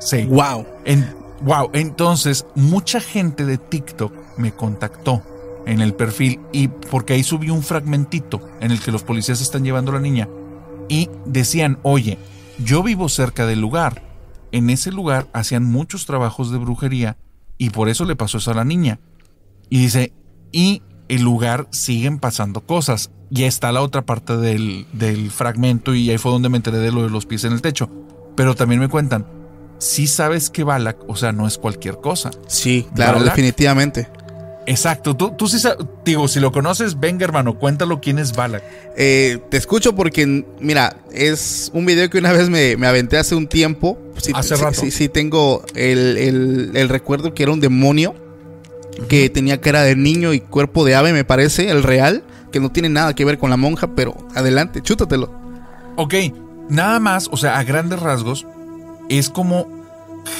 Sí. 0.00 0.24
Wow. 0.24 0.66
En- 0.84 1.14
wow, 1.42 1.70
entonces 1.72 2.46
mucha 2.54 3.00
gente 3.00 3.44
de 3.44 3.58
TikTok 3.58 4.12
me 4.36 4.52
contactó 4.52 5.22
en 5.66 5.80
el 5.80 5.94
perfil 5.94 6.40
y 6.52 6.68
porque 6.68 7.12
ahí 7.12 7.22
subí 7.22 7.50
un 7.50 7.62
fragmentito 7.62 8.40
en 8.60 8.70
el 8.70 8.80
que 8.80 8.92
los 8.92 9.02
policías 9.02 9.40
están 9.40 9.64
llevando 9.64 9.90
a 9.90 9.94
la 9.94 10.00
niña 10.00 10.28
y 10.88 11.10
decían, 11.26 11.78
oye, 11.82 12.18
yo 12.58 12.82
vivo 12.82 13.08
cerca 13.08 13.46
del 13.46 13.60
lugar. 13.60 14.02
En 14.50 14.70
ese 14.70 14.90
lugar 14.90 15.28
hacían 15.34 15.64
muchos 15.64 16.06
trabajos 16.06 16.50
de 16.50 16.58
brujería 16.58 17.18
y 17.58 17.70
por 17.70 17.88
eso 17.88 18.04
le 18.04 18.16
pasó 18.16 18.38
eso 18.38 18.50
a 18.50 18.54
la 18.54 18.64
niña. 18.64 18.98
Y 19.68 19.78
dice, 19.80 20.12
y 20.52 20.82
el 21.08 21.22
lugar 21.22 21.68
siguen 21.70 22.18
pasando 22.18 22.62
cosas. 22.62 23.10
Y 23.30 23.42
está 23.42 23.72
la 23.72 23.82
otra 23.82 24.06
parte 24.06 24.38
del, 24.38 24.86
del 24.94 25.30
fragmento 25.30 25.94
y 25.94 26.10
ahí 26.10 26.16
fue 26.16 26.32
donde 26.32 26.48
me 26.48 26.56
enteré 26.56 26.78
de 26.78 26.92
lo 26.92 27.02
de 27.02 27.10
los 27.10 27.26
pies 27.26 27.44
en 27.44 27.52
el 27.52 27.60
techo. 27.60 27.90
Pero 28.36 28.54
también 28.54 28.80
me 28.80 28.88
cuentan, 28.88 29.26
si 29.78 30.06
sabes 30.06 30.50
que 30.50 30.64
Balak, 30.64 30.96
o 31.08 31.16
sea, 31.16 31.32
no 31.32 31.46
es 31.46 31.58
cualquier 31.58 31.96
cosa. 31.98 32.30
Sí, 32.46 32.86
claro, 32.94 33.18
Balak. 33.18 33.34
definitivamente. 33.36 34.08
Exacto, 34.66 35.16
tú, 35.16 35.30
tú 35.30 35.48
sí 35.48 35.58
sabes, 35.58 35.78
digo, 36.04 36.28
si 36.28 36.40
lo 36.40 36.52
conoces, 36.52 37.00
venga 37.00 37.24
hermano, 37.24 37.58
cuéntalo 37.58 38.00
quién 38.02 38.18
es 38.18 38.34
Balak. 38.36 38.62
Eh, 38.98 39.38
te 39.50 39.56
escucho 39.56 39.94
porque, 39.94 40.44
mira, 40.60 40.98
es 41.10 41.70
un 41.72 41.86
video 41.86 42.10
que 42.10 42.18
una 42.18 42.32
vez 42.32 42.50
me, 42.50 42.76
me 42.76 42.86
aventé 42.86 43.16
hace 43.16 43.34
un 43.34 43.46
tiempo. 43.48 43.98
Sí, 44.18 44.32
Hace 44.34 44.56
sí, 44.56 44.62
rato. 44.62 44.80
Sí, 44.80 44.90
sí, 44.90 45.08
tengo 45.08 45.64
el, 45.74 46.18
el- 46.18 46.70
el 46.74 46.88
recuerdo 46.90 47.32
que 47.32 47.44
era 47.44 47.52
un 47.52 47.60
demonio 47.60 48.14
que 49.08 49.30
tenía 49.30 49.60
cara 49.60 49.82
de 49.82 49.96
niño 49.96 50.34
y 50.34 50.40
cuerpo 50.40 50.84
de 50.84 50.96
ave, 50.96 51.12
me 51.14 51.24
parece, 51.24 51.70
el 51.70 51.82
real, 51.82 52.24
que 52.52 52.60
no 52.60 52.70
tiene 52.70 52.88
nada 52.90 53.14
que 53.14 53.24
ver 53.24 53.38
con 53.38 53.48
la 53.48 53.56
monja, 53.56 53.94
pero 53.94 54.16
adelante, 54.34 54.82
chútatelo. 54.82 55.32
Ok, 55.96 56.14
nada 56.68 56.98
más, 57.00 57.28
o 57.30 57.36
sea, 57.36 57.58
a 57.58 57.64
grandes 57.64 58.00
rasgos, 58.00 58.46
es 59.08 59.30
como 59.30 59.66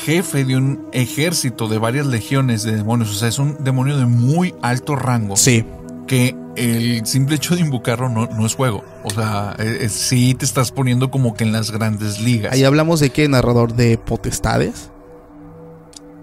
jefe 0.05 0.45
de 0.45 0.57
un 0.57 0.87
ejército 0.93 1.69
de 1.69 1.79
varias 1.79 2.07
legiones 2.07 2.63
de 2.63 2.77
demonios. 2.77 3.11
O 3.11 3.15
sea, 3.15 3.29
es 3.29 3.39
un 3.39 3.57
demonio 3.65 3.97
de 3.97 4.07
muy 4.07 4.55
alto 4.63 4.97
rango. 4.97 5.37
Sí, 5.37 5.65
Que 6.07 6.35
el 6.57 7.07
simple 7.07 7.37
hecho 7.37 7.55
de 7.55 7.61
invocarlo 7.63 8.09
no, 8.09 8.27
no 8.27 8.45
es 8.47 8.55
juego. 8.55 8.85
O 9.05 9.11
sea, 9.11 9.55
eh, 9.59 9.79
eh, 9.83 9.89
sí 9.89 10.35
te 10.35 10.45
estás 10.45 10.73
poniendo 10.73 11.11
como 11.11 11.35
que 11.35 11.45
en 11.45 11.53
las 11.53 11.71
grandes 11.71 12.19
ligas. 12.21 12.53
ahí 12.53 12.65
hablamos 12.65 12.99
de 13.01 13.11
qué, 13.11 13.29
narrador 13.29 13.75
de 13.75 13.97
potestades. 13.99 14.91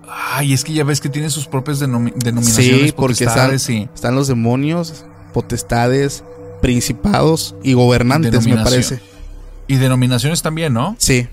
Ay, 0.08 0.54
es 0.54 0.64
que 0.64 0.74
ya 0.74 0.84
ves 0.84 1.02
que 1.02 1.10
tiene 1.10 1.30
sus 1.30 1.48
propias 1.48 1.82
denomi- 1.82 2.14
denominaciones. 2.16 2.88
Sí, 2.88 2.94
porque 2.96 3.24
están, 3.26 3.56
y 3.70 3.90
están 3.94 4.16
los 4.16 4.28
demonios, 4.28 5.06
potestades, 5.34 6.24
principados 6.62 7.56
y 7.64 7.74
gobernantes, 7.74 8.46
me 8.46 8.56
parece. 8.58 9.00
y 9.68 9.76
denominaciones 9.76 10.42
también, 10.42 10.74
¿no? 10.74 10.96
Sí. 11.00 11.28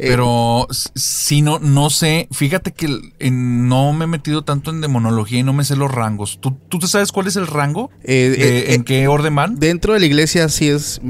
Eh, 0.00 0.06
Pero 0.10 0.68
si 0.94 1.42
no, 1.42 1.58
no 1.58 1.90
sé, 1.90 2.28
fíjate 2.30 2.72
que 2.72 2.86
en- 3.18 3.68
no 3.68 3.92
me 3.92 4.04
he 4.04 4.08
metido 4.08 4.42
tanto 4.44 4.70
en 4.70 4.80
demonología 4.80 5.40
y 5.40 5.42
no 5.42 5.52
me 5.52 5.64
sé 5.64 5.74
los 5.74 5.90
rangos. 5.90 6.38
¿Tú, 6.40 6.56
tú 6.68 6.80
sabes 6.86 7.10
cuál 7.10 7.26
es 7.26 7.34
el 7.34 7.48
rango? 7.48 7.90
Eh, 8.04 8.32
¿De- 8.38 8.58
eh, 8.60 8.74
¿En 8.74 8.84
qué 8.84 9.08
orden 9.08 9.34
van? 9.34 9.56
Dentro 9.56 9.94
de 9.94 10.00
la 10.00 10.06
iglesia 10.06 10.48
sí 10.48 10.68
es, 10.68 11.00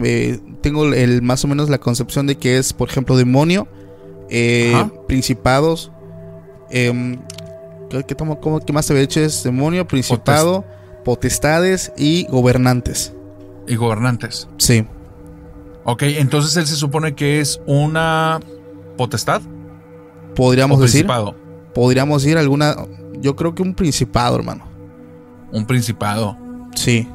tengo 0.63 0.87
el 0.93 1.21
más 1.21 1.45
o 1.45 1.49
menos 1.49 1.69
la 1.69 1.79
concepción 1.79 2.27
de 2.27 2.37
que 2.39 2.57
es, 2.57 2.73
por 2.73 2.89
ejemplo, 2.89 3.17
demonio, 3.17 3.69
principados, 5.07 5.91
em, 6.71 7.19
¿qué, 7.91 8.05
qué 8.05 8.15
tomo- 8.15 8.41
cómo- 8.41 8.61
qué 8.61 8.73
más 8.73 8.87
se 8.87 8.95
ve 8.95 9.03
hecho? 9.03 9.21
Es 9.21 9.43
demonio, 9.45 9.87
principado, 9.87 10.65
potestades 11.05 11.93
y 11.97 12.27
gobernantes. 12.29 13.13
Y 13.67 13.77
gobernantes. 13.77 14.49
Sí, 14.59 14.85
Ok, 15.91 16.03
entonces 16.03 16.55
él 16.59 16.67
se 16.67 16.77
supone 16.77 17.15
que 17.15 17.41
es 17.41 17.63
una 17.65 18.41
potestad 18.99 19.41
podríamos 20.37 20.79
decir, 20.79 21.07
principado. 21.07 21.35
podríamos 21.75 22.23
decir 22.23 22.37
alguna, 22.37 22.77
yo 23.21 23.35
creo 23.35 23.55
que 23.55 23.63
un 23.63 23.75
principado, 23.75 24.37
hermano. 24.37 24.65
Un 25.51 25.65
principado. 25.65 26.37
Sí. 26.75 27.09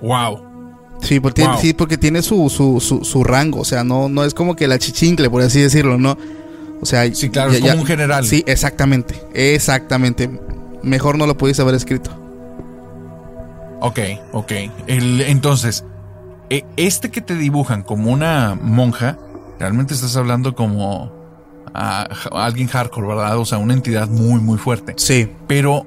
Wow. 0.00 0.44
Sí, 1.02 1.20
porque, 1.20 1.42
tiene, 1.42 1.58
sí, 1.58 1.74
porque 1.74 1.98
tiene 1.98 2.22
su, 2.22 2.48
su, 2.50 2.80
su, 2.80 3.04
su 3.04 3.24
rango, 3.24 3.60
o 3.60 3.64
sea, 3.64 3.82
no, 3.84 4.08
no 4.08 4.24
es 4.24 4.34
como 4.34 4.54
que 4.56 4.66
la 4.68 4.78
chichincle, 4.78 5.28
por 5.30 5.42
así 5.42 5.60
decirlo, 5.60 5.98
¿no? 5.98 6.16
O 6.80 6.86
sea, 6.86 7.12
Sí, 7.12 7.28
claro, 7.28 7.52
es 7.52 7.60
como 7.60 7.74
un 7.80 7.86
general. 7.86 8.24
Sí, 8.24 8.44
exactamente, 8.46 9.20
exactamente. 9.34 10.30
Mejor 10.82 11.18
no 11.18 11.26
lo 11.26 11.36
pudiste 11.36 11.62
haber 11.62 11.74
escrito. 11.74 12.10
Ok, 13.80 13.98
ok. 14.32 14.52
El, 14.86 15.20
entonces, 15.22 15.84
e- 16.50 16.64
este 16.76 17.10
que 17.10 17.20
te 17.20 17.34
dibujan 17.34 17.82
como 17.82 18.10
una 18.12 18.58
monja, 18.60 19.18
realmente 19.58 19.94
estás 19.94 20.16
hablando 20.16 20.54
como 20.54 21.12
a, 21.74 22.08
a 22.32 22.44
alguien 22.44 22.68
hardcore, 22.68 23.06
¿verdad? 23.06 23.38
O 23.38 23.44
sea, 23.44 23.58
una 23.58 23.74
entidad 23.74 24.08
muy, 24.08 24.40
muy 24.40 24.58
fuerte. 24.58 24.94
Sí, 24.96 25.30
Pero 25.46 25.86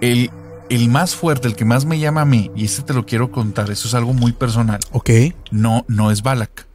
el, 0.00 0.30
el 0.68 0.88
más 0.88 1.14
fuerte, 1.14 1.48
el 1.48 1.56
que 1.56 1.64
más 1.64 1.84
me 1.84 1.98
llama 1.98 2.22
a 2.22 2.24
mí, 2.26 2.50
y 2.54 2.64
este 2.64 2.82
te 2.82 2.94
lo 2.94 3.06
quiero 3.06 3.30
contar, 3.30 3.70
eso 3.70 3.88
es 3.88 3.94
algo 3.94 4.12
muy 4.12 4.32
personal, 4.32 4.80
ok. 4.92 5.10
no, 5.50 5.84
no 5.88 6.10
es 6.10 6.22
Balak, 6.22 6.66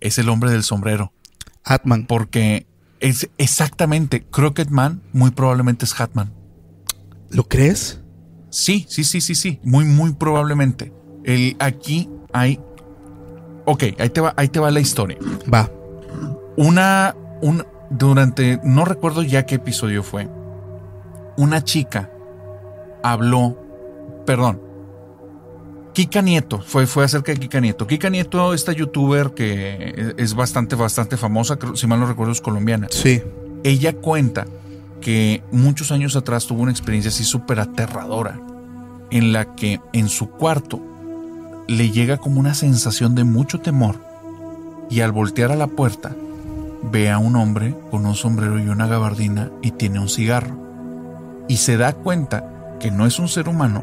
es 0.00 0.18
el 0.18 0.28
hombre 0.28 0.50
del 0.50 0.62
sombrero. 0.62 1.12
Atman. 1.64 2.06
Porque 2.06 2.66
es 3.00 3.30
exactamente, 3.38 4.24
Crockett 4.30 4.68
Man 4.68 5.02
muy 5.12 5.30
probablemente 5.30 5.84
es 5.84 5.98
Hatman. 5.98 6.32
¿Lo 7.30 7.48
crees? 7.48 8.00
Sí, 8.50 8.86
sí, 8.88 9.02
sí, 9.02 9.20
sí, 9.20 9.34
sí, 9.34 9.60
muy, 9.64 9.84
muy 9.84 10.12
probablemente. 10.12 10.92
El, 11.24 11.56
aquí 11.58 12.08
hay... 12.32 12.60
Ok, 13.64 13.84
ahí 13.98 14.10
te, 14.10 14.20
va, 14.20 14.34
ahí 14.36 14.48
te 14.48 14.60
va 14.60 14.70
la 14.70 14.80
historia. 14.80 15.18
Va. 15.52 15.70
Una, 16.56 17.14
un, 17.40 17.64
durante, 17.90 18.60
no 18.62 18.84
recuerdo 18.84 19.22
ya 19.22 19.46
qué 19.46 19.56
episodio 19.56 20.02
fue, 20.02 20.28
una 21.36 21.64
chica 21.64 22.10
habló, 23.02 23.56
perdón, 24.24 24.60
Kika 25.92 26.22
Nieto, 26.22 26.60
fue, 26.60 26.86
fue 26.86 27.04
acerca 27.04 27.32
de 27.32 27.38
Kika 27.38 27.60
Nieto. 27.60 27.86
Kika 27.86 28.10
Nieto, 28.10 28.52
esta 28.52 28.72
youtuber 28.72 29.30
que 29.30 30.14
es 30.16 30.34
bastante, 30.34 30.74
bastante 30.74 31.16
famosa, 31.16 31.56
si 31.74 31.86
mal 31.86 32.00
no 32.00 32.06
recuerdo 32.06 32.32
es 32.32 32.40
colombiana. 32.40 32.88
Sí. 32.90 33.22
Ella 33.62 33.94
cuenta 33.94 34.46
que 35.00 35.42
muchos 35.52 35.92
años 35.92 36.16
atrás 36.16 36.46
tuvo 36.46 36.62
una 36.62 36.72
experiencia 36.72 37.10
así 37.10 37.24
súper 37.24 37.60
aterradora, 37.60 38.40
en 39.10 39.32
la 39.32 39.54
que 39.54 39.80
en 39.92 40.08
su 40.08 40.30
cuarto 40.30 40.80
le 41.66 41.90
llega 41.90 42.18
como 42.18 42.40
una 42.40 42.54
sensación 42.54 43.14
de 43.14 43.24
mucho 43.24 43.60
temor 43.60 43.96
y 44.90 45.00
al 45.00 45.12
voltear 45.12 45.50
a 45.50 45.56
la 45.56 45.66
puerta 45.66 46.14
ve 46.90 47.10
a 47.10 47.18
un 47.18 47.36
hombre 47.36 47.74
con 47.90 48.04
un 48.04 48.14
sombrero 48.14 48.58
y 48.58 48.68
una 48.68 48.86
gabardina 48.86 49.50
y 49.62 49.70
tiene 49.72 49.98
un 50.00 50.08
cigarro. 50.08 50.56
Y 51.48 51.56
se 51.58 51.76
da 51.76 51.92
cuenta 51.92 52.76
que 52.80 52.90
no 52.90 53.06
es 53.06 53.18
un 53.18 53.28
ser 53.28 53.48
humano 53.48 53.82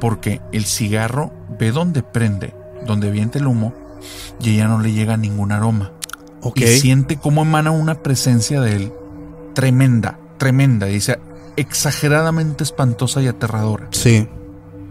porque 0.00 0.40
el 0.52 0.64
cigarro 0.64 1.30
ve 1.58 1.70
donde 1.72 2.02
prende, 2.02 2.54
donde 2.86 3.10
viente 3.10 3.38
el 3.38 3.46
humo 3.46 3.74
y 4.40 4.50
ella 4.54 4.68
no 4.68 4.78
le 4.80 4.92
llega 4.92 5.16
ningún 5.16 5.52
aroma 5.52 5.92
Ok. 6.40 6.58
y 6.60 6.66
siente 6.78 7.16
cómo 7.16 7.42
emana 7.42 7.70
una 7.72 7.96
presencia 7.96 8.60
de 8.60 8.76
él 8.76 8.92
tremenda, 9.54 10.18
tremenda, 10.38 10.86
dice 10.86 11.18
exageradamente 11.56 12.62
espantosa 12.62 13.20
y 13.20 13.26
aterradora. 13.26 13.88
Sí. 13.90 14.28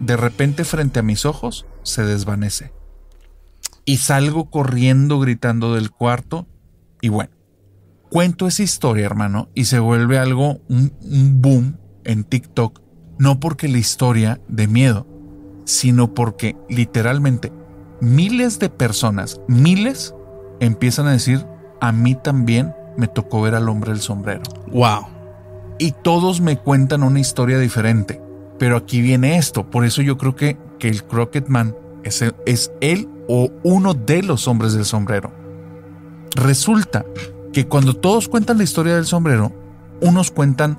De 0.00 0.16
repente 0.16 0.64
frente 0.64 1.00
a 1.00 1.02
mis 1.02 1.24
ojos 1.24 1.66
se 1.82 2.04
desvanece. 2.04 2.72
Y 3.84 3.98
salgo 3.98 4.50
corriendo 4.50 5.18
gritando 5.18 5.74
del 5.74 5.90
cuarto 5.90 6.46
y 7.00 7.08
bueno, 7.08 7.30
cuento 8.10 8.46
esa 8.46 8.62
historia 8.62 9.06
hermano 9.06 9.48
y 9.54 9.64
se 9.64 9.78
vuelve 9.78 10.18
algo, 10.18 10.60
un, 10.68 10.92
un 11.00 11.40
boom 11.40 11.78
en 12.04 12.24
TikTok, 12.24 12.80
no 13.18 13.40
porque 13.40 13.68
la 13.68 13.78
historia 13.78 14.40
de 14.48 14.66
miedo, 14.66 15.06
sino 15.64 16.14
porque 16.14 16.56
literalmente 16.68 17.52
miles 18.00 18.58
de 18.58 18.70
personas, 18.70 19.40
miles, 19.48 20.14
empiezan 20.60 21.06
a 21.06 21.12
decir, 21.12 21.46
a 21.80 21.92
mí 21.92 22.14
también 22.14 22.74
me 22.96 23.08
tocó 23.08 23.42
ver 23.42 23.54
al 23.54 23.68
hombre 23.68 23.92
del 23.92 24.00
sombrero. 24.00 24.42
Wow. 24.72 25.06
Y 25.78 25.92
todos 25.92 26.40
me 26.40 26.58
cuentan 26.58 27.02
una 27.02 27.20
historia 27.20 27.58
diferente. 27.58 28.20
Pero 28.58 28.76
aquí 28.76 29.00
viene 29.00 29.36
esto. 29.38 29.64
Por 29.70 29.84
eso 29.84 30.02
yo 30.02 30.18
creo 30.18 30.34
que, 30.34 30.56
que 30.78 30.88
el 30.88 31.04
Crockett 31.04 31.48
Man 31.48 31.74
es, 32.04 32.22
el- 32.22 32.34
es 32.46 32.72
él 32.80 33.08
o 33.28 33.50
uno 33.62 33.94
de 33.94 34.22
los 34.22 34.48
hombres 34.48 34.72
del 34.72 34.84
sombrero. 34.84 35.30
Resulta 36.34 37.04
que 37.52 37.66
cuando 37.66 37.94
todos 37.94 38.28
cuentan 38.28 38.58
la 38.58 38.64
historia 38.64 38.94
del 38.94 39.06
sombrero, 39.06 39.52
unos 40.00 40.30
cuentan 40.30 40.78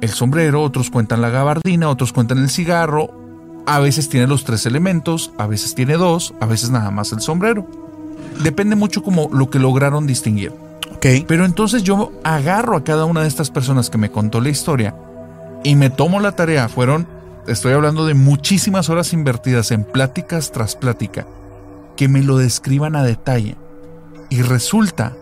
el 0.00 0.10
sombrero, 0.10 0.62
otros 0.62 0.90
cuentan 0.90 1.20
la 1.20 1.30
gabardina, 1.30 1.88
otros 1.88 2.12
cuentan 2.12 2.38
el 2.38 2.50
cigarro. 2.50 3.10
A 3.66 3.78
veces 3.80 4.08
tiene 4.08 4.26
los 4.26 4.44
tres 4.44 4.66
elementos, 4.66 5.32
a 5.38 5.46
veces 5.46 5.74
tiene 5.74 5.94
dos, 5.94 6.34
a 6.40 6.46
veces 6.46 6.70
nada 6.70 6.90
más 6.90 7.12
el 7.12 7.20
sombrero. 7.20 7.66
Depende 8.42 8.76
mucho 8.76 9.02
como 9.02 9.28
lo 9.32 9.50
que 9.50 9.58
lograron 9.58 10.06
distinguir. 10.06 10.52
Ok. 10.96 11.06
Pero 11.26 11.44
entonces 11.44 11.82
yo 11.82 12.12
agarro 12.24 12.76
a 12.76 12.84
cada 12.84 13.04
una 13.04 13.22
de 13.22 13.28
estas 13.28 13.50
personas 13.50 13.90
que 13.90 13.98
me 13.98 14.10
contó 14.10 14.40
la 14.40 14.48
historia 14.48 14.94
y 15.64 15.74
me 15.76 15.90
tomo 15.90 16.20
la 16.20 16.32
tarea. 16.32 16.68
Fueron, 16.68 17.06
estoy 17.46 17.72
hablando 17.72 18.06
de 18.06 18.14
muchísimas 18.14 18.88
horas 18.88 19.12
invertidas 19.12 19.70
en 19.70 19.84
pláticas 19.84 20.52
tras 20.52 20.76
plática, 20.76 21.26
que 21.96 22.08
me 22.08 22.22
lo 22.22 22.36
describan 22.38 22.96
a 22.96 23.02
detalle. 23.02 23.56
Y 24.28 24.42
resulta 24.42 25.16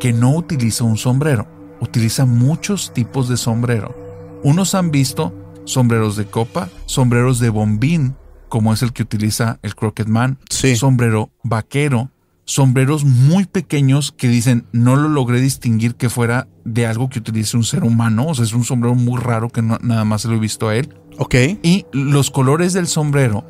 que 0.00 0.12
no 0.12 0.34
utiliza 0.34 0.84
un 0.84 0.96
sombrero, 0.96 1.46
utiliza 1.80 2.24
muchos 2.26 2.92
tipos 2.92 3.28
de 3.28 3.36
sombrero. 3.36 3.94
Unos 4.42 4.74
han 4.74 4.90
visto 4.90 5.32
sombreros 5.64 6.16
de 6.16 6.26
copa, 6.26 6.68
sombreros 6.86 7.38
de 7.38 7.48
bombín, 7.50 8.14
como 8.48 8.72
es 8.72 8.82
el 8.82 8.92
que 8.92 9.02
utiliza 9.02 9.58
el 9.62 9.74
Crockett 9.74 10.08
Man, 10.08 10.38
Sí. 10.50 10.76
sombrero 10.76 11.30
vaquero, 11.42 12.10
sombreros 12.44 13.04
muy 13.04 13.46
pequeños 13.46 14.12
que 14.12 14.28
dicen 14.28 14.66
no 14.72 14.96
lo 14.96 15.08
logré 15.08 15.40
distinguir 15.40 15.94
que 15.94 16.10
fuera 16.10 16.46
de 16.66 16.86
algo 16.86 17.08
que 17.08 17.18
utilice 17.20 17.56
un 17.56 17.64
ser 17.64 17.84
humano. 17.84 18.26
O 18.26 18.34
sea, 18.34 18.44
es 18.44 18.52
un 18.52 18.64
sombrero 18.64 18.94
muy 18.94 19.18
raro 19.18 19.48
que 19.48 19.62
no- 19.62 19.78
nada 19.80 20.04
más 20.04 20.22
se 20.22 20.28
lo 20.28 20.34
he 20.34 20.38
visto 20.38 20.68
a 20.68 20.76
él. 20.76 20.92
Ok. 21.18 21.34
Y 21.62 21.86
los 21.92 22.30
colores 22.30 22.72
del 22.72 22.86
sombrero 22.86 23.44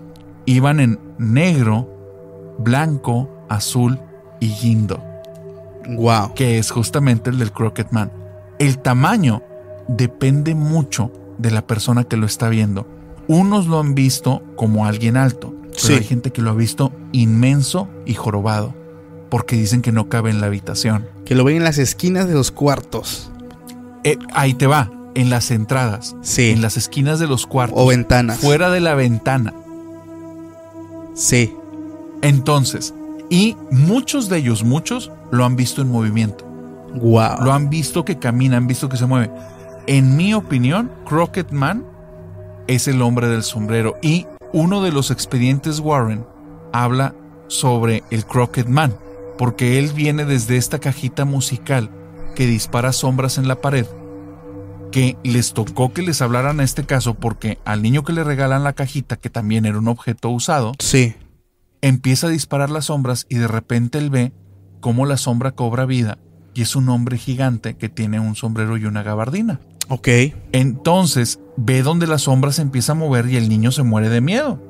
iban 0.46 0.80
en 0.80 0.98
negro, 1.18 1.88
blanco, 2.58 3.28
azul 3.48 3.98
y 4.40 4.50
guindo, 4.50 5.02
Wow. 5.96 6.34
que 6.34 6.58
es 6.58 6.70
justamente 6.70 7.30
el 7.30 7.38
del 7.38 7.52
Crockett 7.52 7.90
Man. 7.92 8.12
El 8.58 8.78
tamaño 8.78 9.42
depende 9.88 10.54
mucho 10.54 11.10
de 11.38 11.50
la 11.50 11.66
persona 11.66 12.04
que 12.04 12.16
lo 12.16 12.26
está 12.26 12.48
viendo. 12.48 12.86
Unos 13.28 13.66
lo 13.66 13.80
han 13.80 13.94
visto 13.94 14.42
como 14.56 14.86
alguien 14.86 15.16
alto, 15.16 15.54
pero 15.62 15.78
Sí. 15.78 15.92
hay 15.94 16.04
gente 16.04 16.30
que 16.30 16.42
lo 16.42 16.50
ha 16.50 16.54
visto 16.54 16.92
inmenso 17.12 17.88
y 18.06 18.14
jorobado, 18.14 18.74
porque 19.30 19.56
dicen 19.56 19.82
que 19.82 19.92
no 19.92 20.08
cabe 20.08 20.30
en 20.30 20.40
la 20.40 20.46
habitación. 20.46 21.06
Que 21.24 21.34
lo 21.34 21.44
ven 21.44 21.56
en 21.56 21.64
las 21.64 21.78
esquinas 21.78 22.28
de 22.28 22.34
los 22.34 22.50
cuartos. 22.50 23.30
Eh, 24.04 24.18
ahí 24.34 24.52
te 24.54 24.66
va, 24.66 24.90
en 25.14 25.30
las 25.30 25.50
entradas, 25.50 26.16
Sí. 26.22 26.50
en 26.50 26.60
las 26.62 26.76
esquinas 26.76 27.18
de 27.18 27.26
los 27.26 27.46
cuartos, 27.46 27.78
O 27.80 27.86
ventanas. 27.86 28.38
fuera 28.38 28.70
de 28.70 28.80
la 28.80 28.94
ventana. 28.94 29.52
Sí. 31.14 31.54
Entonces, 32.22 32.94
y 33.30 33.56
muchos 33.70 34.28
de 34.28 34.38
ellos, 34.38 34.64
muchos, 34.64 35.10
lo 35.30 35.44
han 35.44 35.56
visto 35.56 35.82
en 35.82 35.90
movimiento. 35.90 36.44
Wow. 36.94 37.42
Lo 37.42 37.52
han 37.52 37.70
visto 37.70 38.04
que 38.04 38.18
camina, 38.18 38.56
han 38.56 38.66
visto 38.66 38.88
que 38.88 38.96
se 38.96 39.06
mueve. 39.06 39.30
En 39.86 40.16
mi 40.16 40.34
opinión, 40.34 40.90
Crockett 41.06 41.50
Man 41.50 41.84
es 42.66 42.88
el 42.88 43.02
hombre 43.02 43.28
del 43.28 43.42
sombrero. 43.42 43.96
Y 44.02 44.26
uno 44.52 44.82
de 44.82 44.92
los 44.92 45.10
expedientes 45.10 45.80
Warren 45.80 46.24
habla 46.72 47.14
sobre 47.48 48.02
el 48.10 48.24
Crockett 48.24 48.68
Man, 48.68 48.94
porque 49.36 49.78
él 49.78 49.90
viene 49.94 50.24
desde 50.24 50.56
esta 50.56 50.78
cajita 50.78 51.24
musical 51.24 51.90
que 52.34 52.46
dispara 52.46 52.92
sombras 52.92 53.38
en 53.38 53.48
la 53.48 53.60
pared, 53.60 53.86
que 54.94 55.16
les 55.24 55.54
tocó 55.54 55.92
que 55.92 56.02
les 56.02 56.22
hablaran 56.22 56.60
a 56.60 56.62
este 56.62 56.84
caso 56.84 57.14
porque 57.14 57.58
al 57.64 57.82
niño 57.82 58.04
que 58.04 58.12
le 58.12 58.22
regalan 58.22 58.62
la 58.62 58.74
cajita, 58.74 59.16
que 59.16 59.28
también 59.28 59.64
era 59.66 59.76
un 59.76 59.88
objeto 59.88 60.30
usado, 60.30 60.70
Sí. 60.78 61.16
empieza 61.82 62.28
a 62.28 62.30
disparar 62.30 62.70
las 62.70 62.84
sombras 62.84 63.26
y 63.28 63.38
de 63.38 63.48
repente 63.48 63.98
él 63.98 64.08
ve 64.08 64.32
cómo 64.78 65.04
la 65.04 65.16
sombra 65.16 65.50
cobra 65.50 65.84
vida 65.84 66.18
y 66.54 66.62
es 66.62 66.76
un 66.76 66.88
hombre 66.90 67.18
gigante 67.18 67.74
que 67.74 67.88
tiene 67.88 68.20
un 68.20 68.36
sombrero 68.36 68.76
y 68.76 68.84
una 68.84 69.02
gabardina. 69.02 69.58
Ok. 69.88 70.06
Entonces 70.52 71.40
ve 71.56 71.82
donde 71.82 72.06
la 72.06 72.18
sombra 72.18 72.52
se 72.52 72.62
empieza 72.62 72.92
a 72.92 72.94
mover 72.94 73.26
y 73.26 73.36
el 73.36 73.48
niño 73.48 73.72
se 73.72 73.82
muere 73.82 74.08
de 74.10 74.20
miedo. 74.20 74.60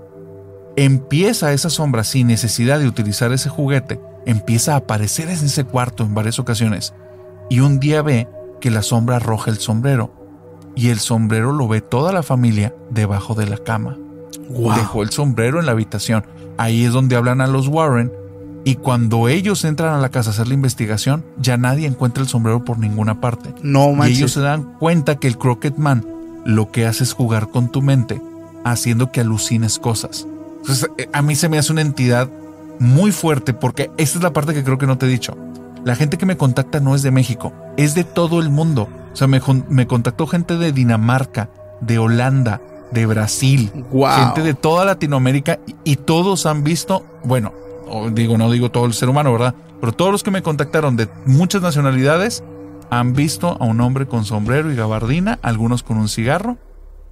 Empieza 0.76 1.52
esa 1.52 1.68
sombra 1.68 2.02
sin 2.02 2.28
necesidad 2.28 2.78
de 2.80 2.88
utilizar 2.88 3.30
ese 3.30 3.50
juguete, 3.50 4.00
empieza 4.24 4.72
a 4.72 4.78
aparecer 4.78 5.28
en 5.28 5.34
ese 5.34 5.64
cuarto 5.64 6.02
en 6.02 6.14
varias 6.14 6.38
ocasiones 6.38 6.94
y 7.50 7.60
un 7.60 7.78
día 7.78 8.00
ve 8.00 8.26
que 8.64 8.70
la 8.70 8.80
sombra 8.80 9.16
arroja 9.16 9.50
el 9.50 9.58
sombrero 9.58 10.10
y 10.74 10.88
el 10.88 10.98
sombrero 10.98 11.52
lo 11.52 11.68
ve 11.68 11.82
toda 11.82 12.12
la 12.12 12.22
familia 12.22 12.74
debajo 12.88 13.34
de 13.34 13.44
la 13.46 13.58
cama 13.58 13.98
Wow. 14.48 14.74
dejó 14.74 15.02
el 15.02 15.10
sombrero 15.10 15.60
en 15.60 15.66
la 15.66 15.72
habitación. 15.72 16.24
Ahí 16.56 16.84
es 16.86 16.92
donde 16.94 17.14
hablan 17.16 17.42
a 17.42 17.46
los 17.46 17.68
Warren. 17.68 18.10
Y 18.64 18.76
cuando 18.76 19.28
ellos 19.28 19.64
entran 19.66 19.92
a 19.94 19.98
la 19.98 20.08
casa 20.08 20.30
a 20.30 20.32
hacer 20.32 20.48
la 20.48 20.54
investigación, 20.54 21.26
ya 21.38 21.58
nadie 21.58 21.86
encuentra 21.86 22.22
el 22.22 22.28
sombrero 22.28 22.64
por 22.64 22.78
ninguna 22.78 23.20
parte. 23.20 23.54
No 23.62 23.90
Y 23.90 23.96
manches. 23.96 24.16
ellos 24.18 24.32
se 24.32 24.40
dan 24.40 24.62
cuenta 24.78 25.16
que 25.16 25.28
el 25.28 25.36
Crockett 25.36 25.76
Man 25.76 26.06
lo 26.46 26.70
que 26.72 26.86
hace 26.86 27.04
es 27.04 27.12
jugar 27.12 27.48
con 27.50 27.70
tu 27.70 27.82
mente, 27.82 28.22
haciendo 28.64 29.12
que 29.12 29.20
alucines 29.20 29.78
cosas. 29.78 30.26
Entonces, 30.60 30.88
eh, 30.96 31.08
a 31.12 31.20
mí 31.20 31.36
se 31.36 31.50
me 31.50 31.58
hace 31.58 31.72
una 31.72 31.82
entidad 31.82 32.30
muy 32.78 33.12
fuerte 33.12 33.52
porque 33.52 33.90
esta 33.98 34.16
es 34.18 34.24
la 34.24 34.32
parte 34.32 34.54
que 34.54 34.64
creo 34.64 34.78
que 34.78 34.86
no 34.86 34.96
te 34.96 35.04
he 35.04 35.10
dicho. 35.10 35.36
La 35.84 35.96
gente 35.96 36.16
que 36.18 36.26
me 36.26 36.36
contacta 36.36 36.80
no 36.80 36.94
es 36.94 37.02
de 37.02 37.10
México, 37.10 37.52
es 37.76 37.94
de 37.94 38.04
todo 38.04 38.40
el 38.40 38.48
mundo. 38.50 38.88
O 39.12 39.16
sea, 39.16 39.26
me, 39.28 39.40
me 39.68 39.86
contactó 39.86 40.26
gente 40.26 40.56
de 40.56 40.72
Dinamarca, 40.72 41.50
de 41.80 41.98
Holanda, 41.98 42.60
de 42.90 43.06
Brasil, 43.06 43.70
Wow. 43.92 44.08
gente 44.10 44.42
de 44.42 44.54
toda 44.54 44.84
Latinoamérica 44.84 45.58
y, 45.66 45.92
y 45.92 45.96
todos 45.96 46.46
han 46.46 46.64
visto, 46.64 47.04
bueno, 47.24 47.52
digo, 48.12 48.38
no 48.38 48.50
digo 48.50 48.70
todo 48.70 48.86
el 48.86 48.94
ser 48.94 49.08
humano, 49.08 49.32
¿verdad? 49.32 49.54
Pero 49.80 49.92
todos 49.92 50.10
los 50.12 50.22
que 50.22 50.30
me 50.30 50.42
contactaron 50.42 50.96
de 50.96 51.08
muchas 51.26 51.60
nacionalidades 51.62 52.42
han 52.90 53.12
visto 53.12 53.56
a 53.60 53.64
un 53.64 53.80
hombre 53.80 54.06
con 54.06 54.24
sombrero 54.24 54.72
y 54.72 54.76
gabardina, 54.76 55.38
algunos 55.42 55.82
con 55.82 55.98
un 55.98 56.08
cigarro, 56.08 56.56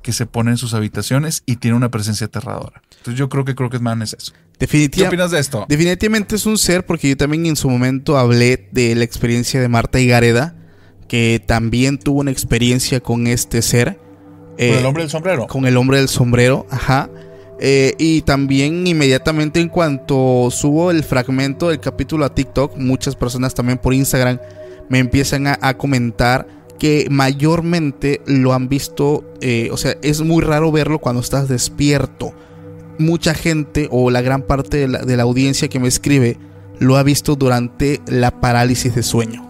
que 0.02 0.12
se 0.12 0.26
pone 0.26 0.50
en 0.50 0.56
sus 0.56 0.74
habitaciones 0.74 1.42
y 1.46 1.56
tiene 1.56 1.76
una 1.76 1.90
presencia 1.90 2.26
aterradora. 2.26 2.82
Entonces 2.98 3.18
yo 3.18 3.28
creo 3.28 3.44
que 3.44 3.54
Crockett 3.54 3.80
Man 3.82 4.02
es 4.02 4.14
eso. 4.14 4.32
¿Qué 4.52 4.66
Definitiva- 4.66 5.08
opinas 5.08 5.30
de 5.30 5.40
esto? 5.40 5.66
Definitivamente 5.68 6.36
es 6.36 6.46
un 6.46 6.58
ser 6.58 6.84
porque 6.86 7.08
yo 7.08 7.16
también 7.16 7.46
en 7.46 7.56
su 7.56 7.68
momento 7.68 8.16
hablé 8.18 8.68
de 8.72 8.94
la 8.94 9.04
experiencia 9.04 9.60
de 9.60 9.68
Marta 9.68 9.98
Higareda, 10.00 10.54
que 11.08 11.42
también 11.46 11.98
tuvo 11.98 12.20
una 12.20 12.30
experiencia 12.30 13.00
con 13.00 13.26
este 13.26 13.60
ser. 13.62 13.96
Con 13.96 14.54
eh, 14.58 14.78
el 14.78 14.86
hombre 14.86 15.02
del 15.02 15.10
sombrero. 15.10 15.46
con 15.46 15.66
el 15.66 15.76
hombre 15.76 15.98
del 15.98 16.08
sombrero, 16.08 16.66
ajá. 16.70 17.10
Eh, 17.64 17.94
y 17.98 18.22
también 18.22 18.86
inmediatamente 18.86 19.60
en 19.60 19.68
cuanto 19.68 20.48
subo 20.50 20.90
el 20.90 21.04
fragmento 21.04 21.68
del 21.68 21.80
capítulo 21.80 22.24
a 22.24 22.34
TikTok, 22.34 22.76
muchas 22.76 23.14
personas 23.14 23.54
también 23.54 23.78
por 23.78 23.94
Instagram 23.94 24.38
me 24.88 24.98
empiezan 24.98 25.46
a, 25.46 25.58
a 25.62 25.76
comentar 25.76 26.46
que 26.82 27.06
mayormente 27.08 28.22
lo 28.26 28.54
han 28.54 28.68
visto, 28.68 29.22
eh, 29.40 29.68
o 29.70 29.76
sea, 29.76 29.96
es 30.02 30.20
muy 30.20 30.42
raro 30.42 30.72
verlo 30.72 30.98
cuando 30.98 31.20
estás 31.20 31.48
despierto. 31.48 32.32
Mucha 32.98 33.34
gente 33.34 33.86
o 33.92 34.10
la 34.10 34.20
gran 34.20 34.42
parte 34.42 34.78
de 34.78 34.88
la, 34.88 34.98
de 34.98 35.16
la 35.16 35.22
audiencia 35.22 35.68
que 35.68 35.78
me 35.78 35.86
escribe 35.86 36.38
lo 36.80 36.96
ha 36.96 37.04
visto 37.04 37.36
durante 37.36 38.00
la 38.08 38.40
parálisis 38.40 38.96
de 38.96 39.04
sueño. 39.04 39.48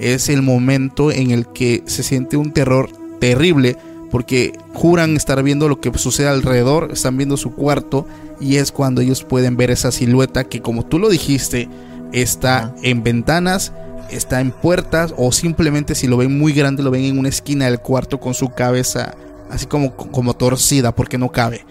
Es 0.00 0.28
el 0.28 0.42
momento 0.42 1.12
en 1.12 1.30
el 1.30 1.46
que 1.46 1.84
se 1.86 2.02
siente 2.02 2.36
un 2.36 2.52
terror 2.52 2.90
terrible 3.20 3.76
porque 4.10 4.52
juran 4.72 5.14
estar 5.14 5.40
viendo 5.44 5.68
lo 5.68 5.80
que 5.80 5.96
sucede 5.96 6.26
alrededor, 6.26 6.90
están 6.92 7.16
viendo 7.16 7.36
su 7.36 7.54
cuarto 7.54 8.04
y 8.40 8.56
es 8.56 8.72
cuando 8.72 9.00
ellos 9.00 9.22
pueden 9.22 9.56
ver 9.56 9.70
esa 9.70 9.92
silueta 9.92 10.42
que 10.42 10.60
como 10.60 10.84
tú 10.84 10.98
lo 10.98 11.08
dijiste 11.08 11.68
está 12.14 12.74
en 12.82 13.02
ventanas, 13.02 13.72
está 14.10 14.40
en 14.40 14.50
puertas 14.50 15.14
o 15.16 15.32
simplemente 15.32 15.94
si 15.94 16.06
lo 16.06 16.16
ven 16.16 16.38
muy 16.38 16.52
grande 16.52 16.82
lo 16.82 16.90
ven 16.90 17.04
en 17.04 17.18
una 17.18 17.28
esquina 17.28 17.66
del 17.66 17.80
cuarto 17.80 18.20
con 18.20 18.34
su 18.34 18.50
cabeza 18.50 19.14
así 19.50 19.66
como, 19.66 19.96
como 19.96 20.34
torcida 20.34 20.94
porque 20.94 21.18
no 21.18 21.30
cabe. 21.30 21.64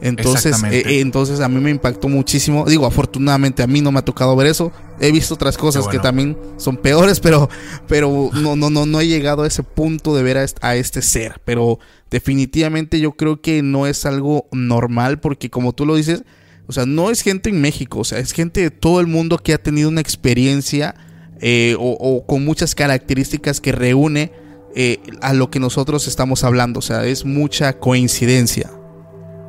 Entonces, 0.00 0.60
eh, 0.64 1.00
entonces 1.00 1.38
a 1.38 1.48
mí 1.48 1.60
me 1.60 1.70
impactó 1.70 2.08
muchísimo. 2.08 2.64
Digo, 2.64 2.86
afortunadamente 2.86 3.62
a 3.62 3.68
mí 3.68 3.80
no 3.80 3.92
me 3.92 4.00
ha 4.00 4.04
tocado 4.04 4.34
ver 4.34 4.48
eso. 4.48 4.72
He 4.98 5.12
visto 5.12 5.34
otras 5.34 5.56
cosas 5.56 5.86
que 5.86 6.00
también 6.00 6.36
son 6.56 6.76
peores, 6.76 7.20
pero, 7.20 7.48
pero 7.86 8.30
no, 8.32 8.56
no, 8.56 8.68
no, 8.68 8.84
no 8.84 9.00
he 9.00 9.06
llegado 9.06 9.44
a 9.44 9.46
ese 9.46 9.62
punto 9.62 10.16
de 10.16 10.24
ver 10.24 10.38
a 10.60 10.74
este 10.74 11.02
ser. 11.02 11.40
Pero 11.44 11.78
definitivamente 12.10 12.98
yo 12.98 13.12
creo 13.12 13.40
que 13.40 13.62
no 13.62 13.86
es 13.86 14.04
algo 14.04 14.48
normal, 14.50 15.20
porque 15.20 15.50
como 15.50 15.72
tú 15.72 15.86
lo 15.86 15.94
dices, 15.94 16.24
o 16.66 16.72
sea, 16.72 16.86
no 16.86 17.10
es 17.10 17.22
gente 17.22 17.50
en 17.50 17.60
México, 17.60 18.00
o 18.00 18.04
sea, 18.04 18.18
es 18.18 18.32
gente 18.32 18.60
de 18.60 18.70
todo 18.70 19.00
el 19.00 19.06
mundo 19.06 19.38
que 19.38 19.52
ha 19.54 19.58
tenido 19.58 19.88
una 19.88 20.00
experiencia 20.00 20.94
eh, 21.40 21.76
o, 21.78 21.96
o 21.98 22.24
con 22.26 22.44
muchas 22.44 22.74
características 22.74 23.60
que 23.60 23.72
reúne 23.72 24.32
eh, 24.74 25.00
a 25.20 25.32
lo 25.34 25.50
que 25.50 25.60
nosotros 25.60 26.06
estamos 26.08 26.44
hablando. 26.44 26.78
O 26.78 26.82
sea, 26.82 27.04
es 27.04 27.24
mucha 27.24 27.78
coincidencia. 27.78 28.70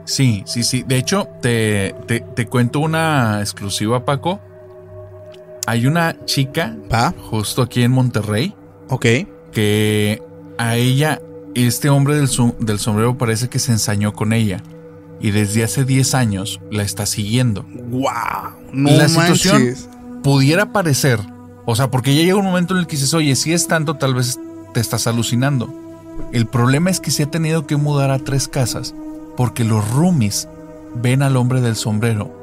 Sí, 0.05 0.43
sí, 0.45 0.63
sí. 0.63 0.83
De 0.85 0.97
hecho, 0.97 1.29
te, 1.41 1.95
te, 2.07 2.19
te 2.19 2.45
cuento 2.47 2.79
una 2.79 3.39
exclusiva, 3.39 4.03
Paco. 4.03 4.41
Hay 5.65 5.87
una 5.87 6.17
chica 6.25 6.75
¿Va? 6.91 7.13
justo 7.29 7.61
aquí 7.61 7.83
en 7.83 7.91
Monterrey 7.91 8.53
Ok. 8.89 9.05
que 9.53 10.21
a 10.57 10.75
ella, 10.75 11.21
este 11.55 11.89
hombre 11.89 12.15
del, 12.17 12.27
del 12.59 12.79
sombrero 12.79 13.17
parece 13.17 13.47
que 13.47 13.59
se 13.59 13.71
ensañó 13.71 14.13
con 14.13 14.33
ella. 14.33 14.61
Y 15.19 15.31
desde 15.31 15.63
hace 15.63 15.85
10 15.85 16.15
años 16.15 16.59
la 16.71 16.83
está 16.83 17.05
siguiendo. 17.05 17.65
¡Wow! 17.89 18.03
No 18.73 18.91
la 18.91 19.07
situación 19.07 19.63
manches. 19.63 19.89
pudiera 20.21 20.73
parecer, 20.73 21.19
o 21.65 21.75
sea, 21.75 21.89
porque 21.89 22.13
ya 22.15 22.23
llega 22.23 22.35
un 22.37 22.45
momento 22.45 22.73
en 22.73 22.81
el 22.81 22.87
que 22.87 22.97
dices, 22.97 23.13
oye, 23.13 23.35
si 23.35 23.53
es 23.53 23.67
tanto, 23.67 23.95
tal 23.95 24.13
vez 24.15 24.39
te 24.73 24.79
estás 24.81 25.07
alucinando. 25.07 25.73
El 26.33 26.45
problema 26.45 26.89
es 26.89 26.99
que 26.99 27.09
se 27.11 27.23
ha 27.23 27.31
tenido 27.31 27.65
que 27.65 27.75
mudar 27.77 28.11
a 28.11 28.19
tres 28.19 28.47
casas 28.47 28.93
porque 29.37 29.63
los 29.63 29.87
roomies 29.91 30.47
ven 31.01 31.23
al 31.23 31.37
hombre 31.37 31.61
del 31.61 31.75
sombrero 31.75 32.39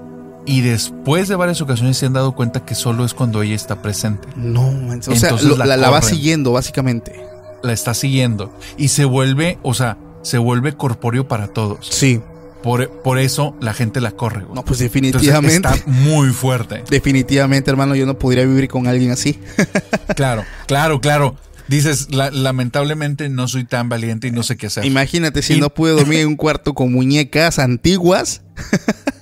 y 0.46 0.62
después 0.62 1.28
de 1.28 1.36
varias 1.36 1.60
ocasiones 1.60 1.96
se 1.98 2.06
han 2.06 2.14
dado 2.14 2.32
cuenta 2.32 2.64
que 2.64 2.74
solo 2.74 3.04
es 3.04 3.12
cuando 3.14 3.42
ella 3.42 3.54
está 3.54 3.82
presente. 3.82 4.26
No 4.36 4.72
manches. 4.72 5.08
O 5.14 5.16
sea, 5.16 5.32
lo- 5.48 5.56
la 5.56 5.66
la, 5.66 5.76
la 5.76 5.90
va 5.90 6.00
siguiendo, 6.02 6.52
básicamente. 6.52 7.20
La 7.62 7.72
está 7.74 7.92
siguiendo 7.94 8.52
y 8.78 8.88
se 8.88 9.04
vuelve, 9.04 9.58
o 9.62 9.74
sea, 9.74 9.98
se 10.22 10.38
vuelve 10.38 10.72
corpóreo 10.76 11.28
para 11.28 11.46
todos. 11.48 11.86
Sí. 11.90 12.20
Por, 12.62 12.90
por 13.02 13.18
eso 13.18 13.56
la 13.60 13.72
gente 13.74 14.00
la 14.00 14.12
corre. 14.12 14.42
güey. 14.44 14.54
No, 14.54 14.64
pues 14.64 14.80
Entonces 14.80 14.92
definitivamente. 14.92 15.68
está 15.68 15.90
muy 15.90 16.30
fuerte. 16.30 16.84
Definitivamente, 16.90 17.70
hermano, 17.70 17.94
yo 17.94 18.06
no 18.06 18.18
podría 18.18 18.44
vivir 18.44 18.68
con 18.68 18.86
alguien 18.86 19.10
así. 19.10 19.38
Claro, 20.16 20.44
claro, 20.66 21.00
claro. 21.00 21.36
Dices, 21.68 22.08
"La- 22.10 22.32
lamentablemente 22.32 23.28
no 23.28 23.46
soy 23.46 23.64
tan 23.64 23.88
valiente 23.88 24.26
y 24.26 24.32
no 24.32 24.42
sé 24.42 24.56
qué 24.56 24.66
hacer. 24.66 24.84
Imagínate 24.84 25.40
si 25.40 25.54
Y- 25.54 25.60
no 25.60 25.70
pude 25.70 25.92
dormir 25.92 26.18
en 26.20 26.26
un 26.28 26.36
cuarto 26.36 26.74
con 26.74 26.92
muñecas 26.92 27.60
antiguas. 27.60 28.42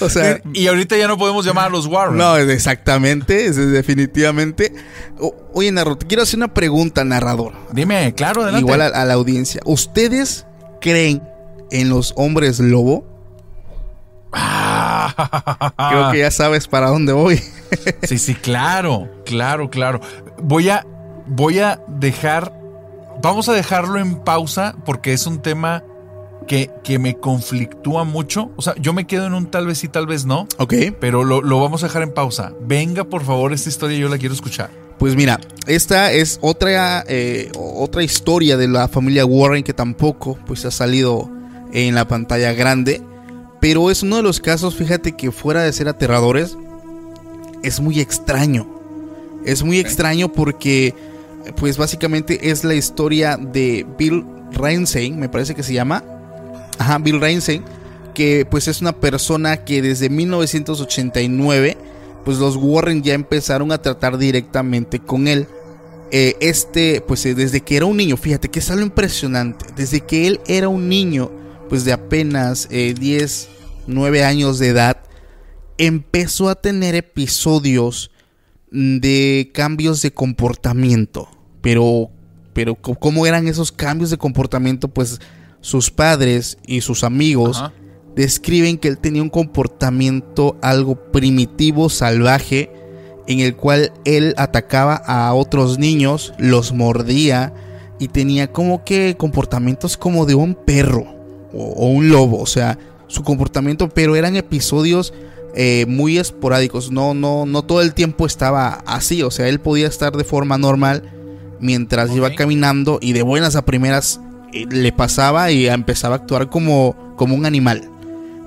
o 0.00 0.08
sea, 0.08 0.40
y 0.54 0.66
ahorita 0.66 0.96
ya 0.96 1.08
no 1.08 1.18
podemos 1.18 1.44
llamar 1.44 1.66
a 1.66 1.70
los 1.70 1.86
Warren. 1.86 2.16
no, 2.16 2.36
exactamente, 2.36 3.46
es 3.46 3.56
definitivamente. 3.56 4.72
O- 5.18 5.34
oye, 5.54 5.72
narrador, 5.72 5.98
te 5.98 6.06
quiero 6.06 6.22
hacer 6.22 6.38
una 6.38 6.52
pregunta, 6.54 7.04
narrador. 7.04 7.52
Dime, 7.72 8.14
claro, 8.14 8.42
adelante. 8.42 8.64
Igual 8.66 8.82
a, 8.82 8.86
a 8.86 9.04
la 9.04 9.14
audiencia. 9.14 9.60
¿Ustedes 9.64 10.46
creen 10.80 11.22
en 11.70 11.88
los 11.88 12.12
hombres 12.16 12.58
lobo? 12.60 13.04
Ah. 14.32 15.72
Creo 15.90 16.12
que 16.12 16.18
ya 16.18 16.30
sabes 16.30 16.66
para 16.68 16.88
dónde 16.88 17.12
voy. 17.12 17.40
Sí, 18.04 18.18
sí, 18.18 18.34
claro, 18.34 19.08
claro, 19.24 19.70
claro. 19.70 20.00
Voy 20.40 20.68
a, 20.68 20.86
voy 21.26 21.58
a 21.58 21.82
dejar, 21.88 22.52
vamos 23.20 23.48
a 23.48 23.54
dejarlo 23.54 23.98
en 23.98 24.20
pausa 24.20 24.76
porque 24.84 25.12
es 25.12 25.26
un 25.26 25.42
tema 25.42 25.82
que, 26.46 26.70
que 26.84 27.00
me 27.00 27.16
conflictúa 27.16 28.04
mucho. 28.04 28.52
O 28.56 28.62
sea, 28.62 28.74
yo 28.78 28.92
me 28.92 29.06
quedo 29.06 29.26
en 29.26 29.34
un 29.34 29.50
tal 29.50 29.66
vez 29.66 29.78
sí, 29.78 29.88
tal 29.88 30.06
vez 30.06 30.24
no, 30.26 30.46
ok. 30.58 30.74
pero 31.00 31.24
lo, 31.24 31.42
lo 31.42 31.60
vamos 31.60 31.82
a 31.82 31.86
dejar 31.86 32.02
en 32.02 32.14
pausa. 32.14 32.52
Venga, 32.60 33.02
por 33.04 33.24
favor, 33.24 33.52
esta 33.52 33.68
historia 33.68 33.98
yo 33.98 34.08
la 34.08 34.16
quiero 34.16 34.34
escuchar. 34.34 34.70
Pues 34.98 35.14
mira, 35.16 35.40
esta 35.66 36.12
es 36.12 36.38
otra, 36.40 37.04
eh, 37.08 37.50
otra 37.54 38.02
historia 38.02 38.56
de 38.56 38.68
la 38.68 38.88
familia 38.88 39.26
Warren 39.26 39.62
que 39.62 39.74
tampoco 39.74 40.38
pues 40.46 40.64
ha 40.64 40.70
salido 40.70 41.28
en 41.72 41.94
la 41.94 42.06
pantalla 42.08 42.52
grande. 42.52 43.02
Pero 43.60 43.90
es 43.90 44.02
uno 44.02 44.16
de 44.16 44.22
los 44.22 44.40
casos, 44.40 44.76
fíjate 44.76 45.12
que 45.12 45.32
fuera 45.32 45.62
de 45.62 45.72
ser 45.72 45.88
aterradores, 45.88 46.56
es 47.62 47.80
muy 47.80 48.00
extraño. 48.00 48.68
Es 49.44 49.62
muy 49.62 49.78
extraño 49.78 50.32
porque 50.32 50.94
pues 51.56 51.76
básicamente 51.76 52.50
es 52.50 52.64
la 52.64 52.74
historia 52.74 53.36
de 53.36 53.86
Bill 53.98 54.24
Reinstein, 54.52 55.18
me 55.18 55.28
parece 55.28 55.54
que 55.54 55.62
se 55.62 55.72
llama. 55.72 56.02
Ajá, 56.78 56.98
Bill 56.98 57.20
Reinstein, 57.20 57.62
que 58.14 58.46
pues 58.50 58.68
es 58.68 58.80
una 58.80 58.92
persona 58.92 59.64
que 59.64 59.82
desde 59.82 60.10
1989 60.10 61.76
pues 62.26 62.38
los 62.38 62.56
Warren 62.56 63.04
ya 63.04 63.14
empezaron 63.14 63.70
a 63.70 63.80
tratar 63.80 64.18
directamente 64.18 64.98
con 64.98 65.28
él. 65.28 65.46
Eh, 66.10 66.36
este, 66.40 67.00
pues 67.00 67.24
eh, 67.24 67.36
desde 67.36 67.60
que 67.60 67.76
era 67.76 67.86
un 67.86 67.96
niño, 67.96 68.16
fíjate 68.16 68.48
que 68.48 68.58
es 68.58 68.68
algo 68.68 68.82
impresionante. 68.82 69.64
Desde 69.76 70.00
que 70.00 70.26
él 70.26 70.40
era 70.48 70.68
un 70.68 70.88
niño, 70.88 71.30
pues 71.68 71.84
de 71.84 71.92
apenas 71.92 72.68
eh, 72.70 72.94
10, 72.98 73.48
9 73.86 74.24
años 74.24 74.58
de 74.58 74.68
edad, 74.68 74.98
empezó 75.78 76.48
a 76.48 76.54
tener 76.54 76.94
episodios 76.94 78.10
mm, 78.70 78.98
de 78.98 79.50
cambios 79.52 80.02
de 80.02 80.12
comportamiento. 80.12 81.28
Pero, 81.60 82.10
pero 82.52 82.74
¿cómo 82.76 83.26
eran 83.26 83.48
esos 83.48 83.72
cambios 83.72 84.10
de 84.10 84.18
comportamiento? 84.18 84.88
Pues 84.88 85.20
sus 85.60 85.90
padres 85.90 86.58
y 86.66 86.80
sus 86.80 87.02
amigos 87.02 87.58
Ajá. 87.58 87.72
describen 88.14 88.78
que 88.78 88.88
él 88.88 88.98
tenía 88.98 89.22
un 89.22 89.30
comportamiento 89.30 90.56
algo 90.62 91.10
primitivo, 91.10 91.88
salvaje, 91.88 92.70
en 93.26 93.40
el 93.40 93.56
cual 93.56 93.92
él 94.04 94.34
atacaba 94.36 94.94
a 94.94 95.34
otros 95.34 95.78
niños, 95.78 96.32
los 96.38 96.72
mordía 96.72 97.52
y 97.98 98.08
tenía 98.08 98.52
como 98.52 98.84
que 98.84 99.16
comportamientos 99.18 99.96
como 99.96 100.26
de 100.26 100.36
un 100.36 100.54
perro 100.54 101.15
o, 101.52 101.64
o 101.76 101.86
un 101.88 102.08
lobo, 102.10 102.40
o 102.40 102.46
sea, 102.46 102.78
su 103.08 103.22
comportamiento, 103.22 103.88
pero 103.88 104.16
eran 104.16 104.36
episodios 104.36 105.12
eh, 105.54 105.86
muy 105.88 106.18
esporádicos, 106.18 106.90
no, 106.90 107.14
no, 107.14 107.46
no 107.46 107.62
todo 107.62 107.80
el 107.82 107.94
tiempo 107.94 108.26
estaba 108.26 108.82
así, 108.86 109.22
o 109.22 109.30
sea, 109.30 109.48
él 109.48 109.58
podía 109.60 109.86
estar 109.86 110.16
de 110.16 110.24
forma 110.24 110.58
normal 110.58 111.02
mientras 111.60 112.10
iba 112.14 112.30
caminando 112.34 112.98
y 113.00 113.12
de 113.14 113.22
buenas 113.22 113.56
a 113.56 113.64
primeras 113.64 114.20
eh, 114.52 114.66
le 114.68 114.92
pasaba 114.92 115.50
y 115.50 115.66
empezaba 115.68 116.16
a 116.16 116.18
actuar 116.18 116.50
como, 116.50 117.14
como 117.16 117.34
un 117.34 117.46
animal. 117.46 117.88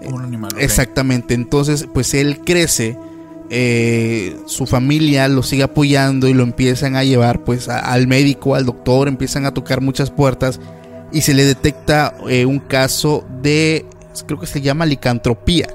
Como 0.04 0.18
un 0.18 0.24
animal. 0.26 0.52
Exactamente, 0.60 1.34
entonces 1.34 1.88
pues 1.94 2.14
él 2.14 2.40
crece, 2.46 2.98
eh, 3.50 4.36
su 4.46 4.68
familia 4.68 5.28
lo 5.28 5.42
sigue 5.42 5.64
apoyando 5.64 6.28
y 6.28 6.34
lo 6.34 6.44
empiezan 6.44 6.96
a 6.96 7.04
llevar 7.04 7.44
pues 7.44 7.68
a- 7.70 7.80
al 7.80 8.06
médico, 8.08 8.54
al 8.56 8.66
doctor, 8.66 9.08
empiezan 9.08 9.46
a 9.48 9.54
tocar 9.54 9.82
muchas 9.82 10.12
puertas 10.12 10.60
y 11.12 11.22
se 11.22 11.34
le 11.34 11.46
detecta 11.46 12.16
eh, 12.28 12.46
un 12.46 12.60
caso 12.60 13.26
de, 13.42 13.86
creo 14.28 14.40
que 14.40 14.46
se 14.48 14.62
llama 14.62 14.86
licantropía, 14.86 15.68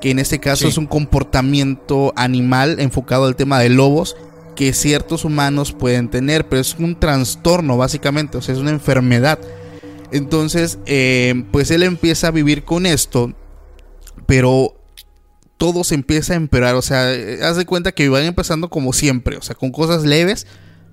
que 0.00 0.10
en 0.10 0.18
este 0.18 0.38
caso 0.38 0.62
Sí. 0.62 0.68
es 0.68 0.78
un 0.78 0.86
comportamiento 0.86 2.12
animal 2.16 2.78
enfocado 2.80 3.24
al 3.26 3.36
tema 3.36 3.58
de 3.58 3.68
lobos 3.68 4.16
que 4.54 4.72
ciertos 4.72 5.24
humanos 5.24 5.72
pueden 5.72 6.08
tener, 6.08 6.48
pero 6.48 6.60
es 6.60 6.76
un 6.78 6.98
trastorno 6.98 7.76
básicamente, 7.76 8.38
o 8.38 8.42
sea, 8.42 8.54
es 8.54 8.60
una 8.60 8.70
enfermedad. 8.70 9.38
Entonces, 10.10 10.78
eh, 10.86 11.44
pues 11.52 11.70
él 11.70 11.82
empieza 11.82 12.28
a 12.28 12.30
vivir 12.30 12.64
con 12.64 12.86
esto, 12.86 13.32
pero 14.26 14.74
todo 15.58 15.84
se 15.84 15.94
empieza 15.94 16.32
a 16.32 16.36
empeorar. 16.36 16.74
O 16.76 16.82
sea, 16.82 17.12
eh, 17.12 17.40
haz 17.42 17.56
de 17.56 17.66
cuenta 17.66 17.92
que 17.92 18.08
van 18.08 18.24
empezando 18.24 18.68
como 18.70 18.92
siempre, 18.92 19.36
o 19.36 19.42
sea, 19.42 19.54
con 19.54 19.70
cosas 19.70 20.04
leves, 20.04 20.46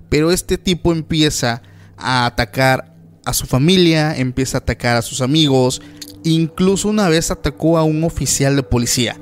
pero 0.08 0.30
este 0.32 0.58
tipo 0.58 0.92
empieza 0.92 1.62
a 1.96 2.26
atacar 2.26 2.94
a 3.26 3.34
su 3.34 3.46
familia, 3.46 4.16
empieza 4.16 4.56
a 4.58 4.60
atacar 4.60 4.96
a 4.96 5.02
sus 5.02 5.20
amigos, 5.20 5.82
incluso 6.24 6.88
una 6.88 7.08
vez 7.08 7.30
atacó 7.30 7.76
a 7.76 7.84
un 7.84 8.02
oficial 8.04 8.56
de 8.56 8.62
policía. 8.62 9.16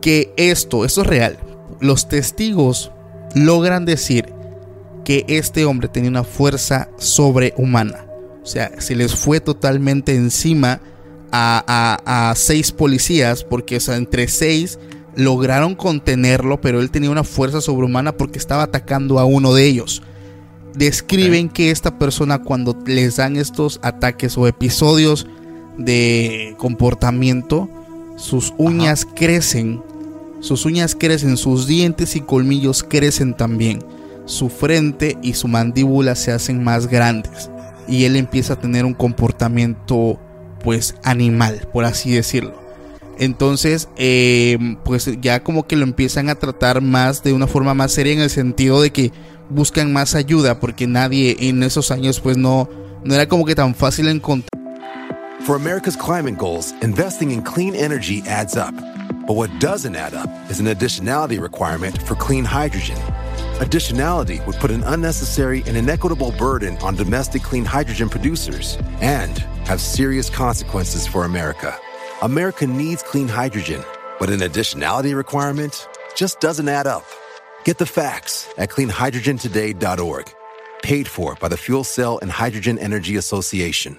Que 0.00 0.32
esto, 0.36 0.84
esto 0.84 1.02
es 1.02 1.06
real. 1.06 1.38
Los 1.80 2.08
testigos 2.08 2.90
logran 3.34 3.84
decir 3.84 4.26
que 5.04 5.24
este 5.28 5.64
hombre 5.66 5.88
tenía 5.88 6.10
una 6.10 6.24
fuerza 6.24 6.88
sobrehumana. 6.98 8.06
O 8.42 8.46
sea, 8.46 8.72
se 8.80 8.94
les 8.94 9.14
fue 9.14 9.40
totalmente 9.40 10.14
encima 10.14 10.80
a, 11.32 11.98
a- 12.06 12.30
a 12.30 12.34
seis 12.34 12.70
policías, 12.72 13.42
porque 13.44 13.76
o 13.76 13.80
sea, 13.80 13.96
entre 13.96 14.28
seis 14.28 14.78
lograron 15.16 15.74
contenerlo, 15.74 16.60
pero 16.60 16.80
él 16.80 16.90
tenía 16.90 17.10
una 17.10 17.24
fuerza 17.24 17.60
sobrehumana 17.60 18.16
porque 18.16 18.38
estaba 18.38 18.64
atacando 18.64 19.18
a 19.18 19.24
uno 19.24 19.54
de 19.54 19.66
ellos. 19.66 20.02
Describen 20.74 21.48
que 21.48 21.70
esta 21.70 21.98
persona 21.98 22.42
cuando 22.42 22.76
les 22.84 23.16
dan 23.16 23.36
estos 23.36 23.78
ataques 23.82 24.36
o 24.36 24.48
episodios 24.48 25.26
de 25.78 26.54
comportamiento, 26.58 27.68
sus 28.16 28.52
uñas 28.58 29.06
crecen, 29.14 29.82
sus 30.40 30.64
uñas 30.66 30.94
crecen, 30.94 31.36
sus 31.36 31.66
dientes 31.66 32.16
y 32.16 32.20
colmillos 32.20 32.82
crecen 32.82 33.34
también, 33.34 33.84
su 34.24 34.48
frente 34.48 35.16
y 35.22 35.34
su 35.34 35.48
mandíbula 35.48 36.16
se 36.16 36.32
hacen 36.32 36.64
más 36.64 36.88
grandes 36.88 37.50
y 37.86 38.04
él 38.04 38.16
empieza 38.16 38.54
a 38.54 38.60
tener 38.60 38.84
un 38.84 38.94
comportamiento 38.94 40.18
pues 40.62 40.96
animal, 41.04 41.68
por 41.72 41.84
así 41.84 42.12
decirlo. 42.12 42.64
Entonces, 43.18 43.88
eh, 43.96 44.76
pues 44.84 45.08
ya 45.20 45.42
como 45.42 45.66
que 45.66 45.76
lo 45.76 45.84
empiezan 45.84 46.30
a 46.30 46.34
tratar 46.34 46.80
más 46.80 47.22
de 47.22 47.32
una 47.32 47.46
forma 47.46 47.74
más 47.74 47.92
seria 47.92 48.12
en 48.12 48.20
el 48.20 48.30
sentido 48.30 48.80
de 48.82 48.90
que 48.90 49.12
buscan 49.50 49.92
más 49.92 50.14
ayuda 50.14 50.60
porque 50.60 50.86
nadie 50.86 51.36
en 51.40 51.62
esos 51.62 51.90
años 51.90 52.20
pues 52.20 52.36
no, 52.36 52.68
no 53.04 53.14
era 53.14 53.28
como 53.28 53.44
que 53.44 53.54
tan 53.54 53.74
fácil 53.74 54.08
encontrar. 54.08 54.50
For 55.44 55.56
America's 55.56 55.96
climate 55.96 56.38
goals, 56.38 56.72
investing 56.80 57.30
in 57.30 57.42
clean 57.42 57.74
energy 57.74 58.22
adds 58.26 58.56
up. 58.56 58.74
But 59.26 59.36
what 59.36 59.50
doesn't 59.58 59.96
add 59.96 60.14
up 60.14 60.30
is 60.50 60.60
an 60.60 60.66
additionality 60.66 61.40
requirement 61.40 62.00
for 62.02 62.14
clean 62.14 62.44
hydrogen. 62.44 62.96
Additionality 63.60 64.44
would 64.46 64.56
put 64.56 64.70
an 64.70 64.82
unnecessary 64.84 65.62
and 65.66 65.76
inequitable 65.76 66.32
burden 66.38 66.76
on 66.78 66.94
domestic 66.94 67.42
clean 67.42 67.64
hydrogen 67.64 68.08
producers 68.08 68.78
and 69.00 69.38
have 69.66 69.80
serious 69.80 70.28
consequences 70.28 71.06
for 71.06 71.24
America. 71.24 71.74
America 72.22 72.66
needs 72.66 73.02
clean 73.02 73.28
hydrogen, 73.28 73.82
but 74.18 74.30
an 74.30 74.40
additionality 74.40 75.14
requirement 75.14 75.88
just 76.14 76.40
doesn't 76.40 76.68
add 76.68 76.86
up. 76.86 77.04
Get 77.64 77.78
the 77.78 77.86
facts 77.86 78.48
at 78.56 78.70
cleanhydrogentoday.org. 78.70 80.32
Paid 80.82 81.08
for 81.08 81.34
by 81.34 81.48
the 81.48 81.56
Fuel 81.56 81.84
Cell 81.84 82.18
and 82.20 82.30
Hydrogen 82.30 82.78
Energy 82.78 83.16
Association. 83.16 83.98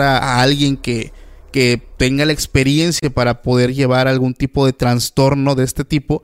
A, 0.00 0.18
a 0.18 0.42
alguien 0.42 0.76
que, 0.76 1.12
que 1.52 1.82
tenga 1.96 2.24
la 2.24 2.32
experiencia 2.32 3.10
para 3.10 3.42
poder 3.42 3.74
llevar 3.74 4.08
algún 4.08 4.34
tipo 4.34 4.66
de 4.66 4.72
trastorno 4.72 5.54
de 5.54 5.64
este 5.64 5.84
tipo. 5.84 6.22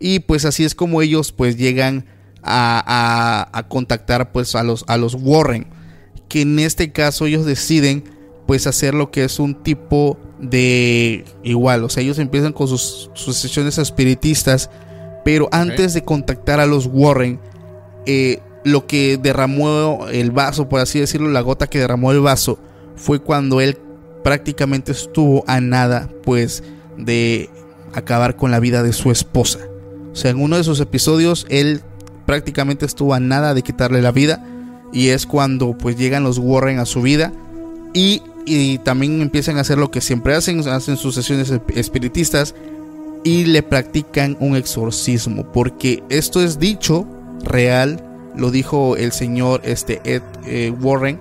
Y 0.00 0.20
pues 0.20 0.44
así 0.44 0.64
es 0.64 0.74
como 0.74 1.02
ellos 1.02 1.32
pues 1.32 1.56
llegan 1.56 2.06
a, 2.42 2.82
a- 3.52 3.58
a 3.58 3.68
contactar 3.68 4.32
pues 4.32 4.54
a 4.54 4.62
los, 4.62 4.84
a 4.86 4.96
los 4.96 5.14
Warren 5.14 5.66
que 6.28 6.42
en 6.42 6.58
este 6.58 6.92
caso 6.92 7.26
ellos 7.26 7.44
deciden 7.46 8.04
pues 8.46 8.66
hacer 8.66 8.94
lo 8.94 9.10
que 9.10 9.24
es 9.24 9.38
un 9.40 9.62
tipo 9.62 10.18
de 10.38 11.24
igual, 11.42 11.84
o 11.84 11.88
sea, 11.88 12.02
ellos 12.02 12.18
empiezan 12.18 12.52
con 12.52 12.68
sus, 12.68 13.10
sus 13.14 13.36
sesiones 13.36 13.76
espiritistas, 13.78 14.70
pero 15.24 15.48
antes 15.52 15.94
de 15.94 16.02
contactar 16.04 16.60
a 16.60 16.66
los 16.66 16.86
Warren, 16.86 17.40
eh, 18.06 18.40
lo 18.72 18.86
que 18.86 19.18
derramó 19.20 20.06
el 20.08 20.30
vaso, 20.30 20.68
por 20.68 20.80
así 20.80 21.00
decirlo, 21.00 21.28
la 21.28 21.40
gota 21.40 21.66
que 21.66 21.78
derramó 21.78 22.12
el 22.12 22.20
vaso, 22.20 22.58
fue 22.96 23.20
cuando 23.20 23.60
él 23.60 23.78
prácticamente 24.22 24.92
estuvo 24.92 25.44
a 25.46 25.60
nada, 25.60 26.08
pues, 26.24 26.62
de 26.96 27.48
acabar 27.94 28.36
con 28.36 28.50
la 28.50 28.60
vida 28.60 28.82
de 28.82 28.92
su 28.92 29.10
esposa. 29.10 29.60
O 30.12 30.16
sea, 30.16 30.30
en 30.30 30.40
uno 30.40 30.56
de 30.56 30.64
sus 30.64 30.80
episodios, 30.80 31.46
él 31.48 31.82
prácticamente 32.26 32.84
estuvo 32.84 33.14
a 33.14 33.20
nada 33.20 33.54
de 33.54 33.62
quitarle 33.62 34.02
la 34.02 34.12
vida. 34.12 34.44
Y 34.92 35.08
es 35.08 35.26
cuando 35.26 35.76
pues 35.76 35.96
llegan 35.96 36.24
los 36.24 36.38
Warren 36.38 36.78
a 36.78 36.86
su 36.86 37.02
vida. 37.02 37.32
Y, 37.94 38.22
y 38.46 38.78
también 38.78 39.20
empiezan 39.20 39.58
a 39.58 39.60
hacer 39.60 39.78
lo 39.78 39.90
que 39.90 40.00
siempre 40.00 40.34
hacen, 40.34 40.66
hacen 40.68 40.96
sus 40.96 41.14
sesiones 41.14 41.52
espiritistas. 41.74 42.54
Y 43.24 43.44
le 43.44 43.62
practican 43.62 44.36
un 44.40 44.56
exorcismo. 44.56 45.52
Porque 45.52 46.02
esto 46.08 46.42
es 46.42 46.58
dicho 46.58 47.06
real. 47.44 48.02
Lo 48.38 48.52
dijo 48.52 48.96
el 48.96 49.10
señor 49.10 49.62
este 49.64 50.00
Ed 50.04 50.22
eh, 50.46 50.70
Warren. 50.70 51.18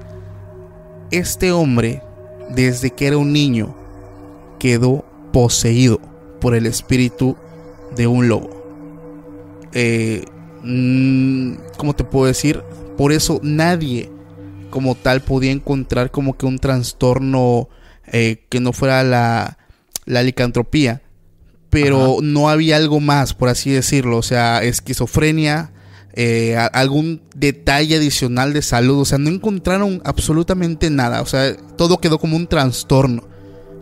Este 1.09 1.51
hombre, 1.51 2.03
desde 2.51 2.91
que 2.91 3.07
era 3.07 3.17
un 3.17 3.33
niño, 3.33 3.75
quedó 4.59 5.03
poseído 5.33 5.99
por 6.39 6.53
el 6.53 6.67
espíritu 6.67 7.35
de 7.95 8.05
un 8.05 8.27
lobo. 8.27 8.49
Eh, 9.73 10.25
mm, 10.63 11.53
¿Cómo 11.77 11.95
te 11.95 12.03
puedo 12.03 12.27
decir? 12.27 12.61
Por 12.97 13.11
eso 13.11 13.39
nadie 13.41 14.11
como 14.69 14.93
tal 14.93 15.21
podía 15.21 15.51
encontrar 15.51 16.11
como 16.11 16.37
que 16.37 16.45
un 16.45 16.59
trastorno 16.59 17.67
eh, 18.11 18.45
que 18.49 18.59
no 18.59 18.73
fuera 18.73 19.03
la, 19.03 19.57
la 20.05 20.21
licantropía. 20.21 21.01
Pero 21.71 22.17
no 22.21 22.47
había 22.47 22.77
algo 22.77 22.99
más, 22.99 23.33
por 23.33 23.49
así 23.49 23.71
decirlo. 23.71 24.17
O 24.17 24.21
sea, 24.21 24.61
esquizofrenia, 24.63 25.71
eh, 26.17 26.57
algún 26.73 27.21
detalle 27.35 27.95
adicional 27.95 28.51
de 28.51 28.61
salud. 28.61 28.99
O 28.99 29.05
sea, 29.05 29.19
no 29.19 29.29
encontraron 29.29 30.01
absolutamente 30.03 30.89
nada. 30.89 31.21
O 31.21 31.25
sea, 31.25 31.55
todo 31.77 31.99
quedó 31.99 32.19
como 32.19 32.35
un 32.35 32.47
trastorno 32.47 33.23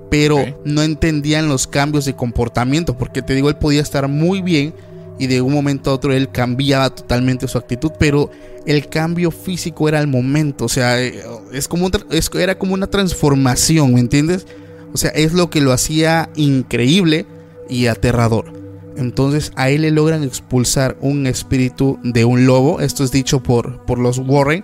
pero 0.10 0.62
no 0.64 0.82
entendían 0.84 1.49
los 1.49 1.68
cambios 1.68 2.06
de 2.06 2.16
comportamiento, 2.16 2.98
porque 2.98 3.22
te 3.22 3.34
digo, 3.34 3.49
él 3.49 3.57
podía 3.57 3.82
estar 3.82 4.07
muy 4.07 4.41
bien 4.41 4.74
y 5.18 5.28
de 5.28 5.41
un 5.41 5.53
momento 5.53 5.90
a 5.90 5.94
otro 5.94 6.14
él 6.14 6.32
cambiaba 6.32 6.90
totalmente 6.90 7.48
su 7.48 7.57
actitud, 7.57 7.91
pero 7.99 8.30
el 8.66 8.88
cambio 8.88 9.32
físico 9.32 9.88
era 9.88 9.99
al 9.99 10.07
momento, 10.07 10.66
o 10.66 10.70
sea, 10.70 11.02
eh, 11.02 11.22
es 11.52 11.68
como 11.68 11.90
era 12.36 12.57
como 12.57 12.74
una 12.74 12.88
transformación, 12.88 13.94
¿me 13.94 13.99
entiendes? 13.99 14.45
O 14.94 14.98
sea, 14.98 15.10
es 15.12 15.34
lo 15.34 15.49
que 15.49 15.62
lo 15.62 15.72
hacía 15.74 16.30
increíble 16.36 17.26
y 17.70 17.88
aterrador. 17.88 18.65
Entonces 18.98 19.52
a 19.56 19.70
él 19.70 19.82
le 19.82 19.92
logran 19.92 20.24
expulsar 20.24 20.98
un 21.02 21.28
espíritu 21.28 22.00
de 22.04 22.26
un 22.26 22.46
lobo, 22.46 22.80
esto 22.80 23.04
es 23.04 23.12
dicho 23.12 23.44
por, 23.44 23.86
por 23.86 24.00
los 24.00 24.20
Warren, 24.20 24.64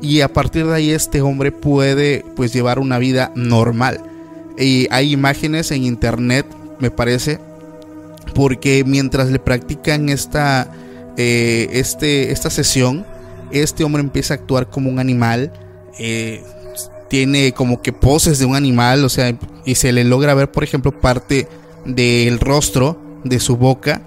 y 0.00 0.20
a 0.20 0.32
partir 0.32 0.66
de 0.66 0.74
ahí 0.74 0.90
este 0.90 1.22
hombre 1.22 1.52
puede 1.52 2.24
pues 2.36 2.52
llevar 2.52 2.78
una 2.78 2.98
vida 2.98 3.32
normal. 3.34 4.00
Y 4.56 4.88
hay 4.90 5.12
imágenes 5.12 5.70
en 5.70 5.84
internet, 5.84 6.46
me 6.80 6.90
parece, 6.90 7.38
porque 8.34 8.84
mientras 8.84 9.30
le 9.30 9.38
practican 9.38 10.08
esta, 10.08 10.72
eh, 11.16 11.68
este, 11.72 12.32
esta 12.32 12.50
sesión, 12.50 13.06
este 13.50 13.84
hombre 13.84 14.02
empieza 14.02 14.34
a 14.34 14.36
actuar 14.36 14.68
como 14.68 14.90
un 14.90 14.98
animal. 14.98 15.52
Eh, 15.98 16.42
tiene 17.08 17.52
como 17.52 17.80
que 17.80 17.92
poses 17.92 18.38
de 18.38 18.44
un 18.44 18.54
animal, 18.54 19.04
o 19.04 19.08
sea, 19.08 19.36
y 19.64 19.74
se 19.76 19.92
le 19.92 20.04
logra 20.04 20.34
ver, 20.34 20.50
por 20.50 20.62
ejemplo, 20.62 20.92
parte 20.92 21.48
del 21.86 22.38
rostro, 22.38 23.00
de 23.24 23.40
su 23.40 23.56
boca, 23.56 24.02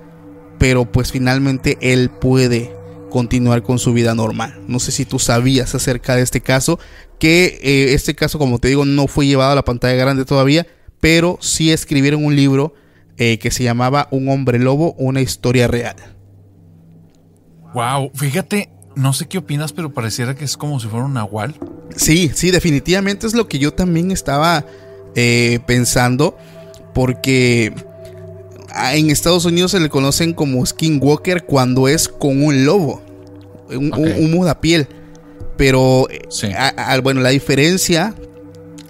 pero 0.58 0.92
pues 0.92 1.12
finalmente 1.12 1.78
él 1.82 2.10
puede 2.10 2.76
continuar 3.10 3.62
con 3.62 3.80
su 3.80 3.94
vida 3.94 4.16
normal. 4.16 4.60
No 4.68 4.80
sé 4.80 4.92
si 4.92 5.06
tú 5.06 5.20
sabías 5.20 5.76
acerca 5.76 6.16
de 6.16 6.22
este 6.24 6.42
caso, 6.42 6.80
que 7.20 7.60
eh, 7.62 7.94
este 7.94 8.16
caso, 8.16 8.40
como 8.40 8.60
te 8.60 8.70
digo, 8.70 8.86
no 8.86 9.08
fue 9.08 9.28
llevado 9.28 9.52
a 9.52 9.56
la 9.56 9.66
pantalla 9.66 9.96
grande 9.96 10.26
todavía, 10.26 10.66
pero 11.00 11.38
sí 11.42 11.72
escribieron 11.72 12.26
un 12.26 12.36
libro 12.36 12.74
eh, 13.18 13.38
que 13.38 13.52
se 13.52 13.64
llamaba 13.64 14.08
Un 14.12 14.30
hombre 14.30 14.58
lobo, 14.58 14.94
una 14.94 15.22
historia 15.22 15.68
real. 15.68 15.96
Wow, 17.74 18.12
fíjate, 18.16 18.70
no 18.96 19.14
sé 19.14 19.28
qué 19.28 19.38
opinas, 19.38 19.74
pero 19.74 19.94
pareciera 19.94 20.36
que 20.36 20.46
es 20.46 20.58
como 20.58 20.80
si 20.80 20.88
fuera 20.88 21.06
un 21.06 21.14
nahual. 21.14 21.56
Sí, 21.96 22.32
sí, 22.34 22.52
definitivamente 22.52 23.28
es 23.28 23.34
lo 23.34 23.48
que 23.48 23.60
yo 23.60 23.74
también 23.74 24.12
estaba 24.12 24.66
eh, 25.16 25.60
pensando, 25.66 26.38
porque 26.94 27.74
en 28.94 29.10
Estados 29.10 29.46
Unidos 29.46 29.72
se 29.72 29.80
le 29.80 29.90
conocen 29.90 30.34
como 30.34 30.66
skinwalker 30.66 31.44
cuando 31.46 31.88
es 31.88 32.08
con 32.08 32.44
un 32.44 32.66
lobo, 32.66 33.02
un, 33.70 33.94
un 33.94 34.32
mudapiel. 34.32 34.88
Pero, 35.58 36.08
bueno, 37.04 37.22
la 37.22 37.30
diferencia 37.30 38.16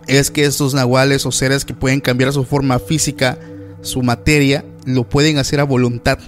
es 0.08 0.32
que 0.32 0.46
estos 0.46 0.74
nahuales 0.74 1.26
o 1.26 1.32
seres 1.32 1.66
que 1.66 1.74
pueden 1.74 2.00
cambiar 2.00 2.32
su 2.34 2.44
forma 2.46 2.80
física, 2.80 3.38
su 3.82 4.02
materia, 4.04 4.64
lo 4.86 5.08
pueden 5.08 5.38
hacer 5.38 5.60
a 5.60 5.64
voluntad. 5.64 6.20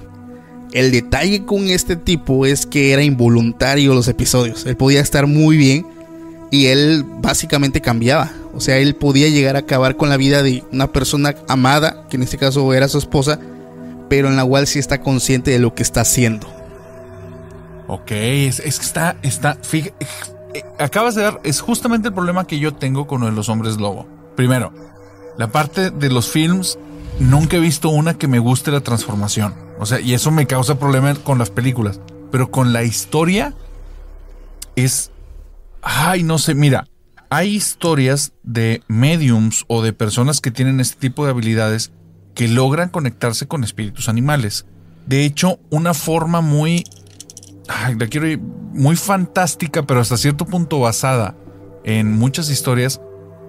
El 0.73 0.91
detalle 0.91 1.45
con 1.45 1.69
este 1.69 1.95
tipo 1.95 2.45
es 2.45 2.65
que 2.65 2.93
era 2.93 3.03
involuntario 3.03 3.93
los 3.93 4.07
episodios. 4.07 4.65
Él 4.65 4.75
podía 4.75 5.01
estar 5.01 5.27
muy 5.27 5.55
bien 5.55 5.85
y 6.53 6.67
él 6.67 7.03
básicamente 7.03 7.81
cambiaba. 7.81 8.31
O 8.53 8.61
sea, 8.61 8.77
él 8.77 8.93
podía 8.93 9.27
llegar 9.27 9.55
a 9.55 9.59
acabar 9.59 9.97
con 9.97 10.09
la 10.09 10.17
vida 10.17 10.43
de 10.43 10.63
una 10.71 10.85
persona 10.91 11.33
amada, 11.47 12.05
que 12.11 12.17
en 12.17 12.21
este 12.21 12.37
caso 12.37 12.71
era 12.75 12.87
su 12.87 12.99
esposa, 12.99 13.39
pero 14.07 14.27
en 14.27 14.35
la 14.35 14.45
cual 14.45 14.67
sí 14.67 14.77
está 14.77 15.01
consciente 15.01 15.49
de 15.49 15.57
lo 15.57 15.73
que 15.73 15.81
está 15.81 16.01
haciendo. 16.01 16.45
Ok, 17.87 18.11
es, 18.11 18.61
que 18.61 18.69
está, 18.69 19.15
está, 19.23 19.57
eh, 19.73 20.63
acabas 20.77 21.15
de 21.15 21.23
dar, 21.23 21.41
es 21.43 21.59
justamente 21.59 22.09
el 22.09 22.13
problema 22.13 22.45
que 22.45 22.59
yo 22.59 22.71
tengo 22.75 23.07
con 23.07 23.33
los 23.33 23.49
hombres 23.49 23.77
lobo. 23.77 24.05
Primero, 24.35 24.71
la 25.39 25.51
parte 25.51 25.89
de 25.89 26.11
los 26.11 26.29
films, 26.29 26.77
nunca 27.19 27.57
he 27.57 27.61
visto 27.61 27.89
una 27.89 28.13
que 28.13 28.27
me 28.27 28.37
guste 28.37 28.69
la 28.69 28.81
transformación. 28.81 29.55
O 29.79 29.87
sea, 29.87 29.99
y 29.99 30.13
eso 30.13 30.29
me 30.29 30.45
causa 30.45 30.77
problemas 30.77 31.17
con 31.17 31.39
las 31.39 31.49
películas. 31.49 31.99
Pero 32.31 32.51
con 32.51 32.73
la 32.73 32.83
historia 32.83 33.55
es... 34.75 35.09
Ay, 35.83 36.23
no 36.23 36.37
sé, 36.37 36.55
mira, 36.55 36.87
hay 37.29 37.49
historias 37.49 38.33
de 38.43 38.81
mediums 38.87 39.65
o 39.67 39.81
de 39.81 39.93
personas 39.93 40.41
que 40.41 40.51
tienen 40.51 40.79
este 40.79 40.99
tipo 40.99 41.25
de 41.25 41.31
habilidades 41.31 41.91
que 42.33 42.47
logran 42.47 42.89
conectarse 42.89 43.47
con 43.47 43.63
espíritus 43.63 44.09
animales. 44.09 44.65
De 45.05 45.25
hecho, 45.25 45.59
una 45.69 45.93
forma 45.93 46.41
muy 46.41 46.83
la 47.97 48.07
quiero 48.07 48.27
ir 48.27 48.39
muy 48.39 48.95
fantástica, 48.95 49.83
pero 49.83 50.01
hasta 50.01 50.17
cierto 50.17 50.45
punto 50.45 50.79
basada 50.79 51.35
en 51.83 52.11
muchas 52.17 52.49
historias, 52.49 53.01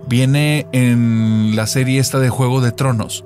viene 0.09 0.67
en 0.73 1.57
la 1.57 1.67
serie 1.67 2.01
esta 2.01 2.19
de 2.19 2.29
Juego 2.29 2.61
de 2.61 2.73
Tronos. 2.73 3.25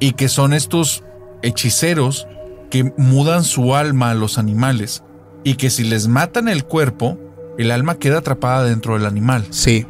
Y 0.00 0.12
que 0.12 0.28
son 0.28 0.52
estos 0.52 1.04
hechiceros 1.42 2.26
que 2.70 2.92
mudan 2.96 3.44
su 3.44 3.74
alma 3.74 4.10
a 4.10 4.14
los 4.14 4.38
animales. 4.38 5.02
Y 5.42 5.54
que 5.54 5.70
si 5.70 5.84
les 5.84 6.08
matan 6.08 6.48
el 6.48 6.64
cuerpo, 6.64 7.18
el 7.58 7.70
alma 7.70 7.96
queda 7.96 8.18
atrapada 8.18 8.64
dentro 8.64 8.94
del 8.94 9.06
animal. 9.06 9.46
Sí. 9.50 9.86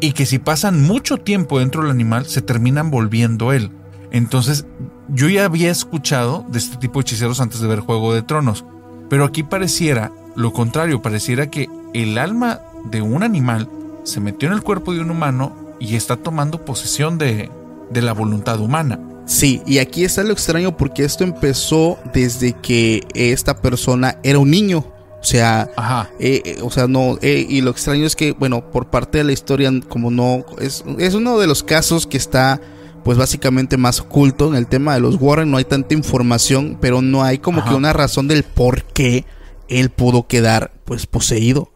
Y 0.00 0.12
que 0.12 0.26
si 0.26 0.38
pasan 0.38 0.82
mucho 0.82 1.18
tiempo 1.18 1.58
dentro 1.58 1.82
del 1.82 1.90
animal, 1.90 2.26
se 2.26 2.42
terminan 2.42 2.90
volviendo 2.90 3.52
él. 3.52 3.70
Entonces, 4.10 4.66
yo 5.08 5.28
ya 5.28 5.44
había 5.44 5.70
escuchado 5.70 6.44
de 6.48 6.58
este 6.58 6.76
tipo 6.76 6.98
de 6.98 7.02
hechiceros 7.02 7.40
antes 7.40 7.60
de 7.60 7.68
ver 7.68 7.80
Juego 7.80 8.14
de 8.14 8.22
Tronos. 8.22 8.64
Pero 9.08 9.24
aquí 9.24 9.42
pareciera 9.42 10.12
lo 10.36 10.52
contrario, 10.52 11.02
pareciera 11.02 11.48
que 11.50 11.68
el 11.92 12.18
alma 12.18 12.60
de 12.90 13.02
un 13.02 13.22
animal 13.22 13.68
se 14.02 14.20
metió 14.20 14.48
en 14.48 14.54
el 14.54 14.62
cuerpo 14.62 14.92
de 14.92 15.00
un 15.00 15.10
humano 15.10 15.54
y 15.78 15.96
está 15.96 16.16
tomando 16.16 16.64
posesión 16.64 17.18
de, 17.18 17.50
la 17.92 18.12
voluntad 18.12 18.60
humana. 18.60 18.98
Sí, 19.26 19.62
y 19.66 19.78
aquí 19.78 20.04
está 20.04 20.22
lo 20.22 20.32
extraño 20.32 20.76
porque 20.76 21.04
esto 21.04 21.24
empezó 21.24 21.98
desde 22.12 22.52
que 22.52 23.06
esta 23.14 23.56
persona 23.60 24.18
era 24.22 24.38
un 24.38 24.50
niño. 24.50 24.84
O 25.24 25.26
sea, 25.26 25.70
eh, 26.18 26.42
eh, 26.44 26.58
o 26.60 26.70
sea, 26.70 26.86
no, 26.86 27.16
eh, 27.22 27.46
y 27.48 27.62
lo 27.62 27.70
extraño 27.70 28.04
es 28.04 28.14
que, 28.14 28.32
bueno, 28.32 28.70
por 28.70 28.90
parte 28.90 29.16
de 29.16 29.24
la 29.24 29.32
historia, 29.32 29.70
como 29.88 30.10
no, 30.10 30.44
es, 30.60 30.84
es 30.98 31.14
uno 31.14 31.38
de 31.38 31.46
los 31.46 31.62
casos 31.62 32.06
que 32.06 32.18
está 32.18 32.60
pues 33.04 33.16
básicamente 33.16 33.78
más 33.78 34.00
oculto. 34.00 34.48
En 34.48 34.54
el 34.54 34.66
tema 34.66 34.92
de 34.92 35.00
los 35.00 35.16
Warren 35.18 35.50
no 35.50 35.56
hay 35.56 35.64
tanta 35.64 35.94
información, 35.94 36.76
pero 36.78 37.00
no 37.00 37.22
hay 37.22 37.38
como 37.38 37.64
que 37.64 37.72
una 37.72 37.94
razón 37.94 38.28
del 38.28 38.42
por 38.42 38.84
qué 38.84 39.24
él 39.68 39.88
pudo 39.88 40.26
quedar 40.26 40.74
pues 40.84 41.06
poseído. 41.06 41.72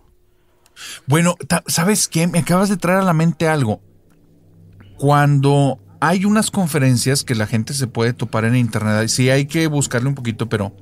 Bueno, 1.06 1.34
¿sabes 1.68 2.06
qué? 2.06 2.26
Me 2.26 2.40
acabas 2.40 2.68
de 2.68 2.76
traer 2.76 2.98
a 2.98 3.04
la 3.04 3.14
mente 3.14 3.48
algo. 3.48 3.80
Cuando 4.98 5.78
hay 6.00 6.26
unas 6.26 6.50
conferencias 6.50 7.24
que 7.24 7.34
la 7.34 7.46
gente 7.46 7.72
se 7.72 7.86
puede 7.86 8.12
topar 8.12 8.44
en 8.44 8.56
internet, 8.56 9.08
sí 9.08 9.30
hay 9.30 9.46
que 9.46 9.68
buscarle 9.68 10.10
un 10.10 10.14
poquito, 10.14 10.50
pero 10.50 10.76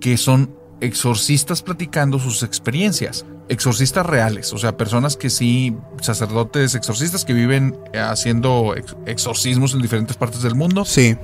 que 0.00 0.16
son 0.16 0.61
exorcistas 0.82 1.62
platicando 1.62 2.18
sus 2.18 2.42
experiencias. 2.42 3.24
exorcistas 3.48 4.06
reales, 4.06 4.52
o 4.54 4.58
sea, 4.58 4.76
personas 4.78 5.16
que 5.16 5.28
sí, 5.28 5.76
sacerdotes 6.00 6.74
exorcistas 6.74 7.24
que 7.24 7.34
viven 7.34 7.76
eh, 7.92 7.98
haciendo 7.98 8.74
ex- 8.76 8.96
exorcismos 9.06 9.74
en 9.74 9.82
diferentes 9.82 10.16
partes 10.16 10.42
del 10.42 10.54
mundo. 10.54 10.84
Sí. 10.86 11.16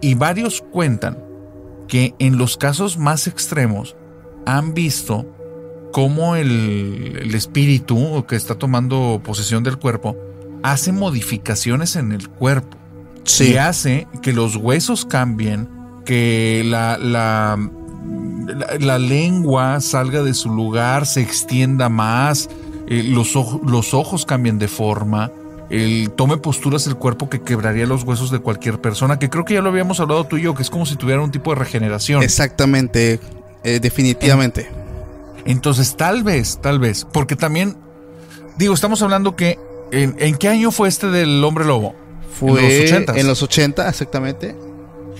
Y 0.00 0.14
varios 0.14 0.62
cuentan 0.72 1.18
que 1.86 2.14
en 2.18 2.36
los 2.36 2.56
casos 2.56 2.98
más 2.98 3.26
extremos 3.28 3.94
han 4.44 4.74
visto 4.74 5.26
cómo 5.92 6.34
el, 6.36 7.18
el 7.22 7.34
espíritu 7.34 8.24
que 8.28 8.34
está 8.36 8.56
tomando 8.56 9.20
posesión 9.24 9.62
del 9.62 9.78
cuerpo 9.78 10.16
hace 10.62 10.90
modificaciones 10.92 11.94
en 11.96 12.12
el 12.12 12.28
cuerpo 12.28 12.76
Sí. 13.24 13.52
y 13.52 13.56
hace 13.56 14.08
que 14.22 14.32
los 14.32 14.56
huesos 14.56 15.04
cambien, 15.04 15.68
que 16.04 16.62
la, 16.64 16.96
la, 16.98 17.70
la- 18.46 18.78
la 18.78 18.98
lengua 18.98 19.80
salga 19.80 20.22
de 20.22 20.34
su 20.34 20.50
lugar, 20.50 21.06
se 21.06 21.20
extienda 21.20 21.88
más, 21.88 22.48
eh, 22.88 23.02
los, 23.04 23.34
los 23.66 23.94
ojos 23.94 24.24
cambien 24.24 24.58
de 24.58 24.68
forma, 24.68 25.30
el, 25.70 26.10
tome 26.16 26.38
posturas 26.38 26.86
el 26.86 26.96
cuerpo 26.96 27.28
que 27.28 27.40
quebraría 27.42 27.84
los 27.86 28.02
huesos 28.04 28.30
de 28.30 28.38
cualquier 28.38 28.80
persona, 28.80 29.18
que 29.18 29.28
creo 29.28 29.44
que 29.44 29.54
ya 29.54 29.60
lo 29.60 29.68
habíamos 29.68 30.00
hablado 30.00 30.24
tú 30.24 30.38
y 30.38 30.42
yo, 30.42 30.54
que 30.54 30.62
es 30.62 30.70
como 30.70 30.86
si 30.86 30.96
tuviera 30.96 31.20
un 31.20 31.30
tipo 31.30 31.50
de 31.52 31.56
regeneración. 31.60 32.22
Exactamente. 32.22 33.20
eh, 33.64 33.80
definitivamente. 33.80 34.70
Entonces, 35.44 35.96
tal 35.96 36.22
vez, 36.22 36.58
tal 36.62 36.78
vez, 36.78 37.06
porque 37.12 37.36
también, 37.36 37.76
digo, 38.56 38.72
estamos 38.72 39.02
hablando 39.02 39.34
que, 39.36 39.58
¿en, 39.92 40.14
en 40.18 40.36
qué 40.36 40.48
año 40.48 40.70
fue 40.70 40.88
este 40.88 41.08
del 41.08 41.42
hombre 41.44 41.64
lobo? 41.64 41.94
Fue 42.38 42.50
en 42.50 42.82
los 42.82 42.90
80. 42.92 43.18
en 43.20 43.26
los 43.26 43.42
80, 43.42 43.88
exactamente. 43.88 44.56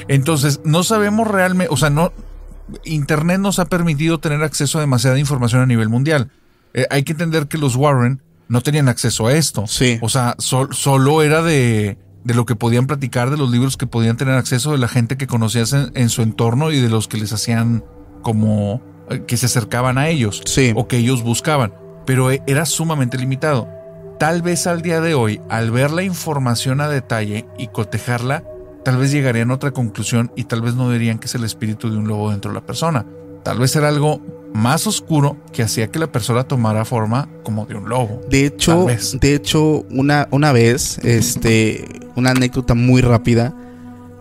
Entonces, 0.07 0.61
no 0.65 0.83
sabemos 0.83 1.27
realmente, 1.29 1.73
o 1.73 1.77
sea, 1.77 1.91
no, 1.91 2.13
Internet 2.85 3.41
nos 3.41 3.59
ha 3.59 3.65
permitido 3.67 4.19
tener 4.21 4.43
acceso 4.43 4.79
a 4.79 4.81
demasiada 4.81 5.19
información 5.19 5.63
a 5.63 5.67
nivel 5.67 5.89
mundial. 5.89 6.31
Eh, 6.75 6.87
hay 6.91 7.03
que 7.03 7.13
entender 7.13 7.49
que 7.49 7.59
los 7.59 7.77
Warren 7.77 8.23
no 8.49 8.61
tenían 8.61 8.89
acceso 8.89 9.27
a 9.27 9.35
esto. 9.35 9.67
Sí. 9.67 9.99
O 10.03 10.09
sea, 10.09 10.35
sol- 10.39 10.69
solo 10.73 11.23
era 11.23 11.43
de, 11.43 11.99
de 12.25 12.35
lo 12.35 12.47
que 12.47 12.57
podían 12.57 12.87
platicar, 12.87 13.31
de 13.31 13.37
los 13.37 13.51
libros 13.51 13.77
que 13.77 13.87
podían 13.87 14.17
tener 14.17 14.35
acceso, 14.35 14.73
de 14.73 14.79
la 14.79 14.89
gente 14.89 15.17
que 15.17 15.27
conocías 15.27 15.73
en, 15.73 15.91
en 15.95 16.09
su 16.11 16.23
entorno 16.23 16.71
y 16.73 16.81
de 16.81 16.89
los 16.89 17.09
que 17.09 17.17
les 17.19 17.33
hacían 17.33 17.85
como 18.23 18.83
eh, 19.11 19.23
que 19.27 19.37
se 19.37 19.47
acercaban 19.47 19.97
a 19.99 20.09
ellos 20.09 20.43
Sí. 20.45 20.73
o 20.77 20.89
que 20.89 20.99
ellos 20.99 21.23
buscaban. 21.23 21.73
Pero 22.07 22.31
eh, 22.31 22.43
era 22.47 22.65
sumamente 22.67 23.19
limitado. 23.19 23.69
Tal 24.19 24.43
vez 24.43 24.67
al 24.67 24.83
día 24.83 25.01
de 25.01 25.15
hoy, 25.15 25.41
al 25.49 25.71
ver 25.71 25.91
la 25.93 26.03
información 26.03 26.81
a 26.81 26.89
detalle 26.89 27.47
y 27.59 27.69
cotejarla, 27.69 28.43
tal 28.89 28.97
vez 28.97 29.13
llegarían 29.13 29.51
a 29.51 29.55
otra 29.55 29.71
conclusión 29.71 30.33
y 30.35 30.45
tal 30.45 30.63
vez 30.63 30.75
no 30.75 30.91
dirían 30.91 31.19
que 31.19 31.27
es 31.27 31.35
el 31.35 31.45
espíritu 31.45 31.91
de 31.91 31.99
un 31.99 32.09
lobo 32.09 32.31
dentro 32.31 32.53
de 32.53 32.55
la 32.55 32.65
persona. 32.65 33.05
Tal 33.43 33.59
vez 33.59 33.77
era 33.77 33.89
algo 33.89 34.19
más 34.55 34.87
oscuro 34.87 35.37
que 35.53 35.63
hacía 35.63 35.89
que 35.89 35.99
la 35.99 36.11
persona 36.11 36.45
tomara 36.45 36.87
forma 36.87 37.29
como 37.43 37.67
de 37.67 37.75
un 37.75 37.87
lobo. 37.87 38.23
De 38.31 38.47
hecho, 38.47 38.87
de 39.21 39.35
hecho, 39.35 39.85
una, 39.91 40.27
una 40.31 40.53
vez, 40.53 40.97
este, 41.05 41.85
una 42.17 42.31
anécdota 42.31 42.73
muy 42.73 43.03
rápida. 43.03 43.55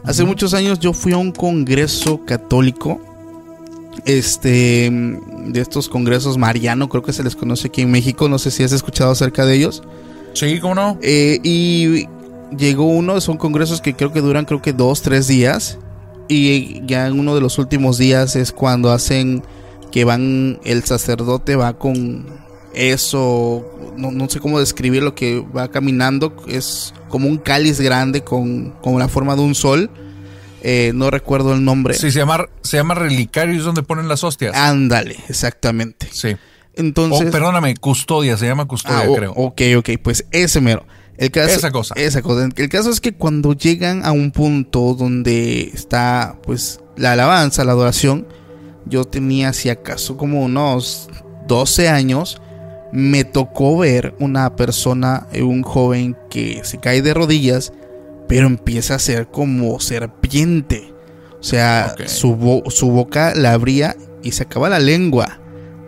Hace 0.04 0.26
muchos 0.26 0.54
años 0.54 0.82
yo 0.82 0.92
fui 0.92 1.14
a 1.14 1.18
un 1.18 1.32
congreso 1.32 2.26
católico. 2.26 3.02
Este, 4.04 4.92
de 4.92 5.62
estos 5.62 5.88
congresos 5.88 6.38
Mariano, 6.38 6.90
creo 6.90 7.04
que 7.04 7.14
se 7.14 7.24
les 7.24 7.38
conoce 7.38 7.70
aquí 7.70 7.84
en 7.84 7.92
México. 7.92 8.28
No 8.28 8.38
sé 8.38 8.52
si 8.52 8.64
has 8.64 8.74
escuchado 8.74 9.12
acerca 9.12 9.46
de 9.46 9.56
ellos. 9.56 9.82
Sí, 10.34 10.60
¿cómo 10.60 10.76
no? 10.76 11.00
Eh, 11.02 11.40
y 11.42 12.06
llegó 12.56 12.86
uno, 12.86 13.20
son 13.22 13.38
congresos 13.38 13.82
que 13.82 13.96
creo 13.96 14.14
que 14.14 14.22
duran 14.22 14.46
creo 14.46 14.62
que 14.62 14.74
dos, 14.74 15.02
tres 15.02 15.28
días. 15.28 15.80
Y 16.30 16.86
ya 16.86 17.08
en 17.08 17.20
uno 17.20 17.36
de 17.36 17.42
los 17.42 17.58
últimos 17.58 17.98
días 17.98 18.36
es 18.36 18.52
cuando 18.52 18.92
hacen 18.92 19.44
que 19.92 20.04
van, 20.04 20.60
el 20.66 20.84
sacerdote 20.84 21.56
va 21.56 21.78
con 21.78 22.26
eso, 22.74 23.66
no, 23.96 24.12
no 24.12 24.30
sé 24.30 24.40
cómo 24.40 24.60
describir 24.60 25.02
lo 25.02 25.16
que 25.16 25.40
va 25.40 25.70
caminando, 25.70 26.36
es 26.48 26.94
como 27.10 27.28
un 27.28 27.38
cáliz 27.38 27.80
grande 27.80 28.22
con, 28.22 28.72
con 28.82 29.00
la 29.00 29.08
forma 29.08 29.36
de 29.36 29.42
un 29.42 29.56
sol. 29.56 29.90
Eh, 30.62 30.92
no 30.94 31.10
recuerdo 31.10 31.54
el 31.54 31.64
nombre. 31.64 31.94
Sí, 31.94 32.12
se 32.12 32.20
llama, 32.20 32.46
se 32.62 32.78
llama 32.78 32.94
relicario 32.96 33.54
y 33.54 33.58
es 33.58 33.64
donde 33.64 33.84
ponen 33.84 34.08
las 34.08 34.24
hostias. 34.24 34.56
Ándale, 34.56 35.16
exactamente. 35.30 36.08
sí. 36.12 36.36
Entonces, 36.76 37.28
oh, 37.28 37.32
perdóname, 37.32 37.76
custodia, 37.76 38.38
se 38.38 38.46
llama 38.46 38.66
custodia, 38.66 39.00
Ah, 39.00 39.16
creo. 39.16 39.34
Ok, 39.36 39.62
ok, 39.78 39.90
pues 40.04 40.26
ese 40.30 40.62
mero. 40.62 40.86
El 41.18 41.32
caso, 41.32 41.56
Esa 41.56 41.72
cosa. 41.72 41.96
Esa 41.98 42.22
cosa. 42.22 42.48
El 42.56 42.70
caso 42.70 42.90
es 42.92 43.02
que 43.02 43.14
cuando 43.14 43.54
llegan 43.54 44.06
a 44.06 44.12
un 44.12 44.32
punto 44.32 44.94
donde 44.94 45.72
está, 45.74 46.38
pues, 46.44 46.80
la 46.96 47.14
alabanza, 47.14 47.64
la 47.64 47.72
adoración, 47.72 48.28
yo 48.86 49.04
tenía, 49.06 49.54
si 49.54 49.70
acaso, 49.70 50.16
como 50.18 50.44
unos 50.44 51.10
12 51.48 51.90
años, 51.90 52.42
me 52.92 53.24
tocó 53.26 53.78
ver 53.78 54.16
una 54.20 54.56
persona, 54.56 55.28
eh, 55.34 55.44
un 55.44 55.64
joven 55.64 56.16
que 56.30 56.62
se 56.64 56.78
cae 56.78 57.02
de 57.02 57.14
rodillas, 57.14 57.74
pero 58.28 58.48
empieza 58.48 58.96
a 58.96 59.00
ser 59.00 59.28
como 59.28 59.80
serpiente. 59.80 60.94
O 61.40 61.44
sea, 61.44 61.96
su, 62.08 62.36
bo- 62.36 62.64
su 62.70 62.90
boca 62.90 63.34
la 63.36 63.54
abría 63.54 63.96
y 64.24 64.32
se 64.32 64.44
acaba 64.44 64.70
la 64.70 64.80
lengua. 64.80 65.40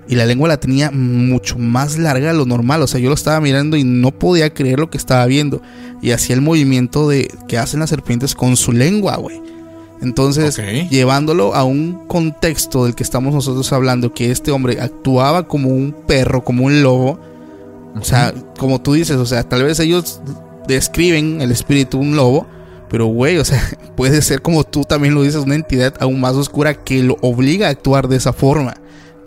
Y 0.10 0.16
la 0.16 0.26
lengua 0.26 0.48
la 0.50 0.60
tenía 0.60 0.90
mucho 0.90 1.60
más 1.60 2.00
larga 2.00 2.30
de 2.30 2.34
lo 2.34 2.48
normal. 2.48 2.82
O 2.82 2.88
sea, 2.88 3.00
yo 3.00 3.10
lo 3.10 3.16
estaba 3.16 3.40
mirando 3.40 3.78
y 3.78 3.84
no 3.84 4.10
podía 4.10 4.52
creer 4.52 4.80
lo 4.80 4.90
que 4.90 4.98
estaba 4.98 5.24
viendo. 5.28 5.62
Y 6.02 6.12
hacía 6.12 6.36
el 6.36 6.42
movimiento 6.42 7.08
de 7.08 7.32
que 7.48 7.60
hacen 7.60 7.80
las 7.80 7.92
serpientes 7.92 8.34
con 8.34 8.58
su 8.58 8.72
lengua, 8.72 9.18
güey. 9.18 9.40
Entonces, 10.02 10.60
llevándolo 10.90 11.54
a 11.54 11.64
un 11.64 12.08
contexto 12.08 12.86
del 12.86 12.96
que 12.96 13.04
estamos 13.04 13.36
nosotros 13.36 13.72
hablando, 13.72 14.12
que 14.12 14.32
este 14.32 14.50
hombre 14.50 14.82
actuaba 14.82 15.48
como 15.48 15.70
un 15.70 15.94
perro, 16.08 16.44
como 16.44 16.66
un 16.66 16.82
lobo. 16.82 17.20
O 17.96 18.04
sea, 18.04 18.34
como 18.58 18.82
tú 18.82 18.94
dices, 18.94 19.18
o 19.18 19.28
sea, 19.28 19.44
tal 19.44 19.64
vez 19.64 19.80
ellos 19.80 20.22
describen 20.68 21.42
el 21.42 21.52
espíritu 21.52 22.00
de 22.00 22.06
un 22.06 22.16
lobo, 22.16 22.48
pero 22.90 23.06
güey, 23.06 23.38
o 23.38 23.46
sea, 23.46 23.62
puede 23.96 24.22
ser 24.22 24.42
como 24.42 24.64
tú 24.64 24.86
también 24.86 25.14
lo 25.14 25.22
dices, 25.22 25.44
una 25.44 25.56
entidad 25.56 25.94
aún 26.00 26.20
más 26.20 26.34
oscura 26.34 26.74
que 26.74 27.04
lo 27.04 27.18
obliga 27.22 27.68
a 27.68 27.72
actuar 27.72 28.08
de 28.08 28.18
esa 28.18 28.34
forma, 28.34 28.76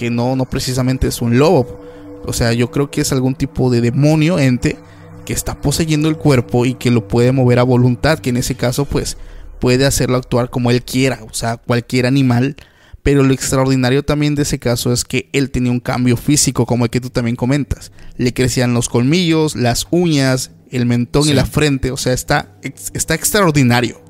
que 0.02 0.10
no, 0.10 0.34
no 0.34 0.46
precisamente 0.46 1.06
es 1.06 1.22
un 1.22 1.38
lobo. 1.38 1.80
O 2.24 2.32
sea, 2.32 2.52
yo 2.52 2.72
creo 2.72 2.90
que 2.90 3.02
es 3.02 3.12
algún 3.12 3.36
tipo 3.36 3.70
de 3.70 3.80
demonio, 3.80 4.36
ente, 4.40 4.76
que 5.24 5.32
está 5.32 5.60
poseyendo 5.60 6.08
el 6.08 6.16
cuerpo 6.16 6.66
y 6.66 6.74
que 6.74 6.90
lo 6.90 7.06
puede 7.06 7.30
mover 7.30 7.60
a 7.60 7.62
voluntad, 7.62 8.18
que 8.18 8.30
en 8.30 8.36
ese 8.36 8.56
caso, 8.56 8.84
pues, 8.84 9.16
puede 9.60 9.86
hacerlo 9.86 10.16
actuar 10.16 10.50
como 10.50 10.72
él 10.72 10.82
quiera, 10.82 11.20
o 11.22 11.32
sea, 11.32 11.56
cualquier 11.56 12.06
animal. 12.06 12.56
Pero 13.04 13.22
lo 13.22 13.32
extraordinario 13.32 14.02
también 14.02 14.34
de 14.34 14.42
ese 14.42 14.58
caso 14.58 14.92
es 14.92 15.04
que 15.04 15.28
él 15.32 15.52
tenía 15.52 15.70
un 15.70 15.78
cambio 15.78 16.16
físico, 16.16 16.66
como 16.66 16.86
el 16.86 16.90
que 16.90 17.00
tú 17.00 17.10
también 17.10 17.36
comentas. 17.36 17.92
Le 18.16 18.34
crecían 18.34 18.74
los 18.74 18.88
colmillos, 18.88 19.54
las 19.54 19.86
uñas, 19.92 20.50
el 20.72 20.84
mentón 20.84 21.28
y 21.28 21.32
la 21.32 21.46
frente. 21.46 21.92
O 21.92 21.96
sea, 21.96 22.12
está, 22.12 22.56
está 22.92 23.14
extraordinario. 23.14 24.00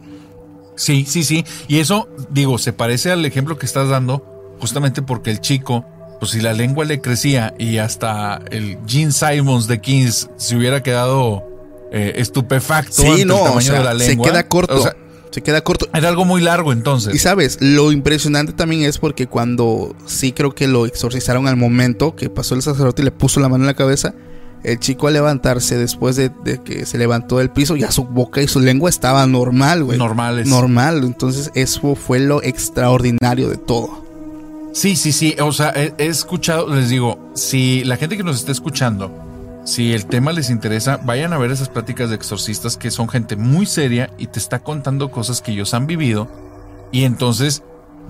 Sí, 0.75 1.05
sí, 1.07 1.23
sí. 1.23 1.45
Y 1.69 1.81
eso, 1.81 2.09
digo, 2.31 2.57
se 2.57 2.73
parece 2.73 3.11
al 3.11 3.27
ejemplo 3.27 3.59
que 3.59 3.67
estás 3.67 3.91
dando, 3.91 4.32
justamente 4.63 5.03
porque 5.03 5.33
el 5.33 5.41
chico, 5.41 5.85
pues 6.21 6.31
si 6.31 6.41
la 6.41 6.53
lengua 6.53 6.85
le 6.85 7.01
crecía 7.01 7.53
y 7.59 7.79
hasta 7.79 8.41
el 8.53 8.79
Gene 8.87 9.11
Simons 9.11 9.67
de 9.67 9.81
Kings 9.81 10.31
se 10.37 10.57
hubiera 10.57 10.85
quedado 10.85 11.43
eh, 11.91 12.13
estupefacto 12.19 13.03
ante 13.03 13.15
Sí, 13.17 13.21
el 13.23 13.27
no, 13.29 13.41
o 13.43 13.45
tamaño 13.45 13.61
sea, 13.63 13.79
de 13.81 13.85
la 13.85 13.99
se 13.99 14.11
lengua. 14.11 14.29
queda 14.31 14.47
corto. 14.49 14.79
O 14.79 14.83
sea, 14.83 14.95
se 15.33 15.43
queda 15.43 15.63
corto. 15.65 15.89
era 15.93 16.09
algo 16.09 16.25
muy 16.25 16.41
largo 16.43 16.71
Y 16.71 16.77
entonces. 16.77 17.21
sabes, 17.21 17.59
lo 17.61 17.91
impresionante 17.91 18.53
también 18.53 18.83
es 18.85 18.99
porque 18.99 19.27
cuando 19.27 19.97
sí 20.07 20.31
creo 20.31 20.55
que 20.55 20.69
lo 20.69 20.87
exorcizaron 20.87 21.49
al 21.49 21.57
momento 21.57 22.15
que 22.15 22.31
pasó 22.31 22.55
el 22.55 22.63
sacerdote 22.63 23.03
y 23.03 23.07
le 23.07 23.11
puso 23.11 23.41
la 23.41 23.49
mano 23.49 23.65
en 23.65 23.67
la 23.67 23.75
cabeza, 23.75 24.15
el 24.63 24.79
chico 24.79 25.09
al 25.09 25.15
levantarse 25.15 25.77
después 25.77 26.15
de, 26.15 26.31
de 26.45 26.63
que 26.63 26.87
se 26.87 26.99
levantó 26.99 27.39
del 27.39 27.51
piso, 27.51 27.75
ya 27.75 27.91
su 27.91 28.05
boca 28.05 28.41
y 28.41 28.47
su 28.47 28.61
lengua 28.61 28.89
estaba 28.89 29.27
normal, 29.27 29.83
güey. 29.83 29.99
Normales. 29.99 30.47
Normal. 30.47 31.03
Entonces 31.03 31.51
eso 31.57 31.97
fue 31.97 32.21
lo 32.21 32.41
extraordinario 32.45 33.49
de 33.49 33.57
todo. 33.57 34.02
Sí, 34.73 34.97
sí, 34.97 35.13
sí. 35.13 35.37
O 35.41 35.53
sea, 35.53 35.73
he, 35.75 35.93
he 35.99 36.07
escuchado, 36.07 36.69
les 36.75 36.89
digo, 36.89 37.19
si 37.35 37.85
la 37.85 37.97
gente 37.97 38.17
que 38.17 38.23
nos 38.25 38.37
está 38.37 38.53
escuchando, 38.53 39.11
si 39.65 39.93
el 39.93 40.07
tema 40.07 40.33
les 40.33 40.51
interesa, 40.51 40.99
vayan 41.05 41.33
a 41.33 41.39
ver 41.39 41.51
esas 41.51 41.69
pláticas 41.69 42.09
de 42.09 42.17
exorcistas 42.17 42.77
que 42.77 42.91
son 42.91 43.09
gente 43.09 43.37
muy 43.37 43.67
seria 43.67 44.11
y 44.19 44.27
te 44.29 44.39
está 44.39 44.61
contando 44.61 45.11
cosas 45.11 45.41
que 45.43 45.53
ellos 45.53 45.75
han 45.75 45.87
vivido. 45.87 46.29
Y 46.91 47.05
entonces 47.05 47.63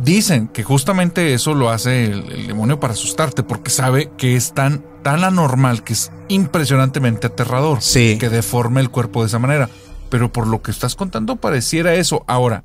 dicen 0.02 0.48
que 0.48 0.62
justamente 0.62 1.34
eso 1.34 1.54
lo 1.54 1.68
hace 1.70 2.06
el, 2.06 2.30
el 2.32 2.46
demonio 2.46 2.80
para 2.80 2.94
asustarte, 2.94 3.42
porque 3.42 3.70
sabe 3.70 4.10
que 4.16 4.36
es 4.36 4.52
tan, 4.54 4.84
tan 5.02 5.24
anormal 5.24 5.82
que 5.84 5.92
es 5.92 6.10
impresionantemente 6.28 7.26
aterrador 7.26 7.82
Sí. 7.82 8.16
que 8.18 8.28
deforme 8.30 8.80
el 8.80 8.90
cuerpo 8.90 9.20
de 9.22 9.26
esa 9.28 9.38
manera. 9.38 9.68
Pero 10.10 10.32
por 10.32 10.46
lo 10.46 10.62
que 10.62 10.70
estás 10.70 10.94
contando 10.94 11.36
pareciera 11.36 11.94
eso. 11.94 12.24
Ahora, 12.26 12.64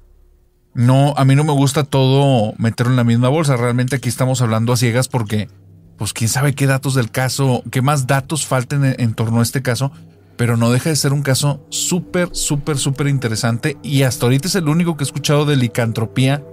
no, 0.77 1.13
a 1.17 1.25
mí 1.25 1.35
no 1.35 1.43
me 1.43 1.51
gusta 1.51 1.83
todo 1.83 2.53
meterlo 2.57 2.93
en 2.93 2.97
la 2.97 3.03
misma 3.03 3.27
bolsa. 3.29 3.57
Realmente 3.57 3.95
aquí 3.97 4.07
estamos 4.07 4.41
hablando 4.41 4.71
a 4.71 4.77
ciegas 4.77 5.07
porque, 5.09 5.49
pues 5.97 6.13
quién 6.13 6.29
sabe 6.29 6.53
qué 6.55 6.67
datos 6.67 6.93
del 6.95 7.11
caso, 7.11 7.63
qué 7.71 7.81
más 7.81 8.07
datos 8.07 8.45
falten 8.45 8.85
en, 8.85 8.95
en 8.99 9.13
torno 9.13 9.39
a 9.39 9.43
este 9.43 9.61
caso, 9.61 9.91
pero 10.37 10.55
no 10.55 10.69
deja 10.71 10.89
de 10.89 10.95
ser 10.95 11.13
un 11.13 11.23
caso 11.23 11.65
súper, 11.69 12.29
súper, 12.31 12.77
súper 12.77 13.07
interesante 13.07 13.75
y 13.81 14.03
hasta 14.03 14.27
ahorita 14.27 14.47
es 14.47 14.55
el 14.55 14.69
único 14.69 14.95
que 14.95 15.03
he 15.03 15.07
escuchado 15.07 15.45
de 15.45 15.55
licantropía 15.55 16.43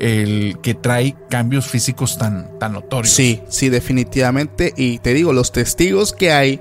el 0.00 0.58
que 0.62 0.74
trae 0.74 1.16
cambios 1.30 1.66
físicos 1.66 2.18
tan, 2.18 2.58
tan 2.58 2.72
notorios. 2.72 3.14
Sí, 3.14 3.40
sí, 3.48 3.68
definitivamente. 3.68 4.74
Y 4.76 4.98
te 4.98 5.14
digo, 5.14 5.32
los 5.32 5.52
testigos 5.52 6.12
que 6.12 6.32
hay 6.32 6.60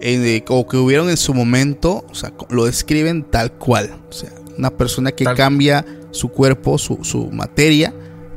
eh, 0.00 0.44
o 0.48 0.66
que 0.66 0.76
hubieron 0.76 1.08
en 1.08 1.16
su 1.16 1.32
momento, 1.32 2.04
o 2.10 2.14
sea, 2.14 2.32
lo 2.50 2.66
describen 2.66 3.24
tal 3.24 3.52
cual. 3.52 3.90
O 4.10 4.12
sea, 4.12 4.30
una 4.58 4.70
persona 4.70 5.12
que 5.12 5.24
Tal- 5.24 5.36
cambia 5.36 5.84
su 6.12 6.28
cuerpo, 6.28 6.78
su, 6.78 6.98
su 7.02 7.30
materia. 7.32 7.92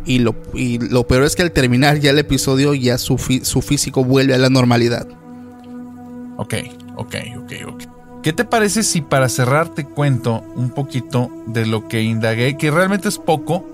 Y 0.07 0.19
lo, 0.19 0.35
y 0.53 0.77
lo 0.79 1.07
peor 1.07 1.23
es 1.23 1.35
que 1.35 1.41
al 1.43 1.51
terminar 1.51 1.99
ya 1.99 2.11
el 2.11 2.19
episodio, 2.19 2.73
ya 2.73 2.97
su, 2.97 3.17
fi- 3.17 3.43
su 3.45 3.61
físico 3.61 4.03
vuelve 4.03 4.33
a 4.33 4.37
la 4.37 4.49
normalidad. 4.49 5.07
Ok, 6.37 6.53
ok, 6.95 7.15
ok, 7.39 7.51
ok. 7.67 7.83
¿Qué 8.21 8.33
te 8.33 8.43
parece 8.43 8.83
si 8.83 9.01
para 9.01 9.29
cerrar 9.29 9.69
te 9.69 9.85
cuento 9.85 10.43
un 10.55 10.71
poquito 10.71 11.29
de 11.47 11.65
lo 11.65 11.87
que 11.87 12.01
indagué, 12.01 12.57
que 12.57 12.71
realmente 12.71 13.07
es 13.07 13.17
poco, 13.19 13.65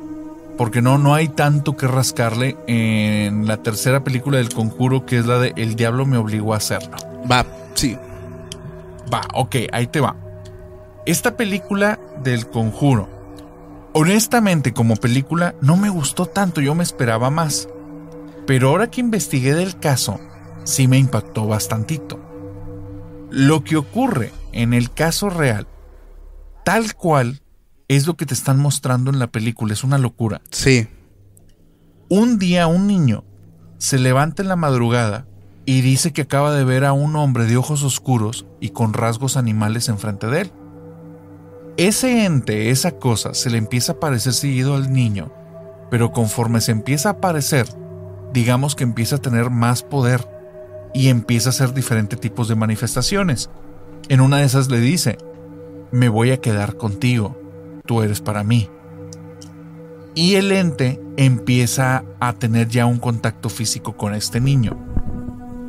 porque 0.58 0.82
no, 0.82 0.98
no 0.98 1.16
hay 1.16 1.30
tanto 1.30 1.76
que 1.78 1.88
rascarle 1.88 2.58
en 2.68 3.48
la 3.48 3.58
tercera 3.58 4.04
película 4.04 4.38
del 4.38 4.50
conjuro, 4.54 5.06
que 5.06 5.18
es 5.18 5.26
la 5.26 5.40
de 5.40 5.54
El 5.56 5.76
diablo 5.76 6.06
me 6.06 6.18
obligó 6.18 6.54
a 6.54 6.58
hacerlo. 6.58 6.98
Va, 7.30 7.46
sí. 7.76 7.98
Va, 9.14 9.22
ok, 9.34 9.56
ahí 9.72 9.88
te 9.88 10.00
va. 10.02 10.16
Esta 11.06 11.36
película 11.36 12.00
del 12.24 12.48
conjuro, 12.48 13.10
honestamente 13.94 14.74
como 14.74 14.96
película 14.96 15.56
no 15.62 15.78
me 15.78 15.90
gustó 15.90 16.26
tanto, 16.26 16.62
yo 16.62 16.76
me 16.76 16.84
esperaba 16.84 17.30
más. 17.30 17.68
Pero 18.48 18.70
ahora 18.70 18.90
que 18.90 19.02
investigué 19.02 19.54
del 19.54 19.80
caso, 19.80 20.20
sí 20.64 20.88
me 20.88 20.98
impactó 20.98 21.48
bastantito. 21.48 22.20
Lo 23.30 23.64
que 23.64 23.78
ocurre 23.78 24.32
en 24.52 24.74
el 24.74 24.92
caso 24.92 25.30
real, 25.30 25.68
tal 26.66 26.96
cual, 26.96 27.42
es 27.88 28.08
lo 28.08 28.16
que 28.16 28.26
te 28.26 28.34
están 28.34 28.60
mostrando 28.60 29.12
en 29.12 29.20
la 29.20 29.28
película, 29.28 29.74
es 29.74 29.84
una 29.84 29.98
locura. 29.98 30.42
Sí. 30.50 30.88
Un 32.10 32.40
día 32.40 32.68
un 32.68 32.88
niño 32.88 33.26
se 33.78 34.00
levanta 34.00 34.42
en 34.42 34.48
la 34.48 34.56
madrugada 34.56 35.26
y 35.66 35.82
dice 35.82 36.14
que 36.14 36.22
acaba 36.22 36.54
de 36.54 36.64
ver 36.64 36.86
a 36.86 36.94
un 36.94 37.16
hombre 37.16 37.46
de 37.46 37.58
ojos 37.58 37.84
oscuros 37.84 38.46
y 38.60 38.70
con 38.70 38.94
rasgos 38.94 39.38
animales 39.38 39.90
enfrente 39.90 40.28
de 40.28 40.42
él. 40.42 40.52
Ese 41.82 42.26
ente, 42.26 42.70
esa 42.70 42.92
cosa, 42.92 43.34
se 43.34 43.50
le 43.50 43.58
empieza 43.58 43.94
a 43.94 44.00
parecer 44.00 44.34
seguido 44.34 44.76
al 44.76 44.94
niño, 44.94 45.32
pero 45.90 46.12
conforme 46.12 46.62
se 46.62 46.72
empieza 46.72 47.10
a 47.10 47.14
aparecer, 47.14 47.66
digamos 48.32 48.76
que 48.76 48.84
empieza 48.84 49.16
a 49.16 49.22
tener 49.22 49.50
más 49.50 49.82
poder 49.82 50.28
y 50.94 51.08
empieza 51.08 51.50
a 51.50 51.54
hacer 51.54 51.74
diferentes 51.74 52.20
tipos 52.20 52.48
de 52.48 52.54
manifestaciones. 52.54 53.50
En 54.10 54.22
una 54.22 54.38
de 54.38 54.44
esas 54.44 54.70
le 54.70 54.80
dice, 54.80 55.18
me 55.92 56.08
voy 56.08 56.30
a 56.30 56.38
quedar 56.38 56.78
contigo, 56.78 57.36
tú 57.88 58.04
eres 58.04 58.22
para 58.22 58.44
mí. 58.44 58.70
Y 60.14 60.36
el 60.36 60.52
ente 60.52 61.02
empieza 61.18 62.04
a 62.20 62.34
tener 62.34 62.68
ya 62.68 62.86
un 62.86 63.00
contacto 63.00 63.50
físico 63.50 63.98
con 63.98 64.14
este 64.14 64.40
niño. 64.40 64.78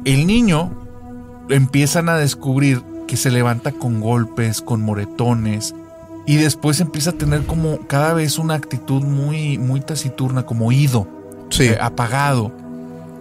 El 0.05 0.27
niño 0.27 0.77
empiezan 1.49 2.11
a 2.11 2.19
descubrir 2.19 2.83
que 3.09 3.17
se 3.17 3.31
levanta 3.31 3.73
con 3.73 4.03
golpes, 4.03 4.61
con 4.61 4.83
moretones, 4.83 5.75
y 6.27 6.37
después 6.37 6.81
empieza 6.81 7.11
a 7.11 7.15
tener 7.15 7.45
como 7.47 7.79
cada 7.89 8.15
vez 8.15 8.39
una 8.39 8.55
actitud 8.55 9.03
muy, 9.03 9.59
muy 9.59 9.81
taciturna, 9.81 10.45
como 10.47 10.71
ido, 10.73 11.07
Sí. 11.51 11.65
eh, 11.65 11.79
apagado. 11.81 12.53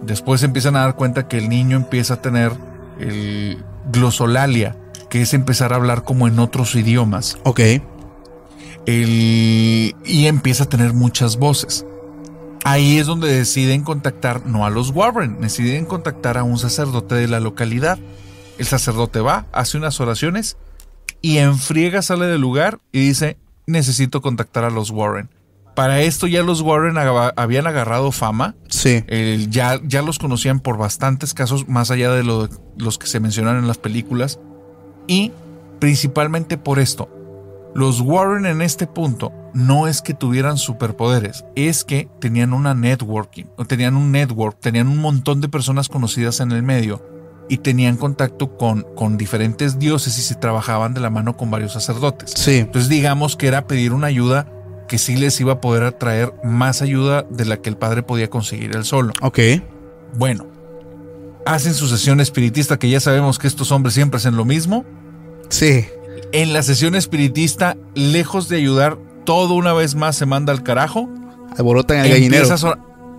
Después 0.02 0.42
empiezan 0.42 0.76
a 0.76 0.80
dar 0.80 0.96
cuenta 0.96 1.28
que 1.28 1.38
el 1.38 1.48
niño 1.48 1.76
empieza 1.76 2.14
a 2.14 2.22
tener 2.22 2.52
el 2.98 3.62
glosolalia, 3.92 4.76
que 5.10 5.22
es 5.22 5.34
empezar 5.34 5.72
a 5.72 5.76
hablar 5.76 6.04
como 6.04 6.26
en 6.28 6.38
otros 6.38 6.74
idiomas 6.74 7.36
Ok. 7.44 7.60
el- 8.86 9.94
y 10.04 10.26
empieza 10.26 10.64
a 10.64 10.68
tener 10.68 10.92
muchas 10.92 11.36
voces. 11.38 11.84
Ahí 12.64 12.98
es 12.98 13.06
donde 13.06 13.32
deciden 13.32 13.82
contactar 13.82 14.46
no 14.46 14.64
a 14.64 14.70
los 14.70 14.90
Warren, 14.90 15.40
deciden 15.40 15.84
contactar 15.84 16.38
a 16.38 16.44
un 16.44 16.58
sacerdote 16.58 17.16
de 17.16 17.26
la 17.28 17.40
localidad. 17.40 17.98
El 18.58 18.66
sacerdote 18.66 19.20
va, 19.20 19.46
hace 19.52 19.78
unas 19.78 19.98
oraciones 20.00 20.56
y 21.22 21.38
en 21.38 21.56
friega 21.58 22.02
sale 22.02 22.26
del 22.26 22.40
lugar 22.40 22.80
y 22.92 23.00
dice, 23.00 23.38
necesito 23.66 24.20
contactar 24.20 24.64
a 24.64 24.70
los 24.70 24.90
Warren. 24.90 25.30
Para 25.74 26.02
esto 26.02 26.26
ya 26.26 26.42
los 26.42 26.60
Warren 26.60 26.96
habían 26.98 27.66
agarrado 27.66 28.12
fama, 28.12 28.54
Sí. 28.68 29.04
ya, 29.48 29.80
ya 29.82 30.02
los 30.02 30.18
conocían 30.18 30.60
por 30.60 30.76
bastantes 30.76 31.32
casos, 31.32 31.66
más 31.66 31.90
allá 31.90 32.10
de 32.12 32.22
lo- 32.24 32.48
los 32.76 32.98
que 32.98 33.06
se 33.06 33.20
mencionan 33.20 33.56
en 33.56 33.66
las 33.66 33.78
películas. 33.78 34.38
Y 35.06 35.32
principalmente 35.78 36.58
por 36.58 36.78
esto. 36.78 37.08
Los 37.74 38.02
Warren 38.02 38.44
en 38.44 38.60
este 38.60 38.86
punto 38.86 39.32
no 39.54 39.88
es 39.88 40.02
que 40.02 40.12
tuvieran 40.12 40.58
superpoderes, 40.58 41.44
es 41.56 41.84
que 41.84 42.06
tenían 42.20 42.52
una 42.52 42.74
networking, 42.74 43.44
o 43.56 43.64
tenían 43.64 43.96
un 43.96 44.12
network, 44.12 44.60
tenían 44.60 44.88
un 44.88 44.98
montón 44.98 45.40
de 45.40 45.48
personas 45.48 45.88
conocidas 45.88 46.40
en 46.40 46.52
el 46.52 46.62
medio 46.62 47.02
y 47.48 47.58
tenían 47.58 47.96
contacto 47.96 48.56
con, 48.56 48.82
con 48.94 49.16
diferentes 49.18 49.78
dioses 49.78 50.18
y 50.18 50.22
se 50.22 50.34
trabajaban 50.34 50.94
de 50.94 51.00
la 51.00 51.10
mano 51.10 51.36
con 51.36 51.50
varios 51.50 51.72
sacerdotes. 51.72 52.32
Sí. 52.36 52.56
Entonces 52.56 52.88
digamos 52.88 53.36
que 53.36 53.46
era 53.48 53.66
pedir 53.66 53.92
una 53.92 54.06
ayuda 54.06 54.46
que 54.88 54.98
sí 54.98 55.16
les 55.16 55.40
iba 55.40 55.54
a 55.54 55.60
poder 55.60 55.84
atraer 55.84 56.32
más 56.44 56.82
ayuda 56.82 57.22
de 57.30 57.44
la 57.44 57.56
que 57.58 57.68
el 57.70 57.76
padre 57.76 58.02
podía 58.02 58.28
conseguir 58.30 58.74
él 58.76 58.84
solo. 58.84 59.12
Ok. 59.22 59.38
Bueno, 60.16 60.46
hacen 61.46 61.74
su 61.74 61.88
sesión 61.88 62.20
espiritista, 62.20 62.78
que 62.78 62.88
ya 62.90 63.00
sabemos 63.00 63.38
que 63.38 63.46
estos 63.48 63.72
hombres 63.72 63.94
siempre 63.94 64.18
hacen 64.18 64.36
lo 64.36 64.44
mismo. 64.44 64.84
Sí. 65.48 65.86
En 66.32 66.52
la 66.52 66.62
sesión 66.62 66.94
espiritista, 66.94 67.76
lejos 67.94 68.48
de 68.48 68.56
ayudar, 68.56 68.98
todo 69.24 69.54
una 69.54 69.72
vez 69.72 69.94
más 69.94 70.16
se 70.16 70.26
manda 70.26 70.52
al 70.52 70.62
carajo. 70.62 71.08
Alborotan 71.56 71.98
al 71.98 72.08
gallinero. 72.08 72.46
A 72.50 72.78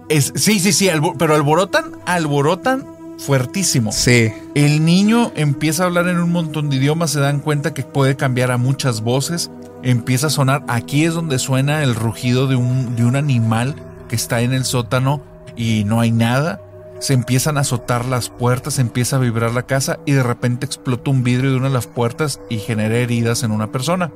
es- 0.09 0.33
sí, 0.35 0.59
sí, 0.59 0.73
sí, 0.73 0.89
albo- 0.89 1.15
pero 1.17 1.33
alborotan, 1.35 1.85
alborotan 2.05 2.85
fuertísimo. 3.17 3.91
Sí. 3.91 4.31
El 4.55 4.85
niño 4.85 5.31
empieza 5.35 5.83
a 5.83 5.85
hablar 5.87 6.07
en 6.07 6.19
un 6.19 6.31
montón 6.31 6.69
de 6.69 6.77
idiomas, 6.77 7.11
se 7.11 7.19
dan 7.19 7.39
cuenta 7.39 7.73
que 7.73 7.83
puede 7.83 8.15
cambiar 8.15 8.51
a 8.51 8.57
muchas 8.57 9.01
voces, 9.01 9.51
empieza 9.81 10.27
a 10.27 10.29
sonar, 10.29 10.63
aquí 10.67 11.05
es 11.05 11.13
donde 11.13 11.39
suena 11.39 11.83
el 11.83 11.95
rugido 11.95 12.47
de 12.47 12.55
un, 12.55 12.95
de 12.95 13.05
un 13.05 13.15
animal 13.15 13.75
que 14.07 14.15
está 14.15 14.41
en 14.41 14.53
el 14.53 14.65
sótano 14.65 15.21
y 15.55 15.83
no 15.85 15.99
hay 15.99 16.11
nada, 16.11 16.61
se 16.99 17.13
empiezan 17.13 17.57
a 17.57 17.61
azotar 17.61 18.05
las 18.05 18.29
puertas, 18.29 18.79
empieza 18.79 19.17
a 19.17 19.19
vibrar 19.19 19.53
la 19.53 19.63
casa 19.63 19.99
y 20.05 20.13
de 20.13 20.23
repente 20.23 20.65
explota 20.65 21.11
un 21.11 21.23
vidrio 21.23 21.51
de 21.51 21.57
una 21.57 21.67
de 21.67 21.73
las 21.73 21.87
puertas 21.87 22.39
y 22.49 22.59
genera 22.59 22.95
heridas 22.95 23.43
en 23.43 23.51
una 23.51 23.71
persona. 23.71 24.11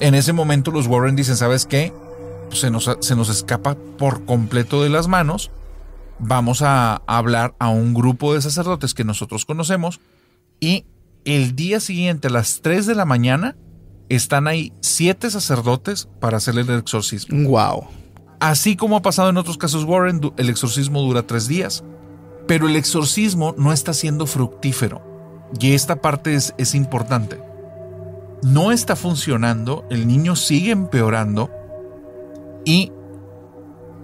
En 0.00 0.14
ese 0.14 0.32
momento 0.32 0.70
los 0.70 0.86
Warren 0.86 1.16
dicen, 1.16 1.36
¿sabes 1.36 1.66
qué? 1.66 1.92
Pues 2.48 2.60
se, 2.60 2.70
nos, 2.70 2.90
se 3.00 3.16
nos 3.16 3.28
escapa 3.28 3.76
por 3.98 4.24
completo 4.24 4.82
de 4.82 4.90
las 4.90 5.08
manos 5.08 5.50
vamos 6.22 6.62
a 6.62 7.02
hablar 7.06 7.54
a 7.58 7.68
un 7.68 7.92
grupo 7.92 8.32
de 8.32 8.40
sacerdotes 8.40 8.94
que 8.94 9.04
nosotros 9.04 9.44
conocemos 9.44 10.00
y 10.60 10.86
el 11.24 11.54
día 11.56 11.80
siguiente 11.80 12.28
a 12.28 12.30
las 12.30 12.62
3 12.62 12.86
de 12.86 12.94
la 12.94 13.04
mañana 13.04 13.56
están 14.08 14.46
ahí 14.46 14.72
siete 14.80 15.30
sacerdotes 15.30 16.08
para 16.20 16.36
hacerle 16.36 16.62
el 16.62 16.70
exorcismo. 16.70 17.48
Wow. 17.48 17.88
Así 18.40 18.76
como 18.76 18.96
ha 18.96 19.02
pasado 19.02 19.30
en 19.30 19.36
otros 19.36 19.58
casos 19.58 19.84
Warren, 19.84 20.20
el 20.36 20.48
exorcismo 20.48 21.00
dura 21.02 21.26
tres 21.26 21.48
días, 21.48 21.84
pero 22.46 22.68
el 22.68 22.76
exorcismo 22.76 23.54
no 23.56 23.72
está 23.72 23.92
siendo 23.92 24.26
fructífero 24.26 25.02
y 25.58 25.72
esta 25.72 26.00
parte 26.00 26.34
es, 26.34 26.54
es 26.58 26.74
importante. 26.74 27.40
No 28.42 28.72
está 28.72 28.96
funcionando, 28.96 29.84
el 29.90 30.06
niño 30.06 30.36
sigue 30.36 30.72
empeorando 30.72 31.50
y 32.64 32.92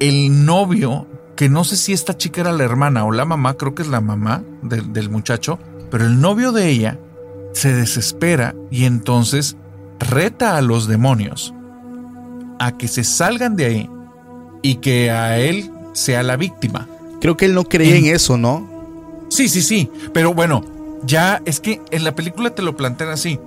el 0.01 0.45
novio, 0.45 1.07
que 1.39 1.48
no 1.48 1.62
sé 1.62 1.77
si 1.77 1.93
esta 1.93 2.16
chica 2.16 2.40
era 2.40 2.51
la 2.52 2.65
hermana 2.65 3.05
o 3.05 3.12
la 3.12 3.24
mamá, 3.24 3.55
creo 3.55 3.73
que 3.73 3.82
es 3.82 3.89
la 3.89 4.01
mamá 4.01 4.43
del, 4.62 4.93
del 4.93 5.09
muchacho, 5.09 5.60
pero 5.89 6.05
el 6.05 6.20
novio 6.20 6.51
de 6.51 6.69
ella 6.69 6.98
se 7.52 7.73
desespera 7.73 8.56
y 8.73 8.86
entonces 8.86 9.56
reta 10.01 10.56
a 10.56 10.62
los 10.62 10.89
demonios 10.89 11.55
a 12.59 12.77
que 12.77 12.89
se 12.89 13.05
salgan 13.05 13.55
de 13.55 13.65
ahí 13.66 13.90
y 14.62 14.74
que 14.77 15.12
a 15.12 15.39
él 15.39 15.70
sea 15.93 16.24
la 16.24 16.36
víctima. 16.36 16.89
Creo 17.20 17.36
que 17.36 17.44
él 17.47 17.55
no 17.55 17.62
creía 17.65 17.94
En- 17.97 18.06
en 18.06 18.15
eso, 18.16 18.36
¿no? 18.36 18.69
Sí, 19.28 19.48
sí, 19.48 19.62
sí, 19.62 19.89
pero 20.12 20.35
bueno, 20.35 20.65
ya 21.05 21.40
es 21.44 21.60
que 21.60 21.81
en 21.93 22.02
la 22.02 22.16
película 22.16 22.51
te 22.51 22.62
lo 22.62 22.77
plantean 22.77 23.10
así. 23.10 23.39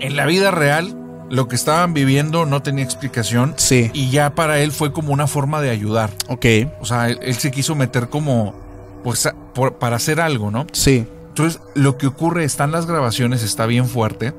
En 0.00 0.16
la 0.16 0.24
vida 0.24 0.50
real, 0.50 0.96
lo 1.32 1.48
que 1.48 1.54
estaban 1.56 1.94
viviendo 1.94 2.44
no 2.44 2.60
tenía 2.62 2.84
explicación 2.84 3.54
Sí. 3.56 3.90
y 3.94 4.10
ya 4.10 4.34
para 4.34 4.58
él 4.60 4.70
fue 4.70 4.92
como 4.92 5.14
una 5.14 5.26
forma 5.26 5.62
de 5.62 5.70
ayudar. 5.70 6.10
Ok. 6.28 6.44
O 6.80 6.84
sea, 6.84 7.08
él, 7.08 7.18
él 7.22 7.34
se 7.36 7.50
quiso 7.50 7.74
meter 7.74 8.10
como 8.10 8.54
pues, 9.02 9.26
por- 9.54 9.78
para 9.78 9.96
hacer 9.96 10.20
algo, 10.20 10.50
¿no? 10.50 10.66
Sí. 10.72 11.06
Entonces, 11.28 11.60
lo 11.74 11.96
que 11.96 12.06
ocurre, 12.06 12.44
están 12.44 12.70
las 12.70 12.84
grabaciones, 12.84 13.42
está 13.42 13.64
bien 13.64 13.86
fuerte, 13.86 14.34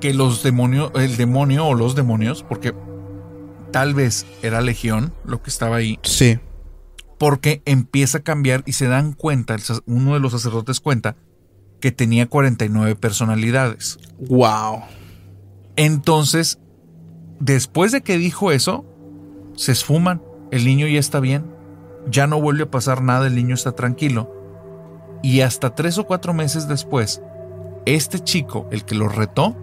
que 0.00 0.12
los 0.12 0.42
demonios, 0.42 0.90
el 0.96 1.16
demonio 1.16 1.66
o 1.68 1.74
los 1.74 1.94
demonios, 1.94 2.42
porque 2.42 2.74
tal 3.70 3.94
vez 3.94 4.26
era 4.42 4.60
legión 4.62 5.12
lo 5.24 5.40
que 5.42 5.50
estaba 5.50 5.76
ahí, 5.76 5.98
Sí. 6.02 6.38
porque 7.18 7.62
empieza 7.64 8.18
a 8.18 8.22
cambiar 8.22 8.62
y 8.66 8.72
se 8.72 8.88
dan 8.88 9.12
cuenta, 9.12 9.56
uno 9.86 10.14
de 10.14 10.20
los 10.20 10.32
sacerdotes 10.32 10.80
cuenta 10.80 11.14
que 11.80 11.92
tenía 11.92 12.26
49 12.26 12.96
personalidades. 12.96 13.98
Wow. 14.18 14.82
Entonces, 15.76 16.58
después 17.38 17.92
de 17.92 18.00
que 18.00 18.16
dijo 18.16 18.50
eso, 18.50 18.84
se 19.54 19.72
esfuman, 19.72 20.22
el 20.50 20.64
niño 20.64 20.86
ya 20.86 20.98
está 20.98 21.20
bien, 21.20 21.44
ya 22.10 22.26
no 22.26 22.40
vuelve 22.40 22.64
a 22.64 22.70
pasar 22.70 23.02
nada, 23.02 23.26
el 23.26 23.34
niño 23.34 23.54
está 23.54 23.72
tranquilo. 23.72 24.32
Y 25.22 25.40
hasta 25.40 25.74
tres 25.74 25.98
o 25.98 26.06
cuatro 26.06 26.32
meses 26.32 26.68
después, 26.68 27.20
este 27.84 28.20
chico, 28.20 28.68
el 28.70 28.84
que 28.84 28.94
lo 28.94 29.08
retó, 29.08 29.56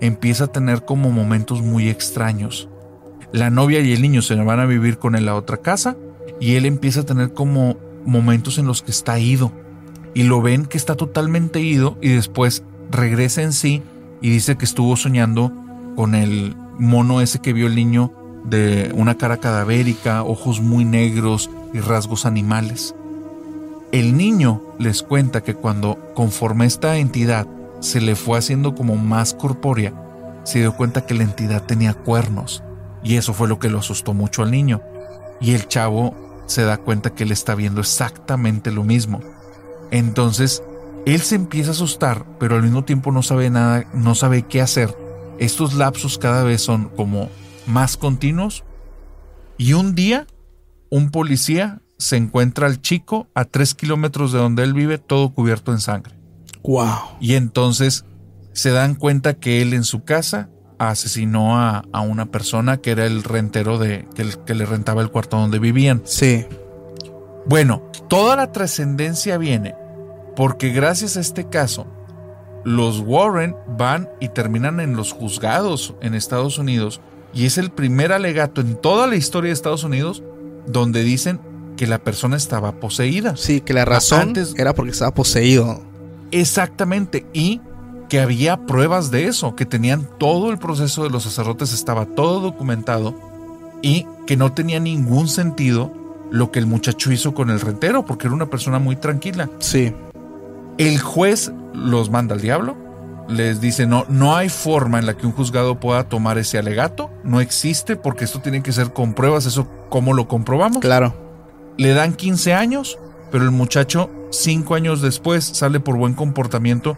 empieza 0.00 0.44
a 0.44 0.52
tener 0.52 0.84
como 0.84 1.10
momentos 1.10 1.62
muy 1.62 1.88
extraños. 1.88 2.68
La 3.32 3.50
novia 3.50 3.80
y 3.80 3.92
el 3.92 4.02
niño 4.02 4.22
se 4.22 4.34
van 4.36 4.60
a 4.60 4.66
vivir 4.66 4.98
con 4.98 5.16
él 5.16 5.28
a 5.28 5.34
otra 5.34 5.58
casa 5.58 5.96
y 6.40 6.54
él 6.54 6.64
empieza 6.64 7.00
a 7.00 7.06
tener 7.06 7.32
como 7.32 7.76
momentos 8.04 8.58
en 8.58 8.66
los 8.66 8.82
que 8.82 8.90
está 8.90 9.18
ido. 9.18 9.52
Y 10.14 10.22
lo 10.22 10.40
ven 10.40 10.64
que 10.64 10.78
está 10.78 10.94
totalmente 10.94 11.60
ido 11.60 11.98
y 12.00 12.10
después 12.10 12.62
regresa 12.90 13.42
en 13.42 13.52
sí 13.52 13.82
y 14.20 14.30
dice 14.30 14.56
que 14.56 14.64
estuvo 14.64 14.96
soñando 14.96 15.52
con 15.94 16.14
el 16.14 16.56
mono 16.78 17.20
ese 17.20 17.40
que 17.40 17.52
vio 17.52 17.66
el 17.66 17.74
niño 17.74 18.12
de 18.44 18.92
una 18.94 19.16
cara 19.16 19.38
cadavérica, 19.38 20.22
ojos 20.22 20.60
muy 20.60 20.84
negros 20.84 21.50
y 21.72 21.80
rasgos 21.80 22.26
animales. 22.26 22.94
El 23.92 24.16
niño 24.16 24.62
les 24.78 25.02
cuenta 25.02 25.42
que 25.42 25.54
cuando 25.54 25.98
conforme 26.14 26.66
esta 26.66 26.96
entidad 26.96 27.46
se 27.80 28.00
le 28.00 28.16
fue 28.16 28.38
haciendo 28.38 28.74
como 28.74 28.96
más 28.96 29.34
corpórea, 29.34 29.92
se 30.44 30.60
dio 30.60 30.76
cuenta 30.76 31.06
que 31.06 31.14
la 31.14 31.24
entidad 31.24 31.64
tenía 31.64 31.94
cuernos 31.94 32.62
y 33.02 33.16
eso 33.16 33.32
fue 33.32 33.48
lo 33.48 33.58
que 33.58 33.68
lo 33.68 33.78
asustó 33.78 34.14
mucho 34.14 34.42
al 34.42 34.50
niño. 34.50 34.80
Y 35.40 35.52
el 35.52 35.68
chavo 35.68 36.14
se 36.46 36.62
da 36.62 36.76
cuenta 36.76 37.10
que 37.10 37.24
él 37.24 37.32
está 37.32 37.54
viendo 37.54 37.80
exactamente 37.80 38.70
lo 38.70 38.84
mismo. 38.84 39.20
Entonces, 39.90 40.62
él 41.06 41.20
se 41.20 41.36
empieza 41.36 41.70
a 41.70 41.72
asustar, 41.72 42.26
pero 42.38 42.56
al 42.56 42.62
mismo 42.62 42.84
tiempo 42.84 43.12
no 43.12 43.22
sabe 43.22 43.48
nada, 43.48 43.88
no 43.94 44.16
sabe 44.16 44.42
qué 44.42 44.60
hacer. 44.60 44.94
Estos 45.38 45.74
lapsos 45.74 46.18
cada 46.18 46.42
vez 46.42 46.60
son 46.60 46.88
como 46.88 47.30
más 47.66 47.96
continuos. 47.96 48.64
Y 49.56 49.74
un 49.74 49.94
día, 49.94 50.26
un 50.90 51.10
policía 51.10 51.80
se 51.96 52.16
encuentra 52.16 52.66
al 52.66 52.82
chico 52.82 53.28
a 53.34 53.44
tres 53.44 53.74
kilómetros 53.74 54.32
de 54.32 54.40
donde 54.40 54.64
él 54.64 54.74
vive, 54.74 54.98
todo 54.98 55.32
cubierto 55.32 55.72
en 55.72 55.80
sangre. 55.80 56.16
Wow. 56.64 57.18
Y 57.20 57.34
entonces 57.34 58.04
se 58.52 58.70
dan 58.70 58.96
cuenta 58.96 59.34
que 59.34 59.62
él 59.62 59.74
en 59.74 59.84
su 59.84 60.02
casa 60.02 60.50
asesinó 60.78 61.56
a, 61.56 61.84
a 61.92 62.00
una 62.00 62.26
persona 62.26 62.78
que 62.78 62.90
era 62.90 63.06
el 63.06 63.22
rentero 63.22 63.78
de 63.78 64.08
que, 64.16 64.28
que 64.44 64.54
le 64.56 64.66
rentaba 64.66 65.02
el 65.02 65.10
cuarto 65.12 65.36
donde 65.36 65.60
vivían. 65.60 66.02
Sí. 66.04 66.46
Bueno, 67.46 67.92
toda 68.08 68.34
la 68.34 68.50
trascendencia 68.50 69.38
viene 69.38 69.76
porque 70.36 70.68
gracias 70.70 71.16
a 71.16 71.20
este 71.20 71.48
caso, 71.48 71.86
los 72.64 73.00
Warren 73.00 73.56
van 73.76 74.08
y 74.20 74.28
terminan 74.28 74.78
en 74.80 74.94
los 74.96 75.12
juzgados 75.12 75.94
en 76.00 76.14
Estados 76.14 76.58
Unidos 76.58 77.00
y 77.34 77.46
es 77.46 77.58
el 77.58 77.70
primer 77.70 78.12
alegato 78.12 78.60
en 78.60 78.76
toda 78.76 79.06
la 79.06 79.16
historia 79.16 79.48
de 79.48 79.54
Estados 79.54 79.84
Unidos 79.84 80.22
donde 80.66 81.02
dicen 81.02 81.40
que 81.76 81.86
la 81.86 81.98
persona 81.98 82.36
estaba 82.36 82.72
poseída. 82.80 83.36
Sí, 83.36 83.60
que 83.60 83.72
la 83.74 83.84
razón 83.84 84.20
Antes- 84.20 84.54
era 84.56 84.74
porque 84.74 84.92
estaba 84.92 85.12
poseído. 85.14 85.80
Exactamente, 86.32 87.24
y 87.32 87.60
que 88.08 88.20
había 88.20 88.66
pruebas 88.66 89.10
de 89.10 89.26
eso, 89.26 89.54
que 89.56 89.66
tenían 89.66 90.08
todo 90.18 90.50
el 90.50 90.58
proceso 90.58 91.02
de 91.04 91.10
los 91.10 91.22
sacerdotes, 91.24 91.72
estaba 91.72 92.04
todo 92.06 92.40
documentado 92.40 93.14
y 93.82 94.06
que 94.26 94.36
no 94.36 94.52
tenía 94.52 94.80
ningún 94.80 95.28
sentido 95.28 95.92
lo 96.30 96.50
que 96.50 96.58
el 96.58 96.66
muchacho 96.66 97.12
hizo 97.12 97.34
con 97.34 97.50
el 97.50 97.60
rentero, 97.60 98.04
porque 98.04 98.26
era 98.26 98.34
una 98.34 98.46
persona 98.46 98.78
muy 98.78 98.96
tranquila. 98.96 99.48
Sí. 99.60 99.92
El 100.78 101.00
juez 101.00 101.52
los 101.74 102.10
manda 102.10 102.34
al 102.34 102.40
diablo, 102.40 102.76
les 103.28 103.60
dice, 103.60 103.86
no, 103.86 104.04
no 104.08 104.36
hay 104.36 104.48
forma 104.48 104.98
en 104.98 105.06
la 105.06 105.16
que 105.16 105.26
un 105.26 105.32
juzgado 105.32 105.80
pueda 105.80 106.08
tomar 106.08 106.38
ese 106.38 106.58
alegato, 106.58 107.10
no 107.24 107.40
existe 107.40 107.96
porque 107.96 108.24
esto 108.24 108.40
tiene 108.40 108.62
que 108.62 108.72
ser 108.72 108.92
con 108.92 109.14
pruebas, 109.14 109.46
eso 109.46 109.68
cómo 109.88 110.12
lo 110.12 110.28
comprobamos. 110.28 110.78
Claro. 110.78 111.14
Le 111.76 111.92
dan 111.92 112.14
15 112.14 112.54
años, 112.54 112.98
pero 113.30 113.44
el 113.44 113.50
muchacho, 113.50 114.10
5 114.30 114.74
años 114.74 115.02
después, 115.02 115.44
sale 115.44 115.80
por 115.80 115.96
buen 115.96 116.14
comportamiento 116.14 116.96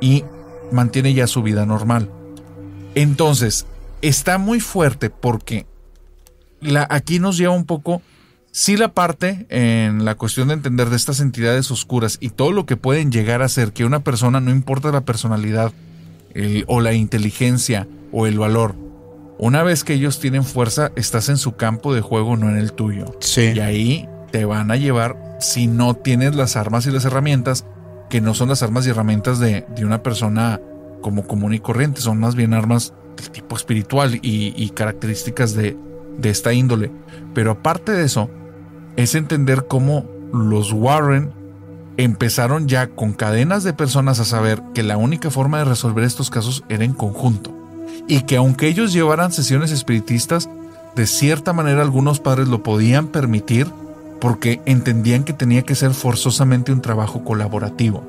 y 0.00 0.24
mantiene 0.72 1.14
ya 1.14 1.26
su 1.26 1.42
vida 1.42 1.66
normal. 1.66 2.10
Entonces, 2.94 3.66
está 4.02 4.38
muy 4.38 4.60
fuerte 4.60 5.10
porque 5.10 5.66
la, 6.60 6.86
aquí 6.90 7.18
nos 7.18 7.36
lleva 7.36 7.54
un 7.54 7.64
poco, 7.64 8.02
sí 8.52 8.76
la 8.76 8.88
parte 8.92 9.46
en 9.48 10.04
la 10.04 10.14
cuestión 10.16 10.48
de 10.48 10.54
entender 10.54 10.90
de 10.90 10.96
estas 10.96 11.20
entidades 11.20 11.70
oscuras 11.70 12.18
y 12.20 12.30
todo 12.30 12.52
lo 12.52 12.66
que 12.66 12.76
pueden 12.76 13.12
llegar 13.12 13.42
a 13.42 13.48
ser 13.48 13.72
que 13.72 13.84
una 13.84 14.00
persona, 14.00 14.40
no 14.40 14.50
importa 14.50 14.90
la 14.92 15.02
personalidad 15.02 15.72
el- 16.34 16.64
o 16.68 16.80
la 16.80 16.92
inteligencia 16.92 17.86
o 18.12 18.26
el 18.26 18.38
valor, 18.38 18.74
una 19.38 19.62
vez 19.62 19.84
que 19.84 19.94
ellos 19.94 20.20
tienen 20.20 20.44
fuerza, 20.44 20.90
estás 20.96 21.28
en 21.28 21.38
su 21.38 21.56
campo 21.56 21.94
de 21.94 22.00
juego, 22.02 22.36
no 22.36 22.50
en 22.50 22.56
el 22.58 22.72
tuyo. 22.72 23.16
Sí. 23.20 23.52
Y 23.54 23.60
ahí 23.60 24.08
te 24.32 24.44
van 24.44 24.70
a 24.70 24.76
llevar 24.76 25.16
si 25.40 25.66
no 25.66 25.94
tienes 25.94 26.34
las 26.36 26.56
armas 26.56 26.86
y 26.86 26.90
las 26.90 27.04
herramientas, 27.06 27.64
que 28.10 28.20
no 28.20 28.34
son 28.34 28.48
las 28.50 28.62
armas 28.62 28.86
y 28.86 28.90
herramientas 28.90 29.38
de, 29.38 29.64
de 29.74 29.84
una 29.84 30.02
persona 30.02 30.60
como 31.00 31.26
común 31.26 31.54
y 31.54 31.60
corriente, 31.60 32.00
son 32.02 32.18
más 32.20 32.34
bien 32.34 32.52
armas 32.52 32.92
del 33.16 33.30
tipo 33.30 33.56
espiritual 33.56 34.16
y, 34.16 34.52
y 34.56 34.70
características 34.70 35.54
de, 35.54 35.76
de 36.18 36.28
esta 36.30 36.52
índole. 36.52 36.90
Pero 37.32 37.52
aparte 37.52 37.92
de 37.92 38.04
eso, 38.04 38.28
es 38.96 39.14
entender 39.14 39.66
cómo 39.68 40.04
los 40.32 40.72
Warren 40.72 41.32
empezaron 41.96 42.68
ya 42.68 42.88
con 42.88 43.12
cadenas 43.12 43.64
de 43.64 43.72
personas 43.72 44.20
a 44.20 44.24
saber 44.24 44.62
que 44.74 44.82
la 44.82 44.96
única 44.96 45.30
forma 45.30 45.58
de 45.58 45.64
resolver 45.64 46.04
estos 46.04 46.30
casos 46.30 46.64
era 46.68 46.84
en 46.84 46.92
conjunto. 46.92 47.52
Y 48.08 48.22
que 48.22 48.36
aunque 48.36 48.68
ellos 48.68 48.92
llevaran 48.92 49.32
sesiones 49.32 49.70
espiritistas, 49.70 50.48
de 50.96 51.06
cierta 51.06 51.52
manera 51.52 51.82
algunos 51.82 52.20
padres 52.20 52.48
lo 52.48 52.62
podían 52.62 53.08
permitir 53.08 53.66
porque 54.20 54.60
entendían 54.66 55.24
que 55.24 55.32
tenía 55.32 55.62
que 55.62 55.74
ser 55.74 55.92
forzosamente 55.94 56.72
un 56.72 56.80
trabajo 56.80 57.24
colaborativo. 57.24 58.02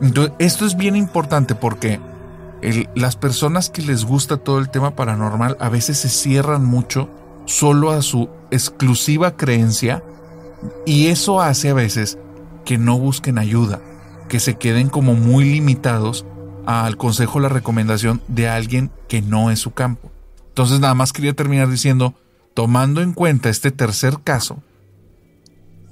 Entonces, 0.00 0.34
esto 0.38 0.66
es 0.66 0.76
bien 0.76 0.96
importante 0.96 1.54
porque 1.54 2.00
las 2.94 3.16
personas 3.16 3.70
que 3.70 3.82
les 3.82 4.04
gusta 4.04 4.38
todo 4.38 4.58
el 4.58 4.70
tema 4.70 4.96
paranormal 4.96 5.56
a 5.60 5.68
veces 5.68 5.98
se 5.98 6.08
cierran 6.08 6.64
mucho 6.64 7.08
solo 7.44 7.90
a 7.90 8.02
su 8.02 8.28
exclusiva 8.50 9.36
creencia 9.36 10.02
y 10.84 11.06
eso 11.08 11.40
hace 11.40 11.70
a 11.70 11.74
veces 11.74 12.18
que 12.64 12.78
no 12.78 12.98
busquen 12.98 13.38
ayuda, 13.38 13.80
que 14.28 14.40
se 14.40 14.54
queden 14.54 14.88
como 14.88 15.14
muy 15.14 15.44
limitados 15.44 16.24
al 16.66 16.96
consejo 16.96 17.38
o 17.38 17.42
la 17.42 17.48
recomendación 17.48 18.20
de 18.28 18.48
alguien 18.48 18.90
que 19.08 19.22
no 19.22 19.50
es 19.50 19.60
su 19.60 19.72
campo. 19.72 20.10
Entonces 20.48 20.80
nada 20.80 20.94
más 20.94 21.12
quería 21.12 21.34
terminar 21.34 21.68
diciendo, 21.68 22.14
tomando 22.54 23.02
en 23.02 23.12
cuenta 23.12 23.50
este 23.50 23.70
tercer 23.70 24.18
caso, 24.24 24.62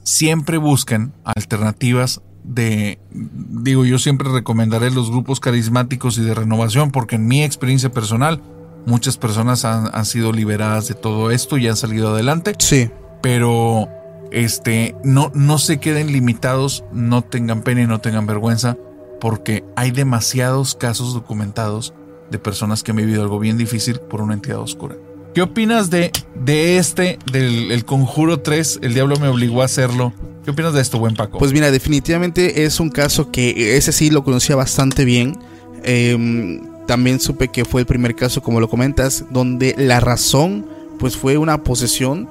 siempre 0.02 0.58
busquen 0.58 1.12
alternativas 1.24 2.20
de, 2.42 2.98
digo, 3.10 3.84
yo 3.84 3.98
siempre 3.98 4.28
recomendaré 4.30 4.90
los 4.90 5.10
grupos 5.10 5.40
carismáticos 5.40 6.18
y 6.18 6.22
de 6.22 6.34
renovación, 6.34 6.90
porque 6.90 7.16
en 7.16 7.26
mi 7.26 7.42
experiencia 7.42 7.90
personal, 7.90 8.42
muchas 8.84 9.16
personas 9.16 9.64
han, 9.64 9.88
han 9.94 10.04
sido 10.04 10.30
liberadas 10.32 10.88
de 10.88 10.94
todo 10.94 11.30
esto 11.30 11.56
y 11.56 11.68
han 11.68 11.76
salido 11.76 12.12
adelante, 12.12 12.54
Sí. 12.58 12.90
pero 13.22 13.88
este, 14.34 14.96
no, 15.04 15.30
no 15.34 15.58
se 15.58 15.78
queden 15.78 16.12
limitados, 16.12 16.84
no 16.92 17.22
tengan 17.22 17.62
pena 17.62 17.82
y 17.82 17.86
no 17.86 18.00
tengan 18.00 18.26
vergüenza, 18.26 18.76
porque 19.20 19.64
hay 19.76 19.92
demasiados 19.92 20.74
casos 20.74 21.14
documentados 21.14 21.94
de 22.30 22.38
personas 22.38 22.82
que 22.82 22.90
han 22.90 22.96
vivido 22.96 23.22
algo 23.22 23.38
bien 23.38 23.56
difícil 23.56 24.00
por 24.00 24.20
una 24.20 24.34
entidad 24.34 24.58
oscura. 24.58 24.96
¿Qué 25.34 25.42
opinas 25.42 25.88
de, 25.88 26.10
de 26.34 26.78
este, 26.78 27.18
del 27.30 27.70
el 27.70 27.84
Conjuro 27.84 28.40
3? 28.40 28.80
El 28.82 28.94
diablo 28.94 29.16
me 29.16 29.28
obligó 29.28 29.62
a 29.62 29.66
hacerlo. 29.66 30.12
¿Qué 30.44 30.50
opinas 30.50 30.74
de 30.74 30.80
esto, 30.80 30.98
buen 30.98 31.14
Paco? 31.14 31.38
Pues 31.38 31.52
mira, 31.52 31.70
definitivamente 31.70 32.64
es 32.64 32.80
un 32.80 32.90
caso 32.90 33.30
que 33.30 33.76
ese 33.76 33.92
sí 33.92 34.10
lo 34.10 34.24
conocía 34.24 34.56
bastante 34.56 35.04
bien. 35.04 35.38
Em, 35.84 36.60
también 36.86 37.20
supe 37.20 37.48
que 37.48 37.64
fue 37.64 37.80
el 37.80 37.86
primer 37.86 38.14
caso, 38.14 38.42
como 38.42 38.60
lo 38.60 38.68
comentas, 38.68 39.24
donde 39.30 39.74
la 39.78 40.00
razón 40.00 40.66
pues 40.98 41.16
fue 41.16 41.38
una 41.38 41.62
posesión 41.62 42.28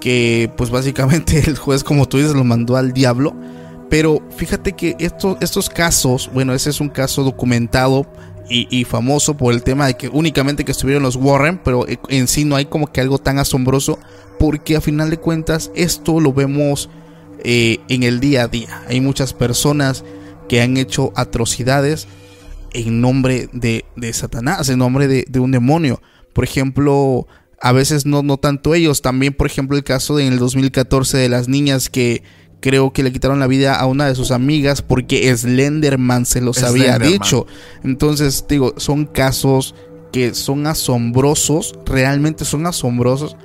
que 0.00 0.50
pues 0.56 0.70
básicamente 0.70 1.38
el 1.46 1.56
juez, 1.56 1.84
como 1.84 2.06
tú 2.06 2.18
dices, 2.18 2.34
lo 2.34 2.44
mandó 2.44 2.76
al 2.76 2.92
diablo. 2.92 3.34
Pero 3.88 4.20
fíjate 4.36 4.72
que 4.72 4.96
estos, 4.98 5.36
estos 5.40 5.70
casos, 5.70 6.30
bueno, 6.34 6.54
ese 6.54 6.70
es 6.70 6.80
un 6.80 6.88
caso 6.88 7.22
documentado 7.22 8.06
y, 8.48 8.66
y 8.70 8.84
famoso 8.84 9.36
por 9.36 9.54
el 9.54 9.62
tema 9.62 9.86
de 9.86 9.94
que 9.94 10.08
únicamente 10.08 10.64
que 10.64 10.72
estuvieron 10.72 11.04
los 11.04 11.16
Warren, 11.16 11.60
pero 11.62 11.86
en 12.08 12.26
sí 12.26 12.44
no 12.44 12.56
hay 12.56 12.66
como 12.66 12.88
que 12.88 13.00
algo 13.00 13.18
tan 13.18 13.38
asombroso, 13.38 13.98
porque 14.38 14.76
a 14.76 14.80
final 14.80 15.10
de 15.10 15.18
cuentas 15.18 15.70
esto 15.74 16.18
lo 16.20 16.32
vemos 16.32 16.90
eh, 17.44 17.78
en 17.88 18.02
el 18.02 18.18
día 18.18 18.42
a 18.42 18.48
día. 18.48 18.82
Hay 18.88 19.00
muchas 19.00 19.32
personas 19.32 20.04
que 20.48 20.62
han 20.62 20.76
hecho 20.76 21.12
atrocidades 21.14 22.08
en 22.72 23.00
nombre 23.00 23.48
de, 23.52 23.84
de 23.94 24.12
Satanás, 24.12 24.68
en 24.68 24.78
nombre 24.78 25.06
de, 25.06 25.24
de 25.28 25.38
un 25.38 25.52
demonio. 25.52 26.00
Por 26.32 26.44
ejemplo, 26.44 27.26
a 27.60 27.72
veces 27.72 28.06
no, 28.06 28.22
no 28.22 28.36
tanto 28.36 28.74
ellos, 28.74 29.02
también 29.02 29.32
por 29.32 29.46
ejemplo 29.46 29.76
el 29.76 29.84
caso 29.84 30.16
de 30.16 30.26
en 30.26 30.32
el 30.32 30.38
2014 30.38 31.16
de 31.16 31.28
las 31.28 31.48
niñas 31.48 31.88
que 31.88 32.22
creo 32.60 32.92
que 32.92 33.02
le 33.02 33.12
quitaron 33.12 33.38
la 33.38 33.46
vida 33.46 33.78
a 33.78 33.86
una 33.86 34.06
de 34.06 34.14
sus 34.14 34.30
amigas 34.30 34.82
porque 34.82 35.34
Slenderman 35.36 36.26
se 36.26 36.40
los 36.40 36.62
había 36.62 36.98
dicho. 36.98 37.46
Entonces, 37.84 38.44
digo, 38.48 38.74
son 38.76 39.06
casos 39.06 39.74
que 40.12 40.34
son 40.34 40.66
asombrosos, 40.66 41.74
realmente 41.84 42.44
son 42.44 42.66
asombrosos, 42.66 43.36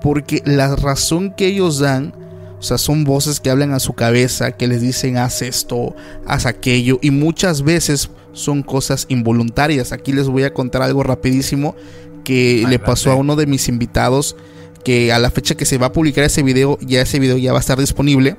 porque 0.00 0.42
la 0.44 0.76
razón 0.76 1.34
que 1.36 1.48
ellos 1.48 1.78
dan, 1.78 2.14
o 2.58 2.62
sea, 2.62 2.78
son 2.78 3.04
voces 3.04 3.40
que 3.40 3.50
hablan 3.50 3.72
a 3.72 3.80
su 3.80 3.94
cabeza, 3.94 4.52
que 4.52 4.68
les 4.68 4.80
dicen 4.80 5.16
haz 5.16 5.42
esto, 5.42 5.94
haz 6.26 6.46
aquello, 6.46 6.98
y 7.02 7.10
muchas 7.10 7.62
veces 7.62 8.10
son 8.32 8.62
cosas 8.62 9.06
involuntarias. 9.08 9.92
Aquí 9.92 10.12
les 10.12 10.28
voy 10.28 10.44
a 10.44 10.54
contar 10.54 10.82
algo 10.82 11.02
rapidísimo 11.02 11.74
que 12.24 12.64
le 12.68 12.78
pasó 12.78 13.10
a 13.10 13.14
uno 13.14 13.36
de 13.36 13.46
mis 13.46 13.68
invitados, 13.68 14.36
que 14.84 15.12
a 15.12 15.18
la 15.18 15.30
fecha 15.30 15.56
que 15.56 15.64
se 15.64 15.78
va 15.78 15.86
a 15.88 15.92
publicar 15.92 16.24
ese 16.24 16.42
video, 16.42 16.78
ya 16.80 17.02
ese 17.02 17.18
video 17.18 17.38
ya 17.38 17.52
va 17.52 17.58
a 17.58 17.60
estar 17.60 17.78
disponible. 17.78 18.36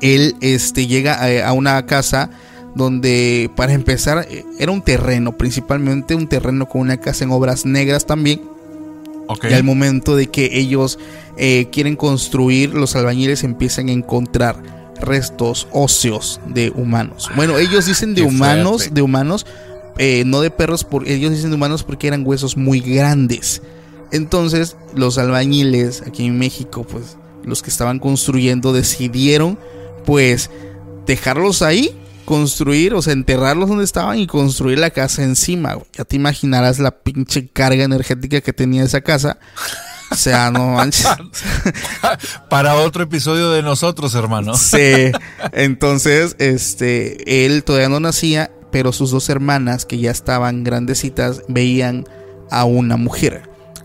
Él 0.00 0.34
este, 0.40 0.86
llega 0.86 1.14
a, 1.14 1.48
a 1.48 1.52
una 1.52 1.84
casa 1.86 2.30
donde 2.74 3.50
para 3.56 3.72
empezar 3.72 4.26
eh, 4.30 4.44
era 4.58 4.72
un 4.72 4.82
terreno, 4.82 5.36
principalmente 5.36 6.14
un 6.14 6.28
terreno 6.28 6.68
con 6.68 6.80
una 6.80 6.96
casa 6.98 7.24
en 7.24 7.30
obras 7.30 7.66
negras 7.66 8.06
también. 8.06 8.40
Y 9.48 9.54
al 9.54 9.64
momento 9.64 10.14
de 10.14 10.26
que 10.26 10.58
ellos 10.58 10.98
eh, 11.38 11.68
quieren 11.72 11.96
construir, 11.96 12.74
los 12.74 12.96
albañiles 12.96 13.44
empiezan 13.44 13.88
a 13.88 13.92
encontrar 13.92 14.62
restos 15.00 15.68
óseos 15.72 16.40
de 16.46 16.70
humanos. 16.70 17.30
Bueno, 17.34 17.56
ellos 17.58 17.86
dicen 17.86 18.14
de 18.14 18.22
Qué 18.22 18.28
humanos, 18.28 18.82
fuerte. 18.82 18.94
de 18.94 19.02
humanos, 19.02 19.46
eh, 19.98 20.24
no 20.26 20.40
de 20.40 20.50
perros, 20.50 20.84
porque 20.84 21.14
ellos 21.14 21.32
dicen 21.32 21.50
de 21.50 21.56
humanos 21.56 21.82
porque 21.82 22.08
eran 22.08 22.26
huesos 22.26 22.56
muy 22.56 22.80
grandes. 22.80 23.62
Entonces, 24.10 24.76
los 24.94 25.18
albañiles 25.18 26.02
aquí 26.06 26.26
en 26.26 26.38
México, 26.38 26.84
pues 26.84 27.16
los 27.44 27.62
que 27.62 27.70
estaban 27.70 27.98
construyendo 27.98 28.72
decidieron, 28.72 29.58
pues, 30.04 30.50
dejarlos 31.06 31.62
ahí, 31.62 31.96
construir, 32.24 32.94
o 32.94 33.02
sea, 33.02 33.12
enterrarlos 33.12 33.68
donde 33.68 33.84
estaban 33.84 34.18
y 34.18 34.26
construir 34.26 34.78
la 34.78 34.90
casa 34.90 35.22
encima. 35.22 35.74
güey. 35.74 35.86
Ya 35.92 36.04
te 36.04 36.16
imaginarás 36.16 36.78
la 36.78 36.90
pinche 36.90 37.48
carga 37.48 37.84
energética 37.84 38.40
que 38.40 38.52
tenía 38.52 38.84
esa 38.84 39.00
casa. 39.00 39.38
O 40.10 40.14
sea, 40.14 40.50
no 40.50 40.66
manches. 40.74 41.08
Para 42.48 42.76
otro 42.76 43.04
episodio 43.04 43.50
de 43.50 43.62
nosotros, 43.62 44.14
hermano. 44.14 44.54
Sí. 44.54 45.10
Entonces, 45.52 46.36
este, 46.38 47.44
él 47.44 47.64
todavía 47.64 47.88
no 47.88 47.98
nacía, 47.98 48.50
pero 48.72 48.90
sus 48.92 49.12
dos 49.12 49.28
hermanas, 49.28 49.86
que 49.86 49.98
ya 49.98 50.10
estaban 50.10 50.64
grandecitas, 50.64 51.44
veían 51.46 52.04
a 52.50 52.64
una 52.64 52.96
mujer. 52.96 53.42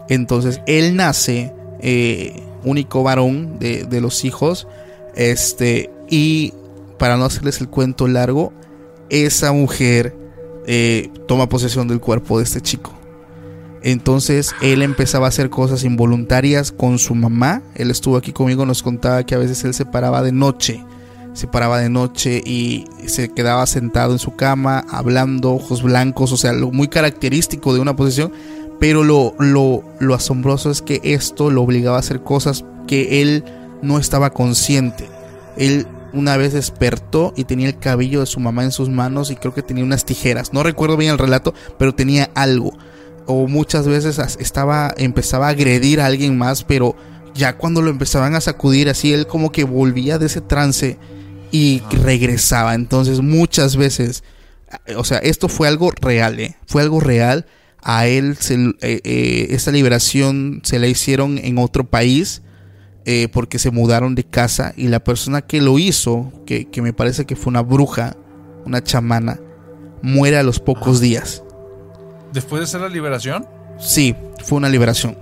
Entonces, 0.10 0.62
él 0.66 0.96
nace, 0.96 1.54
eh, 1.82 2.42
único 2.64 3.04
varón 3.04 3.60
de, 3.60 3.84
de 3.84 4.02
los 4.02 4.26
hijos, 4.26 4.68
este, 5.16 5.92
y 6.10 6.54
para 6.98 7.18
no 7.18 7.26
hacerles 7.26 7.62
el 7.62 7.70
cuento 7.70 8.08
largo, 8.08 8.54
esa 9.10 9.52
mujer 9.52 10.16
eh, 10.66 11.10
toma 11.28 11.48
posesión 11.48 11.88
del 11.88 12.00
cuerpo 12.00 12.38
de 12.38 12.44
este 12.44 12.62
chico. 12.62 12.94
Entonces 13.84 14.54
él 14.62 14.82
empezaba 14.82 15.28
a 15.28 15.30
hacer 15.30 15.50
cosas 15.50 15.84
involuntarias 15.84 16.72
con 16.72 17.00
su 17.00 17.16
mamá. 17.16 17.62
Él 17.76 17.90
estuvo 17.90 18.18
aquí 18.18 18.34
conmigo, 18.34 18.66
nos 18.66 18.84
contaba 18.84 19.24
que 19.24 19.36
a 19.36 19.38
veces 19.38 19.64
él 19.64 19.74
se 19.74 19.86
paraba 19.86 20.22
de 20.24 20.32
noche. 20.32 20.84
Se 21.38 21.46
paraba 21.46 21.80
de 21.80 21.88
noche 21.88 22.42
y 22.44 22.86
se 23.06 23.30
quedaba 23.30 23.68
sentado 23.68 24.12
en 24.12 24.18
su 24.18 24.36
cama, 24.36 24.84
hablando, 24.90 25.54
ojos 25.54 25.84
blancos, 25.84 26.32
o 26.32 26.38
sea, 26.38 26.52
lo 26.52 26.72
muy 26.72 26.88
característico 26.88 27.76
de 27.76 27.80
una 27.80 27.96
posesión. 27.96 28.34
Pero 28.80 29.04
lo, 29.04 29.36
lo, 29.38 29.84
lo 30.00 30.16
asombroso 30.16 30.72
es 30.72 30.82
que 30.82 31.00
esto 31.04 31.52
lo 31.52 31.62
obligaba 31.62 31.98
a 31.98 32.00
hacer 32.00 32.24
cosas 32.24 32.66
que 32.88 33.22
él 33.22 33.44
no 33.84 34.00
estaba 34.00 34.32
consciente. 34.32 35.08
Él 35.58 35.86
una 36.12 36.38
vez 36.38 36.54
despertó 36.54 37.36
y 37.36 37.44
tenía 37.44 37.68
el 37.68 37.78
cabello 37.78 38.22
de 38.22 38.26
su 38.26 38.40
mamá 38.40 38.64
en 38.64 38.72
sus 38.72 38.90
manos 38.90 39.30
y 39.30 39.36
creo 39.36 39.54
que 39.54 39.62
tenía 39.62 39.84
unas 39.84 40.06
tijeras. 40.06 40.54
No 40.54 40.64
recuerdo 40.64 40.98
bien 40.98 41.12
el 41.12 41.20
relato, 41.20 41.54
pero 41.78 41.94
tenía 41.94 42.32
algo. 42.34 42.76
O 43.28 43.48
muchas 43.48 43.88
veces 43.88 44.18
estaba 44.40 44.92
empezaba 44.98 45.46
a 45.46 45.52
agredir 45.52 46.02
a 46.02 46.08
alguien 46.08 46.36
más, 46.36 46.64
pero 46.64 46.96
ya 47.36 47.58
cuando 47.58 47.84
lo 47.84 47.92
empezaban 47.92 48.34
a 48.34 48.42
sacudir 48.42 48.90
así 48.90 49.14
él 49.14 49.28
como 49.28 49.52
que 49.52 49.66
volvía 49.66 50.18
de 50.18 50.26
ese 50.26 50.42
trance 50.42 50.98
y 51.52 51.82
regresaba. 52.04 52.76
Entonces 52.76 53.22
muchas 53.22 53.76
veces, 53.78 54.24
o 54.96 55.04
sea, 55.04 55.18
esto 55.20 55.48
fue 55.50 55.68
algo 55.68 55.92
real, 55.92 56.40
¿eh? 56.40 56.56
fue 56.66 56.82
algo 56.82 57.00
real. 57.00 57.46
A 57.82 58.08
él 58.08 58.36
se, 58.38 58.56
eh, 58.56 59.02
eh, 59.04 59.48
esta 59.52 59.72
liberación 59.72 60.62
se 60.64 60.80
la 60.80 60.88
hicieron 60.88 61.38
en 61.38 61.58
otro 61.58 61.86
país 61.86 62.42
eh, 63.06 63.30
porque 63.32 63.60
se 63.60 63.72
mudaron 63.72 64.14
de 64.16 64.26
casa 64.26 64.74
y 64.76 64.88
la 64.90 65.02
persona 65.04 65.42
que 65.42 65.62
lo 65.62 65.80
hizo, 65.80 66.34
que, 66.46 66.66
que 66.70 66.82
me 66.82 66.92
parece 66.92 67.26
que 67.26 67.36
fue 67.38 67.52
una 67.52 67.62
bruja, 67.62 68.18
una 68.66 68.84
chamana, 68.84 69.40
muere 70.02 70.38
a 70.38 70.44
los 70.44 70.60
pocos 70.60 71.00
días. 71.00 71.44
Después 72.34 72.60
de 72.60 72.64
hacer 72.66 72.82
la 72.82 72.90
liberación, 72.90 73.48
Sí, 73.80 74.16
fue 74.44 74.58
una 74.58 74.70
liberación. 74.70 75.18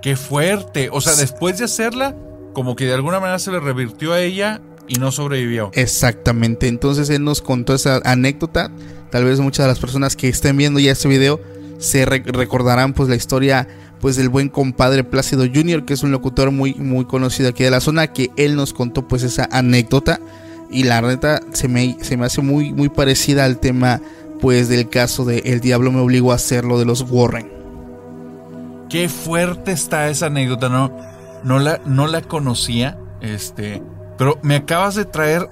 qué 0.00 0.16
fuerte. 0.16 0.88
O 0.92 1.00
sea, 1.00 1.14
después 1.14 1.58
de 1.58 1.64
hacerla, 1.64 2.16
como 2.52 2.76
que 2.76 2.84
de 2.86 2.94
alguna 2.94 3.20
manera 3.20 3.38
se 3.38 3.50
le 3.50 3.60
revirtió 3.60 4.12
a 4.12 4.20
ella 4.20 4.60
y 4.88 4.96
no 4.96 5.12
sobrevivió. 5.12 5.70
Exactamente. 5.74 6.68
Entonces 6.68 7.08
él 7.10 7.24
nos 7.24 7.40
contó 7.42 7.74
esa 7.74 8.00
anécdota. 8.04 8.70
Tal 9.10 9.24
vez 9.24 9.40
muchas 9.40 9.64
de 9.64 9.68
las 9.68 9.78
personas 9.78 10.16
que 10.16 10.28
estén 10.28 10.56
viendo 10.56 10.80
ya 10.80 10.92
este 10.92 11.08
video 11.08 11.40
se 11.78 12.04
re- 12.04 12.22
recordarán 12.26 12.92
pues 12.92 13.08
la 13.08 13.16
historia 13.16 13.68
pues 14.00 14.16
del 14.16 14.28
buen 14.28 14.48
compadre 14.48 15.04
Plácido 15.04 15.44
Jr., 15.44 15.84
que 15.84 15.94
es 15.94 16.02
un 16.02 16.10
locutor 16.10 16.50
muy 16.50 16.74
muy 16.74 17.04
conocido 17.04 17.50
aquí 17.50 17.62
de 17.62 17.70
la 17.70 17.80
zona, 17.80 18.08
que 18.08 18.30
él 18.36 18.56
nos 18.56 18.72
contó 18.72 19.06
pues 19.06 19.22
esa 19.22 19.48
anécdota 19.52 20.18
y 20.70 20.84
la 20.84 21.00
neta 21.02 21.40
se 21.52 21.68
me, 21.68 21.96
se 22.00 22.16
me 22.16 22.26
hace 22.26 22.40
muy 22.40 22.72
muy 22.72 22.88
parecida 22.88 23.44
al 23.44 23.58
tema 23.60 24.00
pues 24.40 24.68
del 24.68 24.88
caso 24.88 25.24
de 25.24 25.38
El 25.44 25.60
diablo 25.60 25.92
me 25.92 26.00
obligó 26.00 26.32
a 26.32 26.36
hacerlo 26.36 26.78
de 26.80 26.84
los 26.84 27.02
Warren. 27.08 27.48
Qué 28.88 29.08
fuerte 29.08 29.72
está 29.72 30.10
esa 30.10 30.26
anécdota, 30.26 30.68
no, 30.68 30.94
no 31.44 31.58
la, 31.58 31.80
no 31.84 32.06
la 32.06 32.22
conocía, 32.22 32.98
este, 33.20 33.82
pero 34.18 34.38
me 34.42 34.56
acabas 34.56 34.94
de 34.94 35.04
traer, 35.04 35.48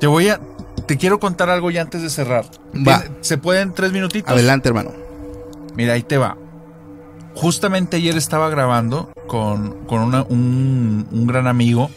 te 0.00 0.06
voy 0.06 0.28
a, 0.28 0.40
te 0.86 0.96
quiero 0.96 1.18
contar 1.20 1.50
algo 1.50 1.70
ya 1.70 1.82
antes 1.82 2.02
de 2.02 2.10
cerrar. 2.10 2.44
Va. 2.74 3.00
¿Tiene- 3.00 3.16
¿Se 3.20 3.38
pueden 3.38 3.74
tres 3.74 3.92
minutitos? 3.92 4.30
Adelante, 4.30 4.68
hermano. 4.68 4.92
Mira, 5.76 5.94
ahí 5.94 6.02
te 6.02 6.18
va. 6.18 6.36
Justamente 7.34 7.96
ayer 7.98 8.16
estaba 8.16 8.48
grabando 8.50 9.12
con, 9.28 9.84
con 9.86 10.00
una- 10.02 10.22
un, 10.24 11.06
un 11.10 11.26
gran 11.26 11.46
amigo, 11.46 11.90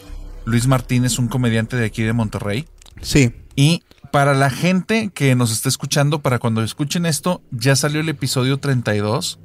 Luis 0.45 0.67
Martínez, 0.67 1.17
un 1.19 1.27
comediante 1.27 1.77
de 1.77 1.85
aquí 1.85 2.03
de 2.03 2.13
Monterrey. 2.13 2.67
Sí. 3.01 3.33
Y 3.55 3.83
para 4.11 4.33
la 4.33 4.49
gente 4.49 5.09
que 5.13 5.33
nos 5.35 5.51
está 5.51 5.69
escuchando, 5.69 6.19
para 6.21 6.37
cuando 6.37 6.61
escuchen 6.63 7.05
esto, 7.05 7.41
ya 7.51 7.75
salió 7.75 8.01
el 8.01 8.09
episodio 8.09 8.59
32. 8.59 9.39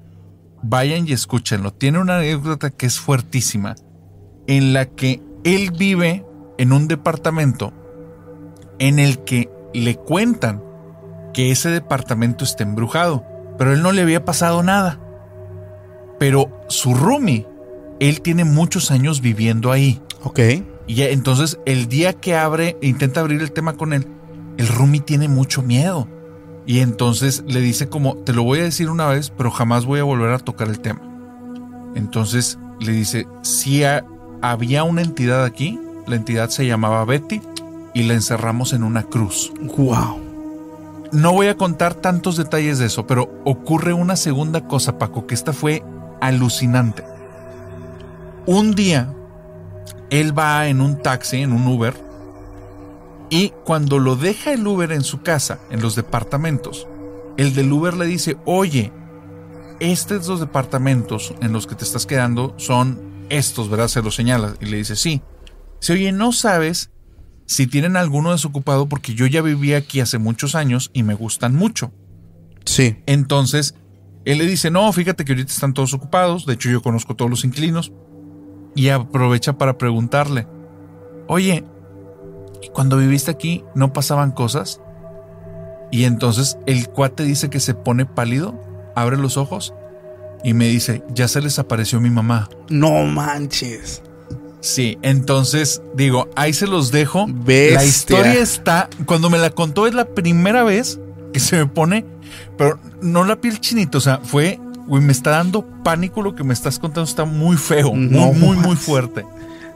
Vayan 0.63 1.07
y 1.09 1.13
escúchenlo. 1.13 1.73
Tiene 1.73 1.99
una 1.99 2.17
anécdota 2.19 2.71
que 2.71 2.87
es 2.87 2.99
fuertísima, 2.99 3.75
en 4.47 4.73
la 4.73 4.87
que 4.87 5.23
él 5.45 5.71
vive 5.77 6.25
en 6.59 6.73
un 6.73 6.89
departamento 6.89 7.73
en 8.79 8.99
el 8.99 9.19
que 9.25 9.51
le 9.75 9.97
cuentan 9.97 10.63
que 11.33 11.51
ese 11.51 11.71
departamento 11.71 12.45
está 12.45 12.63
embrujado, 12.63 13.25
pero 13.59 13.73
él 13.73 13.83
no 13.83 13.93
le 13.93 14.03
había 14.03 14.25
pasado 14.25 14.63
nada. 14.63 15.01
Pero 16.19 16.51
su 16.69 16.95
roomie, 16.95 17.47
él 18.01 18.23
tiene 18.23 18.45
muchos 18.45 18.91
años 18.91 19.21
viviendo 19.21 19.71
ahí. 19.73 20.01
Ok. 20.23 20.41
Y 20.87 21.03
entonces 21.03 21.59
el 21.67 21.89
día 21.89 22.13
que 22.15 22.37
abre, 22.37 22.77
intenta 22.81 23.21
abrir 23.21 23.43
el 23.43 23.53
tema 23.53 23.77
con 23.77 23.93
él, 23.93 24.07
el 24.57 24.69
Rumi 24.69 25.01
tiene 25.01 25.29
mucho 25.29 25.63
miedo. 25.63 26.09
Y 26.65 26.81
entonces 26.81 27.45
le 27.47 27.61
dice 27.61 27.89
como, 27.89 28.17
te 28.17 28.33
lo 28.33 28.43
voy 28.43 28.61
a 28.61 28.65
decir 28.65 28.89
una 28.91 29.07
vez, 29.07 29.31
pero 29.31 29.51
jamás 29.51 29.85
voy 29.85 30.01
a 30.01 30.05
volver 30.05 30.31
a 30.33 30.39
tocar 30.39 30.69
el 30.69 30.81
tema. 30.81 31.01
Entonces 31.95 32.59
le 32.81 32.93
dice, 32.93 33.27
si 33.43 33.85
ha- 33.85 34.05
había 34.43 34.85
una 34.85 35.03
entidad 35.03 35.45
aquí, 35.45 35.81
la 36.07 36.17
entidad 36.17 36.51
se 36.51 36.67
llamaba 36.67 37.05
Betty 37.05 37.41
y 37.95 38.03
la 38.05 38.15
encerramos 38.15 38.73
en 38.73 38.83
una 38.83 39.03
cruz. 39.05 39.53
Wow. 39.77 40.21
No 41.13 41.33
voy 41.33 41.47
a 41.47 41.57
contar 41.57 41.95
tantos 41.95 42.37
detalles 42.37 42.79
de 42.79 42.87
eso, 42.87 43.07
pero 43.07 43.31
ocurre 43.45 43.93
una 43.93 44.17
segunda 44.17 44.67
cosa, 44.67 44.99
Paco, 44.99 45.27
que 45.27 45.35
esta 45.35 45.53
fue 45.53 45.83
alucinante. 46.21 47.05
Un 48.45 48.75
día, 48.75 49.13
él 50.11 50.37
va 50.37 50.67
en 50.69 50.81
un 50.81 51.01
taxi, 51.01 51.39
en 51.39 51.53
un 51.53 51.67
Uber, 51.67 51.95
y 53.31 53.51
cuando 53.65 53.99
lo 53.99 54.17
deja 54.17 54.53
el 54.53 54.67
Uber 54.67 54.93
en 54.93 55.03
su 55.03 55.23
casa, 55.23 55.59
en 55.71 55.81
los 55.81 55.97
departamentos, 55.97 56.87
el 57.37 57.55
del 57.55 57.73
Uber 57.73 57.95
le 57.95 58.07
dice, 58.07 58.37
oye, 58.45 58.93
estos 59.81 60.27
dos 60.27 60.41
departamentos 60.41 61.35
en 61.41 61.53
los 61.53 61.67
que 61.67 61.75
te 61.75 61.85
estás 61.85 62.07
quedando 62.07 62.55
son 62.57 63.06
estos, 63.29 63.69
¿verdad? 63.69 63.89
Se 63.89 64.03
los 64.03 64.15
señala 64.15 64.55
y 64.61 64.67
le 64.67 64.79
dice, 64.79 64.97
sí. 64.97 65.23
Dice, 65.81 65.93
oye, 65.93 66.13
¿no 66.13 66.33
sabes 66.33 66.91
si 67.47 67.67
tienen 67.67 67.97
alguno 67.97 68.33
desocupado 68.33 68.89
porque 68.89 69.15
yo 69.15 69.27
ya 69.27 69.41
viví 69.41 69.73
aquí 69.73 70.01
hace 70.01 70.19
muchos 70.19 70.55
años 70.55 70.91
y 70.93 71.05
me 71.05 71.15
gustan 71.15 71.55
mucho. 71.55 71.93
Sí. 72.65 72.97
Entonces, 73.07 73.77
él 74.25 74.39
le 74.39 74.47
dice, 74.47 74.71
no, 74.71 74.93
fíjate 74.93 75.25
que 75.25 75.33
ahorita 75.33 75.53
están 75.53 75.73
todos 75.73 75.95
ocupados, 75.95 76.45
de 76.47 76.55
hecho 76.55 76.69
yo 76.69 76.83
conozco 76.83 77.15
todos 77.15 77.31
los 77.31 77.45
inquilinos, 77.45 77.93
y 78.75 78.89
aprovecha 78.89 79.57
para 79.57 79.79
preguntarle, 79.79 80.47
oye, 81.29 81.65
¿y 82.63 82.69
cuando 82.69 82.99
viviste 82.99 83.31
aquí 83.31 83.65
no 83.75 83.93
pasaban 83.93 84.33
cosas? 84.33 84.81
Y 85.93 86.05
entonces 86.05 86.59
el 86.67 86.89
cuate 86.89 87.23
dice 87.23 87.49
que 87.49 87.61
se 87.61 87.75
pone 87.75 88.05
pálido, 88.05 88.61
abre 88.97 89.17
los 89.17 89.37
ojos 89.37 89.73
y 90.45 90.55
me 90.55 90.69
dice, 90.69 91.03
ya 91.15 91.29
se 91.29 91.41
les 91.41 91.59
apareció 91.59 92.01
mi 92.01 92.11
mamá. 92.11 92.49
No 92.69 93.05
manches. 93.05 94.03
Sí, 94.61 94.99
entonces 95.03 95.81
digo, 95.95 96.29
ahí 96.35 96.53
se 96.53 96.67
los 96.67 96.91
dejo. 96.91 97.27
Bestia. 97.29 97.77
La 97.77 97.85
historia 97.85 98.41
está, 98.41 98.89
cuando 99.05 99.31
me 99.31 99.39
la 99.39 99.51
contó 99.51 99.87
es 99.87 99.95
la 99.95 100.07
primera 100.07 100.65
vez 100.65 100.99
que 101.33 101.41
se 101.41 101.57
me 101.57 101.67
pone, 101.67 102.05
pero 102.59 102.79
no 103.01 103.25
la 103.25 103.37
piel 103.37 103.61
chinita, 103.61 103.99
o 103.99 104.01
sea, 104.01 104.21
fue, 104.23 104.59
güey, 104.87 105.03
me 105.03 105.13
está 105.13 105.31
dando 105.31 105.65
pánico 105.85 106.23
lo 106.23 106.35
que 106.35 106.45
me 106.45 106.55
estás 106.55 106.79
contando, 106.79 107.09
está 107.09 107.25
muy 107.25 107.57
feo, 107.57 107.93
No 107.95 108.33
muy, 108.33 108.35
muy, 108.35 108.57
muy 108.57 108.77
fuerte. 108.77 109.25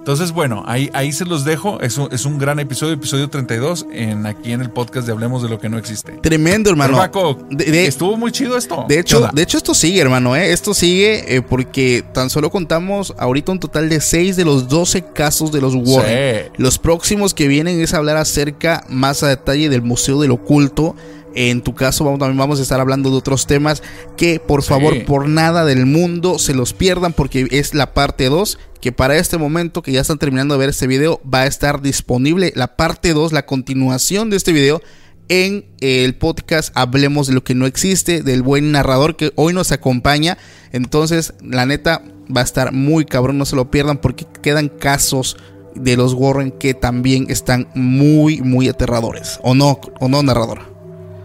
Entonces, 0.01 0.33
bueno, 0.33 0.65
ahí, 0.67 0.91
ahí 0.95 1.13
se 1.13 1.25
los 1.27 1.45
dejo. 1.45 1.79
Es 1.81 1.99
un, 1.99 2.09
es 2.11 2.25
un 2.25 2.39
gran 2.39 2.59
episodio, 2.59 2.95
episodio 2.95 3.29
32, 3.29 3.87
en, 3.93 4.25
aquí 4.27 4.53
en 4.53 4.63
el 4.63 4.71
podcast 4.71 5.07
de 5.07 5.13
Hablemos 5.13 5.43
de 5.43 5.51
lo 5.51 5.59
que 5.61 5.69
no 5.69 5.77
existe. 5.79 6.13
Tremendo, 6.23 6.71
hermano. 6.71 6.97
Paco, 6.97 7.39
De- 7.51 7.67
de- 7.67 7.87
estuvo 7.87 8.17
muy 8.17 8.33
chido 8.33 8.57
esto. 8.57 8.87
De 8.89 8.95
¿Qué 8.95 9.01
hecho, 9.03 9.29
de 9.33 9.43
hecho 9.43 9.59
esto 9.59 9.75
sigue, 9.75 10.01
hermano, 10.01 10.35
¿eh? 10.35 10.53
Esto 10.53 10.73
sigue 10.75 11.37
eh, 11.37 11.43
porque 11.43 12.03
tan 12.15 12.31
solo 12.31 12.51
contamos 12.51 13.15
ahorita 13.19 13.53
un 13.53 13.61
total 13.61 13.89
de 13.91 14.01
6 14.01 14.37
de 14.37 14.45
los 14.47 14.69
12 14.69 15.03
casos 15.13 15.53
de 15.53 15.61
los 15.61 15.75
Warren. 15.75 16.45
Sí. 16.47 16.51
Los 16.57 16.79
próximos 16.79 17.35
que 17.35 17.47
vienen 17.47 17.79
es 17.81 17.93
hablar 17.93 18.17
acerca 18.17 18.85
más 18.89 19.23
a 19.23 19.29
detalle 19.29 19.69
del 19.69 19.83
Museo 19.83 20.21
del 20.21 20.31
Oculto. 20.31 20.97
En 21.35 21.63
tu 21.63 21.75
caso 21.75 22.05
vamos, 22.05 22.19
también 22.19 22.39
vamos 22.39 22.59
a 22.59 22.63
estar 22.63 22.81
hablando 22.81 23.11
de 23.11 23.17
otros 23.17 23.47
temas 23.47 23.83
que 24.17 24.41
por 24.41 24.63
Sí. 24.63 24.69
favor 24.71 25.05
por 25.05 25.29
nada 25.29 25.65
del 25.65 25.87
mundo 25.87 26.39
se 26.39 26.55
los 26.55 26.73
pierdan 26.73 27.13
porque 27.13 27.47
es 27.51 27.75
la 27.75 27.95
parte 27.95 28.29
2 28.29 28.59
que 28.81 28.93
para 28.93 29.17
este 29.17 29.39
momento 29.39 29.83
que 29.83 29.93
ya 29.93 30.01
están 30.01 30.19
terminando 30.19 30.55
de 30.55 30.59
ver 30.61 30.71
este 30.71 30.87
video 30.87 31.21
va 31.23 31.43
a 31.43 31.47
estar 31.47 31.83
disponible 31.83 32.53
la 32.57 32.77
parte 32.77 33.13
2, 33.13 33.33
la 33.33 33.47
continuación 33.47 34.31
de 34.31 34.37
este 34.37 34.53
video 34.53 34.81
en 35.29 35.65
el 35.81 36.17
podcast 36.17 36.73
Hablemos 36.75 37.29
de 37.29 37.35
lo 37.35 37.45
que 37.45 37.55
no 37.55 37.67
existe, 37.67 38.23
del 38.25 38.43
buen 38.43 38.73
narrador 38.73 39.15
que 39.17 39.33
hoy 39.37 39.53
nos 39.53 39.71
acompaña. 39.71 40.37
Entonces, 40.73 41.35
la 41.41 41.67
neta, 41.67 42.03
va 42.37 42.41
a 42.41 42.45
estar 42.45 42.73
muy 42.73 43.05
cabrón, 43.05 43.39
no 43.39 43.45
se 43.45 43.55
lo 43.55 43.71
pierdan 43.71 43.99
porque 43.99 44.27
quedan 44.43 44.69
casos 44.69 45.37
de 45.77 45.97
los 45.97 46.15
Warren 46.15 46.51
que 46.51 46.75
también 46.75 47.27
están 47.29 47.69
muy, 47.77 48.41
muy 48.41 48.69
aterradores. 48.69 49.39
¿O 49.43 49.55
no, 49.55 49.81
o 50.01 50.09
no, 50.09 50.21
narrador? 50.25 50.80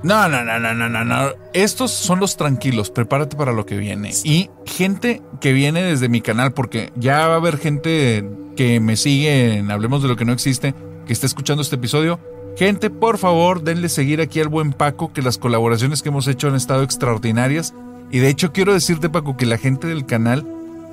No, 0.05 0.29
no, 0.29 0.43
no, 0.43 0.59
no, 0.59 0.75
no, 0.75 0.87
no, 0.87 1.03
no. 1.03 1.29
Estos 1.53 1.89
son 1.89 2.19
los 2.19 2.37
tranquilos. 2.37 2.91
Prepárate 2.91 3.35
para 3.35 3.53
lo 3.53 3.65
que 3.65 3.75
viene. 3.75 4.11
Y 4.23 4.51
gente 4.67 5.23
que 5.41 5.51
viene 5.51 5.81
desde 5.81 6.09
mi 6.09 6.21
canal, 6.21 6.53
porque 6.53 6.91
ya 6.95 7.27
va 7.27 7.33
a 7.33 7.37
haber 7.37 7.57
gente 7.57 8.23
que 8.55 8.79
me 8.79 8.97
sigue 8.97 9.55
en 9.57 9.71
Hablemos 9.71 10.03
de 10.03 10.07
lo 10.07 10.15
que 10.15 10.23
no 10.23 10.31
existe, 10.31 10.75
que 11.07 11.13
está 11.13 11.25
escuchando 11.25 11.63
este 11.63 11.77
episodio. 11.77 12.19
Gente, 12.55 12.91
por 12.91 13.17
favor, 13.17 13.63
denle 13.63 13.89
seguir 13.89 14.21
aquí 14.21 14.39
al 14.39 14.47
buen 14.47 14.73
Paco, 14.73 15.11
que 15.11 15.23
las 15.23 15.39
colaboraciones 15.39 16.03
que 16.03 16.09
hemos 16.09 16.27
hecho 16.27 16.49
han 16.49 16.55
estado 16.55 16.83
extraordinarias. 16.83 17.73
Y 18.11 18.19
de 18.19 18.29
hecho, 18.29 18.53
quiero 18.53 18.73
decirte, 18.73 19.09
Paco, 19.09 19.35
que 19.35 19.47
la 19.47 19.57
gente 19.57 19.87
del 19.87 20.05
canal 20.05 20.45